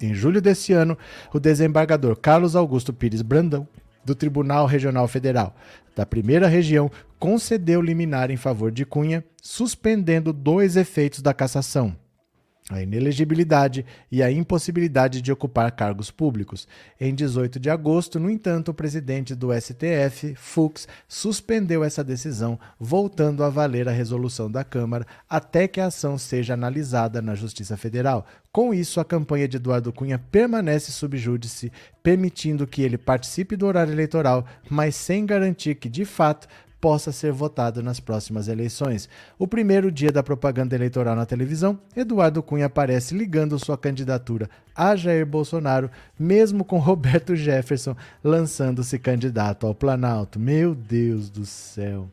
Em 0.00 0.14
julho 0.14 0.40
desse 0.40 0.72
ano, 0.72 0.96
o 1.30 1.38
desembargador 1.38 2.16
Carlos 2.16 2.56
Augusto 2.56 2.94
Pires 2.94 3.20
Brandão 3.20 3.68
do 4.06 4.14
Tribunal 4.14 4.64
Regional 4.64 5.06
Federal 5.06 5.54
da 5.96 6.06
primeira 6.06 6.46
região 6.46 6.90
concedeu 7.18 7.80
liminar 7.80 8.30
em 8.30 8.36
favor 8.36 8.70
de 8.70 8.84
Cunha, 8.84 9.24
suspendendo 9.42 10.32
dois 10.32 10.76
efeitos 10.76 11.22
da 11.22 11.34
cassação 11.34 11.96
a 12.68 12.82
inelegibilidade 12.82 13.86
e 14.10 14.22
a 14.22 14.30
impossibilidade 14.30 15.22
de 15.22 15.30
ocupar 15.30 15.70
cargos 15.70 16.10
públicos. 16.10 16.66
Em 17.00 17.14
18 17.14 17.60
de 17.60 17.70
agosto, 17.70 18.18
no 18.18 18.28
entanto, 18.28 18.70
o 18.70 18.74
presidente 18.74 19.34
do 19.36 19.52
STF, 19.52 20.34
Fux, 20.34 20.88
suspendeu 21.06 21.84
essa 21.84 22.02
decisão, 22.02 22.58
voltando 22.78 23.44
a 23.44 23.50
valer 23.50 23.88
a 23.88 23.92
resolução 23.92 24.50
da 24.50 24.64
Câmara 24.64 25.06
até 25.30 25.68
que 25.68 25.80
a 25.80 25.86
ação 25.86 26.18
seja 26.18 26.54
analisada 26.54 27.22
na 27.22 27.36
Justiça 27.36 27.76
Federal. 27.76 28.26
Com 28.50 28.72
isso, 28.74 28.98
a 28.98 29.04
campanha 29.04 29.46
de 29.46 29.58
Eduardo 29.58 29.92
Cunha 29.92 30.18
permanece 30.18 30.90
júdice, 31.16 31.70
permitindo 32.02 32.66
que 32.66 32.82
ele 32.82 32.96
participe 32.98 33.54
do 33.54 33.66
horário 33.66 33.92
eleitoral, 33.92 34.44
mas 34.68 34.96
sem 34.96 35.26
garantir 35.26 35.74
que, 35.74 35.88
de 35.88 36.04
fato, 36.04 36.48
possa 36.86 37.10
ser 37.10 37.32
votado 37.32 37.82
nas 37.82 37.98
próximas 37.98 38.46
eleições. 38.46 39.08
O 39.36 39.48
primeiro 39.48 39.90
dia 39.90 40.12
da 40.12 40.22
propaganda 40.22 40.76
eleitoral 40.76 41.16
na 41.16 41.26
televisão, 41.26 41.80
Eduardo 41.96 42.40
Cunha 42.44 42.66
aparece 42.66 43.12
ligando 43.12 43.58
sua 43.58 43.76
candidatura 43.76 44.48
a 44.72 44.94
Jair 44.94 45.26
Bolsonaro, 45.26 45.90
mesmo 46.16 46.64
com 46.64 46.78
Roberto 46.78 47.34
Jefferson 47.34 47.96
lançando-se 48.22 49.00
candidato 49.00 49.66
ao 49.66 49.74
Planalto. 49.74 50.38
Meu 50.38 50.76
Deus 50.76 51.28
do 51.28 51.44
céu. 51.44 52.08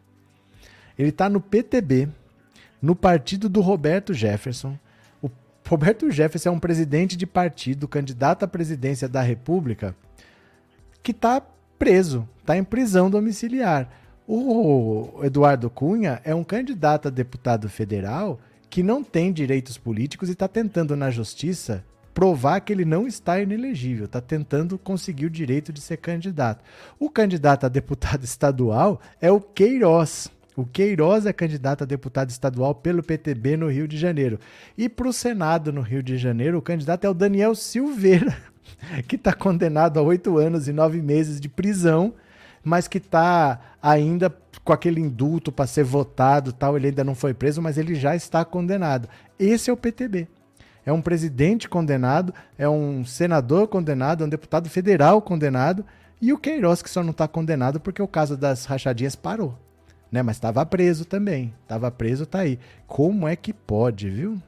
Ele 0.98 1.10
está 1.10 1.30
no 1.30 1.40
PTB, 1.40 2.10
no 2.82 2.96
partido 2.96 3.48
do 3.48 3.62
Roberto 3.62 4.12
Jefferson. 4.12 4.76
O 5.22 5.30
Roberto 5.70 6.10
Jefferson 6.10 6.50
é 6.50 6.52
um 6.52 6.60
presidente 6.60 7.16
de 7.16 7.28
partido, 7.28 7.88
candidato 7.88 8.42
à 8.42 8.48
presidência 8.48 9.08
da 9.08 9.22
República, 9.22 9.96
que 11.04 11.12
está 11.12 11.44
preso, 11.78 12.28
está 12.40 12.58
em 12.58 12.64
prisão 12.64 13.08
domiciliar. 13.08 13.88
O 14.28 15.20
Eduardo 15.22 15.70
Cunha 15.70 16.22
é 16.24 16.34
um 16.34 16.44
candidato 16.44 17.10
a 17.10 17.12
deputado 17.12 17.68
federal 17.68 18.40
que 18.70 18.82
não 18.82 19.04
tem 19.04 19.34
direitos 19.34 19.78
políticos 19.78 20.30
e 20.30 20.32
está 20.32 20.48
tentando 20.48 20.96
na 20.96 21.12
justiça 21.12 21.84
provar 22.14 22.62
que 22.62 22.72
ele 22.72 22.86
não 22.86 23.06
está 23.06 23.40
inelegível, 23.40 24.06
está 24.06 24.22
tentando 24.22 24.78
conseguir 24.78 25.26
o 25.26 25.30
direito 25.30 25.74
de 25.74 25.82
ser 25.82 25.98
candidato. 25.98 26.64
O 27.00 27.10
candidato 27.10 27.66
a 27.66 27.70
deputado 27.70 28.24
estadual 28.26 29.02
é 29.20 29.32
o 29.32 29.42
Queiroz. 29.42 30.32
O 30.56 30.66
Queiroz 30.66 31.26
é 31.26 31.34
candidato 31.34 31.84
a 31.84 31.88
deputado 31.88 32.30
estadual 32.30 32.76
pelo 32.76 33.04
PTB 33.04 33.58
no 33.58 33.70
Rio 33.70 33.88
de 33.88 33.98
Janeiro. 33.98 34.40
E 34.78 34.88
para 34.88 35.08
o 35.08 35.14
Senado 35.14 35.74
no 35.74 35.82
Rio 35.82 36.04
de 36.04 36.18
Janeiro, 36.18 36.60
o 36.60 36.62
candidato 36.62 37.06
é 37.06 37.10
o 37.10 37.14
Daniel 37.14 37.56
Silveira, 37.56 38.38
que 39.08 39.16
está 39.16 39.34
condenado 39.34 40.00
a 40.00 40.04
oito 40.04 40.38
anos 40.38 40.68
e 40.68 40.72
nove 40.72 41.02
meses 41.02 41.42
de 41.42 41.50
prisão 41.50 42.14
mas 42.64 42.88
que 42.88 42.98
está 42.98 43.60
ainda 43.82 44.34
com 44.64 44.72
aquele 44.72 45.02
indulto 45.02 45.52
para 45.52 45.68
ser 45.68 45.84
votado, 45.84 46.54
tal, 46.54 46.78
ele 46.78 46.88
ainda 46.88 47.04
não 47.04 47.16
foi 47.16 47.34
preso, 47.34 47.62
mas 47.62 47.78
ele 47.78 47.96
já 47.96 48.16
está 48.16 48.46
condenado. 48.46 49.10
Esse 49.38 49.70
é 49.70 49.74
o 49.74 49.78
PTB. 49.78 50.28
É 50.86 50.92
um 50.92 51.02
presidente 51.02 51.68
condenado, 51.68 52.34
é 52.58 52.68
um 52.68 53.06
senador 53.06 53.68
condenado, 53.68 54.24
é 54.24 54.28
um 54.28 54.30
deputado 54.30 54.70
federal 54.70 55.22
condenado, 55.22 55.86
e 56.22 56.32
o 56.32 56.38
Queiroz 56.38 56.82
que 56.82 56.90
só 56.90 57.04
não 57.04 57.12
está 57.12 57.28
condenado 57.28 57.80
porque 57.80 58.02
o 58.02 58.08
caso 58.08 58.38
das 58.38 58.66
rachadinhas 58.66 59.16
parou. 59.16 59.58
Né? 60.12 60.22
Mas 60.22 60.38
estava 60.38 60.66
preso 60.66 61.06
também. 61.06 61.54
Estava 61.64 61.90
preso, 61.90 62.26
tá 62.26 62.40
aí. 62.40 62.60
Como 62.86 63.28
é 63.28 63.36
que 63.36 63.52
pode, 63.52 64.10
viu? 64.10 64.42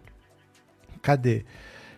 Cadê? 1.01 1.43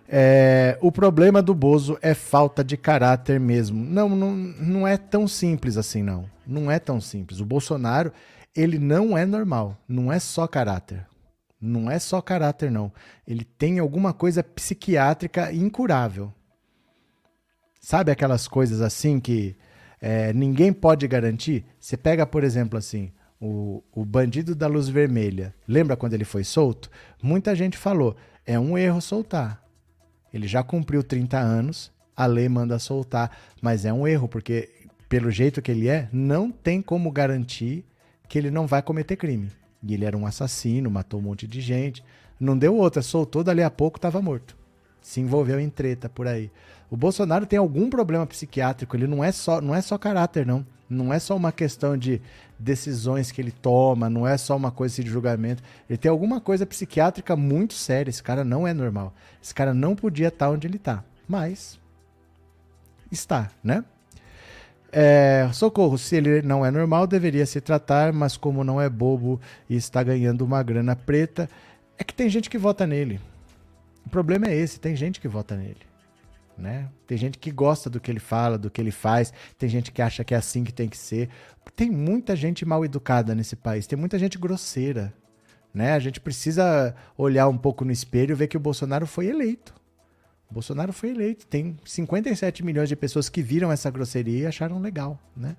É, 0.09 0.77
o 0.81 0.91
problema 0.91 1.41
do 1.41 1.53
Bozo 1.53 1.97
é 2.01 2.13
falta 2.13 2.63
de 2.63 2.77
caráter 2.77 3.39
mesmo. 3.39 3.83
Não, 3.83 4.07
não, 4.09 4.31
não 4.31 4.87
é 4.87 4.97
tão 4.97 5.27
simples 5.27 5.75
assim, 5.77 6.01
não. 6.01 6.29
Não 6.45 6.71
é 6.71 6.79
tão 6.79 7.01
simples. 7.01 7.39
O 7.39 7.45
Bolsonaro, 7.45 8.13
ele 8.55 8.79
não 8.79 9.17
é 9.17 9.25
normal. 9.25 9.77
Não 9.87 10.11
é 10.11 10.19
só 10.19 10.47
caráter. 10.47 11.05
Não 11.59 11.89
é 11.91 11.99
só 11.99 12.21
caráter, 12.21 12.71
não. 12.71 12.91
Ele 13.27 13.43
tem 13.43 13.79
alguma 13.79 14.13
coisa 14.13 14.43
psiquiátrica 14.43 15.51
incurável. 15.51 16.31
Sabe 17.81 18.11
aquelas 18.11 18.47
coisas 18.47 18.81
assim 18.81 19.19
que 19.19 19.55
é, 19.99 20.31
ninguém 20.31 20.71
pode 20.71 21.07
garantir? 21.07 21.65
Você 21.79 21.97
pega, 21.97 22.25
por 22.25 22.43
exemplo, 22.43 22.77
assim, 22.77 23.11
o, 23.41 23.83
o 23.91 24.05
bandido 24.05 24.55
da 24.55 24.67
luz 24.67 24.87
vermelha. 24.87 25.53
Lembra 25.67 25.97
quando 25.97 26.13
ele 26.13 26.25
foi 26.25 26.43
solto? 26.43 26.89
Muita 27.21 27.55
gente 27.55 27.77
falou: 27.77 28.15
é 28.45 28.59
um 28.59 28.77
erro 28.77 29.01
soltar. 29.01 29.66
Ele 30.37 30.47
já 30.47 30.61
cumpriu 30.61 31.01
30 31.01 31.39
anos, 31.39 31.91
a 32.15 32.27
lei 32.27 32.47
manda 32.47 32.77
soltar, 32.77 33.35
mas 33.59 33.85
é 33.85 33.91
um 33.91 34.07
erro, 34.07 34.27
porque 34.27 34.69
pelo 35.09 35.31
jeito 35.31 35.63
que 35.63 35.71
ele 35.71 35.89
é, 35.89 36.07
não 36.13 36.51
tem 36.51 36.79
como 36.79 37.11
garantir 37.11 37.83
que 38.29 38.37
ele 38.37 38.51
não 38.51 38.67
vai 38.67 38.83
cometer 38.83 39.15
crime. 39.15 39.49
E 39.81 39.95
ele 39.95 40.05
era 40.05 40.15
um 40.15 40.27
assassino, 40.27 40.91
matou 40.91 41.19
um 41.19 41.23
monte 41.23 41.47
de 41.47 41.59
gente. 41.59 42.03
Não 42.39 42.55
deu 42.55 42.75
outra, 42.75 43.01
soltou, 43.01 43.43
dali 43.43 43.63
a 43.63 43.71
pouco 43.71 43.97
estava 43.97 44.21
morto. 44.21 44.55
Se 45.01 45.19
envolveu 45.19 45.59
em 45.59 45.69
treta 45.69 46.07
por 46.07 46.27
aí. 46.27 46.51
O 46.87 46.95
Bolsonaro 46.95 47.47
tem 47.47 47.57
algum 47.57 47.89
problema 47.89 48.27
psiquiátrico, 48.27 48.95
ele 48.95 49.07
não 49.07 49.23
é 49.23 49.31
só, 49.31 49.59
não 49.59 49.73
é 49.73 49.81
só 49.81 49.97
caráter, 49.97 50.45
não. 50.45 50.63
Não 50.87 51.11
é 51.11 51.17
só 51.17 51.35
uma 51.35 51.51
questão 51.51 51.97
de 51.97 52.21
decisões 52.59 53.31
que 53.31 53.39
ele 53.39 53.51
toma, 53.51 54.09
não 54.09 54.27
é 54.27 54.37
só 54.37 54.55
uma 54.55 54.71
coisa 54.71 55.03
de 55.03 55.09
julgamento. 55.09 55.61
Ele 55.89 55.97
tem 55.97 56.09
alguma 56.09 56.41
coisa 56.41 56.65
psiquiátrica 56.65 57.35
muito 57.35 57.73
séria. 57.73 58.09
Esse 58.09 58.23
cara 58.23 58.43
não 58.43 58.67
é 58.67 58.73
normal. 58.73 59.13
Esse 59.41 59.53
cara 59.53 59.73
não 59.73 59.95
podia 59.95 60.29
estar 60.29 60.49
onde 60.49 60.67
ele 60.67 60.77
está. 60.77 61.03
Mas 61.27 61.79
está, 63.11 63.51
né? 63.63 63.83
É, 64.91 65.49
socorro, 65.53 65.97
se 65.97 66.15
ele 66.15 66.41
não 66.41 66.65
é 66.65 66.71
normal, 66.71 67.05
deveria 67.05 67.45
se 67.45 67.59
tratar, 67.59 68.13
mas 68.13 68.37
como 68.37 68.63
não 68.63 68.81
é 68.81 68.89
bobo 68.89 69.39
e 69.69 69.75
está 69.75 70.01
ganhando 70.01 70.41
uma 70.41 70.63
grana 70.63 70.95
preta, 70.95 71.49
é 71.97 72.03
que 72.03 72.13
tem 72.13 72.29
gente 72.29 72.49
que 72.49 72.57
vota 72.57 72.87
nele. 72.87 73.19
O 74.05 74.09
problema 74.09 74.47
é 74.47 74.55
esse, 74.55 74.79
tem 74.79 74.95
gente 74.95 75.19
que 75.19 75.27
vota 75.27 75.55
nele. 75.55 75.86
Né? 76.57 76.89
Tem 77.05 77.17
gente 77.17 77.37
que 77.37 77.51
gosta 77.51 77.89
do 77.89 77.99
que 77.99 78.09
ele 78.09 78.19
fala, 78.19 78.57
do 78.57 78.69
que 78.69 78.81
ele 78.81 78.91
faz, 78.91 79.31
tem 79.57 79.69
gente 79.69 79.91
que 79.91 80.01
acha 80.01 80.23
que 80.23 80.33
é 80.33 80.37
assim 80.37 80.63
que 80.63 80.73
tem 80.73 80.89
que 80.89 80.97
ser. 80.97 81.29
Tem 81.75 81.91
muita 81.91 82.35
gente 82.35 82.65
mal 82.65 82.83
educada 82.83 83.35
nesse 83.35 83.55
país, 83.55 83.85
tem 83.85 83.97
muita 83.97 84.17
gente 84.17 84.37
grosseira. 84.37 85.13
Né? 85.73 85.93
A 85.93 85.99
gente 85.99 86.19
precisa 86.19 86.95
olhar 87.15 87.47
um 87.47 87.57
pouco 87.57 87.85
no 87.85 87.91
espelho 87.91 88.31
e 88.31 88.35
ver 88.35 88.47
que 88.47 88.57
o 88.57 88.59
Bolsonaro 88.59 89.05
foi 89.05 89.27
eleito. 89.27 89.75
O 90.49 90.53
Bolsonaro 90.53 90.93
foi 90.93 91.09
eleito. 91.09 91.45
Tem 91.45 91.77
57 91.85 92.65
milhões 92.65 92.89
de 92.89 92.95
pessoas 92.95 93.29
que 93.29 93.41
viram 93.41 93.71
essa 93.71 93.91
grosseria 93.91 94.39
e 94.39 94.45
acharam 94.47 94.79
legal. 94.79 95.19
Né? 95.35 95.55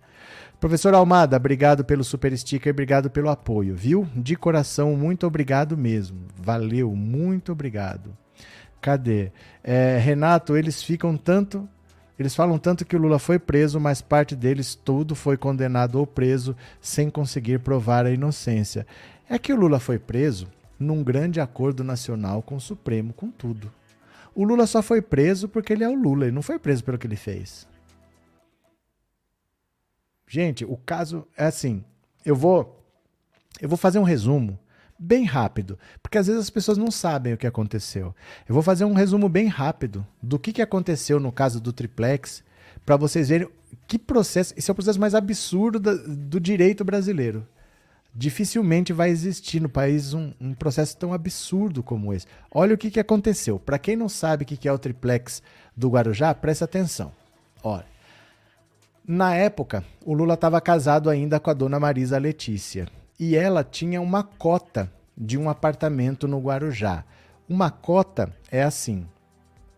Professor 0.58 0.94
Almada, 0.94 1.36
obrigado 1.36 1.84
pelo 1.84 2.02
super 2.02 2.36
sticker, 2.36 2.72
obrigado 2.72 3.08
pelo 3.10 3.28
apoio, 3.28 3.76
viu? 3.76 4.08
De 4.16 4.34
coração, 4.34 4.96
muito 4.96 5.26
obrigado 5.26 5.76
mesmo. 5.76 6.26
Valeu, 6.36 6.96
muito 6.96 7.52
obrigado. 7.52 8.16
Cadê? 8.80 9.32
É, 9.62 9.98
Renato, 9.98 10.56
eles 10.56 10.82
ficam 10.82 11.16
tanto. 11.16 11.68
Eles 12.18 12.34
falam 12.34 12.58
tanto 12.58 12.84
que 12.84 12.96
o 12.96 12.98
Lula 12.98 13.18
foi 13.18 13.38
preso, 13.38 13.78
mas 13.78 14.00
parte 14.00 14.34
deles 14.34 14.74
tudo 14.74 15.14
foi 15.14 15.36
condenado 15.36 15.96
ou 15.96 16.06
preso 16.06 16.56
sem 16.80 17.08
conseguir 17.08 17.60
provar 17.60 18.06
a 18.06 18.10
inocência. 18.10 18.86
É 19.28 19.38
que 19.38 19.52
o 19.52 19.56
Lula 19.56 19.78
foi 19.78 19.98
preso 19.98 20.48
num 20.78 21.02
grande 21.02 21.40
acordo 21.40 21.84
nacional 21.84 22.42
com 22.42 22.56
o 22.56 22.60
Supremo, 22.60 23.12
com 23.12 23.30
tudo. 23.30 23.72
O 24.34 24.44
Lula 24.44 24.66
só 24.66 24.82
foi 24.82 25.02
preso 25.02 25.48
porque 25.48 25.72
ele 25.72 25.84
é 25.84 25.88
o 25.88 25.94
Lula, 25.94 26.24
ele 26.24 26.34
não 26.34 26.42
foi 26.42 26.58
preso 26.58 26.82
pelo 26.84 26.98
que 26.98 27.06
ele 27.06 27.16
fez. 27.16 27.66
Gente, 30.26 30.64
o 30.64 30.76
caso 30.76 31.26
é 31.36 31.46
assim, 31.46 31.84
eu 32.24 32.36
vou 32.36 32.76
eu 33.60 33.68
vou 33.68 33.78
fazer 33.78 33.98
um 33.98 34.04
resumo 34.04 34.58
bem 34.98 35.24
rápido, 35.24 35.78
porque 36.02 36.18
às 36.18 36.26
vezes 36.26 36.42
as 36.42 36.50
pessoas 36.50 36.76
não 36.76 36.90
sabem 36.90 37.32
o 37.32 37.38
que 37.38 37.46
aconteceu. 37.46 38.14
Eu 38.48 38.54
vou 38.54 38.62
fazer 38.62 38.84
um 38.84 38.94
resumo 38.94 39.28
bem 39.28 39.46
rápido 39.46 40.06
do 40.20 40.38
que, 40.38 40.52
que 40.52 40.62
aconteceu 40.62 41.20
no 41.20 41.30
caso 41.30 41.60
do 41.60 41.72
triplex, 41.72 42.42
para 42.84 42.96
vocês 42.96 43.28
verem 43.28 43.48
que 43.86 43.98
processo. 43.98 44.54
Esse 44.56 44.70
é 44.70 44.72
o 44.72 44.74
processo 44.74 44.98
mais 44.98 45.14
absurdo 45.14 45.78
do 45.78 46.40
direito 46.40 46.84
brasileiro. 46.84 47.46
Dificilmente 48.14 48.92
vai 48.92 49.10
existir 49.10 49.60
no 49.60 49.68
país 49.68 50.12
um, 50.14 50.32
um 50.40 50.52
processo 50.52 50.96
tão 50.96 51.12
absurdo 51.12 51.82
como 51.82 52.12
esse. 52.12 52.26
Olha 52.50 52.74
o 52.74 52.78
que, 52.78 52.90
que 52.90 52.98
aconteceu. 52.98 53.58
Para 53.58 53.78
quem 53.78 53.94
não 53.94 54.08
sabe 54.08 54.42
o 54.42 54.46
que, 54.46 54.56
que 54.56 54.66
é 54.66 54.72
o 54.72 54.78
triplex 54.78 55.42
do 55.76 55.90
Guarujá, 55.90 56.34
presta 56.34 56.64
atenção. 56.64 57.12
Olha. 57.62 57.86
Na 59.06 59.34
época, 59.34 59.84
o 60.04 60.12
Lula 60.12 60.34
estava 60.34 60.60
casado 60.60 61.08
ainda 61.08 61.38
com 61.38 61.50
a 61.50 61.54
dona 61.54 61.78
Marisa 61.78 62.18
Letícia 62.18 62.88
e 63.18 63.34
ela 63.34 63.64
tinha 63.64 64.00
uma 64.00 64.22
cota 64.22 64.90
de 65.16 65.36
um 65.36 65.50
apartamento 65.50 66.28
no 66.28 66.38
Guarujá. 66.38 67.04
Uma 67.48 67.70
cota 67.70 68.32
é 68.50 68.62
assim: 68.62 69.06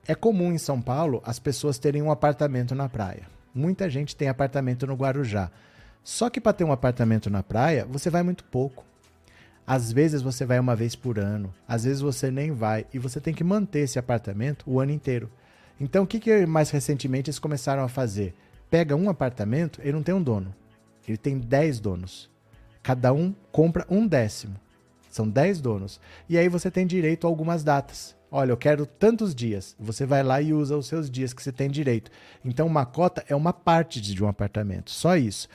é 0.07 0.15
comum 0.15 0.53
em 0.53 0.59
São 0.59 0.81
Paulo 0.81 1.23
as 1.25 1.39
pessoas 1.39 1.79
terem 1.79 2.03
um 2.03 2.11
apartamento 2.11 2.75
na 2.75 2.89
praia. 2.89 3.29
Muita 3.55 3.89
gente 3.89 4.15
tem 4.15 4.29
apartamento 4.29 4.87
no 4.87 4.95
Guarujá. 4.95 5.51
Só 6.03 6.31
que 6.31 6.41
para 6.41 6.53
ter 6.53 6.65
um 6.65 6.73
apartamento 6.73 7.31
na 7.31 7.43
praia, 7.43 7.87
você 7.89 8.11
vai 8.11 8.23
muito 8.23 8.45
pouco. 8.45 8.85
Às 9.67 9.93
vezes 9.93 10.23
você 10.23 10.45
vai 10.45 10.59
uma 10.59 10.75
vez 10.75 10.97
por 10.97 11.19
ano, 11.19 11.55
às 11.69 11.85
vezes 11.85 12.01
você 12.01 12.31
nem 12.31 12.51
vai 12.51 12.87
e 12.93 12.99
você 12.99 13.21
tem 13.21 13.33
que 13.33 13.45
manter 13.45 13.81
esse 13.81 13.99
apartamento 13.99 14.65
o 14.67 14.81
ano 14.81 14.91
inteiro. 14.91 15.31
Então 15.79 16.05
o 16.05 16.07
que, 16.07 16.19
que 16.19 16.45
mais 16.45 16.71
recentemente 16.71 17.31
eles 17.31 17.39
começaram 17.39 17.85
a 17.85 17.89
fazer? 17.89 18.35
Pega 18.69 18.97
um 18.97 19.09
apartamento, 19.09 19.81
ele 19.83 19.93
não 19.93 20.03
tem 20.03 20.15
um 20.15 20.23
dono, 20.23 20.55
ele 21.07 21.17
tem 21.17 21.39
10 21.39 21.81
donos. 21.81 22.31
Cada 22.83 23.13
um 23.13 23.35
compra 23.53 23.87
um 23.89 24.07
décimo. 24.07 24.57
São 25.11 25.29
10 25.29 25.61
donos. 25.61 26.01
E 26.29 26.39
aí 26.39 26.49
você 26.49 26.71
tem 26.71 26.87
direito 26.87 27.27
a 27.27 27.31
algumas 27.31 27.65
datas. 27.65 28.17
Olha, 28.31 28.53
eu 28.53 28.57
quero 28.57 28.87
tantos 28.87 29.35
dias. 29.35 29.75
Você 29.79 30.07
vai 30.07 30.23
lá 30.23 30.41
e 30.41 30.53
usa 30.53 30.77
os 30.77 30.87
seus 30.87 31.11
dias 31.11 31.33
que 31.33 31.43
você 31.43 31.51
tem 31.51 31.69
direito. 31.69 32.11
Então, 32.45 32.67
uma 32.67 32.87
cota 32.87 33.25
é 33.29 33.35
uma 33.35 33.53
parte 33.53 34.01
de 34.01 34.23
um 34.23 34.29
apartamento. 34.29 34.91
Só 34.91 35.17
isso. 35.17 35.49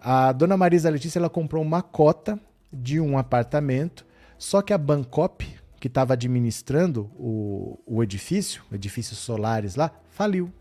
A 0.00 0.32
dona 0.32 0.56
Marisa 0.56 0.88
Letícia 0.88 1.18
ela 1.18 1.28
comprou 1.28 1.62
uma 1.62 1.82
cota 1.82 2.40
de 2.72 2.98
um 2.98 3.16
apartamento, 3.16 4.04
só 4.36 4.60
que 4.60 4.72
a 4.72 4.78
Bancop, 4.78 5.46
que 5.78 5.86
estava 5.86 6.14
administrando 6.14 7.10
o, 7.16 7.78
o 7.86 8.02
edifício, 8.02 8.62
o 8.70 8.74
edifício 8.74 9.14
Solares 9.14 9.76
lá, 9.76 9.90
faliu. 10.10 10.52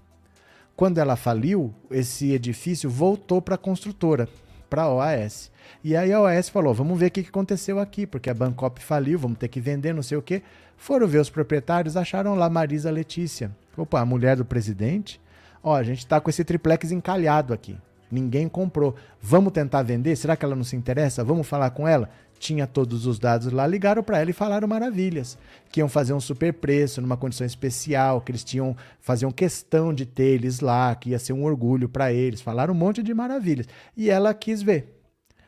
Quando 0.75 0.97
ela 0.97 1.15
faliu, 1.15 1.73
esse 1.89 2.31
edifício 2.31 2.89
voltou 2.89 3.41
para 3.41 3.55
a 3.55 3.57
construtora 3.57 4.27
para 4.73 4.83
a 4.83 4.91
OAS. 4.91 5.51
E 5.83 5.95
aí 5.95 6.11
a 6.11 6.19
OAS 6.19 6.49
falou: 6.49 6.73
vamos 6.73 6.99
ver 6.99 7.05
o 7.05 7.11
que 7.11 7.19
aconteceu 7.19 7.79
aqui, 7.79 8.07
porque 8.07 8.27
a 8.27 8.33
Bancop 8.33 8.81
faliu, 8.81 9.19
vamos 9.19 9.37
ter 9.37 9.47
que 9.47 9.61
vender, 9.61 9.93
não 9.93 10.01
sei 10.01 10.17
o 10.17 10.21
quê. 10.21 10.41
Foram 10.75 11.07
ver 11.07 11.19
os 11.19 11.29
proprietários, 11.29 11.95
acharam 11.95 12.33
lá 12.33 12.49
Marisa 12.49 12.89
Letícia. 12.89 13.51
Opa, 13.77 13.99
a 13.99 14.05
mulher 14.05 14.35
do 14.35 14.43
presidente. 14.43 15.21
Ó, 15.61 15.75
a 15.75 15.83
gente 15.83 15.99
está 15.99 16.19
com 16.19 16.27
esse 16.27 16.43
triplex 16.43 16.91
encalhado 16.91 17.53
aqui. 17.53 17.77
Ninguém 18.11 18.49
comprou. 18.49 18.95
Vamos 19.21 19.53
tentar 19.53 19.83
vender? 19.83 20.15
Será 20.15 20.35
que 20.35 20.43
ela 20.43 20.55
não 20.55 20.63
se 20.63 20.75
interessa? 20.75 21.23
Vamos 21.23 21.47
falar 21.47 21.69
com 21.69 21.87
ela? 21.87 22.09
Tinha 22.39 22.67
todos 22.67 23.05
os 23.05 23.19
dados 23.19 23.51
lá, 23.51 23.65
ligaram 23.65 24.03
para 24.03 24.19
ela 24.19 24.29
e 24.29 24.33
falaram 24.33 24.67
maravilhas. 24.67 25.37
Que 25.71 25.79
iam 25.79 25.87
fazer 25.87 26.13
um 26.13 26.19
super 26.19 26.53
preço, 26.53 27.01
numa 27.01 27.15
condição 27.15 27.47
especial, 27.47 28.19
que 28.21 28.31
eles 28.31 28.43
tinham 28.43 28.75
faziam 28.99 29.31
questão 29.31 29.93
de 29.93 30.05
ter 30.05 30.33
eles 30.33 30.59
lá, 30.59 30.93
que 30.95 31.11
ia 31.11 31.19
ser 31.19 31.33
um 31.33 31.43
orgulho 31.43 31.87
para 31.87 32.11
eles. 32.11 32.41
Falaram 32.41 32.73
um 32.73 32.77
monte 32.77 33.01
de 33.01 33.13
maravilhas. 33.13 33.67
E 33.95 34.09
ela 34.09 34.33
quis 34.33 34.61
ver. 34.61 34.99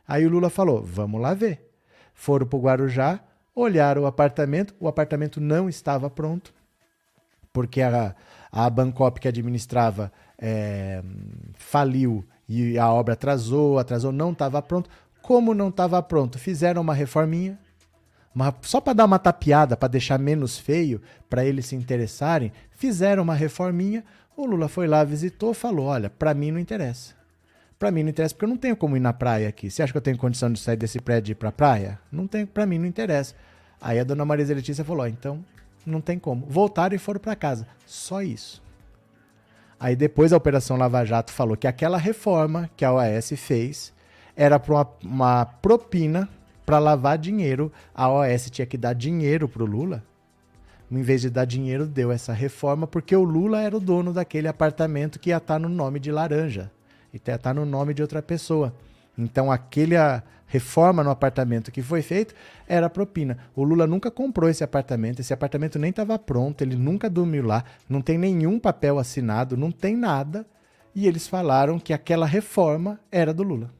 Aí 0.07 0.25
o 0.25 0.29
Lula 0.29 0.49
falou: 0.49 0.83
vamos 0.83 1.19
lá 1.19 1.33
ver. 1.33 1.69
Foram 2.13 2.47
para 2.47 2.57
o 2.57 2.61
Guarujá, 2.61 3.19
olharam 3.53 4.03
o 4.03 4.05
apartamento, 4.05 4.73
o 4.79 4.87
apartamento 4.87 5.41
não 5.41 5.67
estava 5.67 6.09
pronto, 6.09 6.53
porque 7.51 7.81
a, 7.81 8.15
a 8.51 8.69
Bancop 8.69 9.19
que 9.19 9.27
administrava 9.27 10.11
é, 10.37 11.03
faliu 11.53 12.25
e 12.47 12.77
a 12.77 12.91
obra 12.91 13.13
atrasou, 13.13 13.79
atrasou, 13.79 14.11
não 14.11 14.31
estava 14.31 14.61
pronto. 14.61 14.89
Como 15.25 15.55
não 15.55 15.69
estava 15.69 15.99
pronto, 16.03 16.37
fizeram 16.37 16.83
uma 16.83 16.93
reforminha, 16.93 17.57
uma, 18.35 18.53
só 18.61 18.79
para 18.79 18.93
dar 18.93 19.05
uma 19.05 19.17
tapeada, 19.17 19.75
para 19.75 19.87
deixar 19.87 20.19
menos 20.19 20.55
feio, 20.55 21.01
para 21.27 21.43
eles 21.43 21.65
se 21.65 21.75
interessarem, 21.75 22.51
fizeram 22.69 23.23
uma 23.23 23.33
reforminha. 23.33 24.03
O 24.37 24.45
Lula 24.45 24.67
foi 24.67 24.85
lá, 24.85 25.03
visitou, 25.03 25.51
falou: 25.51 25.87
Olha, 25.87 26.11
para 26.11 26.31
mim 26.35 26.51
não 26.51 26.59
interessa. 26.59 27.15
Para 27.79 27.89
mim 27.89 28.03
não 28.03 28.11
interessa 28.11 28.35
porque 28.35 28.45
eu 28.45 28.49
não 28.49 28.55
tenho 28.55 28.77
como 28.77 28.95
ir 28.95 28.99
na 28.99 29.13
praia 29.13 29.49
aqui. 29.49 29.71
Você 29.71 29.81
acha 29.81 29.91
que 29.91 29.97
eu 29.97 30.01
tenho 30.01 30.15
condição 30.15 30.53
de 30.53 30.59
sair 30.59 30.77
desse 30.77 30.99
prédio 30.99 31.31
e 31.31 31.33
ir 31.33 31.35
para 31.35 31.51
praia? 31.51 31.99
Não 32.11 32.27
tenho, 32.27 32.45
para 32.45 32.67
mim 32.67 32.77
não 32.77 32.85
interessa. 32.85 33.33
Aí 33.81 33.97
a 33.97 34.03
dona 34.03 34.23
Marisa 34.25 34.53
Letícia 34.53 34.85
falou: 34.85 35.07
então 35.07 35.43
não 35.83 36.01
tem 36.01 36.19
como. 36.19 36.45
Voltaram 36.45 36.95
e 36.95 36.99
foram 36.99 37.19
para 37.19 37.35
casa. 37.35 37.65
Só 37.87 38.21
isso. 38.21 38.61
Aí 39.79 39.95
depois 39.95 40.31
a 40.31 40.37
Operação 40.37 40.77
Lava 40.77 41.03
Jato 41.03 41.31
falou 41.31 41.57
que 41.57 41.65
aquela 41.65 41.97
reforma 41.97 42.69
que 42.77 42.85
a 42.85 42.93
OAS 42.93 43.31
fez 43.35 43.94
era 44.35 44.59
para 44.59 44.73
uma, 44.73 44.89
uma 45.03 45.45
propina 45.45 46.29
para 46.65 46.79
lavar 46.79 47.17
dinheiro. 47.17 47.71
A 47.93 48.09
OAS 48.09 48.49
tinha 48.49 48.65
que 48.65 48.77
dar 48.77 48.93
dinheiro 48.93 49.47
para 49.47 49.63
o 49.63 49.65
Lula. 49.65 50.03
Em 50.91 51.01
vez 51.01 51.21
de 51.21 51.29
dar 51.29 51.45
dinheiro, 51.45 51.85
deu 51.85 52.11
essa 52.11 52.33
reforma 52.33 52.85
porque 52.85 53.15
o 53.15 53.23
Lula 53.23 53.61
era 53.61 53.75
o 53.75 53.79
dono 53.79 54.13
daquele 54.13 54.47
apartamento 54.47 55.19
que 55.19 55.29
ia 55.29 55.37
estar 55.37 55.55
tá 55.55 55.59
no 55.59 55.69
nome 55.69 55.99
de 55.99 56.11
laranja. 56.11 56.71
E 57.13 57.17
ia 57.17 57.19
estar 57.19 57.37
tá 57.37 57.53
no 57.53 57.65
nome 57.65 57.93
de 57.93 58.01
outra 58.01 58.21
pessoa. 58.21 58.73
Então, 59.17 59.51
aquele 59.51 59.95
a 59.95 60.21
reforma 60.47 61.03
no 61.03 61.09
apartamento 61.09 61.71
que 61.71 61.81
foi 61.81 62.01
feito 62.01 62.35
era 62.67 62.89
propina. 62.89 63.37
O 63.55 63.63
Lula 63.63 63.87
nunca 63.87 64.11
comprou 64.11 64.49
esse 64.49 64.63
apartamento, 64.63 65.19
esse 65.19 65.33
apartamento 65.33 65.79
nem 65.79 65.89
estava 65.89 66.17
pronto, 66.19 66.61
ele 66.61 66.75
nunca 66.75 67.09
dormiu 67.09 67.45
lá, 67.45 67.63
não 67.89 68.01
tem 68.01 68.17
nenhum 68.17 68.59
papel 68.59 68.99
assinado, 68.99 69.57
não 69.57 69.71
tem 69.71 69.95
nada. 69.95 70.45
E 70.93 71.07
eles 71.07 71.27
falaram 71.27 71.79
que 71.79 71.93
aquela 71.93 72.25
reforma 72.25 72.99
era 73.11 73.33
do 73.33 73.43
Lula. 73.43 73.71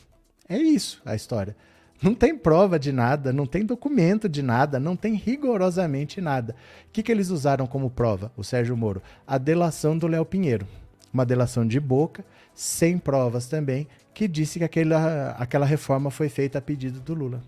É 0.47 0.57
isso 0.57 1.01
a 1.05 1.15
história. 1.15 1.55
Não 2.01 2.13
tem 2.13 2.37
prova 2.37 2.77
de 2.77 2.91
nada, 2.91 3.31
não 3.31 3.45
tem 3.45 3.65
documento 3.65 4.27
de 4.27 4.41
nada, 4.41 4.79
não 4.79 4.95
tem 4.95 5.15
rigorosamente 5.15 6.19
nada. 6.19 6.55
O 6.87 6.91
que, 6.91 7.01
que 7.01 7.11
eles 7.11 7.29
usaram 7.29 7.65
como 7.65 7.89
prova, 7.89 8.31
o 8.35 8.43
Sérgio 8.43 8.75
Moro? 8.75 9.01
A 9.25 9.37
delação 9.37 9.97
do 9.97 10.07
Léo 10.07 10.25
Pinheiro. 10.25 10.67
Uma 11.13 11.25
delação 11.25 11.65
de 11.65 11.79
boca, 11.79 12.25
sem 12.53 12.97
provas 12.97 13.47
também, 13.47 13.87
que 14.13 14.27
disse 14.27 14.59
que 14.59 14.65
aquela, 14.65 15.31
aquela 15.31 15.65
reforma 15.65 16.11
foi 16.11 16.27
feita 16.27 16.59
a 16.59 16.61
pedido 16.61 16.99
do 16.99 17.13
Lula. 17.13 17.41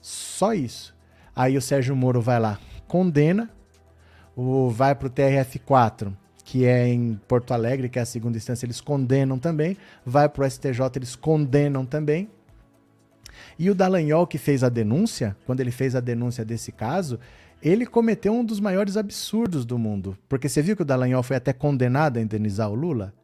Só 0.00 0.52
isso. 0.52 0.94
Aí 1.34 1.56
o 1.56 1.62
Sérgio 1.62 1.94
Moro 1.94 2.20
vai 2.20 2.40
lá, 2.40 2.58
condena, 2.88 3.48
o, 4.34 4.68
vai 4.68 4.94
para 4.94 5.06
o 5.06 5.10
TRF4, 5.10 6.12
que 6.50 6.64
é 6.64 6.88
em 6.88 7.14
Porto 7.28 7.54
Alegre, 7.54 7.88
que 7.88 7.96
é 7.96 8.02
a 8.02 8.04
segunda 8.04 8.36
instância, 8.36 8.66
eles 8.66 8.80
condenam 8.80 9.38
também. 9.38 9.76
Vai 10.04 10.28
para 10.28 10.44
o 10.44 10.50
STJ, 10.50 10.80
eles 10.96 11.14
condenam 11.14 11.86
também. 11.86 12.28
E 13.56 13.70
o 13.70 13.74
Dallagnol, 13.74 14.26
que 14.26 14.36
fez 14.36 14.64
a 14.64 14.68
denúncia, 14.68 15.36
quando 15.46 15.60
ele 15.60 15.70
fez 15.70 15.94
a 15.94 16.00
denúncia 16.00 16.44
desse 16.44 16.72
caso, 16.72 17.20
ele 17.62 17.86
cometeu 17.86 18.32
um 18.32 18.44
dos 18.44 18.58
maiores 18.58 18.96
absurdos 18.96 19.64
do 19.64 19.78
mundo. 19.78 20.18
Porque 20.28 20.48
você 20.48 20.60
viu 20.60 20.74
que 20.74 20.82
o 20.82 20.84
Dallagnol 20.84 21.22
foi 21.22 21.36
até 21.36 21.52
condenado 21.52 22.16
a 22.16 22.20
indenizar 22.20 22.68
o 22.68 22.74
Lula? 22.74 23.14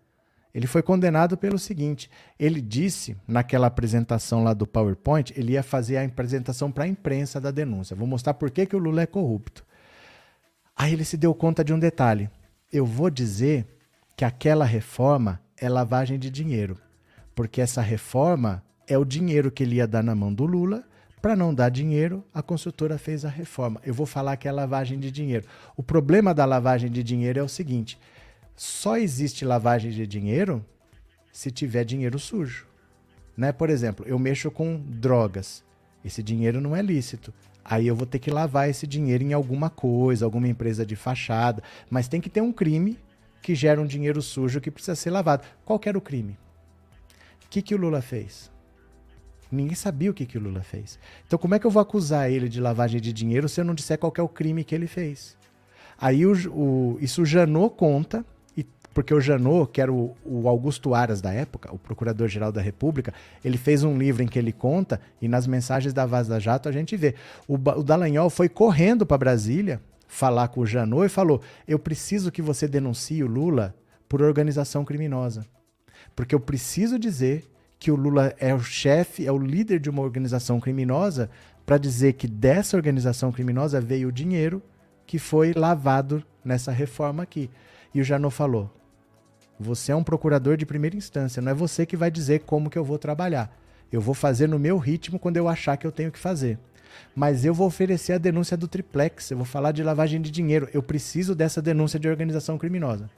Ele 0.54 0.68
foi 0.68 0.80
condenado 0.80 1.36
pelo 1.36 1.58
seguinte: 1.58 2.08
ele 2.38 2.60
disse 2.60 3.16
naquela 3.26 3.66
apresentação 3.66 4.44
lá 4.44 4.54
do 4.54 4.68
PowerPoint, 4.68 5.32
ele 5.36 5.54
ia 5.54 5.64
fazer 5.64 5.96
a 5.96 6.04
apresentação 6.04 6.70
para 6.70 6.84
a 6.84 6.88
imprensa 6.88 7.40
da 7.40 7.50
denúncia. 7.50 7.96
Vou 7.96 8.06
mostrar 8.06 8.34
por 8.34 8.52
que, 8.52 8.66
que 8.66 8.76
o 8.76 8.78
Lula 8.78 9.02
é 9.02 9.06
corrupto. 9.06 9.66
Aí 10.76 10.92
ele 10.92 11.04
se 11.04 11.16
deu 11.16 11.34
conta 11.34 11.64
de 11.64 11.74
um 11.74 11.78
detalhe 11.80 12.30
eu 12.72 12.84
vou 12.84 13.10
dizer 13.10 13.66
que 14.16 14.24
aquela 14.24 14.64
reforma 14.64 15.40
é 15.56 15.68
lavagem 15.68 16.18
de 16.18 16.30
dinheiro, 16.30 16.78
porque 17.34 17.60
essa 17.60 17.80
reforma 17.80 18.62
é 18.86 18.96
o 18.96 19.04
dinheiro 19.04 19.50
que 19.50 19.62
ele 19.62 19.76
ia 19.76 19.86
dar 19.86 20.02
na 20.02 20.14
mão 20.14 20.32
do 20.32 20.44
Lula. 20.44 20.84
Para 21.20 21.34
não 21.34 21.54
dar 21.54 21.70
dinheiro, 21.70 22.24
a 22.32 22.42
consultora 22.42 22.98
fez 22.98 23.24
a 23.24 23.28
reforma. 23.28 23.80
Eu 23.84 23.92
vou 23.92 24.06
falar 24.06 24.36
que 24.36 24.46
é 24.46 24.52
lavagem 24.52 24.98
de 24.98 25.10
dinheiro. 25.10 25.46
O 25.76 25.82
problema 25.82 26.32
da 26.32 26.44
lavagem 26.44 26.90
de 26.90 27.02
dinheiro 27.02 27.40
é 27.40 27.42
o 27.42 27.48
seguinte: 27.48 27.98
só 28.54 28.96
existe 28.96 29.44
lavagem 29.44 29.90
de 29.90 30.06
dinheiro 30.06 30.64
se 31.32 31.50
tiver 31.50 31.84
dinheiro 31.84 32.18
sujo. 32.18 32.66
Né? 33.36 33.52
Por 33.52 33.68
exemplo, 33.70 34.06
eu 34.08 34.18
mexo 34.18 34.50
com 34.50 34.80
drogas. 34.80 35.64
Esse 36.04 36.22
dinheiro 36.22 36.60
não 36.60 36.74
é 36.74 36.80
lícito. 36.80 37.34
Aí 37.68 37.88
eu 37.88 37.96
vou 37.96 38.06
ter 38.06 38.20
que 38.20 38.30
lavar 38.30 38.70
esse 38.70 38.86
dinheiro 38.86 39.24
em 39.24 39.32
alguma 39.32 39.68
coisa, 39.68 40.24
alguma 40.24 40.46
empresa 40.46 40.86
de 40.86 40.94
fachada. 40.94 41.64
Mas 41.90 42.06
tem 42.06 42.20
que 42.20 42.30
ter 42.30 42.40
um 42.40 42.52
crime 42.52 42.96
que 43.42 43.56
gera 43.56 43.80
um 43.80 43.86
dinheiro 43.86 44.22
sujo 44.22 44.60
que 44.60 44.70
precisa 44.70 44.94
ser 44.94 45.10
lavado. 45.10 45.44
Qual 45.64 45.80
era 45.84 45.98
o 45.98 46.00
crime? 46.00 46.38
O 47.44 47.48
que, 47.50 47.60
que 47.60 47.74
o 47.74 47.78
Lula 47.78 48.00
fez? 48.00 48.52
Ninguém 49.50 49.74
sabia 49.74 50.12
o 50.12 50.14
que, 50.14 50.26
que 50.26 50.38
o 50.38 50.40
Lula 50.40 50.62
fez. 50.62 50.96
Então, 51.26 51.36
como 51.36 51.56
é 51.56 51.58
que 51.58 51.66
eu 51.66 51.70
vou 51.70 51.82
acusar 51.82 52.30
ele 52.30 52.48
de 52.48 52.60
lavagem 52.60 53.00
de 53.00 53.12
dinheiro 53.12 53.48
se 53.48 53.60
eu 53.60 53.64
não 53.64 53.74
disser 53.74 53.98
qual 53.98 54.12
é 54.16 54.22
o 54.22 54.28
crime 54.28 54.62
que 54.62 54.74
ele 54.74 54.86
fez? 54.86 55.36
Aí 55.98 56.24
o, 56.24 56.32
o, 56.50 56.98
isso 57.00 57.22
o 57.22 57.26
Janot 57.26 57.74
conta, 57.74 58.24
porque 58.96 59.12
o 59.12 59.20
Janot, 59.20 59.70
que 59.70 59.82
era 59.82 59.92
o, 59.92 60.16
o 60.24 60.48
Augusto 60.48 60.94
Aras 60.94 61.20
da 61.20 61.30
época, 61.30 61.70
o 61.70 61.76
Procurador-Geral 61.76 62.50
da 62.50 62.62
República, 62.62 63.12
ele 63.44 63.58
fez 63.58 63.84
um 63.84 63.98
livro 63.98 64.22
em 64.22 64.26
que 64.26 64.38
ele 64.38 64.52
conta, 64.52 64.98
e 65.20 65.28
nas 65.28 65.46
mensagens 65.46 65.92
da 65.92 66.06
Vaza 66.06 66.40
Jato 66.40 66.66
a 66.66 66.72
gente 66.72 66.96
vê. 66.96 67.14
O, 67.46 67.56
o 67.56 67.82
Dallagnol 67.82 68.30
foi 68.30 68.48
correndo 68.48 69.04
para 69.04 69.18
Brasília 69.18 69.82
falar 70.08 70.48
com 70.48 70.62
o 70.62 70.66
Janot 70.66 71.04
e 71.04 71.10
falou: 71.10 71.42
Eu 71.68 71.78
preciso 71.78 72.32
que 72.32 72.40
você 72.40 72.66
denuncie 72.66 73.22
o 73.22 73.26
Lula 73.26 73.74
por 74.08 74.22
organização 74.22 74.82
criminosa. 74.82 75.44
Porque 76.14 76.34
eu 76.34 76.40
preciso 76.40 76.98
dizer 76.98 77.44
que 77.78 77.90
o 77.90 77.96
Lula 77.96 78.34
é 78.38 78.54
o 78.54 78.60
chefe, 78.60 79.26
é 79.26 79.30
o 79.30 79.36
líder 79.36 79.78
de 79.78 79.90
uma 79.90 80.00
organização 80.00 80.58
criminosa, 80.58 81.28
para 81.66 81.76
dizer 81.76 82.14
que 82.14 82.26
dessa 82.26 82.78
organização 82.78 83.30
criminosa 83.30 83.78
veio 83.78 84.08
o 84.08 84.12
dinheiro 84.12 84.62
que 85.06 85.18
foi 85.18 85.52
lavado 85.52 86.24
nessa 86.42 86.72
reforma 86.72 87.22
aqui. 87.22 87.50
E 87.92 88.00
o 88.00 88.04
Janot 88.04 88.34
falou: 88.34 88.72
Você 89.58 89.92
é 89.92 89.96
um 89.96 90.04
procurador 90.04 90.56
de 90.56 90.66
primeira 90.66 90.96
instância, 90.96 91.40
não 91.40 91.50
é 91.50 91.54
você 91.54 91.86
que 91.86 91.96
vai 91.96 92.10
dizer 92.10 92.40
como 92.40 92.68
que 92.68 92.78
eu 92.78 92.84
vou 92.84 92.98
trabalhar. 92.98 93.56
Eu 93.90 94.00
vou 94.00 94.14
fazer 94.14 94.48
no 94.48 94.58
meu 94.58 94.78
ritmo 94.78 95.18
quando 95.18 95.36
eu 95.36 95.48
achar 95.48 95.76
que 95.76 95.86
eu 95.86 95.92
tenho 95.92 96.12
que 96.12 96.18
fazer. 96.18 96.58
Mas 97.14 97.44
eu 97.44 97.54
vou 97.54 97.66
oferecer 97.66 98.14
a 98.14 98.18
denúncia 98.18 98.56
do 98.56 98.68
triplex, 98.68 99.30
eu 99.30 99.36
vou 99.36 99.46
falar 99.46 99.72
de 99.72 99.82
lavagem 99.82 100.20
de 100.20 100.30
dinheiro. 100.30 100.68
Eu 100.72 100.82
preciso 100.82 101.34
dessa 101.34 101.62
denúncia 101.62 101.98
de 101.98 102.08
organização 102.08 102.58
criminosa. 102.58 103.08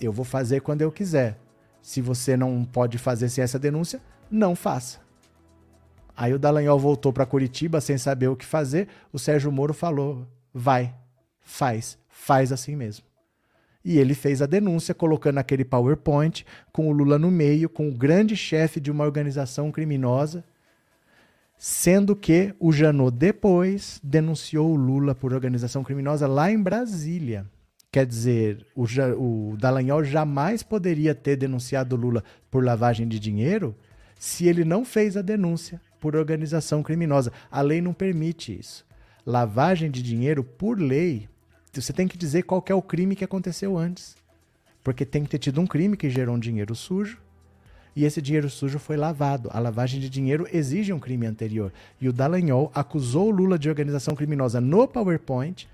Eu 0.00 0.12
vou 0.12 0.24
fazer 0.24 0.60
quando 0.60 0.82
eu 0.82 0.90
quiser. 0.90 1.38
Se 1.82 2.00
você 2.00 2.36
não 2.36 2.64
pode 2.64 2.98
fazer 2.98 3.28
sem 3.28 3.42
essa 3.42 3.58
denúncia, 3.58 4.00
não 4.30 4.56
faça. 4.56 4.98
Aí 6.16 6.34
o 6.34 6.38
Dallagnol 6.38 6.78
voltou 6.78 7.12
para 7.12 7.26
Curitiba 7.26 7.80
sem 7.80 7.96
saber 7.96 8.28
o 8.28 8.36
que 8.36 8.44
fazer. 8.44 8.88
O 9.12 9.18
Sérgio 9.18 9.52
Moro 9.52 9.72
falou: 9.72 10.26
vai, 10.52 10.94
faz, 11.40 11.96
faz 12.08 12.50
assim 12.50 12.74
mesmo. 12.74 13.07
E 13.84 13.98
ele 13.98 14.14
fez 14.14 14.42
a 14.42 14.46
denúncia 14.46 14.94
colocando 14.94 15.38
aquele 15.38 15.64
PowerPoint 15.64 16.44
com 16.72 16.88
o 16.88 16.92
Lula 16.92 17.18
no 17.18 17.30
meio, 17.30 17.68
com 17.68 17.88
o 17.88 17.94
grande 17.94 18.36
chefe 18.36 18.80
de 18.80 18.90
uma 18.90 19.04
organização 19.04 19.70
criminosa, 19.70 20.44
sendo 21.56 22.14
que 22.14 22.54
o 22.58 22.72
Janot 22.72 23.16
depois 23.16 24.00
denunciou 24.02 24.72
o 24.72 24.76
Lula 24.76 25.14
por 25.14 25.32
organização 25.32 25.82
criminosa 25.82 26.26
lá 26.26 26.50
em 26.50 26.60
Brasília. 26.60 27.46
Quer 27.90 28.04
dizer, 28.04 28.66
o, 28.74 28.84
o 29.16 29.56
Dallagnol 29.56 30.04
jamais 30.04 30.62
poderia 30.62 31.14
ter 31.14 31.36
denunciado 31.36 31.96
Lula 31.96 32.22
por 32.50 32.62
lavagem 32.62 33.08
de 33.08 33.18
dinheiro 33.18 33.74
se 34.18 34.46
ele 34.46 34.64
não 34.64 34.84
fez 34.84 35.16
a 35.16 35.22
denúncia 35.22 35.80
por 36.00 36.14
organização 36.14 36.82
criminosa. 36.82 37.32
A 37.50 37.62
lei 37.62 37.80
não 37.80 37.94
permite 37.94 38.58
isso. 38.58 38.84
Lavagem 39.24 39.90
de 39.90 40.02
dinheiro, 40.02 40.42
por 40.44 40.78
lei, 40.78 41.28
você 41.72 41.92
tem 41.92 42.08
que 42.08 42.18
dizer 42.18 42.42
qual 42.42 42.64
é 42.66 42.74
o 42.74 42.82
crime 42.82 43.14
que 43.16 43.24
aconteceu 43.24 43.76
antes. 43.76 44.16
Porque 44.82 45.04
tem 45.04 45.22
que 45.24 45.30
ter 45.30 45.38
tido 45.38 45.60
um 45.60 45.66
crime 45.66 45.96
que 45.96 46.10
gerou 46.10 46.34
um 46.34 46.38
dinheiro 46.38 46.74
sujo 46.74 47.18
e 47.94 48.04
esse 48.04 48.22
dinheiro 48.22 48.48
sujo 48.48 48.78
foi 48.78 48.96
lavado. 48.96 49.48
A 49.52 49.58
lavagem 49.58 50.00
de 50.00 50.08
dinheiro 50.08 50.46
exige 50.52 50.92
um 50.92 51.00
crime 51.00 51.26
anterior. 51.26 51.72
E 52.00 52.08
o 52.08 52.12
Dallagnol 52.12 52.70
acusou 52.74 53.28
o 53.28 53.30
Lula 53.30 53.58
de 53.58 53.68
organização 53.68 54.14
criminosa 54.14 54.60
no 54.60 54.86
PowerPoint 54.86 55.68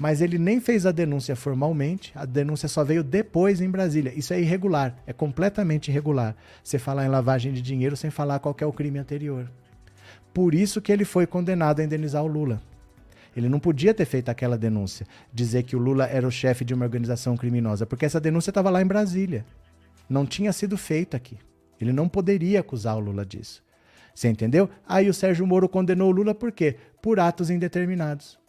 mas 0.00 0.22
ele 0.22 0.38
nem 0.38 0.62
fez 0.62 0.86
a 0.86 0.92
denúncia 0.92 1.36
formalmente, 1.36 2.10
a 2.14 2.24
denúncia 2.24 2.66
só 2.66 2.82
veio 2.82 3.04
depois 3.04 3.60
em 3.60 3.68
Brasília. 3.68 4.10
Isso 4.16 4.32
é 4.32 4.40
irregular, 4.40 4.96
é 5.06 5.12
completamente 5.12 5.90
irregular. 5.90 6.34
Você 6.64 6.78
falar 6.78 7.04
em 7.04 7.10
lavagem 7.10 7.52
de 7.52 7.60
dinheiro 7.60 7.94
sem 7.94 8.10
falar 8.10 8.38
qual 8.38 8.56
é 8.58 8.64
o 8.64 8.72
crime 8.72 8.98
anterior. 8.98 9.46
Por 10.32 10.54
isso 10.54 10.80
que 10.80 10.90
ele 10.90 11.04
foi 11.04 11.26
condenado 11.26 11.80
a 11.80 11.84
indenizar 11.84 12.24
o 12.24 12.26
Lula. 12.26 12.62
Ele 13.36 13.48
não 13.48 13.60
podia 13.60 13.94
ter 13.94 14.04
feito 14.04 14.28
aquela 14.28 14.58
denúncia, 14.58 15.06
dizer 15.32 15.62
que 15.62 15.76
o 15.76 15.78
Lula 15.78 16.06
era 16.06 16.26
o 16.26 16.30
chefe 16.30 16.64
de 16.64 16.74
uma 16.74 16.84
organização 16.84 17.36
criminosa, 17.36 17.86
porque 17.86 18.04
essa 18.04 18.20
denúncia 18.20 18.50
estava 18.50 18.70
lá 18.70 18.82
em 18.82 18.86
Brasília. 18.86 19.44
Não 20.08 20.26
tinha 20.26 20.52
sido 20.52 20.76
feita 20.76 21.16
aqui. 21.16 21.38
Ele 21.80 21.92
não 21.92 22.08
poderia 22.08 22.60
acusar 22.60 22.96
o 22.96 23.00
Lula 23.00 23.24
disso. 23.24 23.62
Você 24.14 24.28
entendeu? 24.28 24.68
Aí 24.86 25.08
o 25.08 25.14
Sérgio 25.14 25.46
Moro 25.46 25.68
condenou 25.68 26.08
o 26.08 26.12
Lula 26.12 26.34
por 26.34 26.50
quê? 26.50 26.76
Por 27.00 27.20
atos 27.20 27.48
indeterminados 27.48 28.40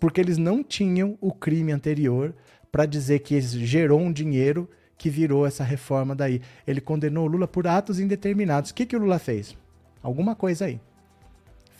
porque 0.00 0.20
eles 0.20 0.38
não 0.38 0.64
tinham 0.64 1.16
o 1.20 1.30
crime 1.30 1.70
anterior 1.70 2.34
para 2.72 2.86
dizer 2.86 3.18
que 3.18 3.38
gerou 3.40 4.00
um 4.00 4.10
dinheiro 4.10 4.68
que 4.96 5.10
virou 5.10 5.46
essa 5.46 5.62
reforma 5.62 6.16
daí. 6.16 6.40
Ele 6.66 6.80
condenou 6.80 7.26
o 7.26 7.28
Lula 7.28 7.46
por 7.46 7.66
atos 7.66 8.00
indeterminados. 8.00 8.70
O 8.70 8.74
que, 8.74 8.86
que 8.86 8.96
o 8.96 8.98
Lula 8.98 9.18
fez? 9.18 9.56
Alguma 10.02 10.34
coisa 10.34 10.64
aí. 10.64 10.80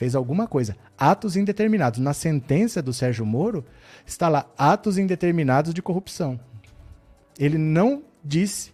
Fez 0.00 0.14
alguma 0.14 0.46
coisa. 0.46 0.74
Atos 0.96 1.36
indeterminados. 1.36 2.00
Na 2.00 2.14
sentença 2.14 2.80
do 2.80 2.90
Sérgio 2.90 3.26
Moro, 3.26 3.62
está 4.06 4.30
lá 4.30 4.46
atos 4.56 4.96
indeterminados 4.96 5.74
de 5.74 5.82
corrupção. 5.82 6.40
Ele 7.38 7.58
não 7.58 8.02
disse 8.24 8.72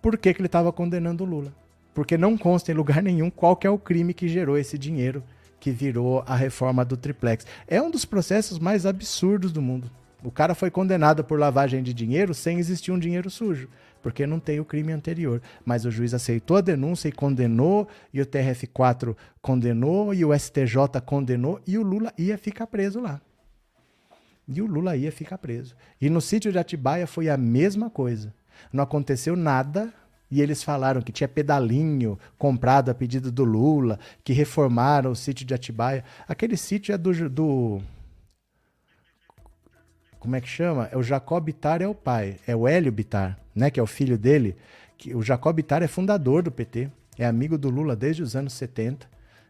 por 0.00 0.16
que, 0.16 0.32
que 0.32 0.40
ele 0.40 0.46
estava 0.46 0.72
condenando 0.72 1.24
o 1.24 1.26
Lula. 1.26 1.52
Porque 1.92 2.16
não 2.16 2.38
consta 2.38 2.70
em 2.70 2.76
lugar 2.76 3.02
nenhum 3.02 3.28
qual 3.28 3.58
é 3.64 3.68
o 3.68 3.76
crime 3.76 4.14
que 4.14 4.28
gerou 4.28 4.56
esse 4.56 4.78
dinheiro 4.78 5.24
que 5.58 5.72
virou 5.72 6.22
a 6.24 6.36
reforma 6.36 6.84
do 6.84 6.96
triplex. 6.96 7.44
É 7.66 7.82
um 7.82 7.90
dos 7.90 8.04
processos 8.04 8.60
mais 8.60 8.86
absurdos 8.86 9.50
do 9.50 9.60
mundo. 9.60 9.90
O 10.22 10.30
cara 10.30 10.54
foi 10.54 10.70
condenado 10.70 11.24
por 11.24 11.40
lavagem 11.40 11.82
de 11.82 11.92
dinheiro 11.92 12.32
sem 12.32 12.60
existir 12.60 12.92
um 12.92 13.00
dinheiro 13.00 13.28
sujo, 13.28 13.68
porque 14.02 14.26
não 14.26 14.38
tem 14.38 14.60
o 14.60 14.64
crime 14.64 14.92
anterior. 14.92 15.40
Mas 15.64 15.84
o 15.84 15.90
juiz 15.90 16.14
aceitou 16.14 16.56
a 16.56 16.60
denúncia 16.60 17.08
e 17.08 17.12
condenou, 17.12 17.88
e 18.12 18.20
o 18.20 18.26
TRF4 18.26 19.16
condenou, 19.40 20.14
e 20.14 20.24
o 20.24 20.36
STJ 20.36 21.00
condenou, 21.04 21.60
e 21.66 21.78
o 21.78 21.82
Lula 21.82 22.12
ia 22.16 22.38
ficar 22.38 22.66
preso 22.66 23.00
lá. 23.00 23.20
E 24.46 24.62
o 24.62 24.66
Lula 24.66 24.96
ia 24.96 25.12
ficar 25.12 25.38
preso. 25.38 25.76
E 26.00 26.08
no 26.08 26.20
sítio 26.20 26.50
de 26.50 26.58
Atibaia 26.58 27.06
foi 27.06 27.28
a 27.28 27.36
mesma 27.36 27.90
coisa. 27.90 28.32
Não 28.72 28.82
aconteceu 28.82 29.36
nada 29.36 29.92
e 30.30 30.42
eles 30.42 30.62
falaram 30.62 31.00
que 31.00 31.12
tinha 31.12 31.28
pedalinho 31.28 32.18
comprado 32.36 32.90
a 32.90 32.94
pedido 32.94 33.32
do 33.32 33.44
Lula, 33.44 33.98
que 34.22 34.32
reformaram 34.32 35.10
o 35.10 35.16
sítio 35.16 35.46
de 35.46 35.54
Atibaia. 35.54 36.04
Aquele 36.26 36.56
sítio 36.56 36.94
é 36.94 36.98
do, 36.98 37.28
do 37.30 37.80
como 40.18 40.36
é 40.36 40.40
que 40.40 40.48
chama? 40.48 40.88
É 40.92 40.96
o 40.96 41.02
Jacob 41.02 41.44
Bittar 41.44 41.82
é 41.82 41.88
o 41.88 41.94
pai, 41.94 42.36
é 42.46 42.54
o 42.54 42.66
Hélio 42.66 42.92
Bittar, 42.92 43.38
né, 43.54 43.70
que 43.70 43.78
é 43.78 43.82
o 43.82 43.86
filho 43.86 44.18
dele. 44.18 44.56
Que 44.96 45.14
o 45.14 45.22
Jacob 45.22 45.54
Bittar 45.54 45.82
é 45.82 45.88
fundador 45.88 46.42
do 46.42 46.50
PT, 46.50 46.90
é 47.18 47.26
amigo 47.26 47.56
do 47.56 47.70
Lula 47.70 47.94
desde 47.94 48.22
os 48.22 48.34
anos 48.34 48.52
70. 48.54 49.06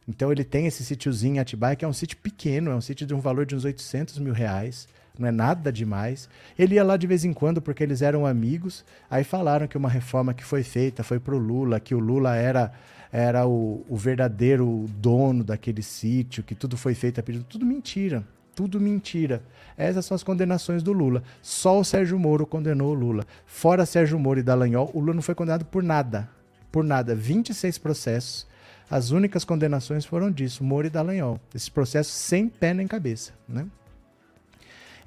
Então 0.06 0.32
ele 0.32 0.44
tem 0.44 0.66
esse 0.66 0.84
sítiozinho 0.84 1.36
em 1.36 1.38
Atibaia, 1.38 1.76
que 1.76 1.84
é 1.84 1.88
um 1.88 1.92
sítio 1.92 2.16
pequeno, 2.18 2.70
é 2.70 2.74
um 2.74 2.80
sítio 2.80 3.06
de 3.06 3.14
um 3.14 3.20
valor 3.20 3.44
de 3.44 3.54
uns 3.54 3.64
800 3.64 4.18
mil 4.18 4.32
reais 4.32 4.88
não 5.18 5.28
é 5.28 5.32
nada 5.32 5.72
demais. 5.72 6.28
Ele 6.58 6.76
ia 6.76 6.84
lá 6.84 6.96
de 6.96 7.06
vez 7.06 7.24
em 7.24 7.32
quando 7.32 7.60
porque 7.60 7.82
eles 7.82 8.00
eram 8.00 8.24
amigos. 8.24 8.84
Aí 9.10 9.24
falaram 9.24 9.66
que 9.66 9.76
uma 9.76 9.88
reforma 9.88 10.32
que 10.32 10.44
foi 10.44 10.62
feita 10.62 11.02
foi 11.02 11.18
para 11.18 11.34
o 11.34 11.38
Lula, 11.38 11.80
que 11.80 11.94
o 11.94 11.98
Lula 11.98 12.36
era, 12.36 12.72
era 13.10 13.46
o, 13.46 13.84
o 13.88 13.96
verdadeiro 13.96 14.86
dono 14.96 15.42
daquele 15.42 15.82
sítio, 15.82 16.44
que 16.44 16.54
tudo 16.54 16.76
foi 16.76 16.94
feito 16.94 17.18
a 17.18 17.22
pedido. 17.22 17.44
Tudo 17.44 17.66
mentira. 17.66 18.24
Tudo 18.58 18.80
mentira. 18.80 19.40
Essas 19.76 20.04
são 20.04 20.16
as 20.16 20.24
condenações 20.24 20.82
do 20.82 20.92
Lula. 20.92 21.22
Só 21.40 21.78
o 21.78 21.84
Sérgio 21.84 22.18
Moro 22.18 22.44
condenou 22.44 22.90
o 22.90 22.94
Lula. 22.94 23.24
Fora 23.46 23.86
Sérgio 23.86 24.18
Moro 24.18 24.40
e 24.40 24.42
Dallagnol, 24.42 24.90
o 24.92 24.98
Lula 24.98 25.14
não 25.14 25.22
foi 25.22 25.36
condenado 25.36 25.64
por 25.64 25.80
nada. 25.80 26.28
Por 26.72 26.82
nada. 26.82 27.14
26 27.14 27.78
processos. 27.78 28.48
As 28.90 29.12
únicas 29.12 29.44
condenações 29.44 30.04
foram 30.04 30.28
disso, 30.28 30.64
Moro 30.64 30.88
e 30.88 30.90
Dallagnol. 30.90 31.38
Esses 31.54 31.68
processos 31.68 32.12
sem 32.12 32.48
pé 32.48 32.74
nem 32.74 32.88
cabeça, 32.88 33.32
né? 33.48 33.64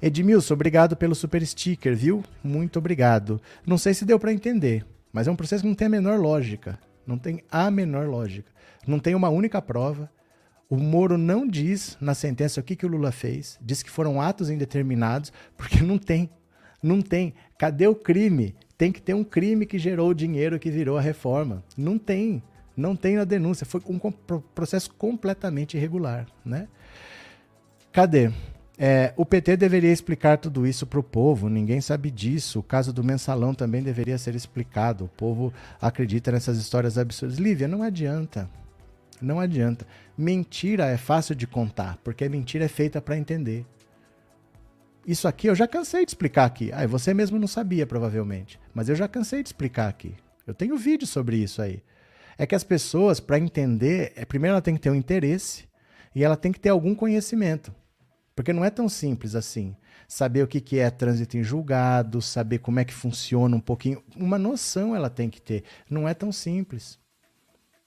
Edmilson, 0.00 0.54
obrigado 0.54 0.96
pelo 0.96 1.14
super 1.14 1.46
sticker, 1.46 1.94
viu? 1.94 2.24
Muito 2.42 2.78
obrigado. 2.78 3.38
Não 3.66 3.76
sei 3.76 3.92
se 3.92 4.06
deu 4.06 4.18
para 4.18 4.32
entender, 4.32 4.82
mas 5.12 5.28
é 5.28 5.30
um 5.30 5.36
processo 5.36 5.62
que 5.62 5.68
não 5.68 5.74
tem 5.74 5.88
a 5.88 5.90
menor 5.90 6.18
lógica. 6.18 6.78
Não 7.06 7.18
tem 7.18 7.44
a 7.52 7.70
menor 7.70 8.08
lógica. 8.08 8.50
Não 8.86 8.98
tem 8.98 9.14
uma 9.14 9.28
única 9.28 9.60
prova. 9.60 10.10
O 10.72 10.78
Moro 10.78 11.18
não 11.18 11.46
diz 11.46 11.98
na 12.00 12.14
sentença 12.14 12.58
o 12.58 12.62
que, 12.62 12.74
que 12.74 12.86
o 12.86 12.88
Lula 12.88 13.12
fez. 13.12 13.58
Diz 13.60 13.82
que 13.82 13.90
foram 13.90 14.22
atos 14.22 14.48
indeterminados, 14.48 15.30
porque 15.54 15.82
não 15.82 15.98
tem. 15.98 16.30
Não 16.82 17.02
tem. 17.02 17.34
Cadê 17.58 17.86
o 17.86 17.94
crime? 17.94 18.54
Tem 18.78 18.90
que 18.90 19.02
ter 19.02 19.12
um 19.12 19.22
crime 19.22 19.66
que 19.66 19.78
gerou 19.78 20.08
o 20.08 20.14
dinheiro 20.14 20.58
que 20.58 20.70
virou 20.70 20.96
a 20.96 21.00
reforma. 21.02 21.62
Não 21.76 21.98
tem. 21.98 22.42
Não 22.74 22.96
tem 22.96 23.16
na 23.16 23.24
denúncia. 23.24 23.66
Foi 23.66 23.82
um 23.86 23.98
processo 24.54 24.90
completamente 24.94 25.76
irregular, 25.76 26.26
né? 26.42 26.66
Cadê? 27.92 28.30
É, 28.78 29.12
o 29.14 29.26
PT 29.26 29.58
deveria 29.58 29.92
explicar 29.92 30.38
tudo 30.38 30.66
isso 30.66 30.86
para 30.86 30.98
o 30.98 31.02
povo, 31.02 31.50
ninguém 31.50 31.82
sabe 31.82 32.10
disso. 32.10 32.60
O 32.60 32.62
caso 32.62 32.94
do 32.94 33.04
mensalão 33.04 33.52
também 33.52 33.82
deveria 33.82 34.16
ser 34.16 34.34
explicado. 34.34 35.04
O 35.04 35.08
povo 35.08 35.52
acredita 35.78 36.32
nessas 36.32 36.56
histórias 36.56 36.96
absurdas. 36.96 37.36
Lívia, 37.36 37.68
não 37.68 37.82
adianta. 37.82 38.48
Não 39.22 39.38
adianta. 39.38 39.86
Mentira 40.18 40.86
é 40.86 40.96
fácil 40.96 41.34
de 41.34 41.46
contar, 41.46 41.98
porque 42.02 42.24
a 42.24 42.28
mentira 42.28 42.64
é 42.64 42.68
feita 42.68 43.00
para 43.00 43.16
entender. 43.16 43.64
Isso 45.06 45.26
aqui 45.26 45.48
eu 45.48 45.54
já 45.54 45.66
cansei 45.66 46.04
de 46.04 46.10
explicar 46.10 46.44
aqui. 46.44 46.70
Ah, 46.72 46.86
você 46.86 47.14
mesmo 47.14 47.38
não 47.38 47.46
sabia, 47.46 47.86
provavelmente. 47.86 48.58
Mas 48.74 48.88
eu 48.88 48.94
já 48.94 49.08
cansei 49.08 49.42
de 49.42 49.48
explicar 49.48 49.88
aqui. 49.88 50.14
Eu 50.46 50.54
tenho 50.54 50.76
vídeo 50.76 51.06
sobre 51.06 51.36
isso 51.36 51.62
aí. 51.62 51.82
É 52.36 52.46
que 52.46 52.54
as 52.54 52.64
pessoas, 52.64 53.20
para 53.20 53.38
entender, 53.38 54.12
é, 54.16 54.24
primeiro 54.24 54.52
ela 54.52 54.62
tem 54.62 54.74
que 54.74 54.80
ter 54.80 54.90
um 54.90 54.94
interesse 54.94 55.64
e 56.14 56.24
ela 56.24 56.36
tem 56.36 56.52
que 56.52 56.60
ter 56.60 56.70
algum 56.70 56.94
conhecimento. 56.94 57.74
Porque 58.34 58.52
não 58.52 58.64
é 58.64 58.70
tão 58.70 58.88
simples 58.88 59.34
assim. 59.34 59.76
Saber 60.08 60.42
o 60.42 60.48
que, 60.48 60.60
que 60.60 60.78
é 60.78 60.90
trânsito 60.90 61.36
em 61.36 61.42
julgado, 61.42 62.20
saber 62.22 62.58
como 62.58 62.80
é 62.80 62.84
que 62.84 62.94
funciona 62.94 63.56
um 63.56 63.60
pouquinho. 63.60 64.02
Uma 64.16 64.38
noção 64.38 64.94
ela 64.94 65.10
tem 65.10 65.28
que 65.28 65.40
ter. 65.40 65.64
Não 65.88 66.08
é 66.08 66.14
tão 66.14 66.30
simples. 66.32 66.98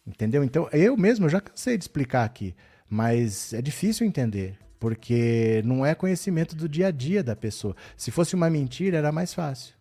Entendeu? 0.05 0.43
Então, 0.43 0.69
eu 0.71 0.95
mesmo 0.95 1.27
já 1.27 1.41
cansei 1.41 1.77
de 1.77 1.83
explicar 1.83 2.23
aqui. 2.23 2.55
Mas 2.89 3.53
é 3.53 3.61
difícil 3.61 4.05
entender 4.05 4.57
porque 4.79 5.63
não 5.65 5.85
é 5.85 5.95
conhecimento 5.95 6.55
do 6.55 6.69
dia 6.69 6.87
a 6.87 6.91
dia 6.91 7.23
da 7.23 7.35
pessoa. 7.35 7.75
Se 7.97 8.11
fosse 8.11 8.35
uma 8.35 8.49
mentira, 8.49 8.97
era 8.97 9.11
mais 9.11 9.33
fácil. 9.33 9.73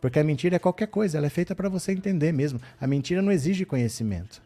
Porque 0.00 0.18
a 0.18 0.24
mentira 0.24 0.56
é 0.56 0.58
qualquer 0.58 0.88
coisa, 0.88 1.18
ela 1.18 1.26
é 1.26 1.30
feita 1.30 1.54
para 1.54 1.68
você 1.68 1.92
entender 1.92 2.32
mesmo. 2.32 2.60
A 2.80 2.86
mentira 2.86 3.22
não 3.22 3.32
exige 3.32 3.64
conhecimento. 3.64 4.42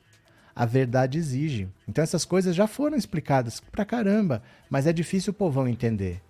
A 0.55 0.67
verdade 0.67 1.19
exige. 1.19 1.69
Então 1.89 2.05
essas 2.05 2.25
coisas 2.25 2.55
já 2.55 2.67
foram 2.67 2.97
explicadas 2.97 3.61
pra 3.61 3.85
caramba, 3.85 4.43
mas 4.69 4.87
é 4.87 4.93
difícil 4.93 5.31
o 5.31 5.35
povão 5.35 5.67
entender. 5.67 6.21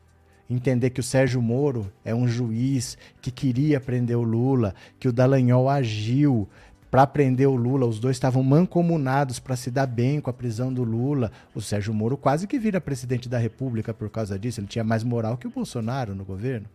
Entender 0.49 0.91
que 0.91 1.01
o 1.01 1.05
Sérgio 1.05 1.41
Moro 1.41 1.91
é 2.05 2.15
um 2.15 2.29
juiz 2.29 2.99
que 3.21 3.31
queria 3.31 3.81
prender 3.81 4.17
o 4.17 4.23
Lula, 4.23 4.75
que 4.99 5.09
o 5.09 5.13
Dallagnol 5.13 5.69
agiu 5.69 6.49
para 6.93 7.07
prender 7.07 7.49
o 7.49 7.57
Lula. 7.57 7.87
Os 7.87 7.99
dois 7.99 8.17
estavam 8.17 8.43
mancomunados 8.43 9.39
para 9.39 9.57
se 9.57 9.71
dar 9.71 9.87
bem 9.87 10.21
com 10.21 10.29
a 10.29 10.33
prisão 10.33 10.71
do 10.71 10.85
Lula. 10.85 11.33
O 11.55 11.61
Sérgio 11.63 11.95
Moro 11.95 12.19
quase 12.19 12.47
que 12.47 12.59
vira 12.59 12.83
presidente 12.83 13.31
da 13.31 13.39
República 13.39 13.95
por 13.95 14.11
causa 14.11 14.39
disso. 14.39 14.61
Ele 14.61 14.67
tinha 14.67 14.85
mais 14.85 15.03
moral 15.03 15.39
que 15.39 15.47
o 15.47 15.51
Bolsonaro 15.51 16.15
no 16.15 16.23
governo. 16.23 16.67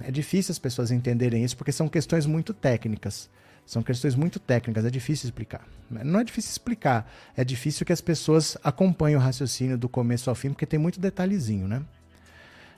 É 0.00 0.10
difícil 0.10 0.52
as 0.52 0.58
pessoas 0.58 0.90
entenderem 0.90 1.44
isso 1.44 1.54
porque 1.54 1.70
são 1.70 1.86
questões 1.86 2.24
muito 2.24 2.54
técnicas. 2.54 3.28
São 3.66 3.82
questões 3.82 4.14
muito 4.14 4.40
técnicas, 4.40 4.86
é 4.86 4.90
difícil 4.90 5.26
explicar. 5.26 5.66
Não 5.90 6.20
é 6.20 6.24
difícil 6.24 6.52
explicar, 6.52 7.12
é 7.36 7.44
difícil 7.44 7.84
que 7.84 7.92
as 7.92 8.00
pessoas 8.00 8.56
acompanhem 8.64 9.18
o 9.18 9.20
raciocínio 9.20 9.76
do 9.76 9.88
começo 9.88 10.30
ao 10.30 10.36
fim, 10.36 10.48
porque 10.48 10.64
tem 10.64 10.78
muito 10.78 10.98
detalhezinho, 10.98 11.68
né? 11.68 11.82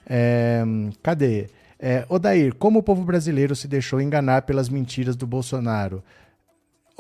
É, 0.09 0.65
cadê? 1.03 1.51
É, 1.79 2.05
Odair, 2.09 2.55
como 2.55 2.81
o 2.81 2.83
povo 2.83 3.05
brasileiro 3.05 3.55
se 3.55 3.69
deixou 3.69 4.01
enganar 4.01 4.43
pelas 4.43 4.69
mentiras 4.69 5.15
do 5.15 5.27
Bolsonaro? 5.27 6.03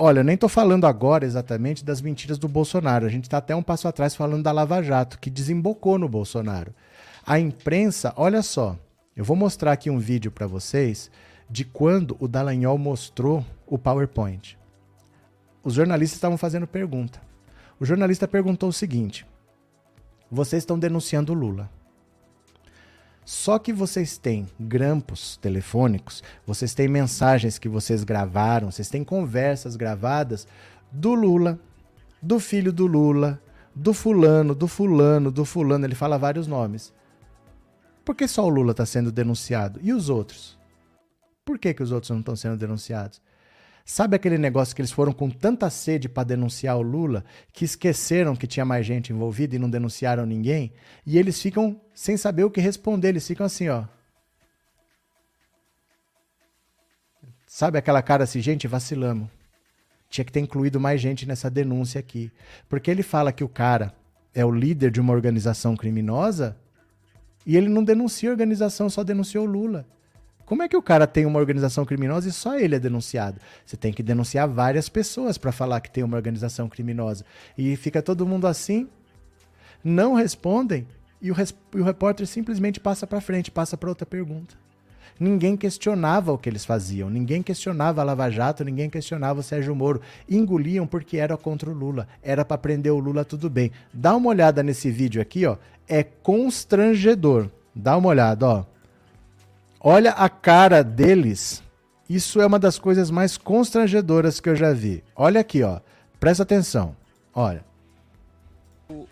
Olha, 0.00 0.22
nem 0.22 0.36
estou 0.36 0.48
falando 0.48 0.86
agora 0.86 1.26
exatamente 1.26 1.84
das 1.84 2.00
mentiras 2.00 2.38
do 2.38 2.46
Bolsonaro. 2.46 3.04
A 3.04 3.08
gente 3.08 3.24
está 3.24 3.38
até 3.38 3.56
um 3.56 3.62
passo 3.64 3.88
atrás 3.88 4.14
falando 4.14 4.44
da 4.44 4.52
Lava 4.52 4.80
Jato, 4.80 5.18
que 5.18 5.28
desembocou 5.28 5.98
no 5.98 6.08
Bolsonaro. 6.08 6.72
A 7.26 7.40
imprensa, 7.40 8.12
olha 8.16 8.40
só, 8.40 8.78
eu 9.16 9.24
vou 9.24 9.36
mostrar 9.36 9.72
aqui 9.72 9.90
um 9.90 9.98
vídeo 9.98 10.30
para 10.30 10.46
vocês 10.46 11.10
de 11.50 11.64
quando 11.64 12.16
o 12.20 12.28
Dallagnol 12.28 12.78
mostrou 12.78 13.44
o 13.66 13.76
PowerPoint. 13.76 14.56
Os 15.64 15.74
jornalistas 15.74 16.16
estavam 16.16 16.38
fazendo 16.38 16.68
pergunta. 16.68 17.20
O 17.80 17.84
jornalista 17.84 18.28
perguntou 18.28 18.68
o 18.68 18.72
seguinte: 18.72 19.26
Vocês 20.30 20.62
estão 20.62 20.78
denunciando 20.78 21.32
o 21.32 21.36
Lula. 21.36 21.68
Só 23.28 23.58
que 23.58 23.74
vocês 23.74 24.16
têm 24.16 24.48
grampos 24.58 25.36
telefônicos, 25.36 26.22
vocês 26.46 26.72
têm 26.72 26.88
mensagens 26.88 27.58
que 27.58 27.68
vocês 27.68 28.02
gravaram, 28.02 28.70
vocês 28.70 28.88
têm 28.88 29.04
conversas 29.04 29.76
gravadas 29.76 30.48
do 30.90 31.12
Lula, 31.12 31.60
do 32.22 32.40
filho 32.40 32.72
do 32.72 32.86
Lula, 32.86 33.38
do 33.74 33.92
fulano, 33.92 34.54
do 34.54 34.66
fulano, 34.66 35.30
do 35.30 35.44
fulano, 35.44 35.84
ele 35.84 35.94
fala 35.94 36.16
vários 36.16 36.46
nomes. 36.46 36.90
Por 38.02 38.14
que 38.14 38.26
só 38.26 38.46
o 38.46 38.48
Lula 38.48 38.70
está 38.70 38.86
sendo 38.86 39.12
denunciado? 39.12 39.78
E 39.82 39.92
os 39.92 40.08
outros? 40.08 40.58
Por 41.44 41.58
que, 41.58 41.74
que 41.74 41.82
os 41.82 41.92
outros 41.92 42.08
não 42.08 42.20
estão 42.20 42.34
sendo 42.34 42.56
denunciados? 42.56 43.20
Sabe 43.90 44.14
aquele 44.14 44.36
negócio 44.36 44.76
que 44.76 44.82
eles 44.82 44.92
foram 44.92 45.14
com 45.14 45.30
tanta 45.30 45.70
sede 45.70 46.10
para 46.10 46.22
denunciar 46.22 46.76
o 46.76 46.82
Lula 46.82 47.24
que 47.54 47.64
esqueceram 47.64 48.36
que 48.36 48.46
tinha 48.46 48.62
mais 48.62 48.84
gente 48.84 49.14
envolvida 49.14 49.56
e 49.56 49.58
não 49.58 49.70
denunciaram 49.70 50.26
ninguém? 50.26 50.74
E 51.06 51.16
eles 51.16 51.40
ficam 51.40 51.80
sem 51.94 52.14
saber 52.14 52.44
o 52.44 52.50
que 52.50 52.60
responder, 52.60 53.08
eles 53.08 53.26
ficam 53.26 53.46
assim, 53.46 53.70
ó. 53.70 53.84
Sabe 57.46 57.78
aquela 57.78 58.02
cara 58.02 58.24
assim, 58.24 58.42
gente, 58.42 58.68
vacilamos. 58.68 59.26
Tinha 60.10 60.22
que 60.22 60.32
ter 60.32 60.40
incluído 60.40 60.78
mais 60.78 61.00
gente 61.00 61.26
nessa 61.26 61.48
denúncia 61.48 61.98
aqui. 61.98 62.30
Porque 62.68 62.90
ele 62.90 63.02
fala 63.02 63.32
que 63.32 63.42
o 63.42 63.48
cara 63.48 63.94
é 64.34 64.44
o 64.44 64.50
líder 64.50 64.90
de 64.90 65.00
uma 65.00 65.14
organização 65.14 65.74
criminosa 65.74 66.54
e 67.46 67.56
ele 67.56 67.70
não 67.70 67.82
denuncia 67.82 68.28
a 68.28 68.32
organização, 68.32 68.90
só 68.90 69.02
denunciou 69.02 69.46
o 69.46 69.50
Lula. 69.50 69.86
Como 70.48 70.62
é 70.62 70.68
que 70.68 70.76
o 70.78 70.80
cara 70.80 71.06
tem 71.06 71.26
uma 71.26 71.38
organização 71.38 71.84
criminosa 71.84 72.26
e 72.26 72.32
só 72.32 72.58
ele 72.58 72.74
é 72.74 72.78
denunciado? 72.78 73.38
Você 73.66 73.76
tem 73.76 73.92
que 73.92 74.02
denunciar 74.02 74.48
várias 74.48 74.88
pessoas 74.88 75.36
para 75.36 75.52
falar 75.52 75.78
que 75.82 75.90
tem 75.90 76.02
uma 76.02 76.16
organização 76.16 76.70
criminosa. 76.70 77.22
E 77.56 77.76
fica 77.76 78.00
todo 78.00 78.26
mundo 78.26 78.46
assim, 78.46 78.88
não 79.84 80.14
respondem 80.14 80.88
e 81.20 81.30
o, 81.30 81.34
e 81.74 81.80
o 81.80 81.84
repórter 81.84 82.26
simplesmente 82.26 82.80
passa 82.80 83.06
para 83.06 83.20
frente, 83.20 83.50
passa 83.50 83.76
para 83.76 83.90
outra 83.90 84.06
pergunta. 84.06 84.54
Ninguém 85.20 85.54
questionava 85.54 86.32
o 86.32 86.38
que 86.38 86.48
eles 86.48 86.64
faziam, 86.64 87.10
ninguém 87.10 87.42
questionava 87.42 88.00
a 88.00 88.04
Lava 88.04 88.30
Jato, 88.30 88.64
ninguém 88.64 88.88
questionava 88.88 89.40
o 89.40 89.42
Sérgio 89.42 89.76
Moro. 89.76 90.00
Engoliam 90.26 90.86
porque 90.86 91.18
era 91.18 91.36
contra 91.36 91.68
o 91.68 91.74
Lula, 91.74 92.08
era 92.22 92.42
para 92.42 92.56
prender 92.56 92.94
o 92.94 92.98
Lula, 92.98 93.22
tudo 93.22 93.50
bem. 93.50 93.70
Dá 93.92 94.16
uma 94.16 94.30
olhada 94.30 94.62
nesse 94.62 94.90
vídeo 94.90 95.20
aqui, 95.20 95.44
ó. 95.44 95.58
É 95.86 96.02
constrangedor. 96.02 97.50
Dá 97.74 97.98
uma 97.98 98.08
olhada, 98.08 98.46
ó. 98.46 98.77
Olha 99.80 100.10
a 100.12 100.28
cara 100.28 100.82
deles. 100.82 101.62
Isso 102.08 102.40
é 102.40 102.46
uma 102.46 102.58
das 102.58 102.78
coisas 102.78 103.10
mais 103.10 103.36
constrangedoras 103.36 104.40
que 104.40 104.48
eu 104.48 104.56
já 104.56 104.72
vi. 104.72 105.04
Olha 105.14 105.40
aqui, 105.40 105.62
ó. 105.62 105.80
Presta 106.18 106.42
atenção. 106.42 106.96
Olha. 107.34 107.64
O 108.88 109.06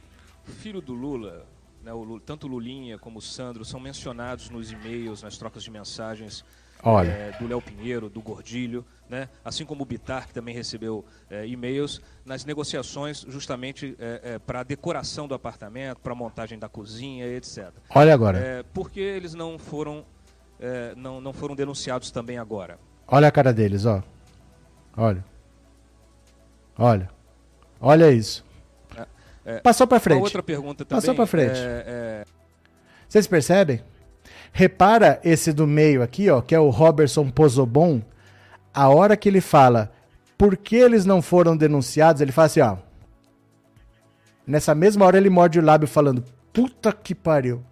filho 0.47 0.81
do 0.81 0.93
Lula, 0.95 1.45
né, 1.83 1.93
o 1.93 2.03
Lula, 2.03 2.21
tanto 2.25 2.47
o 2.47 2.51
Lulinha 2.51 2.99
como 2.99 3.19
o 3.19 3.23
Sandro 3.23 3.65
são 3.65 3.79
mencionados 3.79 4.51
nos 4.51 4.73
e-mails, 4.73 5.23
nas 5.23 5.37
trocas 5.37 5.63
de 5.63 5.71
mensagens 5.71 6.45
Olha. 6.83 7.09
É, 7.09 7.37
do 7.39 7.47
Léo 7.47 7.61
Pinheiro, 7.61 8.09
do 8.09 8.21
Gordilho, 8.21 8.85
né? 9.09 9.29
assim 9.45 9.65
como 9.65 9.83
o 9.83 9.87
Bitar, 9.87 10.27
que 10.27 10.35
também 10.35 10.55
recebeu 10.55 11.05
é, 11.31 11.47
e-mails, 11.47 12.01
nas 12.25 12.45
negociações 12.45 13.25
justamente 13.29 13.97
é, 13.99 14.39
para 14.39 14.61
a 14.61 14.63
decoração 14.63 15.29
do 15.29 15.35
apartamento, 15.35 16.01
para 16.01 16.13
a 16.13 16.17
montagem 16.17 16.59
da 16.59 16.69
cozinha, 16.69 17.27
etc. 17.27 17.71
Olha 17.95 18.13
agora. 18.13 18.65
por 18.73 18.91
que 18.91 19.01
eles 19.01 19.35
não 19.35 19.59
foram 19.59 20.05
é, 20.61 20.95
não, 20.97 21.21
não 21.21 21.33
foram 21.33 21.55
denunciados 21.55 22.11
também 22.11 22.39
agora? 22.39 22.79
Olha 23.07 23.29
a 23.29 23.31
cara 23.31 23.53
deles, 23.53 23.87
ó. 23.87 24.03
Olha. 24.97 25.25
Olha. 26.79 27.09
Olha 27.81 28.11
isso. 28.11 28.45
É, 28.97 29.07
é, 29.45 29.61
Passou 29.61 29.87
para 29.87 30.01
frente. 30.01 30.23
outra 30.23 30.43
pergunta 30.43 30.85
também. 30.85 31.01
Passou 31.01 31.15
para 31.15 31.27
frente. 31.27 31.59
É, 31.59 31.85
é, 31.87 32.25
Vocês 33.09 33.27
percebem? 33.27 33.83
Repara 34.53 35.21
esse 35.23 35.53
do 35.53 35.67
meio 35.67 36.03
aqui, 36.03 36.31
ó, 36.31 36.41
que 36.41 36.55
é 36.55 36.59
o 36.59 36.71
Robertson 36.71 37.31
Pozobon. 37.31 38.01
A 38.73 38.89
hora 38.89 39.17
que 39.17 39.29
ele 39.29 39.41
fala 39.41 39.93
por 40.39 40.57
que 40.57 40.77
eles 40.77 41.05
não 41.05 41.23
foram 41.23 41.57
denunciados, 41.57 42.21
ele 42.21 42.33
fala 42.33 42.47
assim, 42.47 42.61
ó. 42.61 42.77
Nessa 44.47 44.75
mesma 44.75 45.05
hora 45.05 45.17
ele 45.17 45.31
morde 45.31 45.59
o 45.59 45.63
lábio 45.63 45.89
falando: 45.89 46.25
Puta 46.53 46.93
que 46.93 47.15
pariu. 47.15 47.63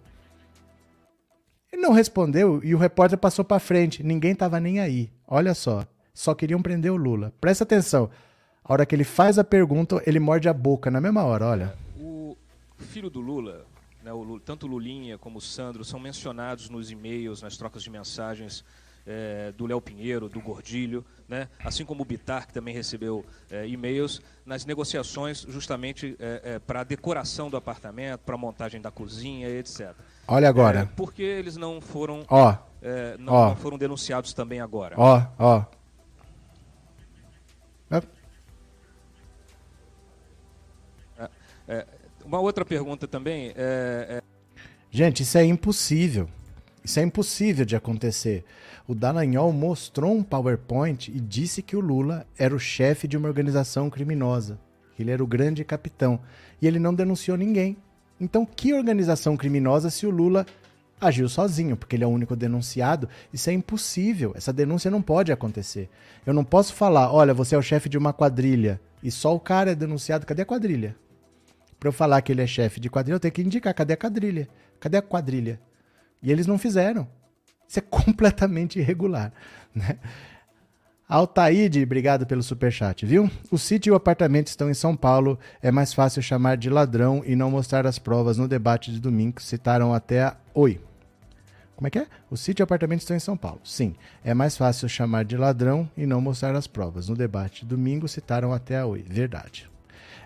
Não 1.85 1.93
respondeu 1.93 2.61
e 2.63 2.73
o 2.73 2.79
repórter 2.79 3.15
passou 3.15 3.45
para 3.45 3.59
frente. 3.59 4.01
Ninguém 4.01 4.31
estava 4.31 4.59
nem 4.59 4.79
aí. 4.79 5.11
Olha 5.27 5.53
só. 5.53 5.85
Só 6.15 6.33
queriam 6.33 6.59
prender 6.59 6.91
o 6.91 6.95
Lula. 6.95 7.31
Presta 7.39 7.63
atenção. 7.63 8.09
A 8.63 8.73
hora 8.73 8.87
que 8.87 8.95
ele 8.95 9.03
faz 9.03 9.37
a 9.37 9.43
pergunta, 9.43 10.01
ele 10.03 10.19
morde 10.19 10.49
a 10.49 10.53
boca 10.53 10.89
na 10.89 10.99
mesma 10.99 11.23
hora, 11.23 11.45
olha. 11.45 11.77
O 11.99 12.35
filho 12.79 13.07
do 13.07 13.21
Lula, 13.21 13.67
né, 14.03 14.11
o 14.11 14.23
Lula 14.23 14.41
tanto 14.43 14.65
o 14.65 14.69
Lulinha 14.69 15.19
como 15.19 15.37
o 15.37 15.41
Sandro, 15.41 15.85
são 15.85 15.99
mencionados 15.99 16.71
nos 16.71 16.89
e-mails, 16.89 17.43
nas 17.43 17.55
trocas 17.55 17.83
de 17.83 17.91
mensagens 17.91 18.65
é, 19.05 19.51
do 19.51 19.65
Léo 19.65 19.79
Pinheiro, 19.79 20.27
do 20.27 20.41
Gordilho, 20.41 21.05
né? 21.27 21.47
assim 21.63 21.85
como 21.85 22.01
o 22.01 22.05
Bitar, 22.05 22.47
que 22.47 22.53
também 22.53 22.73
recebeu 22.73 23.25
é, 23.49 23.67
e-mails, 23.67 24.21
nas 24.45 24.65
negociações 24.65 25.45
justamente 25.47 26.15
é, 26.19 26.41
é 26.55 26.59
para 26.59 26.81
a 26.81 26.83
decoração 26.83 27.49
do 27.49 27.57
apartamento, 27.57 28.21
para 28.21 28.35
a 28.35 28.37
montagem 28.37 28.81
da 28.81 28.91
cozinha, 28.91 29.49
etc. 29.49 29.93
Olha 30.27 30.49
agora. 30.49 30.79
É, 30.79 30.85
por 30.85 31.13
que 31.13 31.23
eles 31.23 31.55
não 31.55 31.79
foram, 31.79 32.25
ó, 32.27 32.55
é, 32.81 33.15
não, 33.17 33.33
ó, 33.33 33.49
não, 33.49 33.55
foram 33.55 33.77
denunciados 33.77 34.33
também 34.33 34.59
agora? 34.59 34.95
Ó, 34.97 35.21
ó. 35.37 35.65
uma 42.23 42.39
outra 42.39 42.65
pergunta 42.65 43.07
também 43.07 43.53
é... 43.55 44.21
Gente, 44.91 45.23
isso 45.23 45.37
é 45.37 45.43
impossível. 45.43 46.29
Isso 46.85 46.99
é 46.99 47.03
impossível 47.03 47.65
de 47.65 47.75
acontecer. 47.75 48.45
O 48.87 48.93
Dallagnol 48.93 49.51
mostrou 49.51 50.13
um 50.13 50.21
PowerPoint 50.21 51.09
e 51.09 51.19
disse 51.19 51.63
que 51.63 51.75
o 51.75 51.79
Lula 51.79 52.27
era 52.37 52.53
o 52.53 52.59
chefe 52.59 53.07
de 53.07 53.17
uma 53.17 53.27
organização 53.27 53.89
criminosa, 53.89 54.59
que 54.95 55.01
ele 55.01 55.09
era 55.09 55.23
o 55.23 55.25
grande 55.25 55.63
capitão. 55.63 56.19
E 56.61 56.67
ele 56.67 56.77
não 56.77 56.93
denunciou 56.93 57.35
ninguém. 57.35 57.75
Então, 58.21 58.45
que 58.45 58.71
organização 58.71 59.35
criminosa 59.35 59.89
se 59.89 60.05
o 60.05 60.11
Lula 60.11 60.45
agiu 61.01 61.27
sozinho, 61.27 61.75
porque 61.75 61.95
ele 61.95 62.03
é 62.03 62.07
o 62.07 62.11
único 62.11 62.35
denunciado? 62.35 63.09
Isso 63.33 63.49
é 63.49 63.53
impossível. 63.53 64.33
Essa 64.35 64.53
denúncia 64.53 64.91
não 64.91 65.01
pode 65.01 65.31
acontecer. 65.31 65.89
Eu 66.23 66.35
não 66.35 66.43
posso 66.43 66.71
falar, 66.75 67.11
olha, 67.11 67.33
você 67.33 67.55
é 67.55 67.57
o 67.57 67.63
chefe 67.63 67.89
de 67.89 67.97
uma 67.97 68.13
quadrilha 68.13 68.79
e 69.01 69.09
só 69.09 69.33
o 69.33 69.39
cara 69.39 69.71
é 69.71 69.75
denunciado. 69.75 70.23
Cadê 70.23 70.43
a 70.43 70.45
quadrilha? 70.45 70.95
Para 71.79 71.89
eu 71.89 71.93
falar 71.93 72.21
que 72.21 72.31
ele 72.31 72.43
é 72.43 72.47
chefe 72.47 72.79
de 72.79 72.91
quadrilha, 72.91 73.15
eu 73.15 73.19
tenho 73.19 73.33
que 73.33 73.41
indicar 73.41 73.73
cadê 73.73 73.93
a 73.93 73.97
quadrilha? 73.97 74.47
Cadê 74.79 74.97
a 74.97 75.01
quadrilha? 75.01 75.59
E 76.25 76.31
eles 76.31 76.47
não 76.47 76.57
fizeram. 76.57 77.07
Isso 77.67 77.79
é 77.79 77.81
completamente 77.87 78.79
irregular. 78.79 79.31
Né? 79.73 79.97
Altaíde, 81.07 81.83
obrigado 81.83 82.25
pelo 82.25 82.41
superchat, 82.41 83.05
viu? 83.05 83.29
O 83.51 83.59
sítio 83.59 83.91
e 83.91 83.93
o 83.93 83.95
apartamento 83.95 84.47
estão 84.47 84.71
em 84.71 84.73
São 84.73 84.97
Paulo. 84.97 85.37
É 85.61 85.69
mais 85.69 85.93
fácil 85.93 86.21
chamar 86.23 86.57
de 86.57 86.67
ladrão 86.67 87.21
e 87.23 87.35
não 87.35 87.51
mostrar 87.51 87.85
as 87.85 87.99
provas 87.99 88.39
no 88.39 88.47
debate 88.47 88.91
de 88.91 88.99
domingo. 88.99 89.39
Citaram 89.39 89.93
até 89.93 90.23
a... 90.23 90.35
Oi. 90.55 90.81
Como 91.75 91.87
é 91.87 91.91
que 91.91 91.99
é? 91.99 92.07
O 92.31 92.35
sítio 92.35 92.61
e 92.61 92.63
o 92.63 92.65
apartamento 92.65 93.01
estão 93.01 93.15
em 93.15 93.19
São 93.19 93.37
Paulo. 93.37 93.59
Sim, 93.63 93.95
é 94.23 94.33
mais 94.33 94.57
fácil 94.57 94.89
chamar 94.89 95.25
de 95.25 95.37
ladrão 95.37 95.87
e 95.95 96.07
não 96.07 96.19
mostrar 96.19 96.55
as 96.55 96.65
provas. 96.65 97.07
No 97.07 97.15
debate 97.15 97.61
de 97.61 97.67
domingo 97.67 98.07
citaram 98.07 98.51
até 98.51 98.79
a 98.79 98.85
Oi. 98.87 99.05
Verdade. 99.07 99.69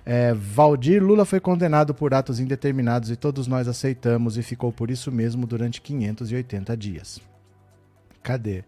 É, 0.05 0.33
Valdir 0.33 1.03
Lula 1.03 1.25
foi 1.25 1.39
condenado 1.39 1.93
por 1.93 2.13
atos 2.13 2.39
indeterminados 2.39 3.11
e 3.11 3.15
todos 3.15 3.47
nós 3.47 3.67
aceitamos 3.67 4.37
e 4.37 4.43
ficou 4.43 4.71
por 4.71 4.89
isso 4.89 5.11
mesmo 5.11 5.45
durante 5.45 5.81
580 5.81 6.75
dias. 6.77 7.21
Cadê? 8.23 8.63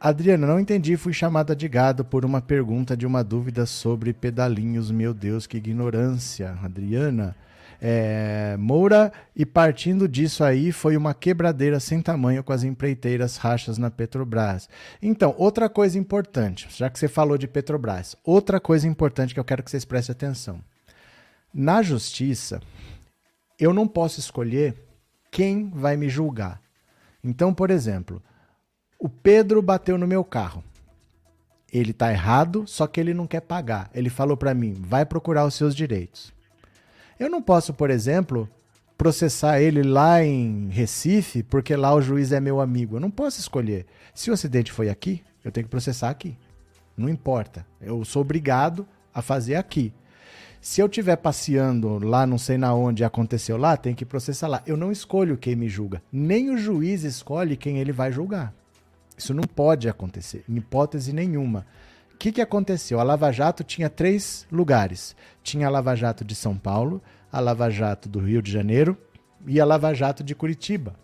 Adriana, 0.00 0.46
não 0.46 0.58
entendi, 0.58 0.96
fui 0.96 1.12
chamada 1.12 1.54
de 1.54 1.68
gado 1.68 2.04
por 2.04 2.24
uma 2.24 2.40
pergunta 2.40 2.96
de 2.96 3.06
uma 3.06 3.22
dúvida 3.22 3.66
sobre 3.66 4.14
pedalinhos. 4.14 4.90
Meu 4.90 5.12
Deus, 5.12 5.46
que 5.46 5.58
ignorância. 5.58 6.56
Adriana, 6.62 7.36
é, 7.80 8.56
Moura, 8.58 9.10
e 9.34 9.46
partindo 9.46 10.06
disso 10.06 10.44
aí, 10.44 10.70
foi 10.70 10.96
uma 10.96 11.14
quebradeira 11.14 11.80
sem 11.80 12.02
tamanho 12.02 12.44
com 12.44 12.52
as 12.52 12.62
empreiteiras 12.62 13.38
rachas 13.38 13.78
na 13.78 13.90
Petrobras. 13.90 14.68
Então, 15.00 15.34
outra 15.38 15.68
coisa 15.68 15.98
importante, 15.98 16.68
já 16.70 16.90
que 16.90 16.98
você 16.98 17.08
falou 17.08 17.38
de 17.38 17.48
Petrobras, 17.48 18.14
outra 18.22 18.60
coisa 18.60 18.86
importante 18.86 19.32
que 19.32 19.40
eu 19.40 19.44
quero 19.44 19.62
que 19.62 19.70
vocês 19.70 19.84
prestem 19.84 20.12
atenção. 20.12 20.60
Na 21.54 21.80
justiça, 21.80 22.60
eu 23.58 23.72
não 23.72 23.88
posso 23.88 24.20
escolher 24.20 24.74
quem 25.30 25.70
vai 25.70 25.96
me 25.96 26.08
julgar. 26.08 26.60
Então, 27.24 27.54
por 27.54 27.70
exemplo, 27.70 28.22
o 28.98 29.08
Pedro 29.08 29.62
bateu 29.62 29.96
no 29.96 30.06
meu 30.06 30.22
carro. 30.22 30.62
Ele 31.72 31.92
está 31.92 32.12
errado, 32.12 32.64
só 32.66 32.86
que 32.86 33.00
ele 33.00 33.14
não 33.14 33.26
quer 33.26 33.40
pagar. 33.40 33.90
Ele 33.94 34.10
falou 34.10 34.36
para 34.36 34.52
mim: 34.52 34.74
vai 34.74 35.06
procurar 35.06 35.46
os 35.46 35.54
seus 35.54 35.74
direitos. 35.74 36.32
Eu 37.20 37.28
não 37.28 37.42
posso, 37.42 37.74
por 37.74 37.90
exemplo, 37.90 38.48
processar 38.96 39.60
ele 39.60 39.82
lá 39.82 40.24
em 40.24 40.70
Recife, 40.70 41.42
porque 41.42 41.76
lá 41.76 41.94
o 41.94 42.00
juiz 42.00 42.32
é 42.32 42.40
meu 42.40 42.62
amigo. 42.62 42.96
Eu 42.96 43.00
não 43.00 43.10
posso 43.10 43.38
escolher. 43.38 43.84
Se 44.14 44.30
o 44.30 44.32
acidente 44.32 44.72
foi 44.72 44.88
aqui, 44.88 45.22
eu 45.44 45.52
tenho 45.52 45.66
que 45.66 45.70
processar 45.70 46.08
aqui. 46.08 46.34
Não 46.96 47.10
importa. 47.10 47.66
Eu 47.78 48.02
sou 48.06 48.22
obrigado 48.22 48.88
a 49.12 49.20
fazer 49.20 49.56
aqui. 49.56 49.92
Se 50.62 50.80
eu 50.80 50.86
estiver 50.86 51.16
passeando 51.16 51.98
lá, 51.98 52.26
não 52.26 52.38
sei 52.38 52.56
na 52.56 52.72
onde 52.72 53.04
aconteceu 53.04 53.58
lá, 53.58 53.76
tem 53.76 53.94
que 53.94 54.06
processar 54.06 54.48
lá. 54.48 54.62
Eu 54.66 54.78
não 54.78 54.90
escolho 54.90 55.36
quem 55.36 55.54
me 55.54 55.68
julga. 55.68 56.02
Nem 56.10 56.48
o 56.48 56.56
juiz 56.56 57.04
escolhe 57.04 57.54
quem 57.54 57.76
ele 57.76 57.92
vai 57.92 58.10
julgar. 58.10 58.54
Isso 59.14 59.34
não 59.34 59.44
pode 59.44 59.90
acontecer, 59.90 60.42
em 60.48 60.56
hipótese 60.56 61.12
nenhuma. 61.12 61.66
Que, 62.20 62.30
que 62.30 62.42
aconteceu? 62.42 63.00
A 63.00 63.02
Lava 63.02 63.32
Jato 63.32 63.64
tinha 63.64 63.88
três 63.88 64.46
lugares: 64.52 65.16
tinha 65.42 65.66
a 65.66 65.70
Lava 65.70 65.96
Jato 65.96 66.22
de 66.22 66.34
São 66.34 66.54
Paulo, 66.54 67.02
a 67.32 67.40
Lava 67.40 67.70
Jato 67.70 68.10
do 68.10 68.18
Rio 68.18 68.42
de 68.42 68.52
Janeiro 68.52 68.94
e 69.46 69.58
a 69.58 69.64
Lava 69.64 69.94
Jato 69.94 70.22
de 70.22 70.34
Curitiba. 70.34 70.94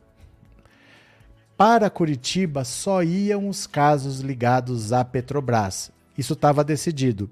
Para 1.57 1.89
Curitiba 1.89 2.65
só 2.65 3.03
iam 3.03 3.49
os 3.49 3.67
casos 3.67 4.21
ligados 4.21 4.93
à 4.93 5.03
Petrobras. 5.07 5.91
Isso 6.19 6.35
estava 6.35 6.63
decidido. 6.63 7.31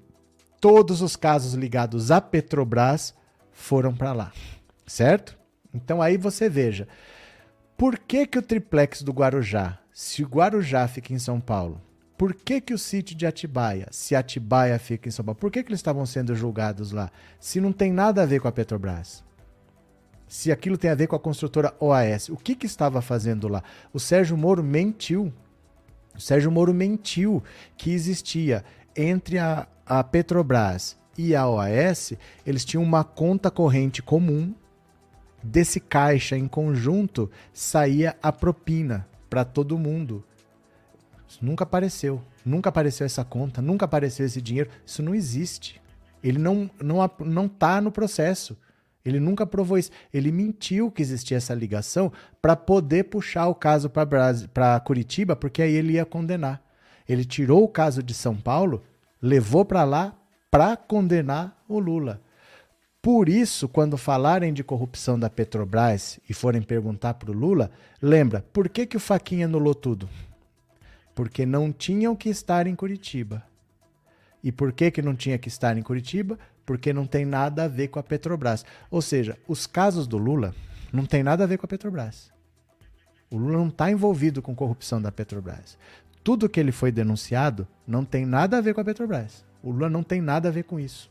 Todos 0.59 1.03
os 1.03 1.15
casos 1.15 1.53
ligados 1.53 2.09
à 2.09 2.19
Petrobras 2.19 3.13
foram 3.51 3.93
para 3.95 4.13
lá, 4.13 4.33
certo? 4.87 5.37
Então 5.71 6.01
aí 6.01 6.17
você 6.17 6.49
veja, 6.49 6.87
por 7.77 7.99
que, 7.99 8.25
que 8.25 8.39
o 8.39 8.41
triplex 8.41 9.03
do 9.03 9.11
Guarujá 9.11 9.77
se 9.93 10.23
o 10.23 10.27
Guarujá 10.27 10.87
fica 10.87 11.13
em 11.13 11.19
São 11.19 11.39
Paulo, 11.39 11.79
por 12.17 12.33
que, 12.33 12.61
que 12.61 12.73
o 12.73 12.77
sítio 12.77 13.15
de 13.15 13.25
Atibaia, 13.25 13.87
se 13.91 14.15
Atibaia 14.15 14.79
fica 14.79 15.09
em 15.09 15.11
São 15.11 15.25
Paulo, 15.25 15.39
por 15.39 15.51
que, 15.51 15.61
que 15.61 15.69
eles 15.69 15.79
estavam 15.79 16.05
sendo 16.05 16.33
julgados 16.33 16.91
lá? 16.91 17.11
Se 17.39 17.59
não 17.59 17.73
tem 17.73 17.91
nada 17.91 18.23
a 18.23 18.25
ver 18.25 18.39
com 18.39 18.47
a 18.47 18.51
Petrobras. 18.51 19.23
Se 20.27 20.51
aquilo 20.51 20.77
tem 20.77 20.89
a 20.89 20.95
ver 20.95 21.07
com 21.07 21.15
a 21.15 21.19
construtora 21.19 21.75
OAS. 21.79 22.29
O 22.29 22.37
que, 22.37 22.55
que 22.55 22.65
estava 22.65 23.01
fazendo 23.01 23.47
lá? 23.47 23.63
O 23.93 23.99
Sérgio 23.99 24.37
Moro 24.37 24.63
mentiu. 24.63 25.31
O 26.15 26.21
Sérgio 26.21 26.51
Moro 26.51 26.73
mentiu 26.73 27.43
que 27.77 27.91
existia 27.91 28.63
entre 28.95 29.37
a, 29.37 29.67
a 29.85 30.03
Petrobras 30.03 30.97
e 31.17 31.35
a 31.35 31.47
OAS, 31.47 32.13
eles 32.45 32.65
tinham 32.65 32.83
uma 32.83 33.03
conta 33.03 33.51
corrente 33.51 34.01
comum. 34.01 34.53
Desse 35.43 35.79
caixa 35.79 36.35
em 36.35 36.47
conjunto 36.47 37.29
saía 37.53 38.17
a 38.21 38.31
propina 38.31 39.07
para 39.29 39.45
todo 39.45 39.77
mundo. 39.77 40.23
Isso 41.27 41.39
nunca 41.43 41.63
apareceu. 41.63 42.21
Nunca 42.45 42.69
apareceu 42.69 43.05
essa 43.05 43.23
conta, 43.23 43.61
nunca 43.61 43.85
apareceu 43.85 44.25
esse 44.25 44.41
dinheiro. 44.41 44.69
Isso 44.85 45.01
não 45.01 45.15
existe. 45.15 45.81
Ele 46.23 46.37
não 46.37 46.69
não 46.81 47.09
não 47.19 47.47
tá 47.47 47.81
no 47.81 47.91
processo. 47.91 48.57
Ele 49.05 49.19
nunca 49.19 49.45
provou 49.45 49.77
isso. 49.77 49.91
Ele 50.11 50.31
mentiu 50.31 50.89
que 50.89 51.01
existia 51.01 51.37
essa 51.37 51.53
ligação 51.53 52.11
para 52.41 52.55
poder 52.55 53.05
puxar 53.05 53.47
o 53.47 53.53
caso 53.53 53.89
para 53.89 54.79
Curitiba, 54.79 55.35
porque 55.35 55.61
aí 55.61 55.73
ele 55.73 55.93
ia 55.93 56.05
condenar. 56.05 56.61
Ele 57.07 57.23
tirou 57.23 57.63
o 57.63 57.67
caso 57.67 58.01
de 58.01 58.15
São 58.15 58.35
Paulo, 58.35 58.83
levou 59.21 59.63
para 59.63 59.83
lá 59.83 60.15
para 60.49 60.75
condenar 60.75 61.63
o 61.67 61.77
Lula. 61.77 62.19
Por 62.99 63.29
isso, 63.29 63.69
quando 63.69 63.97
falarem 63.97 64.51
de 64.51 64.63
corrupção 64.63 65.19
da 65.19 65.29
Petrobras 65.29 66.19
e 66.27 66.33
forem 66.33 66.63
perguntar 66.63 67.13
para 67.13 67.29
o 67.29 67.35
Lula, 67.35 67.69
lembra, 68.01 68.43
por 68.51 68.67
que, 68.67 68.87
que 68.87 68.97
o 68.97 68.99
Faquinha 68.99 69.45
anulou 69.45 69.75
tudo? 69.75 70.09
Porque 71.15 71.45
não 71.45 71.71
tinham 71.71 72.15
que 72.15 72.29
estar 72.29 72.67
em 72.67 72.75
Curitiba. 72.75 73.43
E 74.43 74.51
por 74.51 74.71
que, 74.71 74.91
que 74.91 75.01
não 75.01 75.15
tinha 75.15 75.37
que 75.39 75.47
estar 75.47 75.75
em 75.77 75.81
Curitiba? 75.81 76.37
Porque 76.65 76.93
não 76.93 77.07
tem 77.07 77.25
nada 77.25 77.63
a 77.63 77.67
ver 77.67 77.87
com 77.87 77.97
a 77.97 78.03
Petrobras. 78.03 78.63
Ou 78.91 79.01
seja, 79.01 79.37
os 79.47 79.65
casos 79.65 80.05
do 80.05 80.17
Lula 80.17 80.53
não 80.93 81.05
tem 81.05 81.23
nada 81.23 81.43
a 81.43 81.47
ver 81.47 81.57
com 81.57 81.65
a 81.65 81.69
Petrobras. 81.69 82.31
O 83.31 83.37
Lula 83.37 83.57
não 83.57 83.69
está 83.69 83.89
envolvido 83.89 84.41
com 84.41 84.53
corrupção 84.53 85.01
da 85.01 85.11
Petrobras. 85.11 85.77
Tudo 86.23 86.49
que 86.49 86.59
ele 86.59 86.71
foi 86.71 86.91
denunciado 86.91 87.67
não 87.87 88.05
tem 88.05 88.25
nada 88.25 88.57
a 88.57 88.61
ver 88.61 88.73
com 88.73 88.81
a 88.81 88.85
Petrobras. 88.85 89.43
O 89.63 89.71
Lula 89.71 89.89
não 89.89 90.03
tem 90.03 90.21
nada 90.21 90.49
a 90.49 90.51
ver 90.51 90.63
com 90.63 90.79
isso 90.79 91.09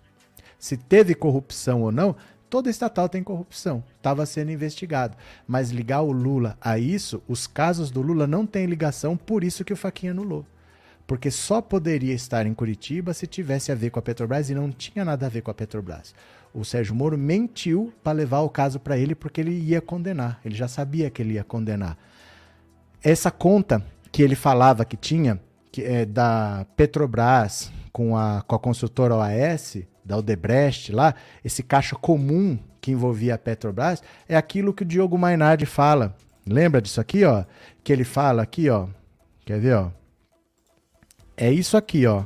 se 0.64 0.78
teve 0.78 1.14
corrupção 1.14 1.82
ou 1.82 1.93
não, 1.93 2.16
toda 2.55 2.70
estatal 2.70 3.09
tem 3.09 3.20
corrupção, 3.20 3.82
estava 3.97 4.24
sendo 4.24 4.52
investigado. 4.52 5.16
Mas 5.44 5.72
ligar 5.72 6.02
o 6.02 6.12
Lula 6.12 6.56
a 6.60 6.78
isso, 6.78 7.20
os 7.26 7.48
casos 7.48 7.90
do 7.90 8.01
Lula 8.01 8.28
não 8.28 8.47
têm 8.47 8.66
ligação, 8.66 9.16
por 9.16 9.43
isso 9.43 9.64
que 9.64 9.72
o 9.72 9.76
Faquinha 9.76 10.12
anulou. 10.12 10.47
Porque 11.05 11.32
só 11.32 11.60
poderia 11.60 12.14
estar 12.14 12.47
em 12.47 12.55
Curitiba 12.55 13.12
se 13.12 13.26
tivesse 13.26 13.72
a 13.72 13.74
ver 13.74 13.90
com 13.90 13.98
a 13.98 14.02
Petrobras 14.02 14.51
e 14.51 14.55
não 14.55 14.70
tinha 14.70 15.05
nada 15.05 15.26
a 15.26 15.28
ver 15.28 15.43
com 15.43 15.51
a 15.51 15.55
Petrobras. 15.55 16.14
O 16.55 16.64
Sérgio 16.64 16.94
Moro 16.94 17.18
mentiu 17.18 17.93
para 18.05 18.12
levar 18.12 18.43
o 18.43 18.48
caso 18.48 18.78
para 18.78 18.97
ele 18.97 19.16
porque 19.16 19.40
ele 19.40 19.59
ia 19.59 19.81
condenar, 19.81 20.39
ele 20.44 20.55
já 20.55 20.68
sabia 20.68 21.10
que 21.10 21.22
ele 21.22 21.35
ia 21.35 21.43
condenar. 21.43 21.98
Essa 23.02 23.32
conta 23.32 23.85
que 24.12 24.22
ele 24.22 24.36
falava 24.36 24.85
que 24.85 24.97
tinha, 24.97 25.40
que 25.72 25.82
é 25.82 26.06
da 26.06 26.64
Petrobras 26.76 27.72
com 27.93 28.16
a, 28.16 28.43
com 28.43 28.55
a 28.55 28.60
consultora 28.60 29.16
OAS, 29.16 29.78
da 30.05 30.18
Odebrecht 30.18 30.93
lá, 30.93 31.14
esse 31.44 31.62
caixa 31.62 31.97
comum 31.97 32.59
que 32.81 32.90
envolvia 32.90 33.35
a 33.35 33.39
Petrobras, 33.39 34.02
é 34.28 34.36
aquilo 34.36 34.74
que 34.74 34.82
o 34.82 34.86
Diogo 34.86 35.16
Mainardi 35.16 35.64
fala. 35.64 36.14
Lembra 36.47 36.82
disso 36.82 37.01
aqui, 37.01 37.24
ó? 37.24 37.44
Que 37.82 37.93
ele 37.93 38.05
fala 38.05 38.43
aqui, 38.43 38.68
ó. 38.68 38.89
Quer 39.47 39.59
ver, 39.59 39.74
ó? 39.74 39.90
É 41.36 41.51
isso 41.51 41.76
aqui, 41.76 42.06
ó. 42.06 42.24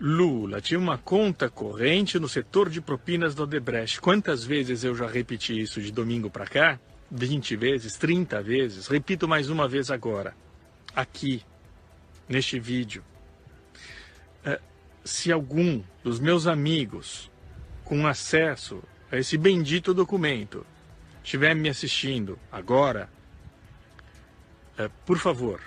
Lula 0.00 0.62
tinha 0.62 0.80
uma 0.80 0.96
conta 0.96 1.50
corrente 1.50 2.18
no 2.18 2.26
setor 2.26 2.70
de 2.70 2.80
propinas 2.80 3.34
do 3.34 3.42
Odebrecht. 3.42 4.00
Quantas 4.00 4.42
vezes 4.42 4.82
eu 4.82 4.94
já 4.94 5.06
repeti 5.06 5.60
isso 5.60 5.82
de 5.82 5.92
domingo 5.92 6.30
para 6.30 6.46
cá? 6.46 6.80
20 7.10 7.56
vezes, 7.56 7.98
30 7.98 8.42
vezes. 8.42 8.86
Repito 8.86 9.28
mais 9.28 9.50
uma 9.50 9.68
vez 9.68 9.90
agora. 9.90 10.34
Aqui, 10.96 11.42
neste 12.26 12.58
vídeo. 12.58 13.04
Se 15.04 15.32
algum 15.32 15.82
dos 16.04 16.20
meus 16.20 16.46
amigos 16.46 17.30
com 17.84 18.06
acesso 18.06 18.82
a 19.10 19.16
esse 19.16 19.36
bendito 19.36 19.92
documento 19.92 20.64
estiver 21.22 21.54
me 21.54 21.68
assistindo 21.68 22.38
agora, 22.50 23.10
é, 24.78 24.88
por 25.04 25.18
favor, 25.18 25.60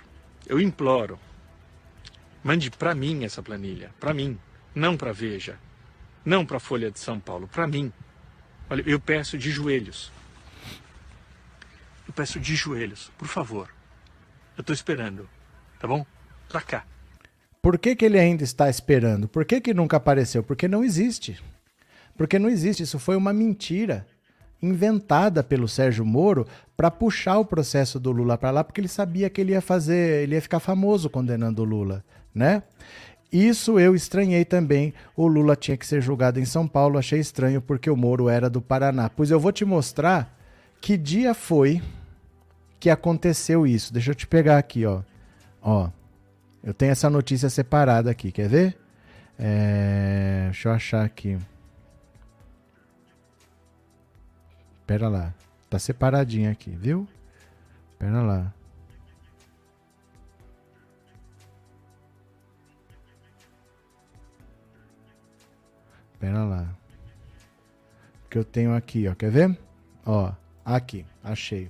eu 0.48 0.60
imploro, 0.60 1.20
Mande 2.44 2.70
para 2.70 2.94
mim 2.94 3.24
essa 3.24 3.42
planilha, 3.42 3.92
para 4.02 4.14
mim, 4.14 4.38
não 4.76 4.98
para 4.98 5.14
Veja, 5.14 5.58
não 6.26 6.46
para 6.46 6.60
Folha 6.60 6.92
de 6.92 7.00
São 7.00 7.18
Paulo, 7.18 7.48
para 7.48 7.66
mim. 7.66 7.92
Olha, 8.70 8.84
eu 8.86 9.00
peço 9.00 9.38
de 9.38 9.50
joelhos. 9.50 10.12
Eu 12.06 12.14
peço 12.14 12.42
de 12.42 12.54
joelhos, 12.54 13.10
por 13.18 13.30
favor. 13.30 13.74
Eu 14.58 14.62
estou 14.62 14.74
esperando, 14.74 15.30
tá 15.80 15.88
bom? 15.88 16.06
Para 16.50 16.62
cá. 16.62 16.86
Por 17.64 17.80
que, 17.80 17.96
que 17.96 18.06
ele 18.06 18.20
ainda 18.20 18.44
está 18.44 18.70
esperando? 18.70 19.28
Por 19.28 19.44
que, 19.44 19.60
que 19.60 19.74
nunca 19.74 19.98
apareceu? 19.98 20.44
Porque 20.44 20.68
não 20.68 20.84
existe. 20.84 21.42
Porque 22.16 22.38
não 22.38 22.50
existe. 22.50 22.84
Isso 22.84 23.00
foi 23.00 23.16
uma 23.16 23.34
mentira 23.34 24.06
inventada 24.62 25.44
pelo 25.44 25.68
Sérgio 25.68 26.06
Moro 26.06 26.46
para 26.78 26.92
puxar 26.92 27.40
o 27.40 27.46
processo 27.46 28.00
do 28.00 28.12
Lula 28.12 28.38
para 28.38 28.52
lá, 28.52 28.64
porque 28.64 28.80
ele 28.80 28.88
sabia 28.88 29.30
que 29.30 29.42
ele 29.42 29.54
ia 29.54 29.62
fazer, 29.62 30.24
ele 30.24 30.36
ia 30.36 30.42
ficar 30.42 30.60
famoso 30.60 31.10
condenando 31.10 31.64
o 31.64 31.66
Lula 31.66 32.04
né? 32.34 32.64
Isso 33.32 33.80
eu 33.80 33.96
estranhei 33.96 34.46
também. 34.46 34.94
O 35.16 35.28
Lula 35.28 35.56
tinha 35.56 35.76
que 35.76 35.88
ser 35.88 36.02
julgado 36.02 36.40
em 36.40 36.46
São 36.46 36.68
Paulo. 36.68 37.00
Achei 37.00 37.20
estranho 37.20 37.62
porque 37.62 37.90
o 37.90 37.98
Moro 37.98 38.30
era 38.30 38.50
do 38.50 38.62
Paraná. 38.62 39.10
Pois 39.10 39.32
eu 39.32 39.40
vou 39.40 39.52
te 39.52 39.66
mostrar 39.66 40.38
que 40.80 40.98
dia 40.98 41.34
foi 41.34 41.82
que 42.80 42.90
aconteceu 42.90 43.66
isso. 43.66 43.92
Deixa 43.92 44.12
eu 44.12 44.16
te 44.16 44.28
pegar 44.28 44.60
aqui, 44.60 44.86
ó. 44.86 45.02
Ó, 45.62 45.90
eu 46.64 46.74
tenho 46.74 46.94
essa 46.94 47.10
notícia 47.10 47.50
separada 47.50 48.10
aqui. 48.10 48.32
Quer 48.32 48.48
ver? 48.48 48.78
É... 49.38 50.46
Deixa 50.46 50.70
eu 50.70 50.74
achar 50.74 51.04
aqui. 51.04 51.38
Pera 54.88 55.10
lá. 55.10 55.34
Tá 55.70 55.78
separadinho 55.78 56.50
aqui, 56.50 56.70
viu? 56.70 57.08
Pera 58.00 58.22
lá. 58.22 58.54
Pera 66.20 66.44
lá. 66.46 66.68
Que 68.30 68.38
eu 68.38 68.46
tenho 68.46 68.74
aqui, 68.74 69.08
ó. 69.08 69.16
Quer 69.16 69.32
ver? 69.32 69.58
Ó, 70.06 70.32
aqui, 70.64 71.06
achei. 71.24 71.70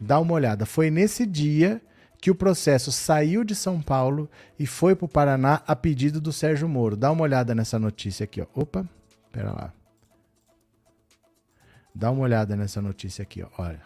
Dá 0.00 0.18
uma 0.18 0.34
olhada. 0.34 0.66
Foi 0.66 0.90
nesse 0.90 1.24
dia 1.24 1.80
que 2.24 2.30
o 2.30 2.34
processo 2.34 2.90
saiu 2.90 3.44
de 3.44 3.54
São 3.54 3.82
Paulo 3.82 4.30
e 4.58 4.66
foi 4.66 4.96
para 4.96 5.04
o 5.04 5.08
Paraná 5.08 5.60
a 5.66 5.76
pedido 5.76 6.22
do 6.22 6.32
Sérgio 6.32 6.66
Moro. 6.66 6.96
Dá 6.96 7.12
uma 7.12 7.22
olhada 7.22 7.54
nessa 7.54 7.78
notícia 7.78 8.24
aqui, 8.24 8.40
ó. 8.40 8.46
Opa, 8.54 8.88
pera 9.30 9.52
lá. 9.52 9.74
Dá 11.94 12.10
uma 12.10 12.22
olhada 12.22 12.56
nessa 12.56 12.80
notícia 12.80 13.22
aqui, 13.22 13.42
ó. 13.42 13.48
Olha. 13.58 13.82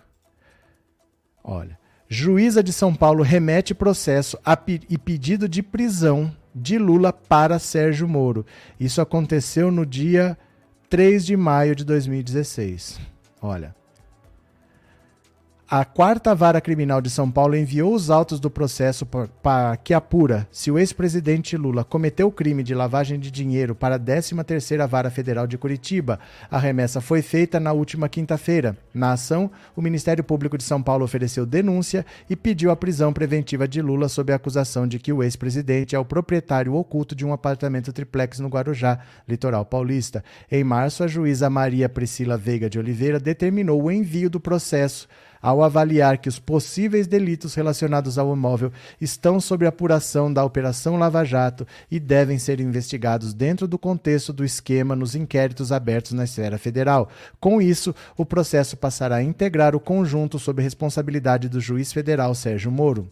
Olha. 1.42 1.76
Juíza 2.08 2.62
de 2.62 2.72
São 2.72 2.94
Paulo 2.94 3.24
remete 3.24 3.74
processo 3.74 4.38
e 4.88 4.96
pedido 4.96 5.48
de 5.48 5.60
prisão 5.60 6.32
de 6.54 6.78
Lula 6.78 7.12
para 7.12 7.58
Sérgio 7.58 8.06
Moro. 8.06 8.46
Isso 8.78 9.00
aconteceu 9.00 9.72
no 9.72 9.84
dia 9.84 10.38
3 10.88 11.26
de 11.26 11.36
maio 11.36 11.74
de 11.74 11.84
2016. 11.84 13.00
Olha, 13.42 13.74
a 15.70 15.84
quarta 15.84 16.34
vara 16.34 16.62
criminal 16.62 16.98
de 16.98 17.10
São 17.10 17.30
Paulo 17.30 17.54
enviou 17.54 17.92
os 17.92 18.08
autos 18.08 18.40
do 18.40 18.48
processo 18.48 19.04
para 19.04 19.76
que 19.76 19.92
apura 19.92 20.48
se 20.50 20.70
o 20.70 20.78
ex-presidente 20.78 21.58
Lula 21.58 21.84
cometeu 21.84 22.28
o 22.28 22.32
crime 22.32 22.62
de 22.62 22.74
lavagem 22.74 23.20
de 23.20 23.30
dinheiro 23.30 23.74
para 23.74 23.96
a 23.96 24.00
13ª 24.00 24.88
Vara 24.88 25.10
Federal 25.10 25.46
de 25.46 25.58
Curitiba. 25.58 26.18
A 26.50 26.58
remessa 26.58 27.02
foi 27.02 27.20
feita 27.20 27.60
na 27.60 27.74
última 27.74 28.08
quinta-feira. 28.08 28.78
Na 28.94 29.12
ação, 29.12 29.50
o 29.76 29.82
Ministério 29.82 30.24
Público 30.24 30.56
de 30.56 30.64
São 30.64 30.82
Paulo 30.82 31.04
ofereceu 31.04 31.44
denúncia 31.44 32.06
e 32.30 32.34
pediu 32.34 32.70
a 32.70 32.76
prisão 32.76 33.12
preventiva 33.12 33.68
de 33.68 33.82
Lula 33.82 34.08
sob 34.08 34.32
a 34.32 34.36
acusação 34.36 34.88
de 34.88 34.98
que 34.98 35.12
o 35.12 35.22
ex-presidente 35.22 35.94
é 35.94 35.98
o 35.98 36.04
proprietário 36.04 36.74
oculto 36.74 37.14
de 37.14 37.26
um 37.26 37.32
apartamento 37.34 37.92
triplex 37.92 38.38
no 38.40 38.48
Guarujá, 38.48 39.00
litoral 39.28 39.66
paulista. 39.66 40.24
Em 40.50 40.64
março, 40.64 41.04
a 41.04 41.06
juíza 41.06 41.50
Maria 41.50 41.90
Priscila 41.90 42.38
Veiga 42.38 42.70
de 42.70 42.78
Oliveira 42.78 43.20
determinou 43.20 43.82
o 43.82 43.92
envio 43.92 44.30
do 44.30 44.40
processo 44.40 45.06
ao 45.40 45.62
avaliar 45.62 46.18
que 46.18 46.28
os 46.28 46.38
possíveis 46.38 47.06
delitos 47.06 47.54
relacionados 47.54 48.18
ao 48.18 48.32
imóvel 48.32 48.72
estão 49.00 49.40
sob 49.40 49.66
apuração 49.66 50.32
da 50.32 50.44
Operação 50.44 50.96
Lava 50.96 51.24
Jato 51.24 51.66
e 51.90 52.00
devem 52.00 52.38
ser 52.38 52.60
investigados 52.60 53.32
dentro 53.32 53.66
do 53.66 53.78
contexto 53.78 54.32
do 54.32 54.44
esquema 54.44 54.96
nos 54.96 55.14
inquéritos 55.14 55.72
abertos 55.72 56.12
na 56.12 56.24
esfera 56.24 56.58
federal. 56.58 57.08
Com 57.40 57.60
isso, 57.60 57.94
o 58.16 58.24
processo 58.24 58.76
passará 58.76 59.16
a 59.16 59.22
integrar 59.22 59.74
o 59.74 59.80
conjunto 59.80 60.38
sob 60.38 60.62
responsabilidade 60.62 61.48
do 61.48 61.60
juiz 61.60 61.92
federal 61.92 62.34
Sérgio 62.34 62.70
Moro. 62.70 63.10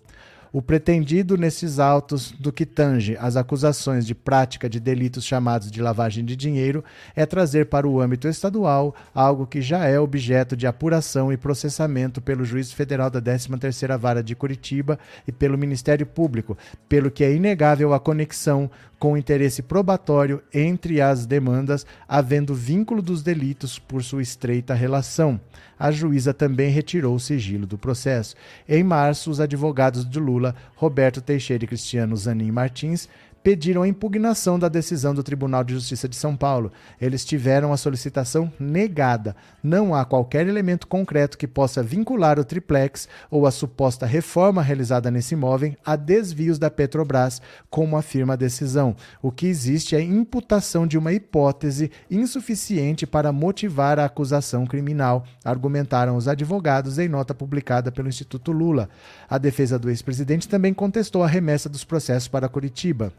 O 0.53 0.63
pretendido 0.63 1.37
nesses 1.37 1.79
autos 1.79 2.33
do 2.33 2.53
que 2.53 2.65
tange 2.65 3.17
as 3.19 3.37
acusações 3.37 4.07
de 4.07 4.15
prática 4.15 4.69
de 4.69 4.81
delitos 4.81 5.25
chamados 5.25 5.71
de 5.71 5.83
lavagem 5.83 6.25
de 6.25 6.37
dinheiro 6.37 6.85
é 7.15 7.27
trazer 7.27 7.67
para 7.67 7.87
o 7.87 8.01
âmbito 8.01 8.29
estadual 8.29 8.95
algo 9.15 9.47
que 9.47 9.61
já 9.61 9.85
é 9.87 9.99
objeto 9.99 10.57
de 10.57 10.67
apuração 10.67 11.33
e 11.33 11.37
processamento 11.37 12.21
pelo 12.21 12.45
juiz 12.45 12.73
federal 12.73 13.11
da 13.11 13.21
13ª 13.21 13.99
Vara 13.99 14.23
de 14.23 14.35
Curitiba 14.35 14.99
e 15.27 15.33
pelo 15.33 15.59
Ministério 15.59 16.07
Público, 16.07 16.57
pelo 16.89 17.11
que 17.11 17.25
é 17.25 17.35
inegável 17.35 17.93
a 17.93 18.01
conexão 18.01 18.71
com 18.99 19.17
interesse 19.17 19.63
probatório 19.63 20.43
entre 20.53 21.01
as 21.01 21.27
demandas, 21.27 21.85
havendo 22.09 22.55
vínculo 22.55 23.03
dos 23.03 23.23
delitos 23.23 23.79
por 23.79 24.03
sua 24.03 24.23
estreita 24.23 24.75
relação 24.75 25.41
a 25.79 25.91
juíza 25.91 26.33
também 26.33 26.71
retirou 26.71 27.15
o 27.15 27.21
sigilo 27.21 27.67
do 27.67 27.77
processo. 27.77 28.35
Em 28.69 28.83
março, 28.83 29.31
os 29.31 29.41
advogados 29.41 30.09
de 30.09 30.19
Lula, 30.19 30.55
Roberto 30.75 31.21
Teixeira 31.21 31.65
e 31.65 31.69
Cristiano 31.69 32.17
Zanin 32.17 32.51
Martins, 32.51 33.09
pediram 33.47 33.83
a 33.83 33.87
impugnação 33.87 34.59
da 34.59 34.69
decisão 34.69 35.15
do 35.15 35.23
Tribunal 35.23 35.63
de 35.63 35.73
Justiça 35.73 36.09
de 36.09 36.17
São 36.17 36.37
Paulo. 36.37 36.73
Eles 37.01 37.25
tiveram 37.25 37.73
a 37.73 37.77
solicitação 37.77 38.53
negada. 38.59 39.37
Não 39.63 39.95
há 39.95 40.05
qualquer 40.05 40.49
elemento 40.49 40.89
concreto 40.89 41.39
que 41.39 41.47
possa 41.47 41.81
vincular 41.81 42.41
o 42.41 42.45
triplex 42.45 43.09
ou 43.31 43.47
a 43.47 43.53
suposta 43.53 44.05
reforma 44.05 44.61
realizada 44.63 45.13
nesse 45.13 45.35
imóvel 45.35 45.77
a 45.85 45.95
desvios 45.95 46.59
da 46.59 46.69
Petrobras, 46.69 47.41
como 47.71 47.97
afirma 47.97 48.33
a 48.33 48.37
decisão. 48.37 48.97
O 49.23 49.31
que 49.31 49.47
existe 49.47 49.95
é 49.95 50.01
imputação 50.01 50.85
de 50.85 50.99
uma 50.99 51.13
hipótese 51.13 51.93
insuficiente 52.11 53.07
para 53.07 53.31
motivar 53.31 54.01
a 54.01 54.07
acusação 54.07 54.67
criminal, 54.67 55.25
argumentaram 55.45 56.17
os 56.17 56.27
advogados 56.27 56.99
em 56.99 57.09
nota 57.09 57.33
publicada 57.33 57.93
pelo 57.93 58.09
Instituto 58.09 58.51
Lula. 58.51 58.89
A 59.31 59.39
defesa 59.39 59.79
do 59.79 59.89
ex-presidente 59.89 60.49
também 60.49 60.75
contestou 60.75 61.23
a 61.23 61.29
remessa 61.29 61.69
dos 61.69 61.85
processos 61.85 62.27
para 62.27 62.49
Curitiba. 62.49 63.13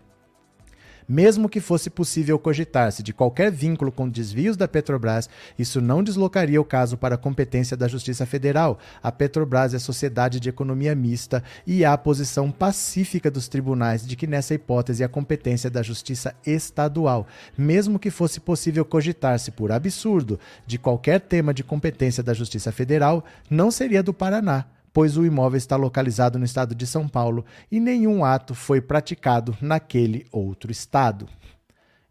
Mesmo 1.07 1.47
que 1.47 1.61
fosse 1.61 1.89
possível 1.89 2.38
cogitar-se 2.38 3.01
de 3.01 3.13
qualquer 3.13 3.49
vínculo 3.49 3.91
com 3.91 4.09
desvios 4.09 4.57
da 4.57 4.67
Petrobras, 4.67 5.29
isso 5.57 5.79
não 5.79 6.03
deslocaria 6.03 6.59
o 6.59 6.65
caso 6.65 6.97
para 6.97 7.15
a 7.15 7.17
competência 7.17 7.77
da 7.77 7.88
Justiça 7.88 8.25
Federal. 8.25 8.77
A 9.01 9.09
Petrobras 9.09 9.73
é 9.73 9.79
sociedade 9.79 10.39
de 10.39 10.49
economia 10.49 10.93
mista 10.93 11.41
e 11.65 11.85
há 11.85 11.93
a 11.93 11.97
posição 11.97 12.51
pacífica 12.51 13.31
dos 13.31 13.47
tribunais 13.47 14.05
de 14.05 14.17
que, 14.17 14.27
nessa 14.27 14.53
hipótese, 14.53 15.03
a 15.03 15.07
competência 15.07 15.69
da 15.69 15.81
Justiça 15.81 16.35
Estadual. 16.45 17.25
Mesmo 17.57 17.97
que 17.97 18.11
fosse 18.11 18.41
possível 18.41 18.84
cogitar-se, 18.84 19.51
por 19.51 19.71
absurdo, 19.71 20.38
de 20.65 20.77
qualquer 20.77 21.21
tema 21.21 21.53
de 21.53 21.63
competência 21.63 22.21
da 22.21 22.34
Justiça 22.34 22.71
Federal, 22.71 23.23
não 23.49 23.71
seria 23.71 24.03
do 24.03 24.13
Paraná 24.13 24.65
pois 24.98 25.15
o 25.15 25.24
imóvel 25.24 25.60
está 25.60 25.76
localizado 25.76 26.40
no 26.40 26.45
estado 26.45 26.74
de 26.74 26.88
São 26.88 27.07
Paulo 27.07 27.45
e 27.72 27.80
nenhum 27.80 28.26
ato 28.26 28.56
foi 28.56 28.82
praticado 28.82 29.56
naquele 29.61 30.26
outro 30.32 30.72
estado. 30.72 31.30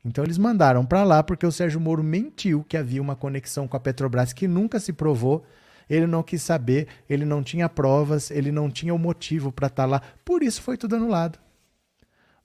Então 0.05 0.23
eles 0.23 0.39
mandaram 0.39 0.87
para 0.87 1.03
lá 1.03 1.21
porque 1.21 1.45
o 1.45 1.51
Sérgio 1.51 1.81
Moro 1.81 2.05
mentiu 2.05 2.63
que 2.63 2.77
havia 2.77 3.03
uma 3.03 3.17
conexão 3.17 3.67
com 3.67 3.77
a 3.77 3.81
Petrobras 3.81 4.33
que 4.33 4.47
nunca 4.47 4.79
se 4.79 4.93
provou. 4.93 5.45
Ele 5.91 6.07
não 6.07 6.23
quis 6.23 6.43
saber, 6.43 6.87
ele 7.11 7.25
não 7.25 7.43
tinha 7.43 7.69
provas, 7.69 8.31
ele 8.31 8.53
não 8.53 8.71
tinha 8.71 8.95
o 8.95 8.99
motivo 9.01 9.51
para 9.51 9.67
estar 9.67 9.83
tá 9.83 9.89
lá. 9.89 10.03
Por 10.25 10.45
isso 10.45 10.63
foi 10.63 10.77
tudo 10.77 10.95
anulado. 10.95 11.41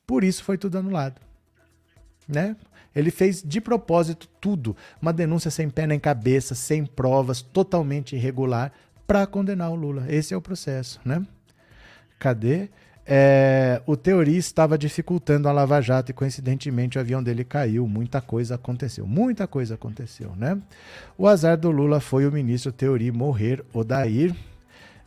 Por 0.07 0.23
isso 0.23 0.43
foi 0.43 0.57
tudo 0.57 0.79
anulado. 0.79 1.21
Né? 2.27 2.55
Ele 2.95 3.11
fez 3.11 3.43
de 3.43 3.61
propósito 3.61 4.27
tudo, 4.41 4.75
uma 4.99 5.13
denúncia 5.13 5.51
sem 5.51 5.69
pé 5.69 5.85
nem 5.85 5.99
cabeça, 5.99 6.55
sem 6.55 6.83
provas, 6.83 7.43
totalmente 7.43 8.15
irregular, 8.15 8.73
para 9.11 9.27
condenar 9.27 9.69
o 9.69 9.75
Lula. 9.75 10.05
Esse 10.07 10.33
é 10.33 10.37
o 10.37 10.41
processo, 10.41 10.97
né? 11.03 11.21
Cadê? 12.17 12.69
É, 13.05 13.81
o 13.85 13.97
Teori 13.97 14.37
estava 14.37 14.77
dificultando 14.77 15.49
a 15.49 15.51
Lava 15.51 15.81
Jato 15.81 16.11
e, 16.11 16.13
coincidentemente, 16.13 16.97
o 16.97 17.01
avião 17.01 17.21
dele 17.21 17.43
caiu. 17.43 17.85
Muita 17.89 18.21
coisa 18.21 18.55
aconteceu. 18.55 19.05
Muita 19.05 19.45
coisa 19.47 19.75
aconteceu, 19.75 20.33
né? 20.37 20.57
O 21.17 21.27
azar 21.27 21.57
do 21.57 21.69
Lula 21.71 21.99
foi 21.99 22.25
o 22.25 22.31
ministro 22.31 22.71
Teori 22.71 23.11
morrer, 23.11 23.65
Odair. 23.73 24.33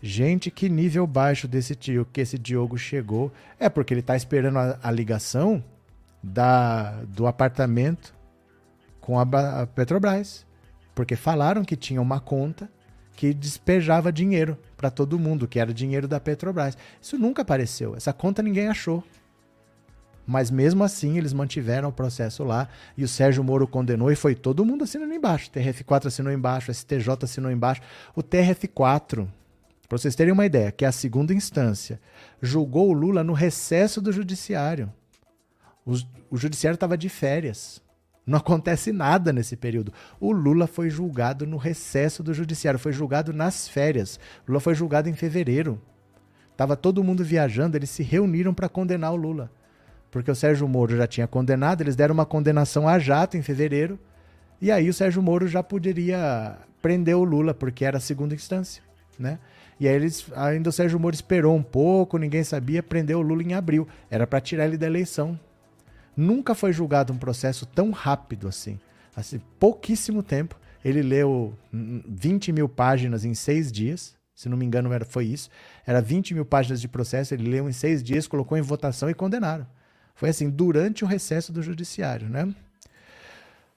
Gente, 0.02 0.51
que 0.51 0.68
nível 0.68 1.06
baixo 1.06 1.48
desse 1.48 1.74
tio 1.74 2.06
que 2.12 2.20
esse 2.20 2.39
Diogo 2.39 2.76
chegou. 2.76 3.32
É 3.59 3.70
porque 3.70 3.94
ele 3.94 4.01
está 4.01 4.14
esperando 4.14 4.59
a, 4.59 4.78
a, 4.82 4.90
ligação 4.90 5.64
da, 6.22 6.90
do 7.09 7.26
apartamento 7.26 8.14
com 9.01 9.18
a, 9.18 9.22
a 9.62 9.66
Petrobras. 9.66 10.44
Porque 10.94 11.16
falaram 11.16 11.64
que 11.64 11.74
tinha 11.74 12.02
uma 12.02 12.20
conta 12.20 12.68
que 13.16 13.32
despejava 13.32 14.12
dinheiro 14.12 14.58
para 14.76 14.90
todo 14.90 15.18
mundo, 15.18 15.46
que 15.46 15.58
era 15.58 15.72
dinheiro 15.72 16.08
da 16.08 16.20
Petrobras. 16.20 16.76
Isso 17.00 17.18
nunca 17.18 17.42
apareceu. 17.42 17.94
Essa 17.96 18.12
conta 18.12 18.42
ninguém 18.42 18.68
achou. 18.68 19.02
Mas 20.26 20.50
mesmo 20.50 20.82
assim, 20.82 21.18
eles 21.18 21.32
mantiveram 21.32 21.90
o 21.90 21.92
processo 21.92 22.42
lá 22.44 22.68
e 22.96 23.04
o 23.04 23.08
Sérgio 23.08 23.44
Moro 23.44 23.68
condenou 23.68 24.10
e 24.10 24.16
foi 24.16 24.34
todo 24.34 24.64
mundo 24.64 24.84
assinando 24.84 25.12
embaixo. 25.12 25.50
TRF4 25.50 26.06
assinou 26.06 26.32
embaixo, 26.32 26.72
STJ 26.72 27.08
assinou 27.22 27.50
embaixo. 27.50 27.82
O 28.14 28.22
TRF4, 28.22 29.28
para 29.88 29.98
vocês 29.98 30.14
terem 30.14 30.32
uma 30.32 30.46
ideia, 30.46 30.72
que 30.72 30.84
é 30.84 30.88
a 30.88 30.92
segunda 30.92 31.34
instância, 31.34 32.00
julgou 32.40 32.88
o 32.88 32.92
Lula 32.92 33.22
no 33.22 33.34
recesso 33.34 34.00
do 34.00 34.12
judiciário. 34.12 34.90
O, 35.84 35.92
o 36.30 36.36
judiciário 36.38 36.76
estava 36.76 36.96
de 36.96 37.10
férias. 37.10 37.82
Não 38.26 38.38
acontece 38.38 38.90
nada 38.90 39.32
nesse 39.32 39.56
período. 39.56 39.92
O 40.18 40.32
Lula 40.32 40.66
foi 40.66 40.88
julgado 40.88 41.46
no 41.46 41.56
recesso 41.56 42.22
do 42.22 42.32
judiciário, 42.32 42.80
foi 42.80 42.92
julgado 42.92 43.32
nas 43.32 43.68
férias. 43.68 44.18
O 44.46 44.52
Lula 44.52 44.60
foi 44.60 44.74
julgado 44.74 45.09
em 45.09 45.14
fevereiro. 45.14 45.80
Tava 46.56 46.76
todo 46.76 47.05
mundo 47.05 47.24
viajando, 47.24 47.76
eles 47.76 47.90
se 47.90 48.02
reuniram 48.02 48.55
para 48.55 48.68
condenar 48.68 49.12
o 49.12 49.16
Lula. 49.16 49.51
Porque 50.10 50.30
o 50.30 50.34
Sérgio 50.34 50.68
Moro 50.68 50.96
já 50.96 51.06
tinha 51.06 51.26
condenado, 51.26 51.82
eles 51.82 51.96
deram 51.96 52.14
uma 52.14 52.24
condenação 52.24 52.88
a 52.88 52.98
jato 52.98 53.36
em 53.36 53.42
fevereiro. 53.42 53.98
E 54.60 54.70
aí 54.70 54.88
o 54.88 54.94
Sérgio 54.94 55.20
Moro 55.20 55.46
já 55.48 55.62
poderia 55.62 56.56
prender 56.80 57.16
o 57.16 57.24
Lula, 57.24 57.52
porque 57.52 57.84
era 57.84 57.98
a 57.98 58.01
segunda 58.01 58.34
instância, 58.34 58.82
né? 59.18 59.38
E 59.78 59.88
aí 59.88 59.94
eles, 59.94 60.26
ainda 60.36 60.70
o 60.70 60.72
Sérgio 60.72 61.01
Moro 61.01 61.14
esperou 61.14 61.55
um 61.56 61.62
pouco, 61.62 62.16
ninguém 62.16 62.44
sabia, 62.44 62.82
prendeu 62.82 63.18
o 63.18 63.22
Lula 63.22 63.42
em 63.42 63.55
abril. 63.55 63.88
Era 64.09 64.26
para 64.26 64.40
tirar 64.40 64.66
ele 64.66 64.78
da 64.78 64.86
eleição. 64.86 65.38
Nunca 66.16 66.54
foi 66.54 66.72
julgado 66.72 67.12
um 67.12 67.18
processo 67.18 67.66
tão 67.66 67.90
rápido 67.90 68.48
assim. 68.48 68.78
assim. 69.14 69.40
Pouquíssimo 69.58 70.22
tempo. 70.22 70.58
Ele 70.84 71.02
leu 71.02 71.54
20 71.72 72.52
mil 72.52 72.68
páginas 72.68 73.24
em 73.24 73.34
seis 73.34 73.72
dias. 73.72 74.14
Se 74.34 74.48
não 74.48 74.56
me 74.56 74.66
engano, 74.66 74.92
era, 74.92 75.04
foi 75.04 75.26
isso. 75.26 75.48
Era 75.86 76.00
20 76.00 76.34
mil 76.34 76.44
páginas 76.44 76.80
de 76.80 76.88
processo. 76.88 77.32
Ele 77.32 77.48
leu 77.48 77.68
em 77.68 77.72
seis 77.72 78.02
dias, 78.02 78.26
colocou 78.26 78.58
em 78.58 78.62
votação 78.62 79.08
e 79.08 79.14
condenaram. 79.14 79.66
Foi 80.14 80.28
assim, 80.28 80.48
durante 80.48 81.04
o 81.04 81.06
recesso 81.06 81.52
do 81.52 81.62
judiciário, 81.62 82.28
né? 82.28 82.54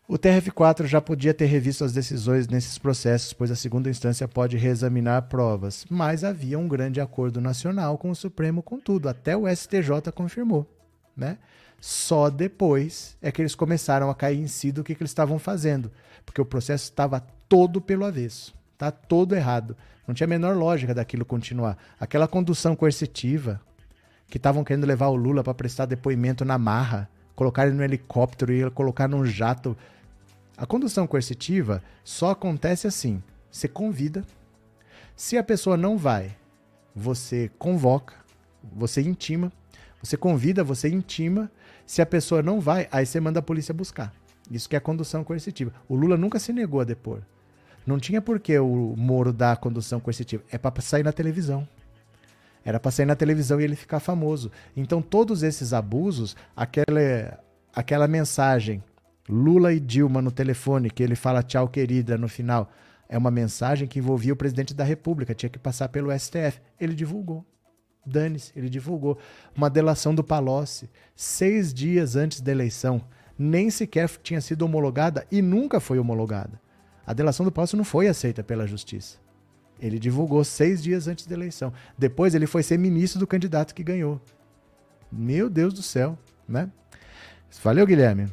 O 0.08 0.18
TRF4 0.18 0.86
já 0.86 1.02
podia 1.02 1.34
ter 1.34 1.48
revisto 1.48 1.84
as 1.84 1.92
decisões 1.92 2.48
nesses 2.48 2.78
processos, 2.78 3.34
pois 3.34 3.52
a 3.52 3.58
segunda 3.58 3.90
instância 3.90 4.26
pode 4.26 4.56
reexaminar 4.56 5.24
provas, 5.24 5.86
mas 5.90 6.24
havia 6.24 6.58
um 6.58 6.66
grande 6.66 7.02
acordo 7.02 7.42
nacional 7.42 7.98
com 7.98 8.10
o 8.10 8.16
Supremo 8.16 8.64
com 8.64 8.80
tudo, 8.80 9.10
até 9.10 9.36
o 9.36 9.54
STJ 9.54 10.10
confirmou, 10.16 10.66
né? 11.16 11.38
Só 11.80 12.30
depois 12.30 13.16
é 13.22 13.32
que 13.32 13.42
eles 13.42 13.56
começaram 13.56 14.10
a 14.10 14.16
cair 14.16 14.40
em 14.40 14.48
si 14.48 14.72
do 14.72 14.84
que, 14.84 14.96
que 14.96 15.04
eles 15.04 15.12
estavam 15.12 15.38
fazendo, 15.38 15.92
porque 16.26 16.42
o 16.42 16.46
processo 16.46 16.86
estava 16.86 17.20
todo 17.48 17.80
pelo 17.80 18.06
avesso, 18.06 18.54
tá 18.78 18.92
todo 18.92 19.36
errado. 19.36 19.78
Não 20.08 20.16
tinha 20.16 20.26
a 20.26 20.30
menor 20.30 20.56
lógica 20.56 20.94
daquilo 20.94 21.26
continuar. 21.26 21.78
Aquela 22.00 22.28
condução 22.28 22.76
coercitiva 22.76 23.62
que 24.30 24.38
estavam 24.38 24.64
querendo 24.64 24.86
levar 24.86 25.08
o 25.08 25.16
Lula 25.16 25.44
para 25.44 25.54
prestar 25.54 25.86
depoimento 25.86 26.44
na 26.44 26.58
marra, 26.58 27.10
colocar 27.36 27.68
ele 27.68 27.76
no 27.76 27.84
helicóptero 27.84 28.54
e 28.54 28.70
colocar 28.72 29.08
num 29.08 29.26
jato. 29.26 29.78
A 30.58 30.66
condução 30.66 31.06
coercitiva 31.06 31.84
só 32.04 32.32
acontece 32.32 32.88
assim: 32.88 33.22
você 33.52 33.68
convida, 33.68 34.26
se 35.16 35.38
a 35.38 35.44
pessoa 35.44 35.78
não 35.78 35.98
vai, 35.98 36.36
você 36.96 37.52
convoca, 37.58 38.16
você 38.64 39.02
intima, 39.02 39.52
você 40.02 40.16
convida, 40.18 40.64
você 40.64 40.90
intima 40.90 41.52
se 41.88 42.02
a 42.02 42.06
pessoa 42.06 42.44
não 42.44 42.60
vai, 42.60 42.88
aí 42.92 43.06
você 43.06 43.18
manda 43.18 43.40
a 43.40 43.42
polícia 43.42 43.74
buscar. 43.74 44.14
Isso 44.52 44.68
que 44.68 44.76
é 44.76 44.80
condução 44.80 45.24
coercitiva. 45.24 45.72
O 45.88 45.96
Lula 45.96 46.18
nunca 46.18 46.38
se 46.38 46.52
negou 46.52 46.82
a 46.82 46.84
depor. 46.84 47.22
Não 47.86 47.98
tinha 47.98 48.22
por 48.22 48.42
que 48.42 48.60
o 48.60 48.94
Moro 48.98 49.32
dar 49.32 49.54
a 49.54 49.56
condução 49.56 49.98
coercitiva. 50.02 50.44
É 50.52 50.58
para 50.58 50.82
sair 50.82 51.04
na 51.04 51.14
televisão. 51.14 51.66
Era 52.64 52.78
para 52.78 52.92
sair 52.92 53.06
na 53.06 53.16
televisão 53.16 53.62
e 53.62 53.64
ele 53.64 53.78
ficar 53.78 54.02
famoso. 54.02 54.52
Então, 54.76 55.02
todos 55.02 55.44
esses 55.44 55.72
abusos, 55.72 56.36
aquela, 56.54 57.40
aquela 57.74 58.06
mensagem, 58.06 58.84
Lula 59.30 59.72
e 59.72 59.80
Dilma 59.80 60.22
no 60.22 60.32
telefone, 60.32 60.90
que 60.90 61.02
ele 61.02 61.16
fala 61.16 61.42
tchau, 61.42 61.70
querida, 61.70 62.18
no 62.18 62.28
final, 62.28 62.70
é 63.08 63.18
uma 63.18 63.32
mensagem 63.32 63.88
que 63.88 64.00
envolvia 64.00 64.34
o 64.34 64.38
presidente 64.38 64.74
da 64.74 64.84
República, 64.84 65.34
tinha 65.34 65.50
que 65.50 65.58
passar 65.58 65.88
pelo 65.88 66.12
STF. 66.12 66.60
Ele 66.78 66.94
divulgou. 66.94 67.46
Dane-se, 68.08 68.52
ele 68.56 68.70
divulgou 68.70 69.18
uma 69.56 69.70
delação 69.70 70.16
do 70.16 70.24
Palocci 70.24 70.90
seis 71.16 71.74
dias 71.74 72.16
antes 72.16 72.42
da 72.42 72.52
eleição. 72.52 73.02
Nem 73.38 73.70
sequer 73.70 74.10
tinha 74.24 74.42
sido 74.42 74.64
homologada 74.64 75.28
e 75.32 75.42
nunca 75.42 75.80
foi 75.80 76.00
homologada. 76.00 76.60
A 77.06 77.14
delação 77.14 77.46
do 77.46 77.52
Palocci 77.52 77.76
não 77.76 77.84
foi 77.84 78.08
aceita 78.08 78.44
pela 78.44 78.66
justiça. 78.66 79.18
Ele 79.80 80.00
divulgou 80.00 80.44
seis 80.44 80.82
dias 80.82 81.08
antes 81.08 81.28
da 81.28 81.36
eleição. 81.36 81.72
Depois 81.98 82.34
ele 82.34 82.48
foi 82.48 82.64
ser 82.64 82.80
ministro 82.80 83.20
do 83.20 83.28
candidato 83.28 83.76
que 83.76 83.84
ganhou. 83.84 84.20
Meu 85.12 85.50
Deus 85.50 85.74
do 85.74 85.82
céu, 85.82 86.18
né? 86.48 86.70
Valeu, 87.64 87.86
Guilherme. 87.86 88.28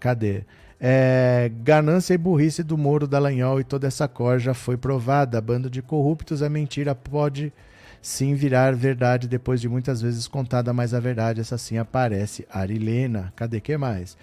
Cadê? 0.00 0.44
É, 0.80 1.50
ganância 1.62 2.12
e 2.14 2.18
burrice 2.18 2.62
do 2.62 2.76
Moro 2.76 3.06
Dallagnol 3.06 3.60
e 3.60 3.64
toda 3.64 3.86
essa 3.86 4.08
cor 4.08 4.38
já 4.38 4.52
foi 4.52 4.76
provada. 4.76 5.40
Bando 5.40 5.70
de 5.70 5.80
corruptos, 5.80 6.42
a 6.42 6.48
mentira 6.48 6.94
pode 6.94 7.52
sim 8.04 8.34
virar 8.34 8.76
verdade 8.76 9.26
depois 9.26 9.62
de 9.62 9.66
muitas 9.66 10.02
vezes 10.02 10.28
contada, 10.28 10.74
mas 10.74 10.92
a 10.92 11.00
verdade 11.00 11.40
essa 11.40 11.56
sim 11.56 11.78
aparece. 11.78 12.46
Arilena, 12.50 13.32
cadê 13.34 13.62
que 13.62 13.78
mais? 13.78 14.14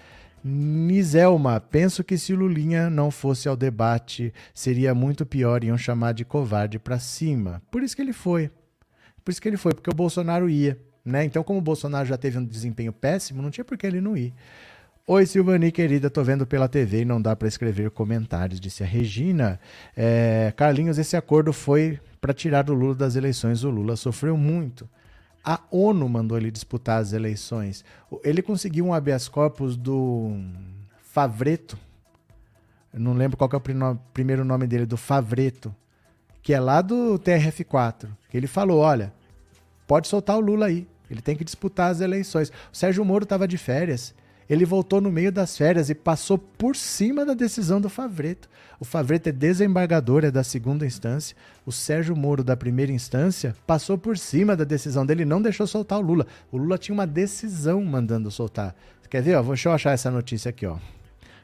Niselma, 0.44 1.58
penso 1.58 2.04
que 2.04 2.16
se 2.16 2.32
Lulinha 2.32 2.88
não 2.88 3.10
fosse 3.10 3.48
ao 3.48 3.56
debate, 3.56 4.32
seria 4.54 4.94
muito 4.94 5.26
pior, 5.26 5.64
iam 5.64 5.76
chamar 5.76 6.12
de 6.12 6.24
covarde 6.24 6.78
para 6.78 7.00
cima. 7.00 7.60
Por 7.72 7.82
isso 7.82 7.96
que 7.96 8.02
ele 8.02 8.12
foi. 8.12 8.52
Por 9.24 9.32
isso 9.32 9.42
que 9.42 9.48
ele 9.48 9.56
foi, 9.56 9.74
porque 9.74 9.90
o 9.90 9.94
Bolsonaro 9.94 10.48
ia. 10.48 10.78
Né? 11.04 11.24
Então, 11.24 11.42
como 11.42 11.58
o 11.58 11.62
Bolsonaro 11.62 12.06
já 12.06 12.16
teve 12.16 12.38
um 12.38 12.44
desempenho 12.44 12.92
péssimo, 12.92 13.42
não 13.42 13.50
tinha 13.50 13.64
por 13.64 13.76
que 13.76 13.84
ele 13.84 14.00
não 14.00 14.16
ir. 14.16 14.32
Oi, 15.08 15.26
Silvani, 15.26 15.72
querida, 15.72 16.08
tô 16.08 16.22
vendo 16.22 16.46
pela 16.46 16.68
TV 16.68 17.00
e 17.00 17.04
não 17.04 17.20
dá 17.20 17.34
para 17.34 17.48
escrever 17.48 17.90
comentários, 17.90 18.60
disse 18.60 18.84
a 18.84 18.86
Regina. 18.86 19.58
É, 19.96 20.52
Carlinhos, 20.56 20.98
esse 20.98 21.16
acordo 21.16 21.52
foi 21.52 21.98
para 22.22 22.32
tirar 22.32 22.70
o 22.70 22.72
Lula 22.72 22.94
das 22.94 23.16
eleições. 23.16 23.64
O 23.64 23.70
Lula 23.70 23.96
sofreu 23.96 24.36
muito. 24.36 24.88
A 25.44 25.60
ONU 25.72 26.08
mandou 26.08 26.38
ele 26.38 26.52
disputar 26.52 27.02
as 27.02 27.12
eleições. 27.12 27.84
Ele 28.22 28.40
conseguiu 28.40 28.86
um 28.86 28.94
habeas 28.94 29.26
corpus 29.26 29.76
do 29.76 30.40
Favreto. 31.02 31.76
Eu 32.94 33.00
não 33.00 33.12
lembro 33.12 33.36
qual 33.36 33.50
é 33.52 33.56
o 33.56 33.96
primeiro 34.14 34.44
nome 34.44 34.68
dele, 34.68 34.86
do 34.86 34.96
Favreto, 34.96 35.74
que 36.40 36.54
é 36.54 36.60
lá 36.60 36.80
do 36.80 37.18
TRF4. 37.18 38.08
Que 38.30 38.36
ele 38.36 38.46
falou: 38.46 38.78
olha, 38.78 39.12
pode 39.84 40.06
soltar 40.06 40.36
o 40.36 40.40
Lula 40.40 40.66
aí. 40.66 40.86
Ele 41.10 41.20
tem 41.20 41.34
que 41.34 41.42
disputar 41.42 41.90
as 41.90 42.00
eleições. 42.00 42.50
O 42.72 42.76
Sérgio 42.76 43.04
Moro 43.04 43.24
estava 43.24 43.48
de 43.48 43.58
férias 43.58 44.14
ele 44.48 44.64
voltou 44.64 45.00
no 45.00 45.10
meio 45.10 45.32
das 45.32 45.56
férias 45.56 45.88
e 45.90 45.94
passou 45.94 46.36
por 46.36 46.76
cima 46.76 47.24
da 47.24 47.34
decisão 47.34 47.80
do 47.80 47.88
Favreto. 47.88 48.48
O 48.78 48.84
Favreto 48.84 49.28
é 49.28 49.32
desembargador, 49.32 50.24
é 50.24 50.30
da 50.30 50.42
segunda 50.42 50.84
instância. 50.84 51.36
O 51.64 51.72
Sérgio 51.72 52.16
Moro, 52.16 52.42
da 52.42 52.56
primeira 52.56 52.92
instância, 52.92 53.54
passou 53.66 53.96
por 53.96 54.18
cima 54.18 54.56
da 54.56 54.64
decisão 54.64 55.06
dele 55.06 55.24
não 55.24 55.40
deixou 55.40 55.66
soltar 55.66 55.98
o 55.98 56.02
Lula. 56.02 56.26
O 56.50 56.56
Lula 56.56 56.76
tinha 56.78 56.94
uma 56.94 57.06
decisão 57.06 57.82
mandando 57.84 58.30
soltar. 58.30 58.74
Quer 59.08 59.22
ver? 59.22 59.36
Ó, 59.36 59.42
deixa 59.42 59.68
eu 59.68 59.72
achar 59.72 59.92
essa 59.92 60.10
notícia 60.10 60.48
aqui. 60.48 60.66
Ó. 60.66 60.78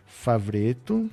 Favreto. 0.07 1.11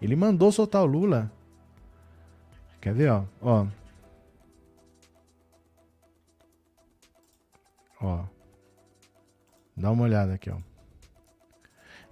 Ele 0.00 0.14
mandou 0.14 0.52
soltar 0.52 0.82
o 0.82 0.86
Lula. 0.86 1.30
Quer 2.80 2.94
ver? 2.94 3.10
Ó, 3.10 3.24
ó. 3.40 3.66
Ó. 8.00 8.24
Dá 9.76 9.90
uma 9.90 10.04
olhada 10.04 10.34
aqui, 10.34 10.50
ó. 10.50 10.56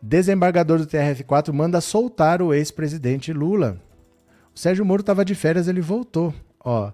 Desembargador 0.00 0.78
do 0.78 0.86
TRF4 0.86 1.52
manda 1.52 1.80
soltar 1.80 2.40
o 2.40 2.54
ex-presidente 2.54 3.32
Lula. 3.32 3.80
O 4.54 4.58
Sérgio 4.58 4.84
Moro 4.84 5.00
estava 5.00 5.24
de 5.24 5.34
férias, 5.34 5.66
ele 5.66 5.80
voltou. 5.80 6.32
Ó. 6.60 6.92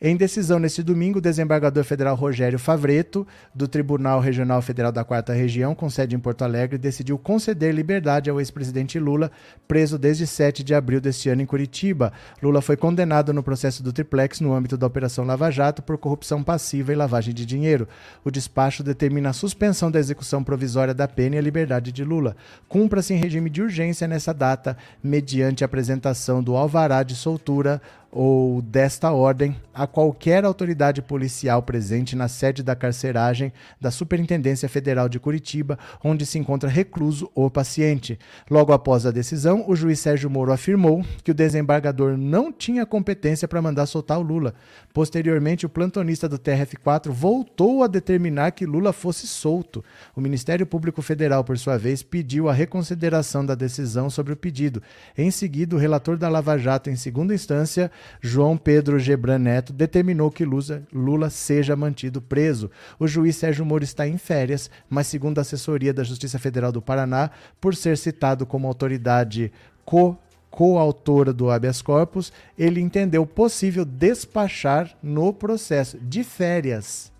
Em 0.00 0.14
decisão 0.14 0.58
neste 0.58 0.82
domingo, 0.82 1.18
o 1.18 1.22
desembargador 1.22 1.82
federal 1.82 2.14
Rogério 2.14 2.58
Favreto, 2.58 3.26
do 3.54 3.66
Tribunal 3.66 4.20
Regional 4.20 4.60
Federal 4.60 4.92
da 4.92 5.04
Quarta 5.04 5.32
Região, 5.32 5.74
com 5.74 5.88
sede 5.88 6.14
em 6.14 6.18
Porto 6.18 6.42
Alegre, 6.42 6.76
decidiu 6.76 7.18
conceder 7.18 7.74
liberdade 7.74 8.28
ao 8.28 8.38
ex-presidente 8.38 8.98
Lula, 8.98 9.30
preso 9.66 9.98
desde 9.98 10.26
7 10.26 10.62
de 10.62 10.74
abril 10.74 11.00
deste 11.00 11.30
ano 11.30 11.40
em 11.40 11.46
Curitiba. 11.46 12.12
Lula 12.42 12.60
foi 12.60 12.76
condenado 12.76 13.32
no 13.32 13.42
processo 13.42 13.82
do 13.82 13.92
Triplex 13.92 14.40
no 14.40 14.52
âmbito 14.52 14.76
da 14.76 14.86
Operação 14.86 15.24
Lava 15.24 15.50
Jato 15.50 15.82
por 15.82 15.96
corrupção 15.96 16.42
passiva 16.42 16.92
e 16.92 16.96
lavagem 16.96 17.32
de 17.32 17.46
dinheiro. 17.46 17.88
O 18.22 18.30
despacho 18.30 18.82
determina 18.82 19.30
a 19.30 19.32
suspensão 19.32 19.90
da 19.90 19.98
execução 19.98 20.44
provisória 20.44 20.92
da 20.92 21.08
pena 21.08 21.36
e 21.36 21.38
a 21.38 21.42
liberdade 21.42 21.90
de 21.90 22.04
Lula. 22.04 22.36
Cumpra-se 22.68 23.14
em 23.14 23.18
regime 23.18 23.48
de 23.48 23.62
urgência 23.62 24.06
nessa 24.06 24.34
data, 24.34 24.76
mediante 25.02 25.64
a 25.64 25.66
apresentação 25.66 26.42
do 26.42 26.54
alvará 26.54 27.02
de 27.02 27.14
soltura 27.14 27.80
ou 28.16 28.62
desta 28.62 29.12
ordem 29.12 29.54
a 29.74 29.86
qualquer 29.86 30.42
autoridade 30.42 31.02
policial 31.02 31.62
presente 31.62 32.16
na 32.16 32.28
sede 32.28 32.62
da 32.62 32.74
carceragem 32.74 33.52
da 33.78 33.90
Superintendência 33.90 34.70
Federal 34.70 35.06
de 35.06 35.20
Curitiba, 35.20 35.78
onde 36.02 36.24
se 36.24 36.38
encontra 36.38 36.66
recluso 36.66 37.30
ou 37.34 37.50
paciente. 37.50 38.18
Logo 38.50 38.72
após 38.72 39.04
a 39.04 39.10
decisão, 39.10 39.66
o 39.68 39.76
juiz 39.76 40.00
Sérgio 40.00 40.30
Moro 40.30 40.50
afirmou 40.50 41.04
que 41.22 41.30
o 41.30 41.34
desembargador 41.34 42.16
não 42.16 42.50
tinha 42.50 42.86
competência 42.86 43.46
para 43.46 43.60
mandar 43.60 43.84
soltar 43.84 44.18
o 44.18 44.22
Lula. 44.22 44.54
Posteriormente, 44.94 45.66
o 45.66 45.68
plantonista 45.68 46.26
do 46.26 46.38
TRF4 46.38 47.10
voltou 47.10 47.84
a 47.84 47.86
determinar 47.86 48.52
que 48.52 48.64
Lula 48.64 48.94
fosse 48.94 49.26
solto. 49.26 49.84
O 50.16 50.22
Ministério 50.22 50.64
Público 50.64 51.02
Federal, 51.02 51.44
por 51.44 51.58
sua 51.58 51.76
vez, 51.76 52.02
pediu 52.02 52.48
a 52.48 52.54
reconsideração 52.54 53.44
da 53.44 53.54
decisão 53.54 54.08
sobre 54.08 54.32
o 54.32 54.36
pedido. 54.36 54.82
Em 55.18 55.30
seguida, 55.30 55.76
o 55.76 55.78
relator 55.78 56.16
da 56.16 56.30
Lava 56.30 56.56
Jato, 56.56 56.88
em 56.88 56.96
segunda 56.96 57.34
instância, 57.34 57.90
João 58.20 58.56
Pedro 58.56 58.98
Gebran 58.98 59.38
Neto 59.38 59.72
determinou 59.72 60.30
que 60.30 60.44
Lula 60.44 61.30
seja 61.30 61.76
mantido 61.76 62.20
preso. 62.20 62.70
O 62.98 63.06
juiz 63.06 63.36
Sérgio 63.36 63.64
Moro 63.64 63.84
está 63.84 64.06
em 64.06 64.18
férias, 64.18 64.70
mas 64.88 65.06
segundo 65.06 65.38
a 65.38 65.42
assessoria 65.42 65.92
da 65.92 66.04
Justiça 66.04 66.38
Federal 66.38 66.72
do 66.72 66.82
Paraná, 66.82 67.30
por 67.60 67.74
ser 67.74 67.96
citado 67.98 68.46
como 68.46 68.66
autoridade 68.66 69.52
co 69.84 70.16
coautora 70.50 71.34
do 71.34 71.50
habeas 71.50 71.82
corpus, 71.82 72.32
ele 72.58 72.80
entendeu 72.80 73.26
possível 73.26 73.84
despachar 73.84 74.96
no 75.02 75.30
processo 75.30 75.98
de 75.98 76.24
férias. 76.24 77.12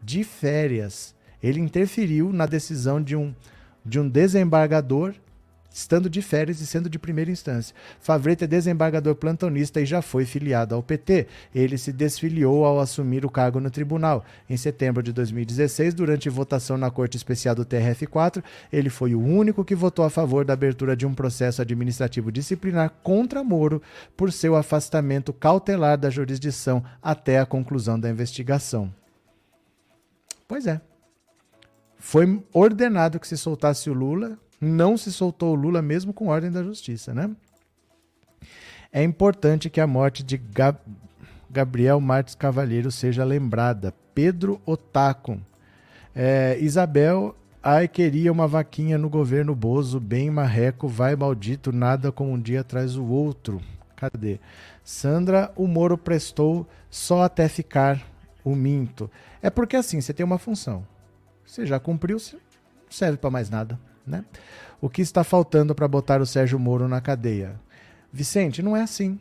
De 0.00 0.22
férias. 0.22 1.12
Ele 1.42 1.58
interferiu 1.58 2.32
na 2.32 2.46
decisão 2.46 3.02
de 3.02 3.16
um, 3.16 3.34
de 3.84 3.98
um 3.98 4.08
desembargador 4.08 5.12
estando 5.78 6.10
de 6.10 6.20
férias 6.20 6.60
e 6.60 6.66
sendo 6.66 6.90
de 6.90 6.98
primeira 6.98 7.30
instância. 7.30 7.74
Favreto 8.00 8.42
é 8.42 8.46
desembargador 8.46 9.14
plantonista 9.14 9.80
e 9.80 9.86
já 9.86 10.02
foi 10.02 10.24
filiado 10.24 10.74
ao 10.74 10.82
PT. 10.82 11.28
Ele 11.54 11.78
se 11.78 11.92
desfiliou 11.92 12.64
ao 12.64 12.80
assumir 12.80 13.24
o 13.24 13.30
cargo 13.30 13.60
no 13.60 13.70
tribunal. 13.70 14.24
Em 14.50 14.56
setembro 14.56 15.02
de 15.02 15.12
2016, 15.12 15.94
durante 15.94 16.28
votação 16.28 16.76
na 16.76 16.90
Corte 16.90 17.16
Especial 17.16 17.54
do 17.54 17.64
TRF4, 17.64 18.42
ele 18.72 18.90
foi 18.90 19.14
o 19.14 19.20
único 19.20 19.64
que 19.64 19.76
votou 19.76 20.04
a 20.04 20.10
favor 20.10 20.44
da 20.44 20.52
abertura 20.52 20.96
de 20.96 21.06
um 21.06 21.14
processo 21.14 21.62
administrativo 21.62 22.32
disciplinar 22.32 22.90
contra 23.02 23.44
Moro 23.44 23.80
por 24.16 24.32
seu 24.32 24.56
afastamento 24.56 25.32
cautelar 25.32 25.96
da 25.96 26.10
jurisdição 26.10 26.82
até 27.00 27.38
a 27.38 27.46
conclusão 27.46 28.00
da 28.00 28.10
investigação. 28.10 28.92
Pois 30.48 30.66
é. 30.66 30.80
Foi 31.98 32.42
ordenado 32.52 33.18
que 33.20 33.28
se 33.28 33.36
soltasse 33.36 33.90
o 33.90 33.92
Lula, 33.92 34.38
não 34.60 34.96
se 34.96 35.12
soltou 35.12 35.54
Lula 35.54 35.80
mesmo 35.80 36.12
com 36.12 36.28
ordem 36.28 36.50
da 36.50 36.62
justiça, 36.62 37.14
né? 37.14 37.30
É 38.92 39.02
importante 39.02 39.68
que 39.68 39.80
a 39.80 39.86
morte 39.86 40.22
de 40.22 40.36
Gab 40.36 40.78
Gabriel 41.50 42.00
Marques 42.00 42.34
Cavalheiro 42.34 42.90
seja 42.90 43.24
lembrada. 43.24 43.94
Pedro 44.14 44.60
Otaco. 44.66 45.40
É, 46.14 46.58
Isabel, 46.60 47.34
ai, 47.62 47.88
queria 47.88 48.30
uma 48.30 48.46
vaquinha 48.46 48.98
no 48.98 49.08
governo 49.08 49.54
Bozo, 49.54 49.98
bem 49.98 50.30
marreco, 50.30 50.86
vai 50.86 51.16
maldito, 51.16 51.72
nada 51.72 52.12
como 52.12 52.32
um 52.32 52.40
dia 52.40 52.60
atrás 52.60 52.96
o 52.96 53.04
outro. 53.04 53.62
Cadê? 53.96 54.38
Sandra, 54.84 55.50
o 55.56 55.66
Moro 55.66 55.96
prestou 55.96 56.66
só 56.90 57.22
até 57.22 57.48
ficar 57.48 58.02
o 58.44 58.54
minto. 58.54 59.10
É 59.42 59.48
porque 59.50 59.76
assim, 59.76 60.00
você 60.00 60.12
tem 60.12 60.24
uma 60.24 60.38
função. 60.38 60.86
Você 61.46 61.64
já 61.64 61.80
cumpriu, 61.80 62.18
não 62.32 62.40
serve 62.90 63.16
para 63.16 63.30
mais 63.30 63.48
nada. 63.48 63.78
Né? 64.08 64.24
O 64.80 64.88
que 64.88 65.02
está 65.02 65.22
faltando 65.22 65.74
para 65.74 65.86
botar 65.86 66.20
o 66.20 66.26
Sérgio 66.26 66.58
Moro 66.58 66.88
na 66.88 67.00
cadeia? 67.00 67.60
Vicente, 68.12 68.62
não 68.62 68.76
é 68.76 68.82
assim. 68.82 69.20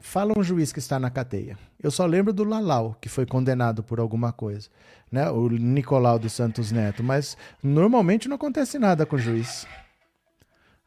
Fala 0.00 0.34
um 0.36 0.42
juiz 0.42 0.72
que 0.72 0.78
está 0.78 1.00
na 1.00 1.10
cadeia. 1.10 1.58
Eu 1.82 1.90
só 1.90 2.06
lembro 2.06 2.32
do 2.32 2.44
Lalau, 2.44 2.96
que 3.00 3.08
foi 3.08 3.26
condenado 3.26 3.82
por 3.82 3.98
alguma 3.98 4.32
coisa, 4.32 4.68
né? 5.10 5.30
O 5.30 5.48
Nicolau 5.48 6.18
dos 6.18 6.32
Santos 6.32 6.70
Neto, 6.70 7.02
mas 7.02 7.36
normalmente 7.62 8.28
não 8.28 8.36
acontece 8.36 8.78
nada 8.78 9.04
com 9.06 9.16
o 9.16 9.18
juiz. 9.18 9.66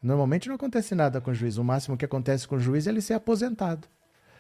Normalmente 0.02 0.48
não 0.48 0.56
acontece 0.56 0.94
nada 0.94 1.20
com 1.20 1.32
o 1.32 1.34
juiz. 1.34 1.58
O 1.58 1.64
máximo 1.64 1.98
que 1.98 2.06
acontece 2.06 2.48
com 2.48 2.56
o 2.56 2.60
juiz 2.60 2.86
é 2.86 2.92
ele 2.92 3.02
ser 3.02 3.16
aposentado. 3.16 3.88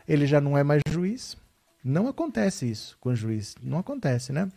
Ele 0.07 0.26
já 0.26 0.39
não 0.39 0.57
é 0.57 0.64
mais 0.64 0.81
juiz. 0.89 1.35
Não 1.84 2.07
acontece 2.07 2.69
isso 2.69 2.97
com 3.01 3.09
o 3.09 3.15
juiz. 3.15 3.55
Não 3.61 3.80
acontece, 3.80 4.31
né? 4.31 4.47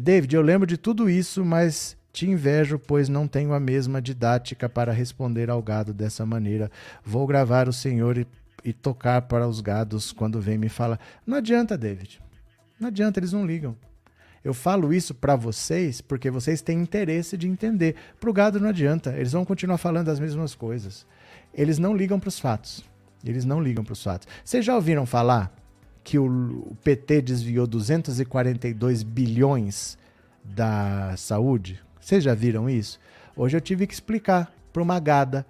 David, 0.00 0.34
eu 0.34 0.42
lembro 0.42 0.66
de 0.66 0.76
tudo 0.76 1.08
isso, 1.08 1.44
mas 1.44 1.96
te 2.16 2.26
invejo, 2.26 2.78
pois 2.78 3.10
não 3.10 3.28
tenho 3.28 3.52
a 3.52 3.60
mesma 3.60 4.00
didática 4.00 4.70
para 4.70 4.90
responder 4.90 5.50
ao 5.50 5.62
gado 5.62 5.92
dessa 5.92 6.24
maneira. 6.24 6.70
Vou 7.04 7.26
gravar 7.26 7.68
o 7.68 7.74
Senhor 7.74 8.16
e, 8.16 8.26
e 8.64 8.72
tocar 8.72 9.20
para 9.22 9.46
os 9.46 9.60
gados 9.60 10.12
quando 10.12 10.40
vem 10.40 10.56
me 10.56 10.70
falar. 10.70 10.98
Não 11.26 11.36
adianta, 11.36 11.76
David. 11.76 12.22
Não 12.80 12.88
adianta, 12.88 13.20
eles 13.20 13.34
não 13.34 13.44
ligam. 13.44 13.76
Eu 14.42 14.54
falo 14.54 14.94
isso 14.94 15.14
para 15.14 15.36
vocês 15.36 16.00
porque 16.00 16.30
vocês 16.30 16.62
têm 16.62 16.80
interesse 16.80 17.36
de 17.36 17.46
entender. 17.46 17.96
Para 18.18 18.30
o 18.30 18.32
gado 18.32 18.58
não 18.58 18.70
adianta, 18.70 19.12
eles 19.14 19.32
vão 19.32 19.44
continuar 19.44 19.76
falando 19.76 20.08
as 20.08 20.18
mesmas 20.18 20.54
coisas. 20.54 21.04
Eles 21.52 21.78
não 21.78 21.94
ligam 21.94 22.18
para 22.18 22.28
os 22.28 22.38
fatos. 22.38 22.82
Eles 23.22 23.44
não 23.44 23.60
ligam 23.60 23.84
para 23.84 23.92
os 23.92 24.02
fatos. 24.02 24.26
Vocês 24.42 24.64
já 24.64 24.74
ouviram 24.74 25.04
falar 25.04 25.54
que 26.02 26.18
o 26.18 26.74
PT 26.82 27.20
desviou 27.20 27.66
242 27.66 29.02
bilhões 29.02 29.98
da 30.42 31.14
saúde? 31.18 31.84
Vocês 32.06 32.22
já 32.22 32.34
viram 32.34 32.70
isso? 32.70 33.00
Hoje 33.36 33.56
eu 33.56 33.60
tive 33.60 33.84
que 33.84 33.92
explicar 33.92 34.54
para 34.72 34.80
uma 34.80 35.00
gada 35.00 35.44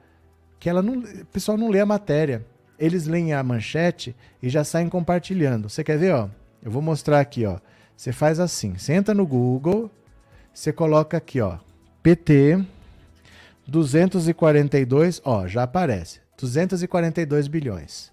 que 0.58 0.70
ela 0.70 0.80
não, 0.80 1.00
o 1.00 1.26
pessoal 1.26 1.58
não 1.58 1.68
lê 1.68 1.80
a 1.80 1.84
matéria. 1.84 2.46
Eles 2.78 3.06
leem 3.06 3.34
a 3.34 3.42
manchete 3.42 4.16
e 4.42 4.48
já 4.48 4.64
saem 4.64 4.88
compartilhando. 4.88 5.68
Você 5.68 5.84
quer 5.84 5.98
ver, 5.98 6.14
ó? 6.14 6.30
Eu 6.62 6.70
vou 6.70 6.80
mostrar 6.80 7.20
aqui, 7.20 7.44
ó. 7.44 7.58
Você 7.94 8.10
faz 8.10 8.40
assim, 8.40 8.72
você 8.78 8.94
entra 8.94 9.12
no 9.12 9.26
Google, 9.26 9.90
você 10.50 10.72
coloca 10.72 11.18
aqui, 11.18 11.42
ó, 11.42 11.58
PT 12.02 12.64
242, 13.68 15.20
ó, 15.26 15.46
já 15.46 15.64
aparece. 15.64 16.20
242 16.38 17.48
bilhões. 17.48 18.10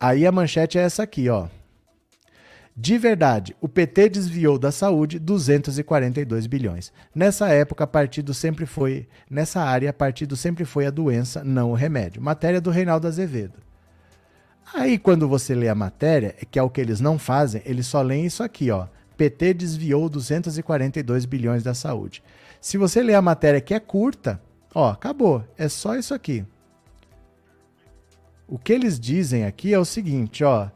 Aí 0.00 0.26
a 0.26 0.32
manchete 0.32 0.78
é 0.78 0.82
essa 0.82 1.02
aqui, 1.02 1.28
ó. 1.28 1.48
De 2.78 2.98
verdade, 2.98 3.56
o 3.58 3.68
PT 3.68 4.10
desviou 4.10 4.58
da 4.58 4.70
saúde 4.70 5.18
242 5.18 6.46
bilhões. 6.46 6.92
Nessa 7.14 7.48
época, 7.48 7.86
partido 7.86 8.34
sempre 8.34 8.66
foi, 8.66 9.08
nessa 9.30 9.62
área, 9.62 9.90
partido 9.94 10.36
sempre 10.36 10.66
foi 10.66 10.84
a 10.84 10.90
doença, 10.90 11.42
não 11.42 11.70
o 11.70 11.74
remédio. 11.74 12.20
Matéria 12.20 12.60
do 12.60 12.70
Reinaldo 12.70 13.06
Azevedo. 13.06 13.54
Aí, 14.74 14.98
quando 14.98 15.26
você 15.26 15.54
lê 15.54 15.70
a 15.70 15.74
matéria, 15.74 16.34
que 16.50 16.58
é 16.58 16.62
o 16.62 16.68
que 16.68 16.80
eles 16.80 17.00
não 17.00 17.18
fazem, 17.18 17.62
eles 17.64 17.86
só 17.86 18.02
leem 18.02 18.26
isso 18.26 18.42
aqui, 18.42 18.70
ó. 18.70 18.88
PT 19.16 19.54
desviou 19.54 20.06
242 20.10 21.24
bilhões 21.24 21.62
da 21.62 21.72
saúde. 21.72 22.22
Se 22.60 22.76
você 22.76 23.02
ler 23.02 23.14
a 23.14 23.22
matéria 23.22 23.60
que 23.60 23.72
é 23.72 23.80
curta, 23.80 24.38
ó, 24.74 24.90
acabou. 24.90 25.42
É 25.56 25.66
só 25.68 25.96
isso 25.96 26.12
aqui. 26.12 26.44
O 28.46 28.58
que 28.58 28.72
eles 28.72 29.00
dizem 29.00 29.46
aqui 29.46 29.72
é 29.72 29.78
o 29.78 29.84
seguinte, 29.84 30.44
ó. 30.44 30.68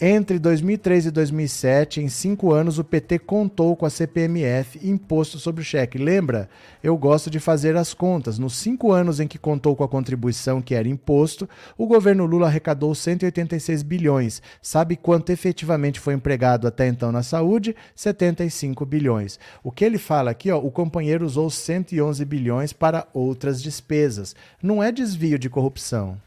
Entre 0.00 0.40
2003 0.40 1.06
e 1.06 1.10
2007, 1.12 2.00
em 2.00 2.08
cinco 2.08 2.52
anos, 2.52 2.80
o 2.80 2.84
PT 2.84 3.20
contou 3.20 3.76
com 3.76 3.86
a 3.86 3.90
CPMF 3.90 4.84
imposto 4.84 5.38
sobre 5.38 5.62
o 5.62 5.64
cheque. 5.64 5.98
Lembra? 5.98 6.48
Eu 6.82 6.96
gosto 6.98 7.30
de 7.30 7.38
fazer 7.38 7.76
as 7.76 7.94
contas. 7.94 8.36
Nos 8.36 8.56
cinco 8.56 8.90
anos 8.90 9.20
em 9.20 9.28
que 9.28 9.38
contou 9.38 9.76
com 9.76 9.84
a 9.84 9.88
contribuição 9.88 10.60
que 10.60 10.74
era 10.74 10.88
imposto, 10.88 11.48
o 11.78 11.86
governo 11.86 12.26
Lula 12.26 12.48
arrecadou 12.48 12.92
186 12.92 13.84
bilhões. 13.84 14.42
Sabe 14.60 14.96
quanto 14.96 15.30
efetivamente 15.30 16.00
foi 16.00 16.14
empregado 16.14 16.66
até 16.66 16.88
então 16.88 17.12
na 17.12 17.22
saúde? 17.22 17.76
75 17.94 18.84
bilhões. 18.84 19.38
O 19.62 19.70
que 19.70 19.84
ele 19.84 19.96
fala 19.96 20.32
aqui, 20.32 20.50
ó, 20.50 20.58
o 20.58 20.72
companheiro 20.72 21.24
usou 21.24 21.48
111 21.48 22.24
bilhões 22.24 22.72
para 22.72 23.06
outras 23.14 23.62
despesas. 23.62 24.34
Não 24.60 24.82
é 24.82 24.90
desvio 24.90 25.38
de 25.38 25.48
corrupção 25.48 26.18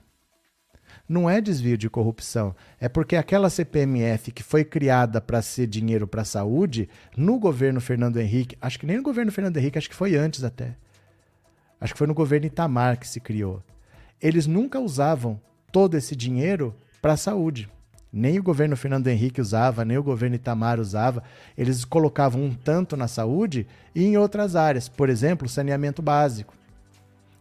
não 1.08 1.30
é 1.30 1.40
desvio 1.40 1.78
de 1.78 1.90
corrupção. 1.90 2.56
É 2.80 2.90
porque 2.90 3.16
aquela 3.16 3.50
CPMF 3.50 4.32
que 4.32 4.44
foi 4.44 4.64
criada 4.64 5.22
para 5.22 5.42
ser 5.42 5.68
dinheiro 5.68 6.08
para 6.08 6.24
a 6.24 6.26
saúde, 6.26 6.90
no 7.16 7.40
governo 7.40 7.80
Fernando 7.80 8.18
Henrique, 8.18 8.58
acho 8.62 8.80
que 8.80 8.86
nem 8.86 8.98
no 8.98 9.04
governo 9.04 9.32
Fernando 9.32 9.58
Henrique, 9.58 9.78
acho 9.78 9.90
que 9.90 9.96
foi 9.96 10.16
antes 10.16 10.44
até. 10.44 10.76
Acho 11.80 11.94
que 11.94 11.98
foi 11.98 12.08
no 12.08 12.14
governo 12.14 12.48
Itamar 12.48 13.00
que 13.00 13.08
se 13.08 13.20
criou. 13.20 13.64
Eles 14.22 14.48
nunca 14.48 14.80
usavam 14.80 15.40
todo 15.72 15.96
esse 15.96 16.16
dinheiro 16.16 16.76
para 17.02 17.14
a 17.14 17.18
saúde. 17.18 17.70
Nem 18.12 18.40
o 18.40 18.44
governo 18.44 18.76
Fernando 18.76 19.08
Henrique 19.08 19.40
usava, 19.40 19.86
nem 19.86 19.98
o 19.98 20.04
governo 20.04 20.36
Itamar 20.36 20.80
usava. 20.80 21.24
Eles 21.58 21.86
colocavam 21.86 22.42
um 22.42 22.54
tanto 22.54 22.98
na 22.98 23.08
saúde 23.08 23.68
e 23.94 24.04
em 24.06 24.18
outras 24.18 24.56
áreas, 24.56 24.90
por 24.90 25.10
exemplo, 25.10 25.48
saneamento 25.48 26.02
básico. 26.02 26.54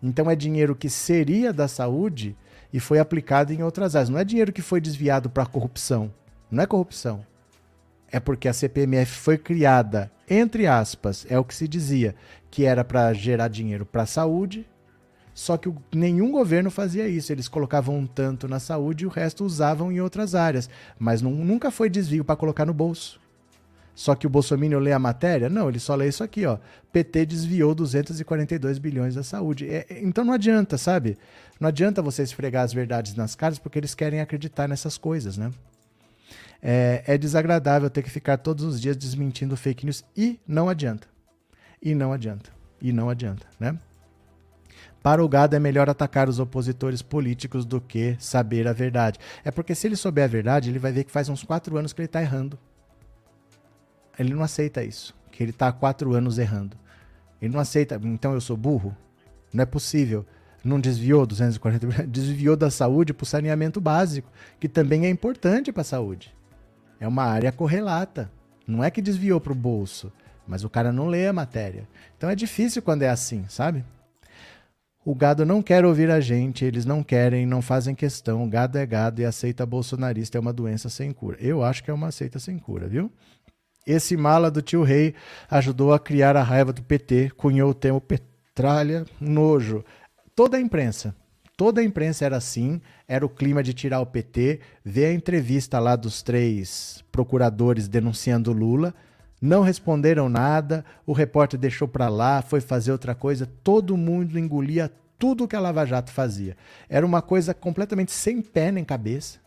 Então 0.02 0.30
é 0.30 0.36
dinheiro 0.36 0.76
que 0.76 0.90
seria 0.90 1.52
da 1.52 1.66
saúde 1.66 2.36
e 2.76 2.80
foi 2.80 2.98
aplicado 2.98 3.54
em 3.54 3.62
outras 3.62 3.96
áreas. 3.96 4.10
Não 4.10 4.18
é 4.18 4.24
dinheiro 4.24 4.52
que 4.52 4.60
foi 4.60 4.82
desviado 4.82 5.30
para 5.30 5.46
corrupção. 5.46 6.12
Não 6.50 6.62
é 6.62 6.66
corrupção. 6.66 7.24
É 8.12 8.20
porque 8.20 8.46
a 8.46 8.52
CPMF 8.52 9.12
foi 9.12 9.38
criada, 9.38 10.12
entre 10.28 10.66
aspas, 10.66 11.26
é 11.30 11.38
o 11.38 11.44
que 11.44 11.54
se 11.54 11.66
dizia, 11.66 12.14
que 12.50 12.66
era 12.66 12.84
para 12.84 13.14
gerar 13.14 13.48
dinheiro 13.48 13.86
para 13.86 14.02
a 14.02 14.06
saúde, 14.06 14.66
só 15.32 15.56
que 15.56 15.72
nenhum 15.90 16.30
governo 16.30 16.70
fazia 16.70 17.08
isso. 17.08 17.32
Eles 17.32 17.48
colocavam 17.48 17.96
um 17.96 18.06
tanto 18.06 18.46
na 18.46 18.60
saúde 18.60 19.04
e 19.04 19.06
o 19.06 19.10
resto 19.10 19.42
usavam 19.42 19.90
em 19.90 20.02
outras 20.02 20.34
áreas. 20.34 20.68
Mas 20.98 21.22
não, 21.22 21.30
nunca 21.30 21.70
foi 21.70 21.88
desvio 21.88 22.26
para 22.26 22.36
colocar 22.36 22.66
no 22.66 22.74
bolso. 22.74 23.18
Só 23.96 24.14
que 24.14 24.26
o 24.26 24.30
Bolsonaro 24.30 24.78
lê 24.78 24.92
a 24.92 24.98
matéria? 24.98 25.48
Não, 25.48 25.70
ele 25.70 25.78
só 25.78 25.94
lê 25.94 26.06
isso 26.06 26.22
aqui, 26.22 26.44
ó. 26.44 26.58
PT 26.92 27.24
desviou 27.24 27.74
242 27.74 28.78
bilhões 28.78 29.14
da 29.14 29.22
saúde. 29.22 29.66
É, 29.66 29.86
é, 29.88 30.02
então 30.02 30.22
não 30.22 30.34
adianta, 30.34 30.76
sabe? 30.76 31.16
Não 31.58 31.68
adianta 31.68 32.02
você 32.02 32.22
esfregar 32.22 32.64
as 32.64 32.72
verdades 32.72 33.14
nas 33.14 33.34
caras 33.34 33.58
porque 33.58 33.78
eles 33.78 33.94
querem 33.94 34.20
acreditar 34.20 34.68
nessas 34.68 34.98
coisas, 34.98 35.38
né? 35.38 35.50
É, 36.62 37.02
é 37.06 37.18
desagradável 37.18 37.88
ter 37.88 38.02
que 38.02 38.10
ficar 38.10 38.38
todos 38.38 38.64
os 38.64 38.80
dias 38.80 38.96
desmentindo 38.96 39.56
fake 39.56 39.84
news 39.84 40.04
e 40.16 40.40
não 40.46 40.68
adianta. 40.68 41.08
E 41.82 41.94
não 41.94 42.12
adianta. 42.12 42.50
E 42.80 42.92
não 42.92 43.08
adianta, 43.08 43.46
né? 43.58 43.78
Para 45.02 45.24
o 45.24 45.28
gado 45.28 45.54
é 45.54 45.58
melhor 45.60 45.88
atacar 45.88 46.28
os 46.28 46.40
opositores 46.40 47.00
políticos 47.00 47.64
do 47.64 47.80
que 47.80 48.16
saber 48.18 48.66
a 48.66 48.72
verdade. 48.72 49.20
É 49.44 49.52
porque 49.52 49.74
se 49.74 49.86
ele 49.86 49.94
souber 49.94 50.24
a 50.24 50.26
verdade, 50.26 50.68
ele 50.68 50.80
vai 50.80 50.90
ver 50.90 51.04
que 51.04 51.12
faz 51.12 51.28
uns 51.28 51.44
quatro 51.44 51.76
anos 51.76 51.92
que 51.92 52.00
ele 52.00 52.06
está 52.06 52.20
errando. 52.20 52.58
Ele 54.18 54.34
não 54.34 54.42
aceita 54.42 54.82
isso, 54.82 55.14
que 55.30 55.42
ele 55.42 55.50
está 55.50 55.68
há 55.68 55.72
quatro 55.72 56.12
anos 56.12 56.38
errando. 56.38 56.76
Ele 57.40 57.52
não 57.52 57.60
aceita, 57.60 58.00
então 58.02 58.32
eu 58.32 58.40
sou 58.40 58.56
burro? 58.56 58.96
Não 59.52 59.62
é 59.62 59.66
possível. 59.66 60.26
Não 60.66 60.80
desviou 60.80 61.24
240 61.24 61.86
desviou 62.08 62.56
da 62.56 62.70
saúde 62.70 63.14
para 63.14 63.22
o 63.22 63.26
saneamento 63.26 63.80
básico, 63.80 64.28
que 64.58 64.68
também 64.68 65.06
é 65.06 65.08
importante 65.08 65.70
para 65.70 65.82
a 65.82 65.84
saúde. 65.84 66.34
É 66.98 67.06
uma 67.06 67.22
área 67.22 67.52
correlata. 67.52 68.30
Não 68.66 68.82
é 68.82 68.90
que 68.90 69.00
desviou 69.00 69.40
para 69.40 69.52
o 69.52 69.56
bolso, 69.56 70.12
mas 70.44 70.64
o 70.64 70.70
cara 70.70 70.92
não 70.92 71.06
lê 71.06 71.28
a 71.28 71.32
matéria. 71.32 71.86
Então 72.16 72.28
é 72.28 72.34
difícil 72.34 72.82
quando 72.82 73.02
é 73.02 73.08
assim, 73.08 73.44
sabe? 73.48 73.84
O 75.04 75.14
gado 75.14 75.46
não 75.46 75.62
quer 75.62 75.84
ouvir 75.84 76.10
a 76.10 76.18
gente, 76.18 76.64
eles 76.64 76.84
não 76.84 77.00
querem, 77.00 77.46
não 77.46 77.62
fazem 77.62 77.94
questão. 77.94 78.42
O 78.42 78.48
gado 78.48 78.76
é 78.76 78.84
gado 78.84 79.22
e 79.22 79.24
aceita 79.24 79.64
bolsonarista 79.64 80.36
é 80.36 80.40
uma 80.40 80.52
doença 80.52 80.88
sem 80.88 81.12
cura. 81.12 81.36
Eu 81.40 81.62
acho 81.62 81.84
que 81.84 81.92
é 81.92 81.94
uma 81.94 82.10
seita 82.10 82.40
sem 82.40 82.58
cura, 82.58 82.88
viu? 82.88 83.08
Esse 83.86 84.16
mala 84.16 84.50
do 84.50 84.60
tio 84.60 84.82
Rei 84.82 85.14
ajudou 85.48 85.94
a 85.94 86.00
criar 86.00 86.36
a 86.36 86.42
raiva 86.42 86.72
do 86.72 86.82
PT, 86.82 87.30
cunhou 87.36 87.70
o 87.70 87.74
termo 87.74 88.00
petralha, 88.00 89.04
nojo. 89.20 89.84
Toda 90.36 90.56
a 90.56 90.60
imprensa, 90.60 91.16
toda 91.56 91.80
a 91.80 91.84
imprensa 91.84 92.24
era 92.24 92.36
assim, 92.36 92.80
era 93.08 93.26
o 93.26 93.28
clima 93.28 93.62
de 93.62 93.74
tirar 93.74 94.00
o 94.00 94.06
PT. 94.06 94.60
Vê 94.84 95.06
a 95.06 95.12
entrevista 95.12 95.80
lá 95.80 95.96
dos 95.96 96.22
três 96.22 97.02
procuradores 97.10 97.88
denunciando 97.88 98.52
Lula 98.52 98.94
não 99.40 99.62
responderam 99.62 100.28
nada, 100.28 100.84
o 101.04 101.12
repórter 101.12 101.58
deixou 101.58 101.86
para 101.86 102.08
lá, 102.08 102.42
foi 102.42 102.60
fazer 102.60 102.92
outra 102.92 103.14
coisa, 103.14 103.48
todo 103.62 103.96
mundo 103.96 104.38
engolia 104.38 104.90
tudo 105.18 105.48
que 105.48 105.56
a 105.56 105.60
Lava 105.60 105.84
Jato 105.84 106.10
fazia. 106.10 106.56
Era 106.88 107.04
uma 107.04 107.22
coisa 107.22 107.54
completamente 107.54 108.12
sem 108.12 108.40
pé 108.40 108.70
nem 108.70 108.84
cabeça. 108.84 109.38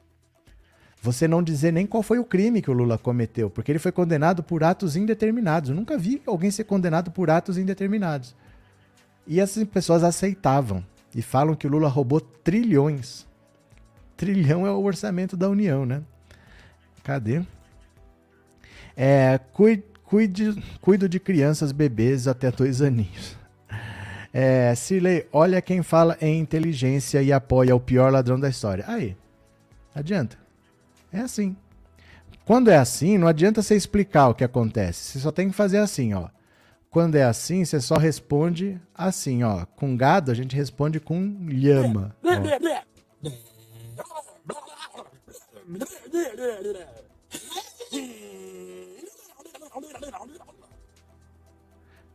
Você 1.01 1.27
não 1.27 1.41
dizer 1.41 1.71
nem 1.71 1.87
qual 1.87 2.03
foi 2.03 2.19
o 2.19 2.25
crime 2.25 2.61
que 2.61 2.69
o 2.69 2.73
Lula 2.73 2.97
cometeu, 2.97 3.49
porque 3.49 3.71
ele 3.71 3.79
foi 3.79 3.91
condenado 3.91 4.43
por 4.43 4.63
atos 4.63 4.95
indeterminados. 4.95 5.69
Eu 5.69 5.75
nunca 5.75 5.97
vi 5.97 6.21
alguém 6.25 6.51
ser 6.51 6.65
condenado 6.65 7.09
por 7.09 7.29
atos 7.29 7.57
indeterminados. 7.57 8.35
E 9.29 9.39
essas 9.39 9.63
pessoas 9.65 10.03
aceitavam 10.03 10.83
e 11.13 11.21
falam 11.21 11.53
que 11.53 11.67
o 11.67 11.69
Lula 11.69 11.87
roubou 11.87 12.19
trilhões. 12.19 13.27
Trilhão 14.17 14.65
é 14.65 14.71
o 14.71 14.81
orçamento 14.81 15.37
da 15.37 15.47
União, 15.47 15.85
né? 15.85 16.01
Cadê? 17.03 17.43
É, 18.97 19.39
cuide, 19.53 20.59
cuido 20.81 21.07
de 21.07 21.19
crianças, 21.19 21.71
bebês 21.71 22.27
até 22.27 22.49
dois 22.49 22.81
aninhos. 22.81 23.37
É, 24.33 24.73
Cirlei, 24.73 25.27
olha 25.31 25.61
quem 25.61 25.83
fala 25.83 26.17
em 26.19 26.39
inteligência 26.39 27.21
e 27.21 27.31
apoia 27.31 27.75
o 27.75 27.79
pior 27.79 28.11
ladrão 28.11 28.39
da 28.39 28.49
história. 28.49 28.83
Aí, 28.87 29.15
adianta. 29.93 30.39
É 31.13 31.19
assim. 31.19 31.55
Quando 32.45 32.71
é 32.71 32.77
assim, 32.77 33.15
não 33.19 33.27
adianta 33.27 33.61
você 33.61 33.75
explicar 33.75 34.29
o 34.29 34.33
que 34.33 34.43
acontece. 34.43 35.11
Você 35.11 35.19
só 35.19 35.31
tem 35.31 35.49
que 35.49 35.55
fazer 35.55 35.77
assim, 35.77 36.15
ó. 36.15 36.29
Quando 36.89 37.15
é 37.15 37.23
assim, 37.23 37.63
você 37.63 37.79
só 37.79 37.95
responde 37.97 38.81
assim, 38.95 39.43
ó. 39.43 39.65
Com 39.75 39.95
gado, 39.95 40.31
a 40.31 40.33
gente 40.33 40.55
responde 40.55 40.99
com 40.99 41.37
lhama. 41.47 42.15
Ó. 42.23 42.29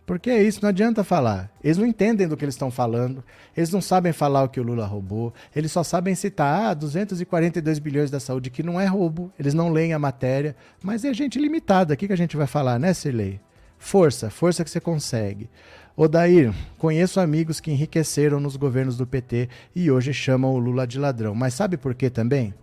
Porque 0.07 0.29
é 0.29 0.43
isso, 0.43 0.61
não 0.61 0.69
adianta 0.69 1.03
falar. 1.03 1.51
Eles 1.63 1.79
não 1.79 1.87
entendem 1.87 2.29
do 2.29 2.37
que 2.37 2.45
eles 2.45 2.55
estão 2.55 2.71
falando, 2.71 3.25
eles 3.57 3.71
não 3.71 3.81
sabem 3.81 4.13
falar 4.13 4.43
o 4.43 4.49
que 4.49 4.61
o 4.61 4.63
Lula 4.63 4.85
roubou, 4.85 5.33
eles 5.55 5.73
só 5.73 5.83
sabem 5.83 6.15
citar 6.15 6.71
ah, 6.71 6.75
242 6.75 7.79
bilhões 7.79 8.11
da 8.11 8.21
saúde, 8.21 8.51
que 8.51 8.63
não 8.63 8.79
é 8.79 8.87
roubo, 8.87 9.33
eles 9.39 9.55
não 9.55 9.71
leem 9.73 9.95
a 9.95 9.99
matéria, 9.99 10.55
mas 10.83 11.05
é 11.05 11.15
gente 11.15 11.39
limitada. 11.39 11.95
O 11.95 11.97
que, 11.97 12.07
que 12.07 12.13
a 12.13 12.19
gente 12.19 12.37
vai 12.37 12.47
falar, 12.47 12.79
né, 12.79 12.93
Cirlei? 12.93 13.41
Força, 13.85 14.31
força 14.31 14.65
que 14.65 14.71
você 14.71 14.81
consegue. 14.81 15.51
Odair, 15.95 16.55
conheço 16.79 17.21
amigos 17.21 17.61
que 17.61 17.71
enriqueceram 17.71 18.41
nos 18.41 18.57
governos 18.57 18.97
do 18.97 19.07
PT 19.07 19.51
e 19.77 19.91
hoje 19.91 20.11
chamam 20.15 20.55
o 20.55 20.59
Lula 20.59 20.87
de 20.87 20.99
ladrão. 20.99 21.35
Mas 21.35 21.53
sabe 21.53 21.77
por 21.77 21.95
quê 21.95 22.09
também? 22.09 22.55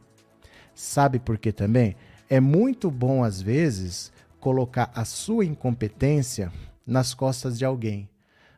Sabe 0.74 1.20
por 1.20 1.38
quê 1.38 1.52
também? 1.52 1.96
É 2.28 2.40
muito 2.40 2.90
bom, 2.90 3.24
às 3.24 3.40
vezes, 3.40 4.12
colocar 4.40 4.92
a 4.96 5.06
sua 5.06 5.46
incompetência 5.46 6.52
nas 6.88 7.14
costas 7.14 7.56
de 7.56 7.64
alguém. 7.64 8.10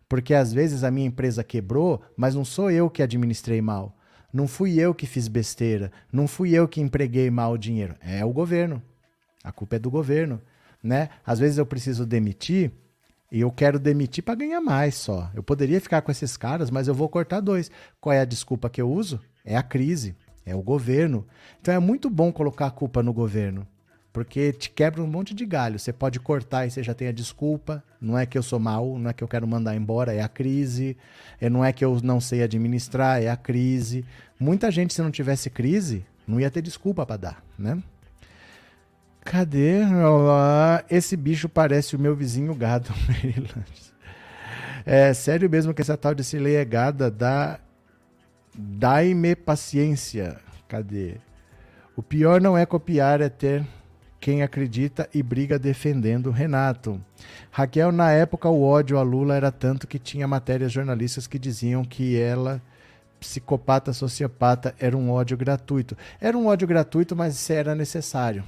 Porque 0.08 0.34
às 0.34 0.54
vezes 0.54 0.86
a 0.86 0.90
minha 0.90 1.08
empresa 1.08 1.44
quebrou, 1.44 2.02
mas 2.16 2.34
não 2.34 2.46
sou 2.46 2.72
eu 2.72 2.90
que 2.90 3.04
administrei 3.04 3.62
mal. 3.62 3.94
Não 4.32 4.48
fui 4.48 4.80
eu 4.80 4.96
que 4.96 5.06
fiz 5.06 5.28
besteira. 5.28 5.92
Não 6.10 6.30
fui 6.30 6.56
eu 6.56 6.66
que 6.66 6.80
empreguei 6.80 7.30
mal 7.30 7.52
o 7.52 7.58
dinheiro. 7.58 7.94
É 8.00 8.24
o 8.24 8.32
governo. 8.32 8.82
A 9.44 9.52
culpa 9.52 9.76
é 9.76 9.80
do 9.80 9.92
governo. 9.92 10.42
Né? 10.84 11.10
Às 11.26 11.40
vezes 11.40 11.58
eu 11.58 11.66
preciso 11.66 12.06
demitir 12.06 12.72
e 13.32 13.40
eu 13.40 13.50
quero 13.50 13.80
demitir 13.80 14.24
para 14.24 14.36
ganhar 14.36 14.62
mais 14.62 14.96
só. 14.96 15.32
Eu 15.34 15.42
poderia 15.42 15.82
ficar 15.82 16.02
com 16.02 16.12
esses 16.12 16.38
caras, 16.38 16.70
mas 16.70 16.88
eu 16.88 16.94
vou 16.94 17.10
cortar 17.10 17.40
dois. 17.40 17.72
Qual 18.00 18.14
é 18.14 18.20
a 18.20 18.26
desculpa 18.26 18.70
que 18.70 18.82
eu 18.82 18.92
uso? 18.92 19.20
É 19.46 19.56
a 19.56 19.64
crise, 19.64 20.16
é 20.46 20.56
o 20.56 20.62
governo. 20.62 21.26
Então 21.60 21.74
é 21.74 21.80
muito 21.80 22.10
bom 22.10 22.32
colocar 22.32 22.68
a 22.68 22.72
culpa 22.72 23.02
no 23.02 23.14
governo. 23.14 23.66
Porque 24.12 24.54
te 24.54 24.70
quebra 24.70 25.02
um 25.02 25.08
monte 25.08 25.34
de 25.34 25.44
galho. 25.44 25.80
Você 25.80 25.92
pode 25.92 26.20
cortar 26.20 26.68
e 26.68 26.70
você 26.70 26.84
já 26.84 26.94
tem 26.94 27.08
a 27.08 27.12
desculpa. 27.12 27.84
Não 28.00 28.16
é 28.16 28.28
que 28.28 28.38
eu 28.38 28.44
sou 28.44 28.60
mal, 28.60 29.00
não 29.00 29.10
é 29.10 29.14
que 29.14 29.24
eu 29.24 29.28
quero 29.28 29.48
mandar 29.48 29.76
embora, 29.76 30.14
é 30.14 30.22
a 30.22 30.30
crise. 30.30 30.96
É, 31.42 31.50
não 31.50 31.66
é 31.66 31.74
que 31.74 31.84
eu 31.84 32.00
não 32.04 32.22
sei 32.22 32.44
administrar, 32.44 33.24
é 33.24 33.30
a 33.30 33.36
crise. 33.36 34.06
Muita 34.40 34.70
gente, 34.70 34.94
se 34.94 35.02
não 35.02 35.10
tivesse 35.10 35.50
crise, 35.50 36.06
não 36.28 36.40
ia 36.40 36.52
ter 36.52 36.62
desculpa 36.62 37.04
para 37.04 37.18
dar, 37.18 37.44
né? 37.58 37.82
Cadê? 39.24 39.80
Esse 40.90 41.16
bicho 41.16 41.48
parece 41.48 41.96
o 41.96 42.00
meu 42.00 42.16
vizinho 42.16 42.54
gado, 42.54 42.90
É 44.86 45.14
sério 45.14 45.50
mesmo 45.50 45.74
que 45.74 45.82
essa 45.82 45.96
tal 45.96 46.14
de 46.14 46.24
Cilei 46.24 46.58
é 46.58 46.66
gada? 46.66 47.10
Dá... 47.10 47.60
Dai-me 48.54 49.34
paciência. 49.36 50.38
Cadê? 50.68 51.16
O 51.96 52.04
pior 52.04 52.42
não 52.42 52.58
é 52.58 52.66
copiar, 52.66 53.22
é 53.22 53.30
ter 53.30 53.66
quem 54.20 54.42
acredita 54.42 55.10
e 55.14 55.24
briga 55.24 55.58
defendendo 55.58 56.32
Renato. 56.32 57.00
Raquel, 57.50 57.92
na 57.92 58.12
época, 58.12 58.50
o 58.50 58.62
ódio 58.64 58.98
a 58.98 59.04
Lula 59.04 59.36
era 59.36 59.52
tanto 59.52 59.88
que 59.88 59.98
tinha 59.98 60.28
matérias 60.28 60.72
jornalistas 60.72 61.28
que 61.28 61.40
diziam 61.40 61.84
que 61.84 62.20
ela, 62.20 62.62
psicopata, 63.20 63.94
sociopata, 63.94 64.76
era 64.80 64.98
um 64.98 65.12
ódio 65.12 65.38
gratuito. 65.38 65.98
Era 66.20 66.38
um 66.38 66.48
ódio 66.48 66.68
gratuito, 66.68 67.16
mas 67.16 67.50
era 67.50 67.74
necessário. 67.74 68.44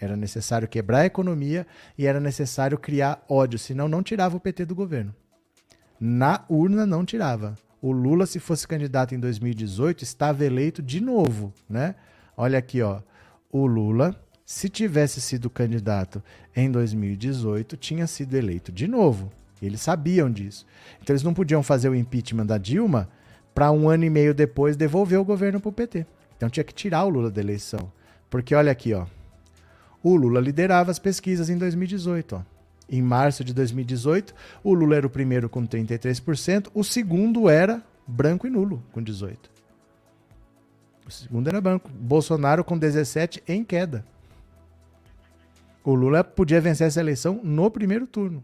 Era 0.00 0.16
necessário 0.16 0.68
quebrar 0.68 1.00
a 1.00 1.06
economia 1.06 1.66
e 1.96 2.06
era 2.06 2.20
necessário 2.20 2.78
criar 2.78 3.24
ódio, 3.28 3.58
senão 3.58 3.88
não 3.88 4.02
tirava 4.02 4.36
o 4.36 4.40
PT 4.40 4.64
do 4.64 4.74
governo. 4.74 5.14
Na 6.00 6.44
urna 6.48 6.86
não 6.86 7.04
tirava. 7.04 7.56
O 7.82 7.92
Lula, 7.92 8.26
se 8.26 8.38
fosse 8.38 8.66
candidato 8.66 9.14
em 9.14 9.20
2018, 9.20 10.02
estava 10.04 10.44
eleito 10.44 10.82
de 10.82 11.00
novo, 11.00 11.52
né? 11.68 11.94
Olha 12.36 12.58
aqui, 12.58 12.82
ó. 12.82 13.00
O 13.50 13.66
Lula 13.66 14.16
se 14.48 14.70
tivesse 14.70 15.20
sido 15.20 15.50
candidato 15.50 16.22
em 16.56 16.70
2018, 16.70 17.76
tinha 17.76 18.06
sido 18.06 18.34
eleito 18.34 18.72
de 18.72 18.88
novo. 18.88 19.30
Eles 19.60 19.82
sabiam 19.82 20.30
disso. 20.30 20.64
Então 21.02 21.12
eles 21.12 21.22
não 21.22 21.34
podiam 21.34 21.62
fazer 21.62 21.90
o 21.90 21.94
impeachment 21.94 22.46
da 22.46 22.56
Dilma 22.56 23.10
para 23.54 23.70
um 23.70 23.90
ano 23.90 24.06
e 24.06 24.10
meio 24.10 24.32
depois 24.32 24.74
devolver 24.74 25.20
o 25.20 25.24
governo 25.24 25.60
para 25.60 25.68
o 25.68 25.72
PT. 25.72 26.06
Então 26.34 26.48
tinha 26.48 26.64
que 26.64 26.72
tirar 26.72 27.04
o 27.04 27.10
Lula 27.10 27.30
da 27.30 27.42
eleição. 27.42 27.92
Porque 28.30 28.54
olha 28.54 28.72
aqui, 28.72 28.94
ó. 28.94 29.04
O 30.08 30.16
Lula 30.16 30.40
liderava 30.40 30.90
as 30.90 30.98
pesquisas 30.98 31.50
em 31.50 31.58
2018, 31.58 32.36
ó. 32.36 32.42
Em 32.88 33.02
março 33.02 33.44
de 33.44 33.52
2018, 33.52 34.34
o 34.64 34.72
Lula 34.72 34.96
era 34.96 35.06
o 35.06 35.10
primeiro 35.10 35.50
com 35.50 35.66
33%, 35.66 36.70
o 36.72 36.82
segundo 36.82 37.46
era 37.50 37.82
branco 38.06 38.46
e 38.46 38.50
nulo, 38.50 38.82
com 38.90 39.04
18%. 39.04 39.36
O 41.06 41.10
segundo 41.10 41.48
era 41.48 41.60
branco. 41.60 41.90
Bolsonaro 41.90 42.64
com 42.64 42.80
17% 42.80 43.42
em 43.46 43.62
queda. 43.62 44.02
O 45.84 45.94
Lula 45.94 46.24
podia 46.24 46.58
vencer 46.58 46.86
essa 46.86 47.00
eleição 47.00 47.38
no 47.44 47.70
primeiro 47.70 48.06
turno. 48.06 48.42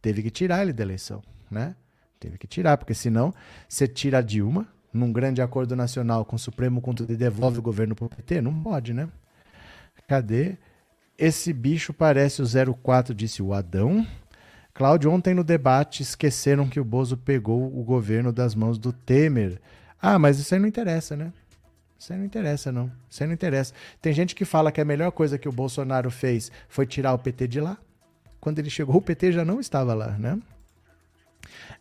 Teve 0.00 0.22
que 0.22 0.30
tirar 0.30 0.62
ele 0.62 0.72
da 0.72 0.84
eleição, 0.84 1.20
né? 1.50 1.74
Teve 2.20 2.38
que 2.38 2.46
tirar, 2.46 2.78
porque 2.78 2.94
senão 2.94 3.34
você 3.68 3.88
tira 3.88 4.18
a 4.18 4.22
Dilma, 4.22 4.68
num 4.92 5.12
grande 5.12 5.42
acordo 5.42 5.74
nacional 5.74 6.24
com 6.24 6.36
o 6.36 6.38
Supremo 6.38 6.80
contra 6.80 7.04
e 7.12 7.16
devolve 7.16 7.58
o 7.58 7.62
governo 7.62 7.96
para 7.96 8.06
o 8.06 8.08
PT? 8.08 8.40
Não 8.40 8.62
pode, 8.62 8.94
né? 8.94 9.08
Cadê? 10.06 10.56
Esse 11.20 11.52
bicho 11.52 11.92
parece 11.92 12.40
o 12.40 12.74
04, 12.82 13.14
disse 13.14 13.42
o 13.42 13.52
Adão. 13.52 14.06
Cláudio, 14.72 15.10
ontem 15.10 15.34
no 15.34 15.44
debate 15.44 16.02
esqueceram 16.02 16.66
que 16.66 16.80
o 16.80 16.84
Bozo 16.84 17.14
pegou 17.14 17.66
o 17.78 17.84
governo 17.84 18.32
das 18.32 18.54
mãos 18.54 18.78
do 18.78 18.90
Temer. 18.90 19.60
Ah, 20.00 20.18
mas 20.18 20.38
isso 20.38 20.54
aí 20.54 20.58
não 20.58 20.66
interessa, 20.66 21.14
né? 21.14 21.30
Isso 21.98 22.10
aí 22.10 22.18
não 22.18 22.24
interessa, 22.24 22.72
não. 22.72 22.90
Isso 23.10 23.22
aí 23.22 23.26
não 23.26 23.34
interessa. 23.34 23.74
Tem 24.00 24.14
gente 24.14 24.34
que 24.34 24.46
fala 24.46 24.72
que 24.72 24.80
a 24.80 24.84
melhor 24.84 25.12
coisa 25.12 25.36
que 25.36 25.46
o 25.46 25.52
Bolsonaro 25.52 26.10
fez 26.10 26.50
foi 26.70 26.86
tirar 26.86 27.12
o 27.12 27.18
PT 27.18 27.48
de 27.48 27.60
lá. 27.60 27.76
Quando 28.40 28.58
ele 28.58 28.70
chegou, 28.70 28.96
o 28.96 29.02
PT 29.02 29.32
já 29.32 29.44
não 29.44 29.60
estava 29.60 29.92
lá, 29.92 30.12
né? 30.12 30.38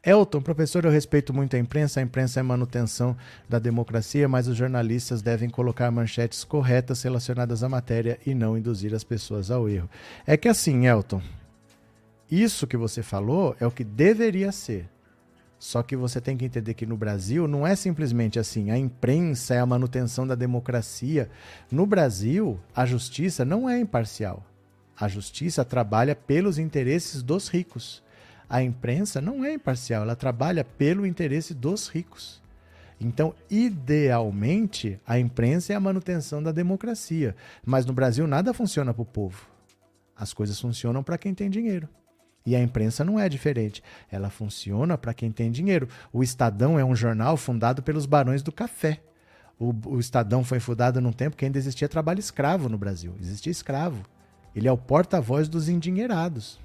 Elton, 0.01 0.41
professor, 0.41 0.85
eu 0.85 0.91
respeito 0.91 1.33
muito 1.33 1.55
a 1.55 1.59
imprensa. 1.59 1.99
A 1.99 2.03
imprensa 2.03 2.39
é 2.39 2.43
manutenção 2.43 3.17
da 3.49 3.59
democracia, 3.59 4.29
mas 4.29 4.47
os 4.47 4.55
jornalistas 4.55 5.21
devem 5.21 5.49
colocar 5.49 5.91
manchetes 5.91 6.45
corretas 6.45 7.03
relacionadas 7.03 7.63
à 7.63 7.69
matéria 7.69 8.17
e 8.25 8.33
não 8.33 8.57
induzir 8.57 8.93
as 8.93 9.03
pessoas 9.03 9.51
ao 9.51 9.67
erro. 9.67 9.89
É 10.25 10.37
que 10.37 10.47
assim, 10.47 10.87
Elton, 10.87 11.21
isso 12.31 12.65
que 12.65 12.77
você 12.77 13.03
falou 13.03 13.55
é 13.59 13.67
o 13.67 13.71
que 13.71 13.83
deveria 13.83 14.53
ser. 14.53 14.87
Só 15.57 15.83
que 15.83 15.97
você 15.97 16.21
tem 16.21 16.37
que 16.37 16.45
entender 16.45 16.73
que 16.73 16.85
no 16.85 16.95
Brasil 16.95 17.45
não 17.45 17.67
é 17.67 17.75
simplesmente 17.75 18.39
assim, 18.39 18.71
a 18.71 18.77
imprensa 18.77 19.55
é 19.55 19.59
a 19.59 19.65
manutenção 19.65 20.25
da 20.25 20.33
democracia. 20.33 21.29
No 21.69 21.85
Brasil, 21.85 22.57
a 22.73 22.85
justiça 22.85 23.43
não 23.43 23.69
é 23.69 23.77
imparcial. 23.77 24.45
A 24.97 25.09
justiça 25.09 25.65
trabalha 25.65 26.15
pelos 26.15 26.57
interesses 26.57 27.21
dos 27.21 27.49
ricos 27.49 28.01
a 28.49 28.63
imprensa 28.63 29.21
não 29.21 29.45
é 29.45 29.53
imparcial, 29.53 30.01
ela 30.01 30.15
trabalha 30.15 30.63
pelo 30.63 31.05
interesse 31.05 31.53
dos 31.53 31.87
ricos. 31.87 32.41
Então, 32.99 33.33
idealmente, 33.49 34.99
a 35.07 35.17
imprensa 35.17 35.71
é 35.71 35.75
a 35.75 35.79
manutenção 35.79 36.43
da 36.43 36.51
democracia. 36.51 37.35
Mas 37.65 37.85
no 37.85 37.93
Brasil 37.93 38.27
nada 38.27 38.53
funciona 38.53 38.93
para 38.93 39.01
o 39.01 39.05
povo. 39.05 39.47
As 40.15 40.33
coisas 40.33 40.59
funcionam 40.59 41.01
para 41.01 41.17
quem 41.17 41.33
tem 41.33 41.49
dinheiro. 41.49 41.87
E 42.45 42.55
a 42.55 42.61
imprensa 42.61 43.05
não 43.05 43.17
é 43.19 43.29
diferente. 43.29 43.81
Ela 44.11 44.29
funciona 44.29 44.97
para 44.97 45.13
quem 45.13 45.31
tem 45.31 45.49
dinheiro. 45.49 45.87
O 46.11 46.23
Estadão 46.23 46.77
é 46.77 46.83
um 46.83 46.95
jornal 46.95 47.37
fundado 47.37 47.81
pelos 47.81 48.05
barões 48.05 48.41
do 48.41 48.51
café. 48.51 49.01
O, 49.57 49.73
o 49.85 49.99
Estadão 49.99 50.43
foi 50.43 50.59
fundado 50.59 50.99
num 50.99 51.13
tempo 51.13 51.37
que 51.37 51.45
ainda 51.45 51.57
existia 51.57 51.87
trabalho 51.87 52.19
escravo 52.19 52.67
no 52.67 52.77
Brasil. 52.77 53.15
Existia 53.21 53.51
escravo. 53.51 54.03
Ele 54.53 54.67
é 54.67 54.71
o 54.71 54.77
porta-voz 54.77 55.47
dos 55.47 55.69
endinheirados. 55.69 56.59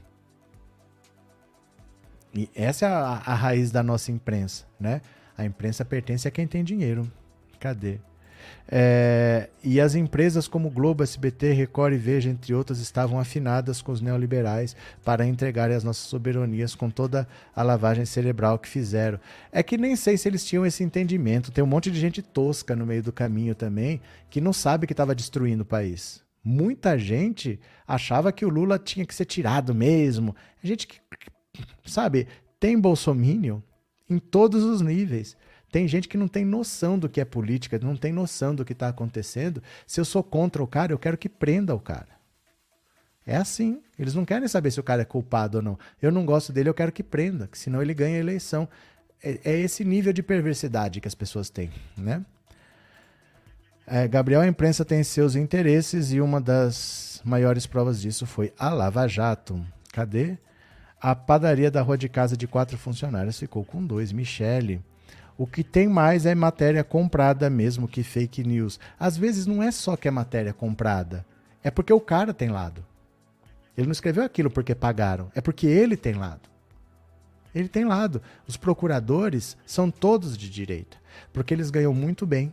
E 2.34 2.50
essa 2.54 2.86
é 2.86 2.88
a, 2.88 3.22
a 3.24 3.34
raiz 3.34 3.70
da 3.70 3.82
nossa 3.82 4.10
imprensa, 4.10 4.64
né? 4.78 5.00
A 5.36 5.44
imprensa 5.44 5.84
pertence 5.84 6.26
a 6.26 6.30
quem 6.30 6.46
tem 6.46 6.64
dinheiro. 6.64 7.10
Cadê? 7.60 7.98
É, 8.66 9.48
e 9.62 9.80
as 9.80 9.94
empresas 9.94 10.48
como 10.48 10.70
Globo, 10.70 11.02
SBT, 11.02 11.52
Record 11.52 11.94
e 11.94 11.98
Veja, 11.98 12.30
entre 12.30 12.54
outras, 12.54 12.78
estavam 12.78 13.18
afinadas 13.18 13.80
com 13.82 13.92
os 13.92 14.00
neoliberais 14.00 14.74
para 15.04 15.26
entregarem 15.26 15.76
as 15.76 15.84
nossas 15.84 16.04
soberanias 16.04 16.74
com 16.74 16.90
toda 16.90 17.28
a 17.54 17.62
lavagem 17.62 18.04
cerebral 18.04 18.58
que 18.58 18.68
fizeram. 18.68 19.20
É 19.52 19.62
que 19.62 19.78
nem 19.78 19.96
sei 19.96 20.16
se 20.16 20.28
eles 20.28 20.44
tinham 20.44 20.66
esse 20.66 20.82
entendimento. 20.82 21.52
Tem 21.52 21.62
um 21.62 21.68
monte 21.68 21.90
de 21.90 22.00
gente 22.00 22.22
tosca 22.22 22.74
no 22.74 22.86
meio 22.86 23.02
do 23.02 23.12
caminho 23.12 23.54
também 23.54 24.00
que 24.30 24.40
não 24.40 24.52
sabe 24.52 24.86
que 24.86 24.92
estava 24.92 25.14
destruindo 25.14 25.62
o 25.62 25.66
país. 25.66 26.22
Muita 26.42 26.98
gente 26.98 27.58
achava 27.88 28.30
que 28.30 28.44
o 28.44 28.50
Lula 28.50 28.78
tinha 28.78 29.06
que 29.06 29.14
ser 29.14 29.24
tirado 29.24 29.74
mesmo. 29.74 30.36
Gente 30.62 30.86
que 30.86 31.00
sabe, 31.84 32.26
tem 32.58 32.78
bolsomínio 32.78 33.62
em 34.08 34.18
todos 34.18 34.62
os 34.64 34.80
níveis. 34.80 35.36
Tem 35.70 35.88
gente 35.88 36.08
que 36.08 36.16
não 36.16 36.28
tem 36.28 36.44
noção 36.44 36.98
do 36.98 37.08
que 37.08 37.20
é 37.20 37.24
política, 37.24 37.78
não 37.78 37.96
tem 37.96 38.12
noção 38.12 38.54
do 38.54 38.64
que 38.64 38.72
está 38.72 38.88
acontecendo. 38.88 39.62
Se 39.86 40.00
eu 40.00 40.04
sou 40.04 40.22
contra 40.22 40.62
o 40.62 40.66
cara, 40.66 40.92
eu 40.92 40.98
quero 40.98 41.18
que 41.18 41.28
prenda 41.28 41.74
o 41.74 41.80
cara. 41.80 42.14
É 43.26 43.36
assim. 43.36 43.82
Eles 43.98 44.14
não 44.14 44.24
querem 44.24 44.46
saber 44.46 44.70
se 44.70 44.78
o 44.78 44.84
cara 44.84 45.02
é 45.02 45.04
culpado 45.04 45.58
ou 45.58 45.62
não. 45.62 45.78
Eu 46.00 46.12
não 46.12 46.24
gosto 46.24 46.52
dele, 46.52 46.68
eu 46.68 46.74
quero 46.74 46.92
que 46.92 47.02
prenda, 47.02 47.48
que 47.48 47.58
senão 47.58 47.82
ele 47.82 47.94
ganha 47.94 48.16
a 48.16 48.20
eleição. 48.20 48.68
É, 49.22 49.40
é 49.44 49.58
esse 49.58 49.84
nível 49.84 50.12
de 50.12 50.22
perversidade 50.22 51.00
que 51.00 51.08
as 51.08 51.14
pessoas 51.14 51.50
têm, 51.50 51.70
né? 51.96 52.24
É, 53.86 54.08
Gabriel, 54.08 54.40
a 54.40 54.46
imprensa 54.46 54.84
tem 54.84 55.02
seus 55.02 55.34
interesses 55.34 56.12
e 56.12 56.20
uma 56.20 56.40
das 56.40 57.20
maiores 57.24 57.66
provas 57.66 58.00
disso 58.00 58.24
foi 58.26 58.52
a 58.58 58.70
Lava 58.70 59.06
Jato. 59.06 59.64
Cadê? 59.92 60.38
A 61.06 61.14
padaria 61.14 61.70
da 61.70 61.82
rua 61.82 61.98
de 61.98 62.08
casa 62.08 62.34
de 62.34 62.46
quatro 62.46 62.78
funcionários 62.78 63.38
ficou 63.38 63.62
com 63.62 63.84
dois. 63.84 64.10
Michele. 64.10 64.80
O 65.36 65.46
que 65.46 65.62
tem 65.62 65.86
mais 65.86 66.24
é 66.24 66.34
matéria 66.34 66.82
comprada 66.82 67.50
mesmo 67.50 67.86
que 67.86 68.02
fake 68.02 68.42
news. 68.42 68.80
Às 68.98 69.14
vezes 69.14 69.44
não 69.44 69.62
é 69.62 69.70
só 69.70 69.98
que 69.98 70.08
é 70.08 70.10
matéria 70.10 70.54
comprada, 70.54 71.26
é 71.62 71.70
porque 71.70 71.92
o 71.92 72.00
cara 72.00 72.32
tem 72.32 72.48
lado. 72.48 72.82
Ele 73.76 73.86
não 73.86 73.92
escreveu 73.92 74.24
aquilo 74.24 74.48
porque 74.48 74.74
pagaram, 74.74 75.30
é 75.34 75.42
porque 75.42 75.66
ele 75.66 75.94
tem 75.94 76.14
lado. 76.14 76.48
Ele 77.54 77.68
tem 77.68 77.84
lado. 77.84 78.22
Os 78.48 78.56
procuradores 78.56 79.58
são 79.66 79.90
todos 79.90 80.38
de 80.38 80.48
direita, 80.48 80.96
porque 81.34 81.52
eles 81.52 81.68
ganham 81.68 81.92
muito 81.92 82.24
bem. 82.24 82.50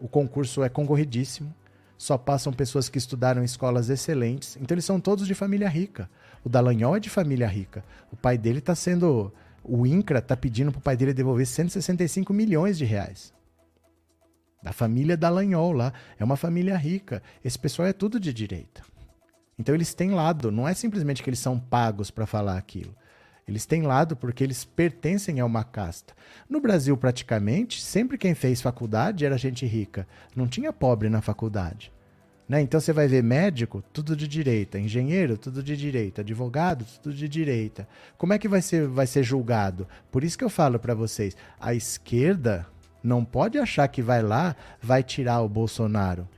O 0.00 0.08
concurso 0.08 0.62
é 0.62 0.70
concorridíssimo. 0.70 1.54
Só 1.98 2.16
passam 2.16 2.54
pessoas 2.54 2.88
que 2.88 2.96
estudaram 2.96 3.42
em 3.42 3.44
escolas 3.44 3.90
excelentes. 3.90 4.56
Então 4.58 4.74
eles 4.74 4.86
são 4.86 4.98
todos 4.98 5.26
de 5.26 5.34
família 5.34 5.68
rica. 5.68 6.08
O 6.44 6.48
Dallagnol 6.48 6.96
é 6.96 7.00
de 7.00 7.08
família 7.08 7.46
rica. 7.46 7.84
O 8.10 8.16
pai 8.16 8.36
dele 8.36 8.58
está 8.58 8.74
sendo. 8.74 9.32
O 9.62 9.86
INCRA 9.86 10.18
está 10.18 10.36
pedindo 10.36 10.72
para 10.72 10.80
o 10.80 10.82
pai 10.82 10.96
dele 10.96 11.14
devolver 11.14 11.46
165 11.46 12.32
milhões 12.32 12.76
de 12.76 12.84
reais. 12.84 13.32
Da 14.62 14.72
família 14.72 15.16
Dallagnol 15.16 15.72
lá. 15.72 15.92
É 16.18 16.24
uma 16.24 16.36
família 16.36 16.76
rica. 16.76 17.22
Esse 17.44 17.58
pessoal 17.58 17.86
é 17.86 17.92
tudo 17.92 18.18
de 18.18 18.32
direita. 18.32 18.82
Então 19.58 19.74
eles 19.74 19.94
têm 19.94 20.10
lado. 20.10 20.50
Não 20.50 20.66
é 20.66 20.74
simplesmente 20.74 21.22
que 21.22 21.30
eles 21.30 21.38
são 21.38 21.58
pagos 21.58 22.10
para 22.10 22.26
falar 22.26 22.58
aquilo. 22.58 22.94
Eles 23.46 23.66
têm 23.66 23.82
lado 23.82 24.16
porque 24.16 24.42
eles 24.42 24.64
pertencem 24.64 25.40
a 25.40 25.44
uma 25.44 25.64
casta. 25.64 26.14
No 26.48 26.60
Brasil, 26.60 26.96
praticamente, 26.96 27.80
sempre 27.80 28.16
quem 28.16 28.34
fez 28.34 28.60
faculdade 28.60 29.24
era 29.24 29.36
gente 29.36 29.66
rica. 29.66 30.06
Não 30.34 30.46
tinha 30.46 30.72
pobre 30.72 31.08
na 31.08 31.20
faculdade. 31.20 31.91
Né? 32.52 32.60
Então 32.60 32.78
você 32.78 32.92
vai 32.92 33.08
ver 33.08 33.22
médico, 33.22 33.82
tudo 33.94 34.14
de 34.14 34.28
direita, 34.28 34.78
engenheiro, 34.78 35.38
tudo 35.38 35.62
de 35.62 35.74
direita, 35.74 36.20
advogado, 36.20 36.84
tudo 37.02 37.14
de 37.14 37.26
direita. 37.26 37.88
Como 38.18 38.34
é 38.34 38.38
que 38.38 38.46
vai 38.46 38.60
ser, 38.60 38.86
vai 38.86 39.06
ser 39.06 39.22
julgado? 39.22 39.88
Por 40.10 40.22
isso 40.22 40.36
que 40.36 40.44
eu 40.44 40.50
falo 40.50 40.78
para 40.78 40.94
vocês, 40.94 41.34
a 41.58 41.72
esquerda 41.72 42.66
não 43.02 43.24
pode 43.24 43.56
achar 43.56 43.88
que 43.88 44.02
vai 44.02 44.20
lá, 44.20 44.54
vai 44.82 45.02
tirar 45.02 45.40
o 45.40 45.48
Bolsonaro. 45.48 46.28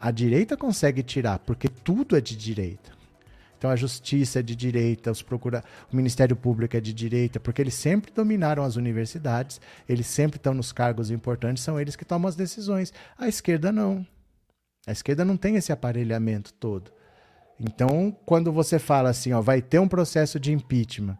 A 0.00 0.10
direita 0.10 0.56
consegue 0.56 1.00
tirar, 1.00 1.38
porque 1.38 1.68
tudo 1.68 2.16
é 2.16 2.20
de 2.20 2.36
direita. 2.36 2.90
Então 3.56 3.70
a 3.70 3.76
justiça 3.76 4.40
é 4.40 4.42
de 4.42 4.56
direita, 4.56 5.12
os 5.12 5.22
procura... 5.22 5.62
o 5.92 5.94
Ministério 5.94 6.34
Público 6.34 6.76
é 6.76 6.80
de 6.80 6.92
direita, 6.92 7.38
porque 7.38 7.62
eles 7.62 7.74
sempre 7.74 8.10
dominaram 8.12 8.64
as 8.64 8.74
universidades, 8.74 9.60
eles 9.88 10.08
sempre 10.08 10.38
estão 10.38 10.52
nos 10.52 10.72
cargos 10.72 11.08
importantes, 11.08 11.62
são 11.62 11.78
eles 11.78 11.94
que 11.94 12.04
tomam 12.04 12.28
as 12.28 12.34
decisões. 12.34 12.92
A 13.16 13.28
esquerda 13.28 13.70
não. 13.70 14.04
A 14.86 14.92
esquerda 14.92 15.24
não 15.24 15.36
tem 15.36 15.56
esse 15.56 15.72
aparelhamento 15.72 16.52
todo. 16.54 16.92
Então, 17.58 18.16
quando 18.24 18.52
você 18.52 18.78
fala 18.78 19.08
assim, 19.08 19.32
ó, 19.32 19.40
vai 19.40 19.60
ter 19.60 19.78
um 19.78 19.88
processo 19.88 20.38
de 20.38 20.52
impeachment, 20.52 21.18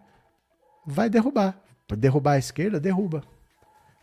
vai 0.87 1.11
derrubar. 1.11 1.59
Derrubar 1.97 2.33
a 2.33 2.39
esquerda, 2.39 2.79
derruba. 2.79 3.23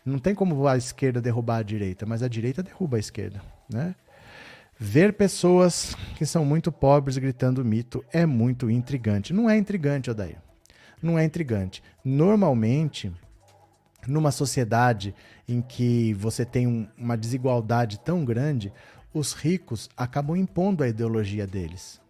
Não 0.04 0.18
tem 0.18 0.34
como 0.34 0.66
a 0.66 0.76
esquerda 0.76 1.20
derrubar 1.20 1.58
a 1.58 1.62
direita, 1.62 2.04
mas 2.04 2.22
a 2.22 2.28
direita 2.28 2.62
derruba 2.62 2.96
a 2.96 3.00
esquerda, 3.00 3.40
né? 3.72 3.94
Ver 4.78 5.12
pessoas 5.12 5.96
que 6.16 6.26
são 6.26 6.44
muito 6.44 6.72
pobres 6.72 7.16
gritando 7.16 7.64
mito 7.64 8.04
é 8.12 8.26
muito 8.26 8.68
intrigante. 8.68 9.32
Não 9.32 9.48
é 9.48 9.56
intrigante, 9.56 10.10
Odair. 10.10 10.36
Não 11.00 11.18
é 11.18 11.24
intrigante. 11.24 11.82
Normalmente, 12.04 13.12
numa 14.06 14.32
sociedade 14.32 15.14
em 15.48 15.62
que 15.62 16.12
você 16.14 16.44
tem 16.44 16.66
um, 16.66 16.88
uma 16.98 17.16
desigualdade 17.16 18.00
tão 18.00 18.24
grande, 18.24 18.72
os 19.14 19.32
ricos 19.32 19.88
acabam 19.96 20.36
impondo 20.36 20.82
a 20.82 20.88
ideologia 20.88 21.46
deles. 21.46 22.00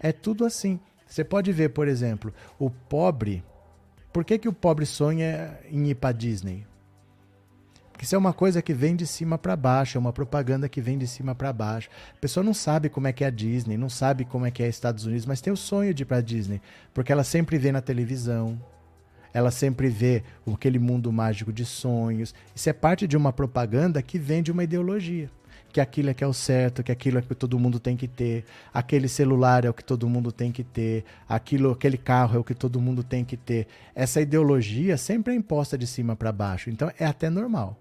É 0.00 0.12
tudo 0.12 0.44
assim. 0.44 0.78
Você 1.06 1.24
pode 1.24 1.52
ver, 1.52 1.70
por 1.70 1.88
exemplo, 1.88 2.32
o 2.58 2.70
pobre. 2.70 3.42
Por 4.12 4.24
que, 4.24 4.38
que 4.38 4.48
o 4.48 4.52
pobre 4.52 4.86
sonha 4.86 5.58
em 5.70 5.88
ir 5.88 5.96
para 5.96 6.12
Disney? 6.12 6.64
Porque 7.90 8.04
isso 8.04 8.14
é 8.14 8.18
uma 8.18 8.32
coisa 8.32 8.62
que 8.62 8.72
vem 8.72 8.96
de 8.96 9.06
cima 9.06 9.38
para 9.38 9.54
baixo, 9.54 9.96
é 9.96 10.00
uma 10.00 10.12
propaganda 10.12 10.68
que 10.68 10.80
vem 10.80 10.98
de 10.98 11.06
cima 11.06 11.34
para 11.34 11.52
baixo. 11.52 11.88
A 12.16 12.20
pessoa 12.20 12.42
não 12.42 12.54
sabe 12.54 12.88
como 12.88 13.06
é 13.06 13.12
que 13.12 13.22
é 13.22 13.28
a 13.28 13.30
Disney, 13.30 13.76
não 13.76 13.88
sabe 13.88 14.24
como 14.24 14.46
é 14.46 14.50
que 14.50 14.62
é 14.62 14.68
Estados 14.68 15.04
Unidos, 15.04 15.26
mas 15.26 15.40
tem 15.40 15.52
o 15.52 15.56
sonho 15.56 15.94
de 15.94 16.02
ir 16.02 16.06
para 16.06 16.20
Disney, 16.20 16.60
porque 16.92 17.12
ela 17.12 17.22
sempre 17.22 17.56
vê 17.56 17.70
na 17.70 17.80
televisão, 17.80 18.60
ela 19.32 19.52
sempre 19.52 19.88
vê 19.88 20.24
aquele 20.52 20.80
mundo 20.80 21.12
mágico 21.12 21.52
de 21.52 21.64
sonhos. 21.64 22.34
Isso 22.54 22.68
é 22.68 22.72
parte 22.72 23.06
de 23.06 23.16
uma 23.16 23.32
propaganda 23.32 24.02
que 24.02 24.18
vem 24.18 24.42
de 24.42 24.50
uma 24.50 24.64
ideologia 24.64 25.30
que 25.74 25.80
aquilo 25.80 26.08
é 26.08 26.14
que 26.14 26.22
é 26.22 26.26
o 26.26 26.32
certo, 26.32 26.84
que 26.84 26.92
aquilo 26.92 27.18
é 27.18 27.20
que 27.20 27.34
todo 27.34 27.58
mundo 27.58 27.80
tem 27.80 27.96
que 27.96 28.06
ter, 28.06 28.44
aquele 28.72 29.08
celular 29.08 29.64
é 29.64 29.68
o 29.68 29.74
que 29.74 29.82
todo 29.82 30.08
mundo 30.08 30.30
tem 30.30 30.52
que 30.52 30.62
ter, 30.62 31.04
aquilo, 31.28 31.72
aquele 31.72 31.98
carro 31.98 32.36
é 32.36 32.38
o 32.38 32.44
que 32.44 32.54
todo 32.54 32.80
mundo 32.80 33.02
tem 33.02 33.24
que 33.24 33.36
ter. 33.36 33.66
Essa 33.92 34.20
ideologia 34.20 34.96
sempre 34.96 35.32
é 35.32 35.36
imposta 35.36 35.76
de 35.76 35.84
cima 35.84 36.14
para 36.14 36.30
baixo, 36.30 36.70
então 36.70 36.92
é 36.96 37.04
até 37.04 37.28
normal. 37.28 37.76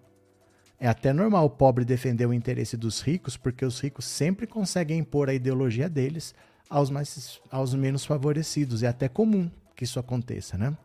É 0.79 0.87
até 0.87 1.13
normal 1.13 1.45
o 1.45 1.49
pobre 1.51 1.85
defender 1.85 2.25
o 2.25 2.33
interesse 2.33 2.75
dos 2.75 2.99
ricos, 2.99 3.37
porque 3.37 3.63
os 3.63 3.79
ricos 3.79 4.05
sempre 4.05 4.47
conseguem 4.47 4.97
impor 4.97 5.29
a 5.29 5.33
ideologia 5.35 5.87
deles 5.87 6.33
aos, 6.67 6.89
mais, 6.89 7.39
aos 7.51 7.75
menos 7.75 8.03
favorecidos. 8.03 8.81
É 8.81 8.87
até 8.87 9.07
comum 9.07 9.51
que 9.75 9.83
isso 9.83 9.99
aconteça, 9.99 10.57
né? 10.57 10.75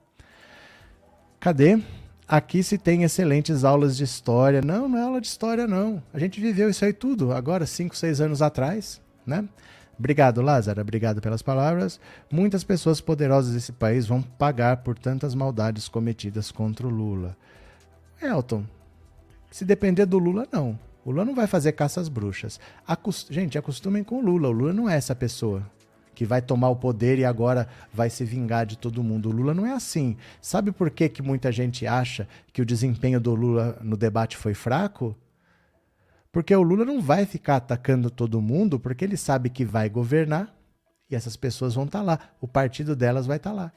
Cadê? 1.41 1.83
Aqui 2.29 2.63
se 2.63 2.77
tem 2.77 3.05
excelentes 3.05 3.65
aulas 3.65 3.97
de 3.97 4.05
história. 4.05 4.61
Não, 4.61 4.87
não 4.87 4.99
é 4.99 5.03
aula 5.03 5.19
de 5.19 5.27
história, 5.27 5.67
não. 5.67 6.03
A 6.13 6.19
gente 6.19 6.39
viveu 6.39 6.69
isso 6.69 6.85
aí 6.85 6.93
tudo, 6.93 7.33
agora, 7.33 7.65
cinco, 7.65 7.97
seis 7.97 8.21
anos 8.21 8.43
atrás, 8.43 9.01
né? 9.25 9.49
Obrigado, 9.99 10.43
Lázaro. 10.43 10.79
Obrigado 10.81 11.23
pelas 11.23 11.41
palavras. 11.41 11.99
Muitas 12.31 12.63
pessoas 12.63 13.01
poderosas 13.01 13.55
desse 13.55 13.73
país 13.73 14.07
vão 14.07 14.21
pagar 14.21 14.77
por 14.79 14.99
tantas 14.99 15.35
maldades 15.35 15.89
cometidas 15.89 16.53
contra 16.53 16.87
o 16.87 16.91
Lula. 16.91 17.35
Elton, 18.21 18.65
se 19.51 19.65
depender 19.65 20.05
do 20.05 20.19
Lula, 20.19 20.47
não. 20.53 20.79
O 21.07 21.11
Lula 21.11 21.25
não 21.25 21.35
vai 21.35 21.47
fazer 21.47 21.73
caça 21.73 21.99
às 21.99 22.11
bruxas. 22.11 22.61
Acost... 22.87 23.33
Gente, 23.33 23.57
acostumem 23.57 24.05
com 24.05 24.19
o 24.19 24.21
Lula. 24.21 24.49
O 24.49 24.53
Lula 24.53 24.73
não 24.75 24.89
é 24.89 24.97
essa 24.97 25.15
pessoa 25.15 25.63
que 26.19 26.27
vai 26.27 26.43
tomar 26.43 26.69
o 26.69 26.75
poder 26.75 27.17
e 27.21 27.25
agora 27.25 27.69
vai 27.95 28.11
se 28.11 28.25
vingar 28.25 28.67
de 28.67 28.77
todo 28.77 29.05
mundo. 29.05 29.29
O 29.29 29.33
Lula 29.33 29.55
não 29.55 29.65
é 29.65 29.71
assim. 29.71 30.17
Sabe 30.43 30.73
por 30.73 30.91
que, 30.91 31.09
que 31.09 31.23
muita 31.23 31.53
gente 31.53 31.87
acha 31.87 32.27
que 32.53 32.61
o 32.61 32.67
desempenho 32.67 33.21
do 33.21 33.37
Lula 33.37 33.79
no 33.81 33.97
debate 33.97 34.37
foi 34.37 34.53
fraco? 34.53 35.17
Porque 36.33 36.53
o 36.53 36.61
Lula 36.61 36.85
não 36.85 37.01
vai 37.01 37.25
ficar 37.25 37.55
atacando 37.55 38.11
todo 38.11 38.43
mundo, 38.43 38.81
porque 38.81 39.05
ele 39.05 39.17
sabe 39.17 39.49
que 39.49 39.65
vai 39.65 39.89
governar 39.89 40.53
e 41.09 41.15
essas 41.15 41.37
pessoas 41.37 41.77
vão 41.77 41.85
estar 41.85 42.01
tá 42.01 42.05
lá. 42.05 42.19
O 42.41 42.49
partido 42.49 42.97
delas 42.97 43.25
vai 43.25 43.37
estar 43.37 43.51
tá 43.51 43.57
lá. 43.57 43.73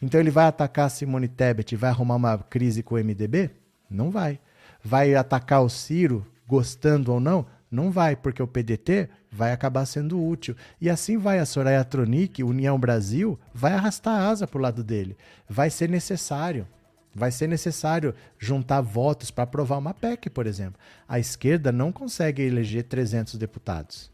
Então 0.00 0.18
ele 0.18 0.30
vai 0.30 0.46
atacar 0.46 0.86
a 0.86 0.88
Simone 0.88 1.28
Tebet 1.28 1.74
e 1.74 1.76
vai 1.76 1.90
arrumar 1.90 2.16
uma 2.16 2.38
crise 2.38 2.82
com 2.82 2.94
o 2.94 2.98
MDB? 2.98 3.50
Não 3.90 4.10
vai. 4.10 4.40
Vai 4.82 5.14
atacar 5.14 5.62
o 5.62 5.68
Ciro, 5.68 6.26
gostando 6.46 7.12
ou 7.12 7.20
não? 7.20 7.44
Não 7.72 7.90
vai, 7.90 8.14
porque 8.14 8.42
o 8.42 8.46
PDT 8.46 9.08
vai 9.30 9.50
acabar 9.50 9.86
sendo 9.86 10.22
útil. 10.22 10.54
E 10.78 10.90
assim 10.90 11.16
vai 11.16 11.38
a 11.38 11.46
Soraya 11.46 11.82
Tronic, 11.82 12.44
União 12.44 12.78
Brasil, 12.78 13.40
vai 13.54 13.72
arrastar 13.72 14.20
a 14.20 14.28
asa 14.28 14.46
para 14.46 14.58
o 14.58 14.60
lado 14.60 14.84
dele. 14.84 15.16
Vai 15.48 15.70
ser 15.70 15.88
necessário. 15.88 16.68
Vai 17.14 17.30
ser 17.30 17.46
necessário 17.46 18.14
juntar 18.38 18.82
votos 18.82 19.30
para 19.30 19.44
aprovar 19.44 19.78
uma 19.78 19.94
PEC, 19.94 20.28
por 20.28 20.46
exemplo. 20.46 20.78
A 21.08 21.18
esquerda 21.18 21.72
não 21.72 21.90
consegue 21.90 22.42
eleger 22.42 22.84
300 22.84 23.38
deputados. 23.38 24.10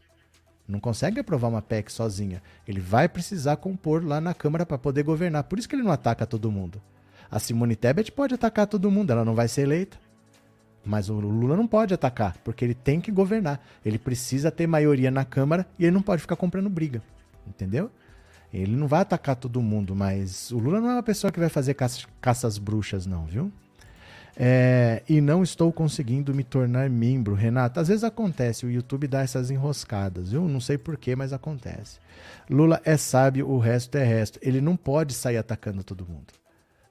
Não 0.65 0.79
consegue 0.79 1.19
aprovar 1.19 1.49
uma 1.49 1.61
PEC 1.61 1.91
sozinha. 1.91 2.41
Ele 2.65 2.79
vai 2.79 3.09
precisar 3.09 3.57
compor 3.57 4.05
lá 4.05 4.21
na 4.21 4.33
Câmara 4.33 4.65
para 4.65 4.77
poder 4.77 5.03
governar. 5.03 5.43
Por 5.43 5.59
isso 5.59 5.67
que 5.67 5.75
ele 5.75 5.83
não 5.83 5.91
ataca 5.91 6.25
todo 6.25 6.49
mundo. 6.49 6.81
A 7.29 7.39
Simone 7.39 7.75
Tebet 7.75 8.09
pode 8.13 8.35
atacar 8.35 8.67
todo 8.67 8.89
mundo, 8.89 9.11
ela 9.11 9.25
não 9.25 9.35
vai 9.35 9.49
ser 9.49 9.63
eleita. 9.63 9.97
Mas 10.85 11.09
o 11.09 11.19
Lula 11.19 11.55
não 11.57 11.67
pode 11.67 11.93
atacar, 11.93 12.37
porque 12.43 12.63
ele 12.63 12.73
tem 12.73 13.01
que 13.01 13.11
governar. 13.11 13.59
Ele 13.85 13.99
precisa 13.99 14.49
ter 14.49 14.65
maioria 14.65 15.11
na 15.11 15.25
Câmara 15.25 15.67
e 15.77 15.85
ele 15.85 15.91
não 15.91 16.01
pode 16.01 16.21
ficar 16.21 16.35
comprando 16.35 16.69
briga. 16.69 17.01
Entendeu? 17.47 17.91
Ele 18.53 18.75
não 18.75 18.87
vai 18.87 19.01
atacar 19.01 19.35
todo 19.35 19.61
mundo, 19.61 19.95
mas 19.95 20.51
o 20.51 20.57
Lula 20.57 20.81
não 20.81 20.89
é 20.89 20.93
uma 20.93 21.03
pessoa 21.03 21.31
que 21.31 21.39
vai 21.39 21.49
fazer 21.49 21.75
caça, 21.75 22.07
caças 22.19 22.57
bruxas, 22.57 23.05
não, 23.05 23.25
viu? 23.25 23.51
É, 24.41 25.03
e 25.07 25.19
não 25.19 25.43
estou 25.43 25.71
conseguindo 25.71 26.33
me 26.33 26.45
tornar 26.45 26.89
membro, 26.89 27.35
Renato. 27.35 27.79
Às 27.79 27.89
vezes 27.89 28.05
acontece, 28.05 28.65
o 28.65 28.71
YouTube 28.71 29.05
dá 29.05 29.21
essas 29.21 29.51
enroscadas, 29.51 30.31
viu? 30.31 30.47
Não 30.47 30.61
sei 30.61 30.77
porquê, 30.77 31.15
mas 31.15 31.33
acontece. 31.33 31.99
Lula 32.49 32.81
é 32.85 32.95
sábio, 32.95 33.49
o 33.49 33.59
resto 33.59 33.97
é 33.97 34.03
resto. 34.03 34.39
Ele 34.41 34.61
não 34.61 34.77
pode 34.77 35.13
sair 35.13 35.37
atacando 35.37 35.83
todo 35.83 36.07
mundo. 36.07 36.33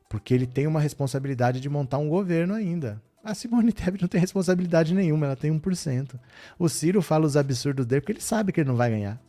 Porque 0.08 0.34
ele 0.34 0.46
tem 0.46 0.66
uma 0.66 0.80
responsabilidade 0.80 1.60
de 1.60 1.68
montar 1.68 1.98
um 1.98 2.08
governo 2.08 2.54
ainda. 2.54 3.00
A 3.28 3.34
Simone 3.34 3.72
Tebet 3.74 4.00
não 4.00 4.08
tem 4.08 4.20
responsabilidade 4.20 4.94
nenhuma, 4.94 5.26
ela 5.26 5.36
tem 5.36 5.52
1%. 5.52 6.14
O 6.58 6.66
Ciro 6.66 7.02
fala 7.02 7.26
os 7.26 7.36
absurdos 7.36 7.84
dele 7.84 8.00
porque 8.00 8.12
ele 8.12 8.22
sabe 8.22 8.52
que 8.52 8.60
ele 8.60 8.68
não 8.68 8.76
vai 8.76 8.90
ganhar. 8.90 9.20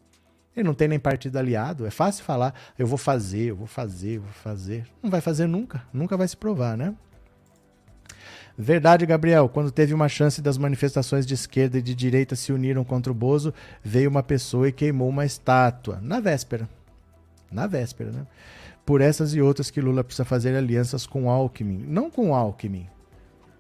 Ele 0.56 0.66
não 0.66 0.74
tem 0.74 0.88
nem 0.88 1.00
partido 1.00 1.38
aliado. 1.38 1.86
É 1.86 1.92
fácil 1.92 2.24
falar, 2.24 2.54
eu 2.78 2.88
vou 2.88 2.98
fazer, 2.98 3.50
eu 3.50 3.58
vou 3.58 3.68
fazer, 3.68 4.16
eu 4.16 4.22
vou 4.22 4.32
fazer. 4.32 4.88
Não 5.04 5.10
vai 5.10 5.20
fazer 5.20 5.48
nunca, 5.48 5.84
nunca 5.92 6.16
vai 6.16 6.28
se 6.28 6.38
provar, 6.38 6.78
né? 6.78 6.96
Verdade, 8.58 9.06
Gabriel. 9.06 9.50
Quando 9.50 9.70
teve 9.70 9.94
uma 9.94 10.08
chance 10.08 10.42
das 10.42 10.58
manifestações 10.58 11.26
de 11.26 11.34
esquerda 11.34 11.78
e 11.78 11.82
de 11.82 11.94
direita 11.94 12.38
se 12.38 12.54
uniram 12.54 12.86
contra 12.86 13.12
o 13.12 13.16
Bozo, 13.16 13.54
veio 13.84 14.10
uma 14.10 14.24
pessoa 14.24 14.70
e 14.70 14.72
queimou 14.72 15.10
uma 15.10 15.26
estátua. 15.26 16.00
Na 16.02 16.22
véspera. 16.22 16.70
Na 17.52 17.68
véspera, 17.68 18.12
né? 18.12 18.28
Por 18.86 19.02
essas 19.02 19.34
e 19.34 19.42
outras 19.42 19.70
que 19.70 19.82
Lula 19.82 20.06
precisa 20.06 20.26
fazer 20.26 20.56
alianças 20.56 21.06
com 21.06 21.30
Alckmin. 21.30 21.86
Não 21.88 22.10
com 22.10 22.34
Alckmin, 22.34 22.88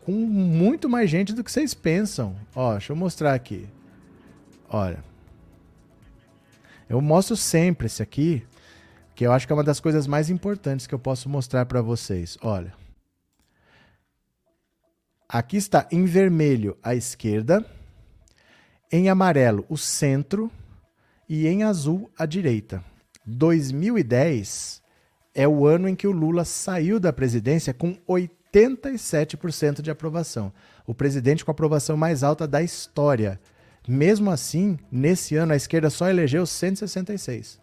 com 0.09 0.25
muito 0.25 0.89
mais 0.89 1.07
gente 1.07 1.33
do 1.33 1.43
que 1.43 1.51
vocês 1.51 1.75
pensam. 1.75 2.35
Ó, 2.55 2.71
deixa 2.71 2.91
eu 2.91 2.95
mostrar 2.97 3.35
aqui. 3.35 3.69
Olha. 4.67 5.03
Eu 6.89 6.99
mostro 6.99 7.37
sempre 7.37 7.85
esse 7.85 8.01
aqui, 8.01 8.43
que 9.13 9.27
eu 9.27 9.31
acho 9.31 9.45
que 9.45 9.53
é 9.53 9.55
uma 9.55 9.63
das 9.63 9.79
coisas 9.79 10.07
mais 10.07 10.31
importantes 10.31 10.87
que 10.87 10.95
eu 10.95 10.97
posso 10.97 11.29
mostrar 11.29 11.67
para 11.67 11.79
vocês. 11.83 12.39
Olha. 12.41 12.73
Aqui 15.27 15.57
está 15.57 15.87
em 15.91 16.05
vermelho 16.05 16.75
a 16.81 16.95
esquerda, 16.95 17.63
em 18.91 19.09
amarelo 19.09 19.63
o 19.69 19.77
centro 19.77 20.49
e 21.29 21.45
em 21.45 21.61
azul 21.61 22.09
a 22.17 22.25
direita. 22.25 22.83
2010 23.27 24.81
é 25.35 25.47
o 25.47 25.67
ano 25.67 25.87
em 25.87 25.95
que 25.95 26.07
o 26.07 26.11
Lula 26.11 26.45
saiu 26.45 26.99
da 26.99 27.13
presidência 27.13 27.75
com 27.75 27.95
80 28.07 28.38
87% 28.53 29.81
de 29.81 29.91
aprovação. 29.91 30.51
O 30.85 30.93
presidente 30.93 31.45
com 31.45 31.51
a 31.51 31.53
aprovação 31.53 31.95
mais 31.95 32.23
alta 32.23 32.47
da 32.47 32.61
história. 32.61 33.39
Mesmo 33.87 34.29
assim, 34.31 34.77
nesse 34.91 35.35
ano 35.35 35.53
a 35.53 35.55
esquerda 35.55 35.89
só 35.89 36.09
elegeu 36.09 36.45
166. 36.45 37.59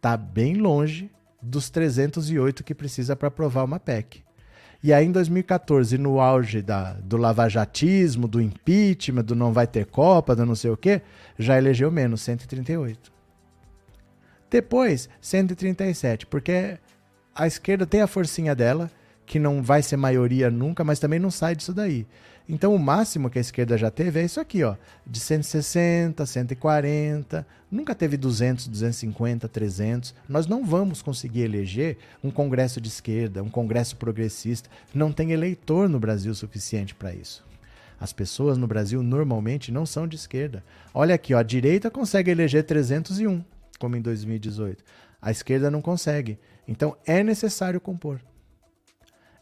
Tá 0.00 0.16
bem 0.16 0.54
longe 0.54 1.10
dos 1.40 1.70
308 1.70 2.64
que 2.64 2.74
precisa 2.74 3.16
para 3.16 3.28
aprovar 3.28 3.64
uma 3.64 3.80
PEC. 3.80 4.22
E 4.82 4.92
aí, 4.92 5.06
em 5.06 5.12
2014, 5.12 5.96
no 5.96 6.20
auge 6.20 6.60
da, 6.60 6.94
do 6.94 7.16
lavajatismo, 7.16 8.26
do 8.26 8.40
impeachment, 8.40 9.22
do 9.22 9.36
não 9.36 9.52
vai 9.52 9.64
ter 9.64 9.86
Copa, 9.86 10.34
do 10.34 10.44
não 10.44 10.56
sei 10.56 10.72
o 10.72 10.76
quê, 10.76 11.02
já 11.38 11.56
elegeu 11.56 11.88
menos, 11.88 12.20
138. 12.22 13.12
Depois, 14.50 15.08
137, 15.20 16.26
porque 16.26 16.78
a 17.32 17.46
esquerda 17.46 17.86
tem 17.86 18.02
a 18.02 18.08
forcinha 18.08 18.56
dela, 18.56 18.90
que 19.26 19.38
não 19.38 19.62
vai 19.62 19.82
ser 19.82 19.96
maioria 19.96 20.50
nunca, 20.50 20.84
mas 20.84 20.98
também 20.98 21.18
não 21.18 21.30
sai 21.30 21.54
disso 21.54 21.72
daí. 21.72 22.06
Então 22.48 22.74
o 22.74 22.78
máximo 22.78 23.30
que 23.30 23.38
a 23.38 23.40
esquerda 23.40 23.78
já 23.78 23.90
teve 23.90 24.20
é 24.20 24.24
isso 24.24 24.40
aqui, 24.40 24.64
ó, 24.64 24.74
de 25.06 25.20
160, 25.20 26.26
140, 26.26 27.46
nunca 27.70 27.94
teve 27.94 28.16
200, 28.16 28.66
250, 28.66 29.48
300. 29.48 30.14
Nós 30.28 30.46
não 30.46 30.64
vamos 30.64 31.00
conseguir 31.02 31.42
eleger 31.42 31.98
um 32.22 32.30
congresso 32.30 32.80
de 32.80 32.88
esquerda, 32.88 33.42
um 33.42 33.48
congresso 33.48 33.96
progressista. 33.96 34.68
Não 34.92 35.12
tem 35.12 35.30
eleitor 35.32 35.88
no 35.88 36.00
Brasil 36.00 36.34
suficiente 36.34 36.94
para 36.94 37.14
isso. 37.14 37.44
As 38.00 38.12
pessoas 38.12 38.58
no 38.58 38.66
Brasil 38.66 39.02
normalmente 39.02 39.70
não 39.70 39.86
são 39.86 40.08
de 40.08 40.16
esquerda. 40.16 40.64
Olha 40.92 41.14
aqui, 41.14 41.32
ó, 41.34 41.38
a 41.38 41.44
direita 41.44 41.90
consegue 41.90 42.32
eleger 42.32 42.64
301, 42.64 43.44
como 43.78 43.96
em 43.96 44.02
2018. 44.02 44.82
A 45.20 45.30
esquerda 45.30 45.70
não 45.70 45.80
consegue. 45.80 46.36
Então 46.66 46.96
é 47.06 47.22
necessário 47.22 47.80
compor 47.80 48.20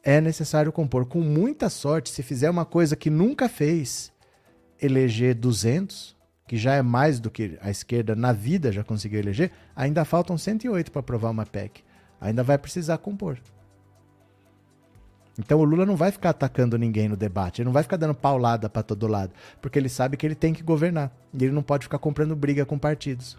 é 0.02 0.20
necessário 0.20 0.72
compor. 0.72 1.06
Com 1.06 1.20
muita 1.20 1.68
sorte, 1.68 2.10
se 2.10 2.22
fizer 2.22 2.50
uma 2.50 2.64
coisa 2.64 2.96
que 2.96 3.10
nunca 3.10 3.48
fez, 3.48 4.12
eleger 4.80 5.34
200, 5.34 6.16
que 6.46 6.56
já 6.56 6.74
é 6.74 6.82
mais 6.82 7.20
do 7.20 7.30
que 7.30 7.58
a 7.60 7.70
esquerda 7.70 8.16
na 8.16 8.32
vida 8.32 8.72
já 8.72 8.82
conseguiu 8.82 9.20
eleger, 9.20 9.52
ainda 9.74 10.04
faltam 10.04 10.36
108 10.36 10.90
para 10.90 11.00
aprovar 11.00 11.30
uma 11.30 11.46
PEC. 11.46 11.82
Ainda 12.20 12.42
vai 12.42 12.58
precisar 12.58 12.98
compor. 12.98 13.38
Então 15.38 15.58
o 15.58 15.64
Lula 15.64 15.86
não 15.86 15.96
vai 15.96 16.10
ficar 16.10 16.30
atacando 16.30 16.76
ninguém 16.76 17.08
no 17.08 17.16
debate, 17.16 17.62
ele 17.62 17.66
não 17.66 17.72
vai 17.72 17.82
ficar 17.82 17.96
dando 17.96 18.14
paulada 18.14 18.68
para 18.68 18.82
todo 18.82 19.06
lado, 19.06 19.32
porque 19.60 19.78
ele 19.78 19.88
sabe 19.88 20.16
que 20.16 20.26
ele 20.26 20.34
tem 20.34 20.52
que 20.52 20.62
governar 20.62 21.10
e 21.32 21.44
ele 21.44 21.52
não 21.52 21.62
pode 21.62 21.84
ficar 21.84 21.98
comprando 21.98 22.36
briga 22.36 22.66
com 22.66 22.78
partidos. 22.78 23.38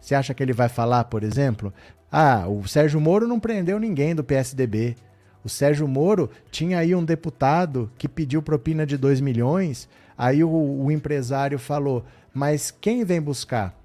Você 0.00 0.14
acha 0.14 0.34
que 0.34 0.42
ele 0.42 0.52
vai 0.52 0.68
falar, 0.68 1.04
por 1.04 1.22
exemplo, 1.22 1.72
ah, 2.10 2.46
o 2.48 2.66
Sérgio 2.66 3.00
Moro 3.00 3.26
não 3.26 3.40
prendeu 3.40 3.78
ninguém 3.78 4.14
do 4.14 4.24
PSDB, 4.24 4.96
O 5.44 5.48
Sérgio 5.48 5.88
Moro 5.88 6.30
tinha 6.50 6.78
aí 6.78 6.94
um 6.94 7.04
deputado 7.04 7.90
que 7.98 8.08
pediu 8.08 8.42
propina 8.42 8.86
de 8.86 8.96
2 8.96 9.20
milhões, 9.20 9.88
aí 10.16 10.44
o, 10.44 10.50
o 10.50 10.90
empresário 10.90 11.58
falou: 11.58 12.04
Mas 12.32 12.70
quem 12.70 13.04
vem 13.04 13.20
buscar? 13.20 13.76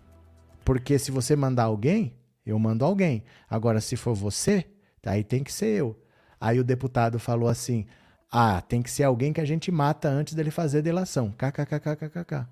Porque 0.63 0.99
se 0.99 1.11
você 1.11 1.35
mandar 1.35 1.63
alguém, 1.63 2.13
eu 2.45 2.57
mando 2.59 2.85
alguém. 2.85 3.23
Agora, 3.49 3.81
se 3.81 3.95
for 3.95 4.13
você, 4.13 4.65
aí 5.05 5.23
tem 5.23 5.43
que 5.43 5.51
ser 5.51 5.67
eu. 5.67 5.99
Aí 6.39 6.59
o 6.59 6.63
deputado 6.63 7.17
falou 7.17 7.49
assim: 7.49 7.85
Ah, 8.31 8.61
tem 8.61 8.81
que 8.81 8.91
ser 8.91 9.03
alguém 9.03 9.33
que 9.33 9.41
a 9.41 9.45
gente 9.45 9.71
mata 9.71 10.07
antes 10.07 10.33
dele 10.33 10.51
fazer 10.51 10.81
delação. 10.81 11.31
KKKKKK. 11.31 12.47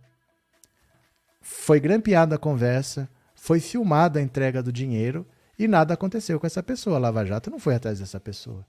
Foi 1.42 1.80
grampeada 1.80 2.36
a 2.36 2.40
conversa, 2.40 3.08
foi 3.36 3.60
filmada 3.60 4.18
a 4.18 4.22
entrega 4.22 4.64
do 4.64 4.72
dinheiro 4.72 5.28
e 5.60 5.68
nada 5.68 5.94
aconteceu 5.94 6.40
com 6.40 6.48
essa 6.48 6.64
pessoa. 6.64 6.96
A 6.96 7.00
Lava 7.00 7.24
Jato 7.24 7.52
não 7.52 7.60
foi 7.60 7.76
atrás 7.76 8.00
dessa 8.00 8.20
pessoa. 8.20 8.66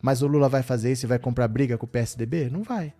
Mas 0.00 0.22
o 0.22 0.26
Lula 0.26 0.48
vai 0.48 0.62
fazer 0.62 0.92
isso 0.92 1.06
e 1.06 1.08
vai 1.08 1.18
comprar 1.18 1.48
briga 1.48 1.76
com 1.76 1.86
o 1.86 1.88
PSDB? 1.88 2.48
Não 2.50 2.62
vai. 2.62 2.92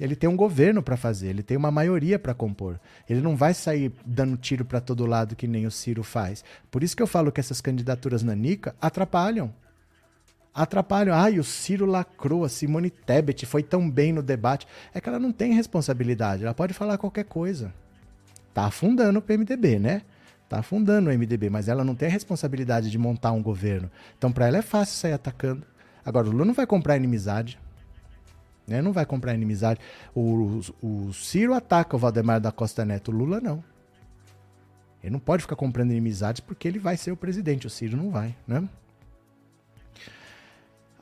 Ele 0.00 0.16
tem 0.16 0.30
um 0.30 0.36
governo 0.36 0.82
para 0.82 0.96
fazer, 0.96 1.28
ele 1.28 1.42
tem 1.42 1.56
uma 1.56 1.70
maioria 1.70 2.18
para 2.18 2.32
compor. 2.32 2.80
Ele 3.08 3.20
não 3.20 3.36
vai 3.36 3.52
sair 3.52 3.92
dando 4.04 4.36
tiro 4.36 4.64
para 4.64 4.80
todo 4.80 5.04
lado 5.04 5.36
que 5.36 5.46
nem 5.46 5.66
o 5.66 5.70
Ciro 5.70 6.02
faz. 6.02 6.42
Por 6.70 6.82
isso 6.82 6.96
que 6.96 7.02
eu 7.02 7.06
falo 7.06 7.30
que 7.30 7.40
essas 7.40 7.60
candidaturas 7.60 8.22
nanica 8.22 8.74
atrapalham. 8.80 9.52
Atrapalham. 10.54 11.14
Ai, 11.14 11.38
o 11.38 11.44
Ciro 11.44 11.84
lacrou, 11.84 12.44
a 12.44 12.48
Simone 12.48 12.88
Tebet 12.88 13.44
foi 13.44 13.62
tão 13.62 13.90
bem 13.90 14.10
no 14.10 14.22
debate. 14.22 14.66
É 14.94 15.00
que 15.00 15.08
ela 15.08 15.18
não 15.18 15.32
tem 15.32 15.52
responsabilidade, 15.52 16.44
ela 16.44 16.54
pode 16.54 16.72
falar 16.72 16.96
qualquer 16.96 17.24
coisa. 17.24 17.72
Tá 18.54 18.64
afundando 18.64 19.18
o 19.18 19.22
PMDB, 19.22 19.78
né? 19.78 20.02
Tá 20.50 20.58
afundando 20.58 21.10
o 21.10 21.12
MDB, 21.16 21.48
mas 21.48 21.68
ela 21.68 21.84
não 21.84 21.94
tem 21.94 22.08
a 22.08 22.10
responsabilidade 22.10 22.90
de 22.90 22.98
montar 22.98 23.30
um 23.30 23.40
governo. 23.40 23.88
Então, 24.18 24.32
para 24.32 24.48
ela 24.48 24.58
é 24.58 24.62
fácil 24.62 24.96
sair 24.96 25.12
atacando. 25.12 25.64
Agora, 26.04 26.28
o 26.28 26.30
Lula 26.30 26.44
não 26.44 26.54
vai 26.54 26.66
comprar 26.66 26.96
inimizade. 26.96 27.58
Né? 28.66 28.80
Não 28.80 28.92
vai 28.92 29.04
comprar 29.04 29.34
inimizade. 29.34 29.80
O, 30.14 30.60
o 30.82 31.12
Ciro 31.12 31.54
ataca 31.54 31.96
o 31.96 31.98
Valdemar 31.98 32.40
da 32.40 32.52
Costa 32.52 32.84
Neto, 32.84 33.10
o 33.10 33.14
Lula 33.14 33.40
não. 33.40 33.62
Ele 35.02 35.12
não 35.12 35.18
pode 35.18 35.42
ficar 35.42 35.56
comprando 35.56 35.90
inimizades 35.90 36.40
porque 36.40 36.68
ele 36.68 36.78
vai 36.78 36.96
ser 36.96 37.10
o 37.10 37.16
presidente, 37.16 37.66
o 37.66 37.70
Ciro 37.70 37.96
não 37.96 38.10
vai, 38.10 38.34
né? 38.46 38.68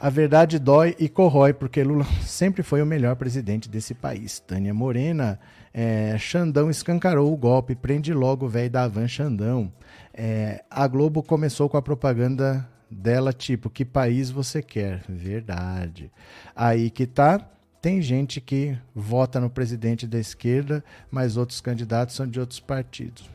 A 0.01 0.09
verdade 0.09 0.61
dói 0.61 0.95
e 0.97 1.09
corrói, 1.09 1.53
porque 1.53 1.83
Lula 1.83 2.07
sempre 2.23 2.62
foi 2.62 2.81
o 2.81 2.87
melhor 2.87 3.16
presidente 3.16 3.69
desse 3.69 3.95
país. 3.95 4.39
Tânia 4.39 4.73
Morena, 4.73 5.41
é, 5.75 6.16
Xandão 6.16 6.70
escancarou 6.70 7.33
o 7.33 7.37
golpe, 7.37 7.75
prende 7.75 8.15
logo 8.15 8.47
o 8.47 8.49
velho 8.49 8.70
da 8.70 8.87
Van 8.87 9.09
Xandão. 9.09 9.73
É, 10.15 10.62
a 10.70 10.87
Globo 10.87 11.20
começou 11.20 11.69
com 11.69 11.77
a 11.77 11.83
propaganda 11.83 12.69
dela, 12.90 13.32
tipo, 13.32 13.69
que 13.69 13.85
país 13.85 14.31
você 14.31 14.62
quer? 14.62 15.05
Verdade. 15.09 16.10
Aí 16.55 16.90
que 16.90 17.06
tá. 17.06 17.39
Tem 17.81 18.02
gente 18.02 18.40
que 18.40 18.77
vota 18.93 19.39
no 19.40 19.48
presidente 19.48 20.05
da 20.06 20.19
esquerda, 20.19 20.85
mas 21.10 21.36
outros 21.36 21.60
candidatos 21.60 22.16
são 22.16 22.27
de 22.27 22.40
outros 22.40 22.59
partidos. 22.59 23.31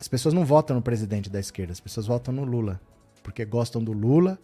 As 0.00 0.08
pessoas 0.08 0.34
não 0.34 0.44
votam 0.44 0.74
no 0.74 0.82
presidente 0.82 1.30
da 1.30 1.38
esquerda, 1.38 1.72
as 1.72 1.78
pessoas 1.78 2.06
votam 2.06 2.34
no 2.34 2.42
Lula. 2.42 2.80
Porque 3.22 3.44
gostam 3.44 3.84
do 3.84 3.92
Lula, 3.92 4.38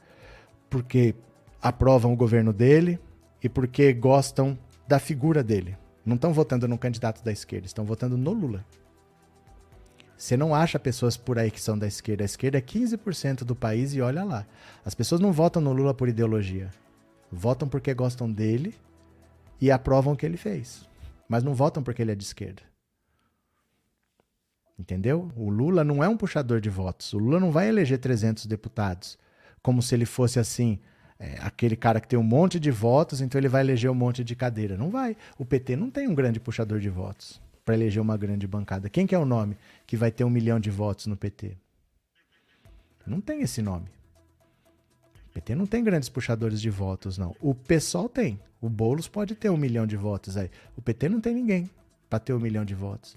porque 0.70 1.14
aprovam 1.60 2.12
o 2.12 2.16
governo 2.16 2.52
dele 2.52 3.00
e 3.42 3.48
porque 3.48 3.92
gostam 3.92 4.56
da 4.86 4.98
figura 4.98 5.42
dele. 5.42 5.76
Não 6.04 6.14
estão 6.14 6.32
votando 6.32 6.68
no 6.68 6.78
candidato 6.78 7.24
da 7.24 7.32
esquerda, 7.32 7.66
estão 7.66 7.84
votando 7.84 8.16
no 8.16 8.32
Lula. 8.32 8.64
Você 10.16 10.36
não 10.36 10.54
acha 10.54 10.78
pessoas 10.78 11.16
por 11.16 11.38
aí 11.38 11.50
que 11.50 11.60
são 11.60 11.78
da 11.78 11.86
esquerda. 11.86 12.24
A 12.24 12.26
esquerda 12.26 12.56
é 12.56 12.62
15% 12.62 13.44
do 13.44 13.54
país 13.54 13.92
e 13.92 14.00
olha 14.00 14.24
lá. 14.24 14.46
As 14.84 14.94
pessoas 14.94 15.20
não 15.20 15.30
votam 15.30 15.60
no 15.60 15.72
Lula 15.72 15.92
por 15.92 16.08
ideologia. 16.08 16.70
Votam 17.30 17.68
porque 17.68 17.92
gostam 17.92 18.30
dele 18.30 18.74
e 19.60 19.70
aprovam 19.70 20.14
o 20.14 20.16
que 20.16 20.24
ele 20.24 20.38
fez. 20.38 20.88
Mas 21.28 21.42
não 21.42 21.54
votam 21.54 21.82
porque 21.82 22.00
ele 22.00 22.12
é 22.12 22.14
de 22.14 22.24
esquerda. 22.24 22.62
Entendeu? 24.78 25.30
O 25.36 25.50
Lula 25.50 25.84
não 25.84 26.02
é 26.02 26.08
um 26.08 26.16
puxador 26.16 26.60
de 26.60 26.70
votos. 26.70 27.12
O 27.12 27.18
Lula 27.18 27.38
não 27.38 27.50
vai 27.50 27.68
eleger 27.68 27.98
300 27.98 28.46
deputados 28.46 29.18
como 29.62 29.82
se 29.82 29.94
ele 29.94 30.06
fosse 30.06 30.38
assim, 30.38 30.78
é, 31.18 31.38
aquele 31.40 31.76
cara 31.76 32.00
que 32.00 32.06
tem 32.06 32.18
um 32.18 32.22
monte 32.22 32.60
de 32.60 32.70
votos, 32.70 33.20
então 33.20 33.38
ele 33.38 33.48
vai 33.48 33.62
eleger 33.62 33.90
um 33.90 33.94
monte 33.94 34.22
de 34.22 34.36
cadeira. 34.36 34.76
Não 34.76 34.90
vai. 34.90 35.16
O 35.36 35.44
PT 35.44 35.76
não 35.76 35.90
tem 35.90 36.06
um 36.06 36.14
grande 36.14 36.38
puxador 36.38 36.78
de 36.78 36.88
votos 36.88 37.44
para 37.66 37.74
eleger 37.74 38.00
uma 38.00 38.16
grande 38.16 38.46
bancada. 38.46 38.88
Quem 38.88 39.08
que 39.08 39.14
é 39.14 39.18
o 39.18 39.24
nome 39.24 39.58
que 39.84 39.96
vai 39.96 40.12
ter 40.12 40.22
um 40.22 40.30
milhão 40.30 40.60
de 40.60 40.70
votos 40.70 41.08
no 41.08 41.16
PT? 41.16 41.56
Não 43.04 43.20
tem 43.20 43.42
esse 43.42 43.60
nome. 43.60 43.88
O 45.28 45.32
PT 45.34 45.56
não 45.56 45.66
tem 45.66 45.82
grandes 45.82 46.08
puxadores 46.08 46.60
de 46.60 46.70
votos, 46.70 47.18
não. 47.18 47.34
O 47.40 47.54
PSOL 47.54 48.08
tem. 48.08 48.40
O 48.60 48.70
Boulos 48.70 49.08
pode 49.08 49.34
ter 49.34 49.50
um 49.50 49.56
milhão 49.56 49.84
de 49.84 49.96
votos 49.96 50.36
aí. 50.36 50.48
O 50.76 50.80
PT 50.80 51.08
não 51.08 51.20
tem 51.20 51.34
ninguém 51.34 51.68
para 52.08 52.20
ter 52.20 52.32
um 52.32 52.38
milhão 52.38 52.64
de 52.64 52.74
votos. 52.74 53.16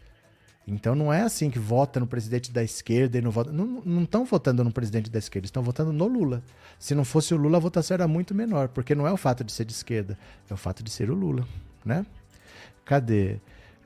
Então 0.68 0.96
não 0.96 1.14
é 1.14 1.22
assim 1.22 1.52
que 1.52 1.60
vota 1.60 2.00
no 2.00 2.08
presidente 2.08 2.52
da 2.52 2.64
esquerda 2.64 3.20
e 3.20 3.22
não 3.22 3.32
vota. 3.32 3.52
Não 3.52 4.04
estão 4.04 4.26
votando 4.26 4.64
no 4.64 4.72
presidente 4.72 5.12
da 5.12 5.20
esquerda, 5.20 5.46
estão 5.46 5.62
votando 5.62 5.94
no 5.94 6.08
Lula. 6.08 6.44
Se 6.80 6.96
não 6.96 7.06
fosse 7.06 7.36
o 7.36 7.38
Lula, 7.38 7.58
a 7.58 7.62
votação 7.62 7.94
era 7.94 8.08
muito 8.08 8.34
menor, 8.34 8.68
porque 8.70 8.96
não 8.96 9.08
é 9.08 9.12
o 9.12 9.18
fato 9.18 9.44
de 9.44 9.52
ser 9.52 9.66
de 9.66 9.74
esquerda, 9.74 10.18
é 10.50 10.54
o 10.54 10.58
fato 10.58 10.84
de 10.84 10.90
ser 10.90 11.10
o 11.10 11.16
Lula, 11.16 11.48
né? 11.86 12.06
Cadê? 12.84 13.40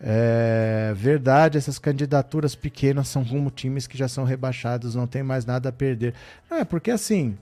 É 0.05 0.93
verdade, 0.97 1.57
essas 1.57 1.79
candidaturas 1.79 2.55
pequenas 2.55 3.07
são 3.07 3.23
como 3.23 3.49
times 3.49 3.87
que 3.87 3.97
já 3.97 4.09
são 4.09 4.25
rebaixados, 4.25 4.95
não 4.95 5.07
tem 5.07 5.23
mais 5.23 5.45
nada 5.45 5.69
a 5.69 5.71
perder. 5.71 6.13
Não, 6.51 6.57
é 6.57 6.65
porque 6.65 6.91
assim, 6.91 7.37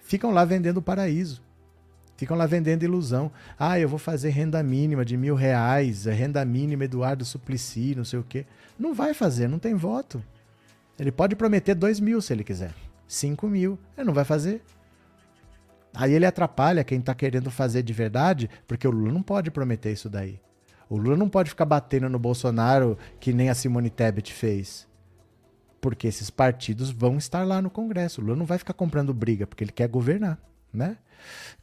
ficam 0.00 0.32
lá 0.32 0.44
vendendo 0.44 0.78
o 0.78 0.82
paraíso. 0.82 1.40
Ficam 2.16 2.36
lá 2.36 2.46
vendendo 2.46 2.82
ilusão. 2.82 3.30
Ah, 3.56 3.78
eu 3.78 3.88
vou 3.88 3.98
fazer 3.98 4.30
renda 4.30 4.60
mínima 4.60 5.04
de 5.04 5.16
mil 5.16 5.36
reais, 5.36 6.04
renda 6.04 6.44
mínima 6.44 6.84
Eduardo 6.84 7.24
Suplicy, 7.24 7.94
não 7.94 8.04
sei 8.04 8.18
o 8.18 8.24
quê. 8.24 8.44
Não 8.76 8.92
vai 8.92 9.14
fazer, 9.14 9.48
não 9.48 9.60
tem 9.60 9.76
voto. 9.76 10.20
Ele 10.98 11.12
pode 11.12 11.36
prometer 11.36 11.76
dois 11.76 12.00
mil 12.00 12.20
se 12.20 12.32
ele 12.32 12.42
quiser. 12.42 12.74
Cinco 13.06 13.46
mil. 13.46 13.78
Ele 13.96 14.08
não 14.08 14.12
vai 14.12 14.24
fazer. 14.24 14.62
Aí 15.94 16.12
ele 16.12 16.26
atrapalha 16.26 16.82
quem 16.82 16.98
está 16.98 17.14
querendo 17.14 17.52
fazer 17.52 17.84
de 17.84 17.92
verdade, 17.92 18.50
porque 18.66 18.86
o 18.86 18.90
Lula 18.90 19.12
não 19.12 19.22
pode 19.22 19.50
prometer 19.50 19.92
isso 19.92 20.10
daí. 20.10 20.40
O 20.90 20.96
Lula 20.96 21.16
não 21.16 21.28
pode 21.28 21.50
ficar 21.50 21.64
batendo 21.64 22.08
no 22.08 22.18
Bolsonaro 22.18 22.98
que 23.20 23.32
nem 23.32 23.48
a 23.48 23.54
Simone 23.54 23.88
Tebet 23.88 24.32
fez. 24.32 24.88
Porque 25.80 26.08
esses 26.08 26.30
partidos 26.30 26.90
vão 26.90 27.16
estar 27.16 27.46
lá 27.46 27.62
no 27.62 27.70
Congresso. 27.70 28.20
O 28.20 28.24
Lula 28.24 28.36
não 28.36 28.44
vai 28.44 28.58
ficar 28.58 28.72
comprando 28.72 29.14
briga, 29.14 29.46
porque 29.46 29.62
ele 29.62 29.70
quer 29.70 29.88
governar, 29.88 30.36
né? 30.72 30.98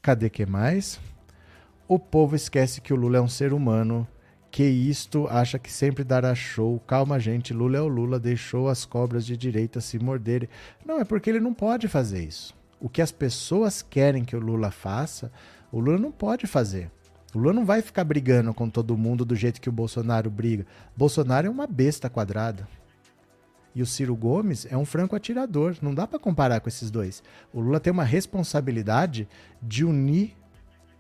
Cadê 0.02 0.30
que 0.30 0.46
mais? 0.46 0.98
O 1.90 2.00
povo 2.00 2.38
esquece 2.38 2.80
que 2.80 2.94
o 2.94 2.96
Lula 2.96 3.18
é 3.18 3.22
um 3.22 3.28
ser 3.28 3.52
humano, 3.52 4.08
que 4.50 4.64
isto 4.64 5.28
acha 5.28 5.60
que 5.60 5.72
sempre 5.72 6.06
dará 6.06 6.34
show. 6.34 6.80
Calma, 6.88 7.20
gente, 7.20 7.54
Lula 7.54 7.78
é 7.78 7.82
o 7.82 7.88
Lula, 7.88 8.18
deixou 8.18 8.70
as 8.70 8.86
cobras 8.86 9.26
de 9.26 9.36
direita 9.36 9.82
se 9.82 10.00
morderem. 10.00 10.48
Não, 10.86 11.02
é 11.02 11.04
porque 11.04 11.30
ele 11.30 11.42
não 11.42 11.54
pode 11.54 11.90
fazer 11.90 12.24
isso. 12.24 12.56
O 12.80 12.88
que 12.88 13.02
as 13.02 13.12
pessoas 13.12 13.82
querem 13.82 14.24
que 14.24 14.38
o 14.38 14.40
Lula 14.40 14.72
faça, 14.72 15.30
o 15.70 15.82
Lula 15.82 15.98
não 15.98 16.14
pode 16.14 16.48
fazer. 16.48 16.90
O 17.34 17.40
Lula 17.40 17.54
não 17.54 17.66
vai 17.66 17.82
ficar 17.82 18.04
brigando 18.04 18.54
com 18.54 18.70
todo 18.70 18.98
mundo 18.98 19.26
do 19.26 19.36
jeito 19.36 19.60
que 19.60 19.70
o 19.70 19.72
Bolsonaro 19.72 20.30
briga. 20.30 20.66
Bolsonaro 20.96 21.48
é 21.48 21.50
uma 21.50 21.68
besta 21.68 22.10
quadrada. 22.10 22.68
E 23.76 23.82
o 23.82 23.86
Ciro 23.86 24.16
Gomes 24.16 24.66
é 24.70 24.78
um 24.78 24.86
franco 24.86 25.16
atirador. 25.16 25.76
Não 25.82 25.94
dá 25.94 26.08
para 26.08 26.18
comparar 26.18 26.60
com 26.62 26.70
esses 26.70 26.90
dois. 26.90 27.22
O 27.54 27.60
Lula 27.60 27.80
tem 27.80 27.92
uma 27.92 28.04
responsabilidade 28.04 29.28
de 29.62 29.86
unir 29.86 30.36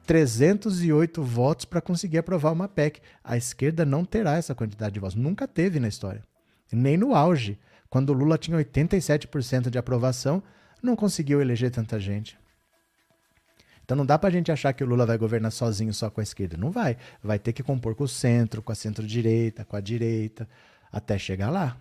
308 0.06 1.24
votos 1.24 1.66
para 1.66 1.82
conseguir 1.82 2.20
aprovar 2.20 2.52
uma 2.52 2.68
PEC. 2.68 3.02
A 3.24 3.36
esquerda 3.36 3.86
não 3.86 4.06
terá 4.06 4.36
essa 4.36 4.54
quantidade 4.54 4.94
de 4.94 5.00
votos. 5.00 5.16
Nunca 5.16 5.48
teve 5.48 5.80
na 5.80 5.88
história. 5.88 6.24
Nem 6.72 6.98
no 6.98 7.16
auge. 7.16 7.58
Quando 7.90 8.10
o 8.10 8.14
Lula 8.14 8.38
tinha 8.38 8.58
87% 8.58 9.70
de 9.70 9.78
aprovação, 9.78 10.44
não 10.84 10.96
conseguiu 10.96 11.42
eleger 11.42 11.72
tanta 11.72 12.00
gente. 12.00 12.38
Então 13.88 13.96
não 13.96 14.06
dá 14.06 14.20
pra 14.20 14.30
gente 14.30 14.52
achar 14.52 14.74
que 14.74 14.84
o 14.84 14.88
Lula 14.88 15.06
vai 15.06 15.18
governar 15.18 15.50
sozinho 15.50 15.94
só 15.94 16.10
com 16.10 16.20
a 16.20 16.24
esquerda. 16.24 16.58
Não 16.58 16.70
vai. 16.72 16.98
Vai 17.24 17.40
ter 17.40 17.54
que 17.54 17.64
compor 17.64 17.96
com 17.96 18.04
o 18.04 18.08
centro, 18.08 18.62
com 18.62 18.70
a 18.70 18.76
centro-direita, 18.76 19.64
com 19.64 19.78
a 19.78 19.80
direita, 19.80 20.46
até 20.92 21.18
chegar 21.18 21.50
lá. 21.50 21.78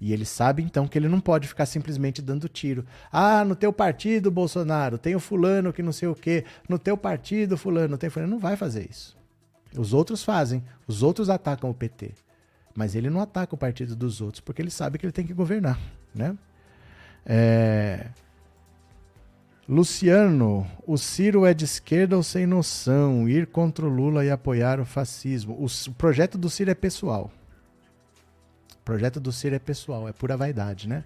E 0.00 0.12
ele 0.12 0.24
sabe 0.24 0.64
então 0.64 0.88
que 0.88 0.98
ele 0.98 1.06
não 1.06 1.20
pode 1.20 1.46
ficar 1.46 1.64
simplesmente 1.64 2.20
dando 2.20 2.48
tiro. 2.48 2.84
Ah, 3.12 3.44
no 3.44 3.54
teu 3.54 3.72
partido, 3.72 4.32
Bolsonaro, 4.32 4.98
tem 4.98 5.14
o 5.14 5.20
fulano 5.20 5.72
que 5.72 5.80
não 5.80 5.92
sei 5.92 6.08
o 6.08 6.14
quê. 6.14 6.44
No 6.68 6.76
teu 6.76 6.96
partido, 6.96 7.56
fulano, 7.56 7.96
tem 7.96 8.10
fulano. 8.10 8.32
Não 8.32 8.40
vai 8.40 8.56
fazer 8.56 8.90
isso. 8.90 9.16
Os 9.78 9.94
outros 9.94 10.24
fazem. 10.24 10.64
Os 10.88 11.04
outros 11.04 11.30
atacam 11.30 11.70
o 11.70 11.74
PT. 11.74 12.14
Mas 12.74 12.96
ele 12.96 13.08
não 13.08 13.20
ataca 13.20 13.54
o 13.54 13.58
partido 13.58 13.94
dos 13.94 14.20
outros, 14.20 14.40
porque 14.40 14.60
ele 14.60 14.72
sabe 14.72 14.98
que 14.98 15.06
ele 15.06 15.12
tem 15.12 15.24
que 15.24 15.32
governar, 15.32 15.78
né? 16.12 16.36
É... 17.24 18.08
Luciano, 19.68 20.64
o 20.86 20.96
Ciro 20.96 21.44
é 21.44 21.52
de 21.52 21.64
esquerda 21.64 22.16
ou 22.16 22.22
sem 22.22 22.46
noção? 22.46 23.28
Ir 23.28 23.48
contra 23.48 23.84
o 23.84 23.88
Lula 23.88 24.24
e 24.24 24.30
apoiar 24.30 24.78
o 24.78 24.84
fascismo. 24.84 25.54
O, 25.54 25.66
o 25.66 25.94
projeto 25.94 26.38
do 26.38 26.48
Ciro 26.48 26.70
é 26.70 26.74
pessoal. 26.74 27.32
O 28.76 28.84
projeto 28.84 29.18
do 29.18 29.32
Ciro 29.32 29.56
é 29.56 29.58
pessoal, 29.58 30.08
é 30.08 30.12
pura 30.12 30.36
vaidade, 30.36 30.88
né? 30.88 31.02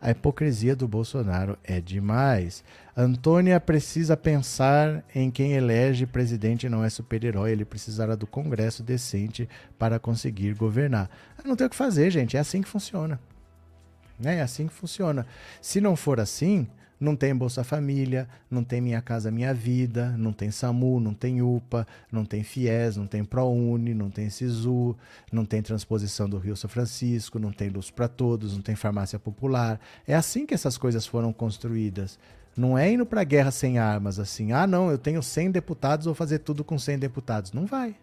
A 0.00 0.12
hipocrisia 0.12 0.76
do 0.76 0.86
Bolsonaro 0.86 1.58
é 1.64 1.80
demais. 1.80 2.62
Antônia 2.96 3.58
precisa 3.58 4.16
pensar 4.16 5.02
em 5.12 5.28
quem 5.28 5.54
elege 5.54 6.06
presidente 6.06 6.68
não 6.68 6.84
é 6.84 6.90
super-herói, 6.90 7.50
ele 7.50 7.64
precisará 7.64 8.14
do 8.14 8.26
Congresso 8.26 8.84
decente 8.84 9.48
para 9.76 9.98
conseguir 9.98 10.54
governar. 10.54 11.10
Não 11.44 11.56
tem 11.56 11.66
o 11.66 11.70
que 11.70 11.74
fazer, 11.74 12.12
gente, 12.12 12.36
é 12.36 12.40
assim 12.40 12.62
que 12.62 12.68
funciona. 12.68 13.18
É 14.22 14.40
assim 14.40 14.68
que 14.68 14.74
funciona. 14.74 15.26
Se 15.60 15.80
não 15.80 15.96
for 15.96 16.20
assim, 16.20 16.68
não 16.98 17.14
tem 17.14 17.34
Bolsa 17.36 17.62
Família, 17.62 18.26
não 18.50 18.64
tem 18.64 18.80
Minha 18.80 19.02
Casa 19.02 19.30
Minha 19.30 19.52
Vida, 19.52 20.14
não 20.16 20.32
tem 20.32 20.50
SAMU, 20.50 20.98
não 20.98 21.12
tem 21.12 21.42
UPA, 21.42 21.86
não 22.10 22.24
tem 22.24 22.42
FIES, 22.42 22.96
não 22.96 23.06
tem 23.06 23.22
ProUni, 23.22 23.92
não 23.92 24.10
tem 24.10 24.30
SISU, 24.30 24.96
não 25.30 25.44
tem 25.44 25.60
transposição 25.60 26.28
do 26.28 26.38
Rio 26.38 26.56
São 26.56 26.70
Francisco, 26.70 27.38
não 27.38 27.52
tem 27.52 27.68
luz 27.68 27.90
para 27.90 28.08
todos, 28.08 28.54
não 28.54 28.62
tem 28.62 28.74
farmácia 28.74 29.18
popular. 29.18 29.78
É 30.06 30.14
assim 30.14 30.46
que 30.46 30.54
essas 30.54 30.78
coisas 30.78 31.06
foram 31.06 31.32
construídas. 31.32 32.18
Não 32.56 32.78
é 32.78 32.90
indo 32.90 33.04
para 33.04 33.20
a 33.20 33.24
guerra 33.24 33.50
sem 33.50 33.78
armas 33.78 34.18
assim. 34.18 34.52
Ah, 34.52 34.66
não, 34.66 34.90
eu 34.90 34.96
tenho 34.96 35.22
100 35.22 35.50
deputados, 35.50 36.06
vou 36.06 36.14
fazer 36.14 36.38
tudo 36.38 36.64
com 36.64 36.78
100 36.78 36.98
deputados. 36.98 37.52
Não 37.52 37.66
vai. 37.66 37.94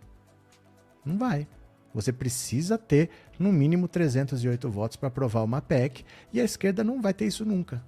Não 1.03 1.17
vai. 1.17 1.47
Você 1.95 2.13
precisa 2.13 2.77
ter 2.77 3.09
no 3.39 3.51
mínimo 3.51 3.87
308 3.87 4.69
votos 4.69 4.97
para 4.97 5.07
aprovar 5.07 5.43
uma 5.43 5.61
PEC 5.61 6.05
e 6.31 6.39
a 6.39 6.43
esquerda 6.43 6.83
não 6.83 7.01
vai 7.01 7.13
ter 7.13 7.25
isso 7.25 7.43
nunca 7.43 7.81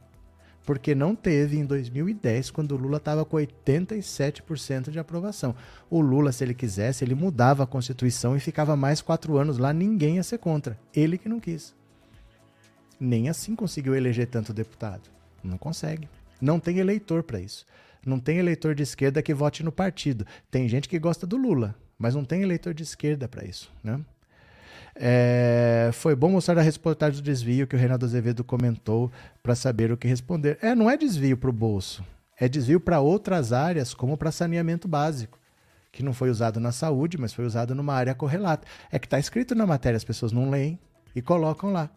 porque 0.66 0.96
não 0.96 1.16
teve 1.16 1.58
em 1.58 1.66
2010, 1.66 2.50
quando 2.50 2.72
o 2.72 2.78
Lula 2.78 2.98
estava 2.98 3.24
com 3.24 3.38
87% 3.38 4.90
de 4.90 4.98
aprovação. 4.98 5.56
O 5.90 6.02
Lula, 6.02 6.32
se 6.32 6.44
ele 6.44 6.54
quisesse, 6.54 7.04
ele 7.04 7.14
mudava 7.14 7.64
a 7.64 7.68
Constituição 7.68 8.36
e 8.36 8.40
ficava 8.40 8.76
mais 8.76 9.02
quatro 9.02 9.38
anos 9.38 9.58
lá, 9.58 9.72
ninguém 9.72 10.16
ia 10.16 10.24
ser 10.24 10.40
contra. 10.40 10.78
Ele 10.94 11.18
que 11.18 11.30
não 11.30 11.40
quis. 11.40 11.76
Nem 13.00 13.30
assim 13.30 13.56
conseguiu 13.56 13.94
eleger 13.94 14.28
tanto 14.28 14.54
deputado. 14.54 15.10
Não 15.44 15.58
consegue. 15.58 16.10
Não 16.42 16.60
tem 16.60 16.80
eleitor 16.80 17.22
para 17.22 17.40
isso. 17.40 17.66
Não 18.06 18.20
tem 18.20 18.38
eleitor 18.38 18.74
de 18.74 18.84
esquerda 18.84 19.22
que 19.22 19.34
vote 19.34 19.64
no 19.64 19.72
partido. 19.72 20.26
Tem 20.50 20.68
gente 20.68 20.90
que 20.90 21.00
gosta 21.00 21.28
do 21.28 21.38
Lula, 21.38 21.76
mas 21.98 22.16
não 22.16 22.26
tem 22.26 22.42
eleitor 22.42 22.74
de 22.74 22.84
esquerda 22.84 23.28
para 23.28 23.46
isso, 23.46 23.72
né? 23.84 24.00
É, 24.98 25.90
foi 25.92 26.16
bom 26.16 26.30
mostrar 26.30 26.58
a 26.58 26.62
reportagem 26.62 27.22
do 27.22 27.24
desvio 27.24 27.68
que 27.68 27.76
o 27.76 27.80
Reinaldo 27.80 28.06
Azevedo 28.06 28.44
comentou 28.46 29.12
para 29.44 29.54
saber 29.54 29.92
o 29.92 29.98
que 29.98 30.08
responder. 30.08 30.58
É, 30.62 30.74
não 30.74 30.90
é 30.90 30.96
desvio 30.96 31.36
para 31.36 31.50
o 31.50 31.54
bolso, 31.54 32.04
é 32.40 32.48
desvio 32.48 32.80
para 32.80 33.02
outras 33.02 33.52
áreas, 33.52 33.94
como 33.94 34.18
para 34.18 34.32
saneamento 34.32 34.88
básico, 34.88 35.38
que 35.92 36.02
não 36.02 36.14
foi 36.14 36.30
usado 36.30 36.60
na 36.60 36.72
saúde, 36.72 37.18
mas 37.18 37.34
foi 37.34 37.46
usado 37.46 37.76
numa 37.76 37.94
área 37.94 38.16
correlata. 38.16 38.66
É 38.90 38.98
que 38.98 39.06
está 39.06 39.20
escrito 39.20 39.54
na 39.54 39.66
matéria, 39.66 39.98
as 39.98 40.04
pessoas 40.04 40.32
não 40.32 40.50
leem 40.50 40.80
e 41.14 41.22
colocam 41.22 41.72
lá. 41.72 41.90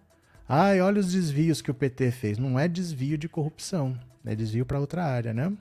Ai, 0.48 0.80
olha 0.80 1.00
os 1.00 1.12
desvios 1.12 1.60
que 1.60 1.70
o 1.70 1.74
PT 1.74 2.10
fez. 2.10 2.38
Não 2.38 2.58
é 2.58 2.66
desvio 2.66 3.18
de 3.18 3.28
corrupção, 3.28 3.98
é 4.24 4.34
desvio 4.34 4.66
para 4.66 4.80
outra 4.80 5.04
área, 5.04 5.32
né? 5.32 5.52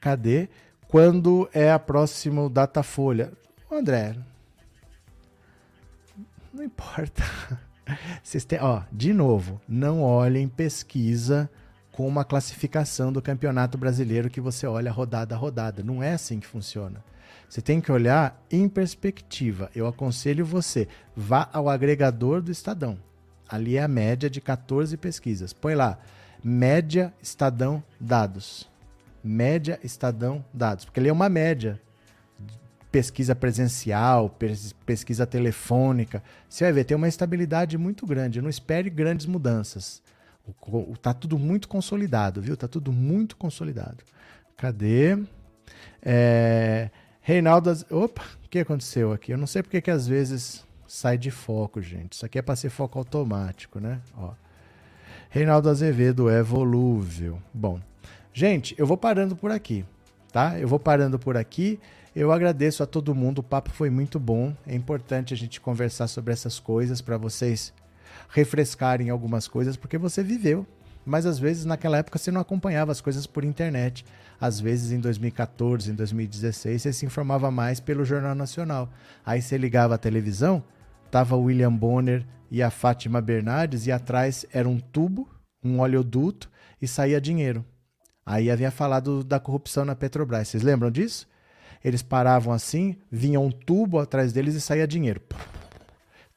Cadê? 0.00 0.48
Quando 0.88 1.48
é 1.52 1.70
a 1.70 1.78
próxima 1.78 2.48
Datafolha? 2.48 3.32
André, 3.70 4.14
não 6.56 6.64
importa. 6.64 7.22
Vocês 8.22 8.44
têm, 8.44 8.58
ó, 8.60 8.82
de 8.90 9.12
novo, 9.12 9.60
não 9.68 10.02
olhem 10.02 10.48
pesquisa 10.48 11.48
com 11.92 12.08
uma 12.08 12.24
classificação 12.24 13.12
do 13.12 13.22
campeonato 13.22 13.78
brasileiro 13.78 14.28
que 14.28 14.40
você 14.40 14.66
olha 14.66 14.90
rodada 14.90 15.34
a 15.34 15.38
rodada. 15.38 15.82
Não 15.82 16.02
é 16.02 16.12
assim 16.12 16.40
que 16.40 16.46
funciona. 16.46 17.02
Você 17.48 17.62
tem 17.62 17.80
que 17.80 17.92
olhar 17.92 18.42
em 18.50 18.68
perspectiva. 18.68 19.70
Eu 19.74 19.86
aconselho 19.86 20.44
você, 20.44 20.88
vá 21.14 21.48
ao 21.52 21.68
agregador 21.68 22.42
do 22.42 22.50
Estadão. 22.50 22.98
Ali 23.48 23.76
é 23.76 23.82
a 23.82 23.88
média 23.88 24.28
de 24.28 24.40
14 24.40 24.96
pesquisas. 24.96 25.52
Põe 25.52 25.74
lá, 25.74 25.98
média 26.42 27.14
Estadão 27.22 27.82
dados. 28.00 28.68
Média 29.22 29.78
Estadão 29.82 30.44
dados. 30.52 30.84
Porque 30.84 30.98
ele 30.98 31.08
é 31.08 31.12
uma 31.12 31.28
média 31.28 31.80
pesquisa 32.96 33.34
presencial, 33.34 34.34
pesquisa 34.86 35.26
telefônica, 35.26 36.22
você 36.48 36.64
vai 36.64 36.72
ver, 36.72 36.84
tem 36.84 36.96
uma 36.96 37.06
estabilidade 37.06 37.76
muito 37.76 38.06
grande. 38.06 38.40
Não 38.40 38.48
espere 38.48 38.88
grandes 38.88 39.26
mudanças. 39.26 40.02
Está 40.94 41.12
tudo 41.12 41.38
muito 41.38 41.68
consolidado, 41.68 42.40
viu? 42.40 42.54
Está 42.54 42.66
tudo 42.66 42.90
muito 42.90 43.36
consolidado. 43.36 43.98
Cadê? 44.56 45.18
É, 46.00 46.88
Reinaldo. 47.20 47.70
Opa, 47.90 48.24
o 48.42 48.48
que 48.48 48.60
aconteceu 48.60 49.12
aqui? 49.12 49.30
Eu 49.30 49.36
não 49.36 49.46
sei 49.46 49.62
porque 49.62 49.82
que 49.82 49.90
às 49.90 50.08
vezes 50.08 50.64
sai 50.88 51.18
de 51.18 51.30
foco, 51.30 51.82
gente. 51.82 52.14
Isso 52.14 52.24
aqui 52.24 52.38
é 52.38 52.42
para 52.42 52.56
ser 52.56 52.70
foco 52.70 52.98
automático, 52.98 53.78
né? 53.78 54.00
Ó. 54.16 54.32
Reinaldo 55.28 55.68
Azevedo 55.68 56.30
é 56.30 56.42
volúvel. 56.42 57.42
Bom, 57.52 57.78
gente, 58.32 58.74
eu 58.78 58.86
vou 58.86 58.96
parando 58.96 59.36
por 59.36 59.50
aqui, 59.50 59.84
tá? 60.32 60.58
Eu 60.58 60.66
vou 60.66 60.78
parando 60.78 61.18
por 61.18 61.36
aqui. 61.36 61.78
Eu 62.16 62.32
agradeço 62.32 62.82
a 62.82 62.86
todo 62.86 63.14
mundo, 63.14 63.40
o 63.40 63.42
papo 63.42 63.68
foi 63.68 63.90
muito 63.90 64.18
bom. 64.18 64.56
É 64.66 64.74
importante 64.74 65.34
a 65.34 65.36
gente 65.36 65.60
conversar 65.60 66.08
sobre 66.08 66.32
essas 66.32 66.58
coisas 66.58 67.02
para 67.02 67.18
vocês 67.18 67.74
refrescarem 68.30 69.10
algumas 69.10 69.46
coisas, 69.46 69.76
porque 69.76 69.98
você 69.98 70.22
viveu. 70.22 70.66
Mas 71.04 71.26
às 71.26 71.38
vezes 71.38 71.66
naquela 71.66 71.98
época 71.98 72.18
você 72.18 72.30
não 72.30 72.40
acompanhava 72.40 72.90
as 72.90 73.02
coisas 73.02 73.26
por 73.26 73.44
internet. 73.44 74.02
Às 74.40 74.58
vezes 74.58 74.92
em 74.92 74.98
2014, 74.98 75.90
em 75.90 75.94
2016, 75.94 76.80
você 76.80 76.90
se 76.90 77.04
informava 77.04 77.50
mais 77.50 77.80
pelo 77.80 78.02
Jornal 78.02 78.34
Nacional. 78.34 78.88
Aí 79.22 79.42
você 79.42 79.58
ligava 79.58 79.96
a 79.96 79.98
televisão, 79.98 80.64
tava 81.10 81.36
William 81.36 81.74
Bonner 81.74 82.24
e 82.50 82.62
a 82.62 82.70
Fátima 82.70 83.20
Bernardes 83.20 83.86
e 83.86 83.92
atrás 83.92 84.46
era 84.50 84.66
um 84.66 84.80
tubo, 84.80 85.28
um 85.62 85.80
oleoduto 85.80 86.50
e 86.80 86.88
saía 86.88 87.20
dinheiro. 87.20 87.62
Aí 88.24 88.50
havia 88.50 88.70
falado 88.70 89.22
da 89.22 89.38
corrupção 89.38 89.84
na 89.84 89.94
Petrobras. 89.94 90.48
Vocês 90.48 90.62
lembram 90.62 90.90
disso? 90.90 91.28
Eles 91.84 92.02
paravam 92.02 92.52
assim, 92.52 92.96
vinha 93.10 93.40
um 93.40 93.50
tubo 93.50 93.98
atrás 93.98 94.32
deles 94.32 94.54
e 94.54 94.60
saía 94.60 94.86
dinheiro. 94.86 95.20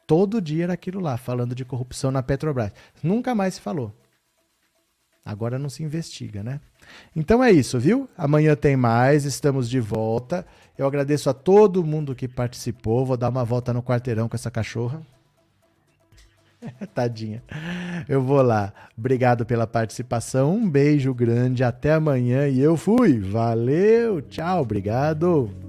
Todo 0.05 0.41
dia 0.41 0.63
era 0.63 0.73
aquilo 0.73 0.99
lá, 0.99 1.17
falando 1.17 1.53
de 1.53 1.63
corrupção 1.63 2.09
na 2.09 2.23
Petrobras. 2.23 2.71
Nunca 3.03 3.35
mais 3.35 3.55
se 3.55 3.61
falou. 3.61 3.93
Agora 5.23 5.59
não 5.59 5.69
se 5.69 5.83
investiga, 5.83 6.41
né? 6.41 6.59
Então 7.15 7.43
é 7.43 7.51
isso, 7.51 7.79
viu? 7.79 8.09
Amanhã 8.17 8.55
tem 8.55 8.75
mais, 8.75 9.25
estamos 9.25 9.69
de 9.69 9.79
volta. 9.79 10.45
Eu 10.75 10.87
agradeço 10.87 11.29
a 11.29 11.33
todo 11.33 11.85
mundo 11.85 12.15
que 12.15 12.27
participou. 12.27 13.05
Vou 13.05 13.17
dar 13.17 13.29
uma 13.29 13.45
volta 13.45 13.71
no 13.71 13.83
quarteirão 13.83 14.27
com 14.27 14.35
essa 14.35 14.49
cachorra. 14.49 15.05
Tadinha. 16.93 17.43
Eu 18.07 18.21
vou 18.21 18.41
lá. 18.41 18.73
Obrigado 18.97 19.45
pela 19.45 19.67
participação. 19.67 20.55
Um 20.55 20.69
beijo 20.69 21.13
grande. 21.13 21.63
Até 21.63 21.93
amanhã. 21.93 22.47
E 22.47 22.59
eu 22.59 22.75
fui. 22.75 23.19
Valeu. 23.19 24.21
Tchau. 24.21 24.61
Obrigado. 24.61 25.68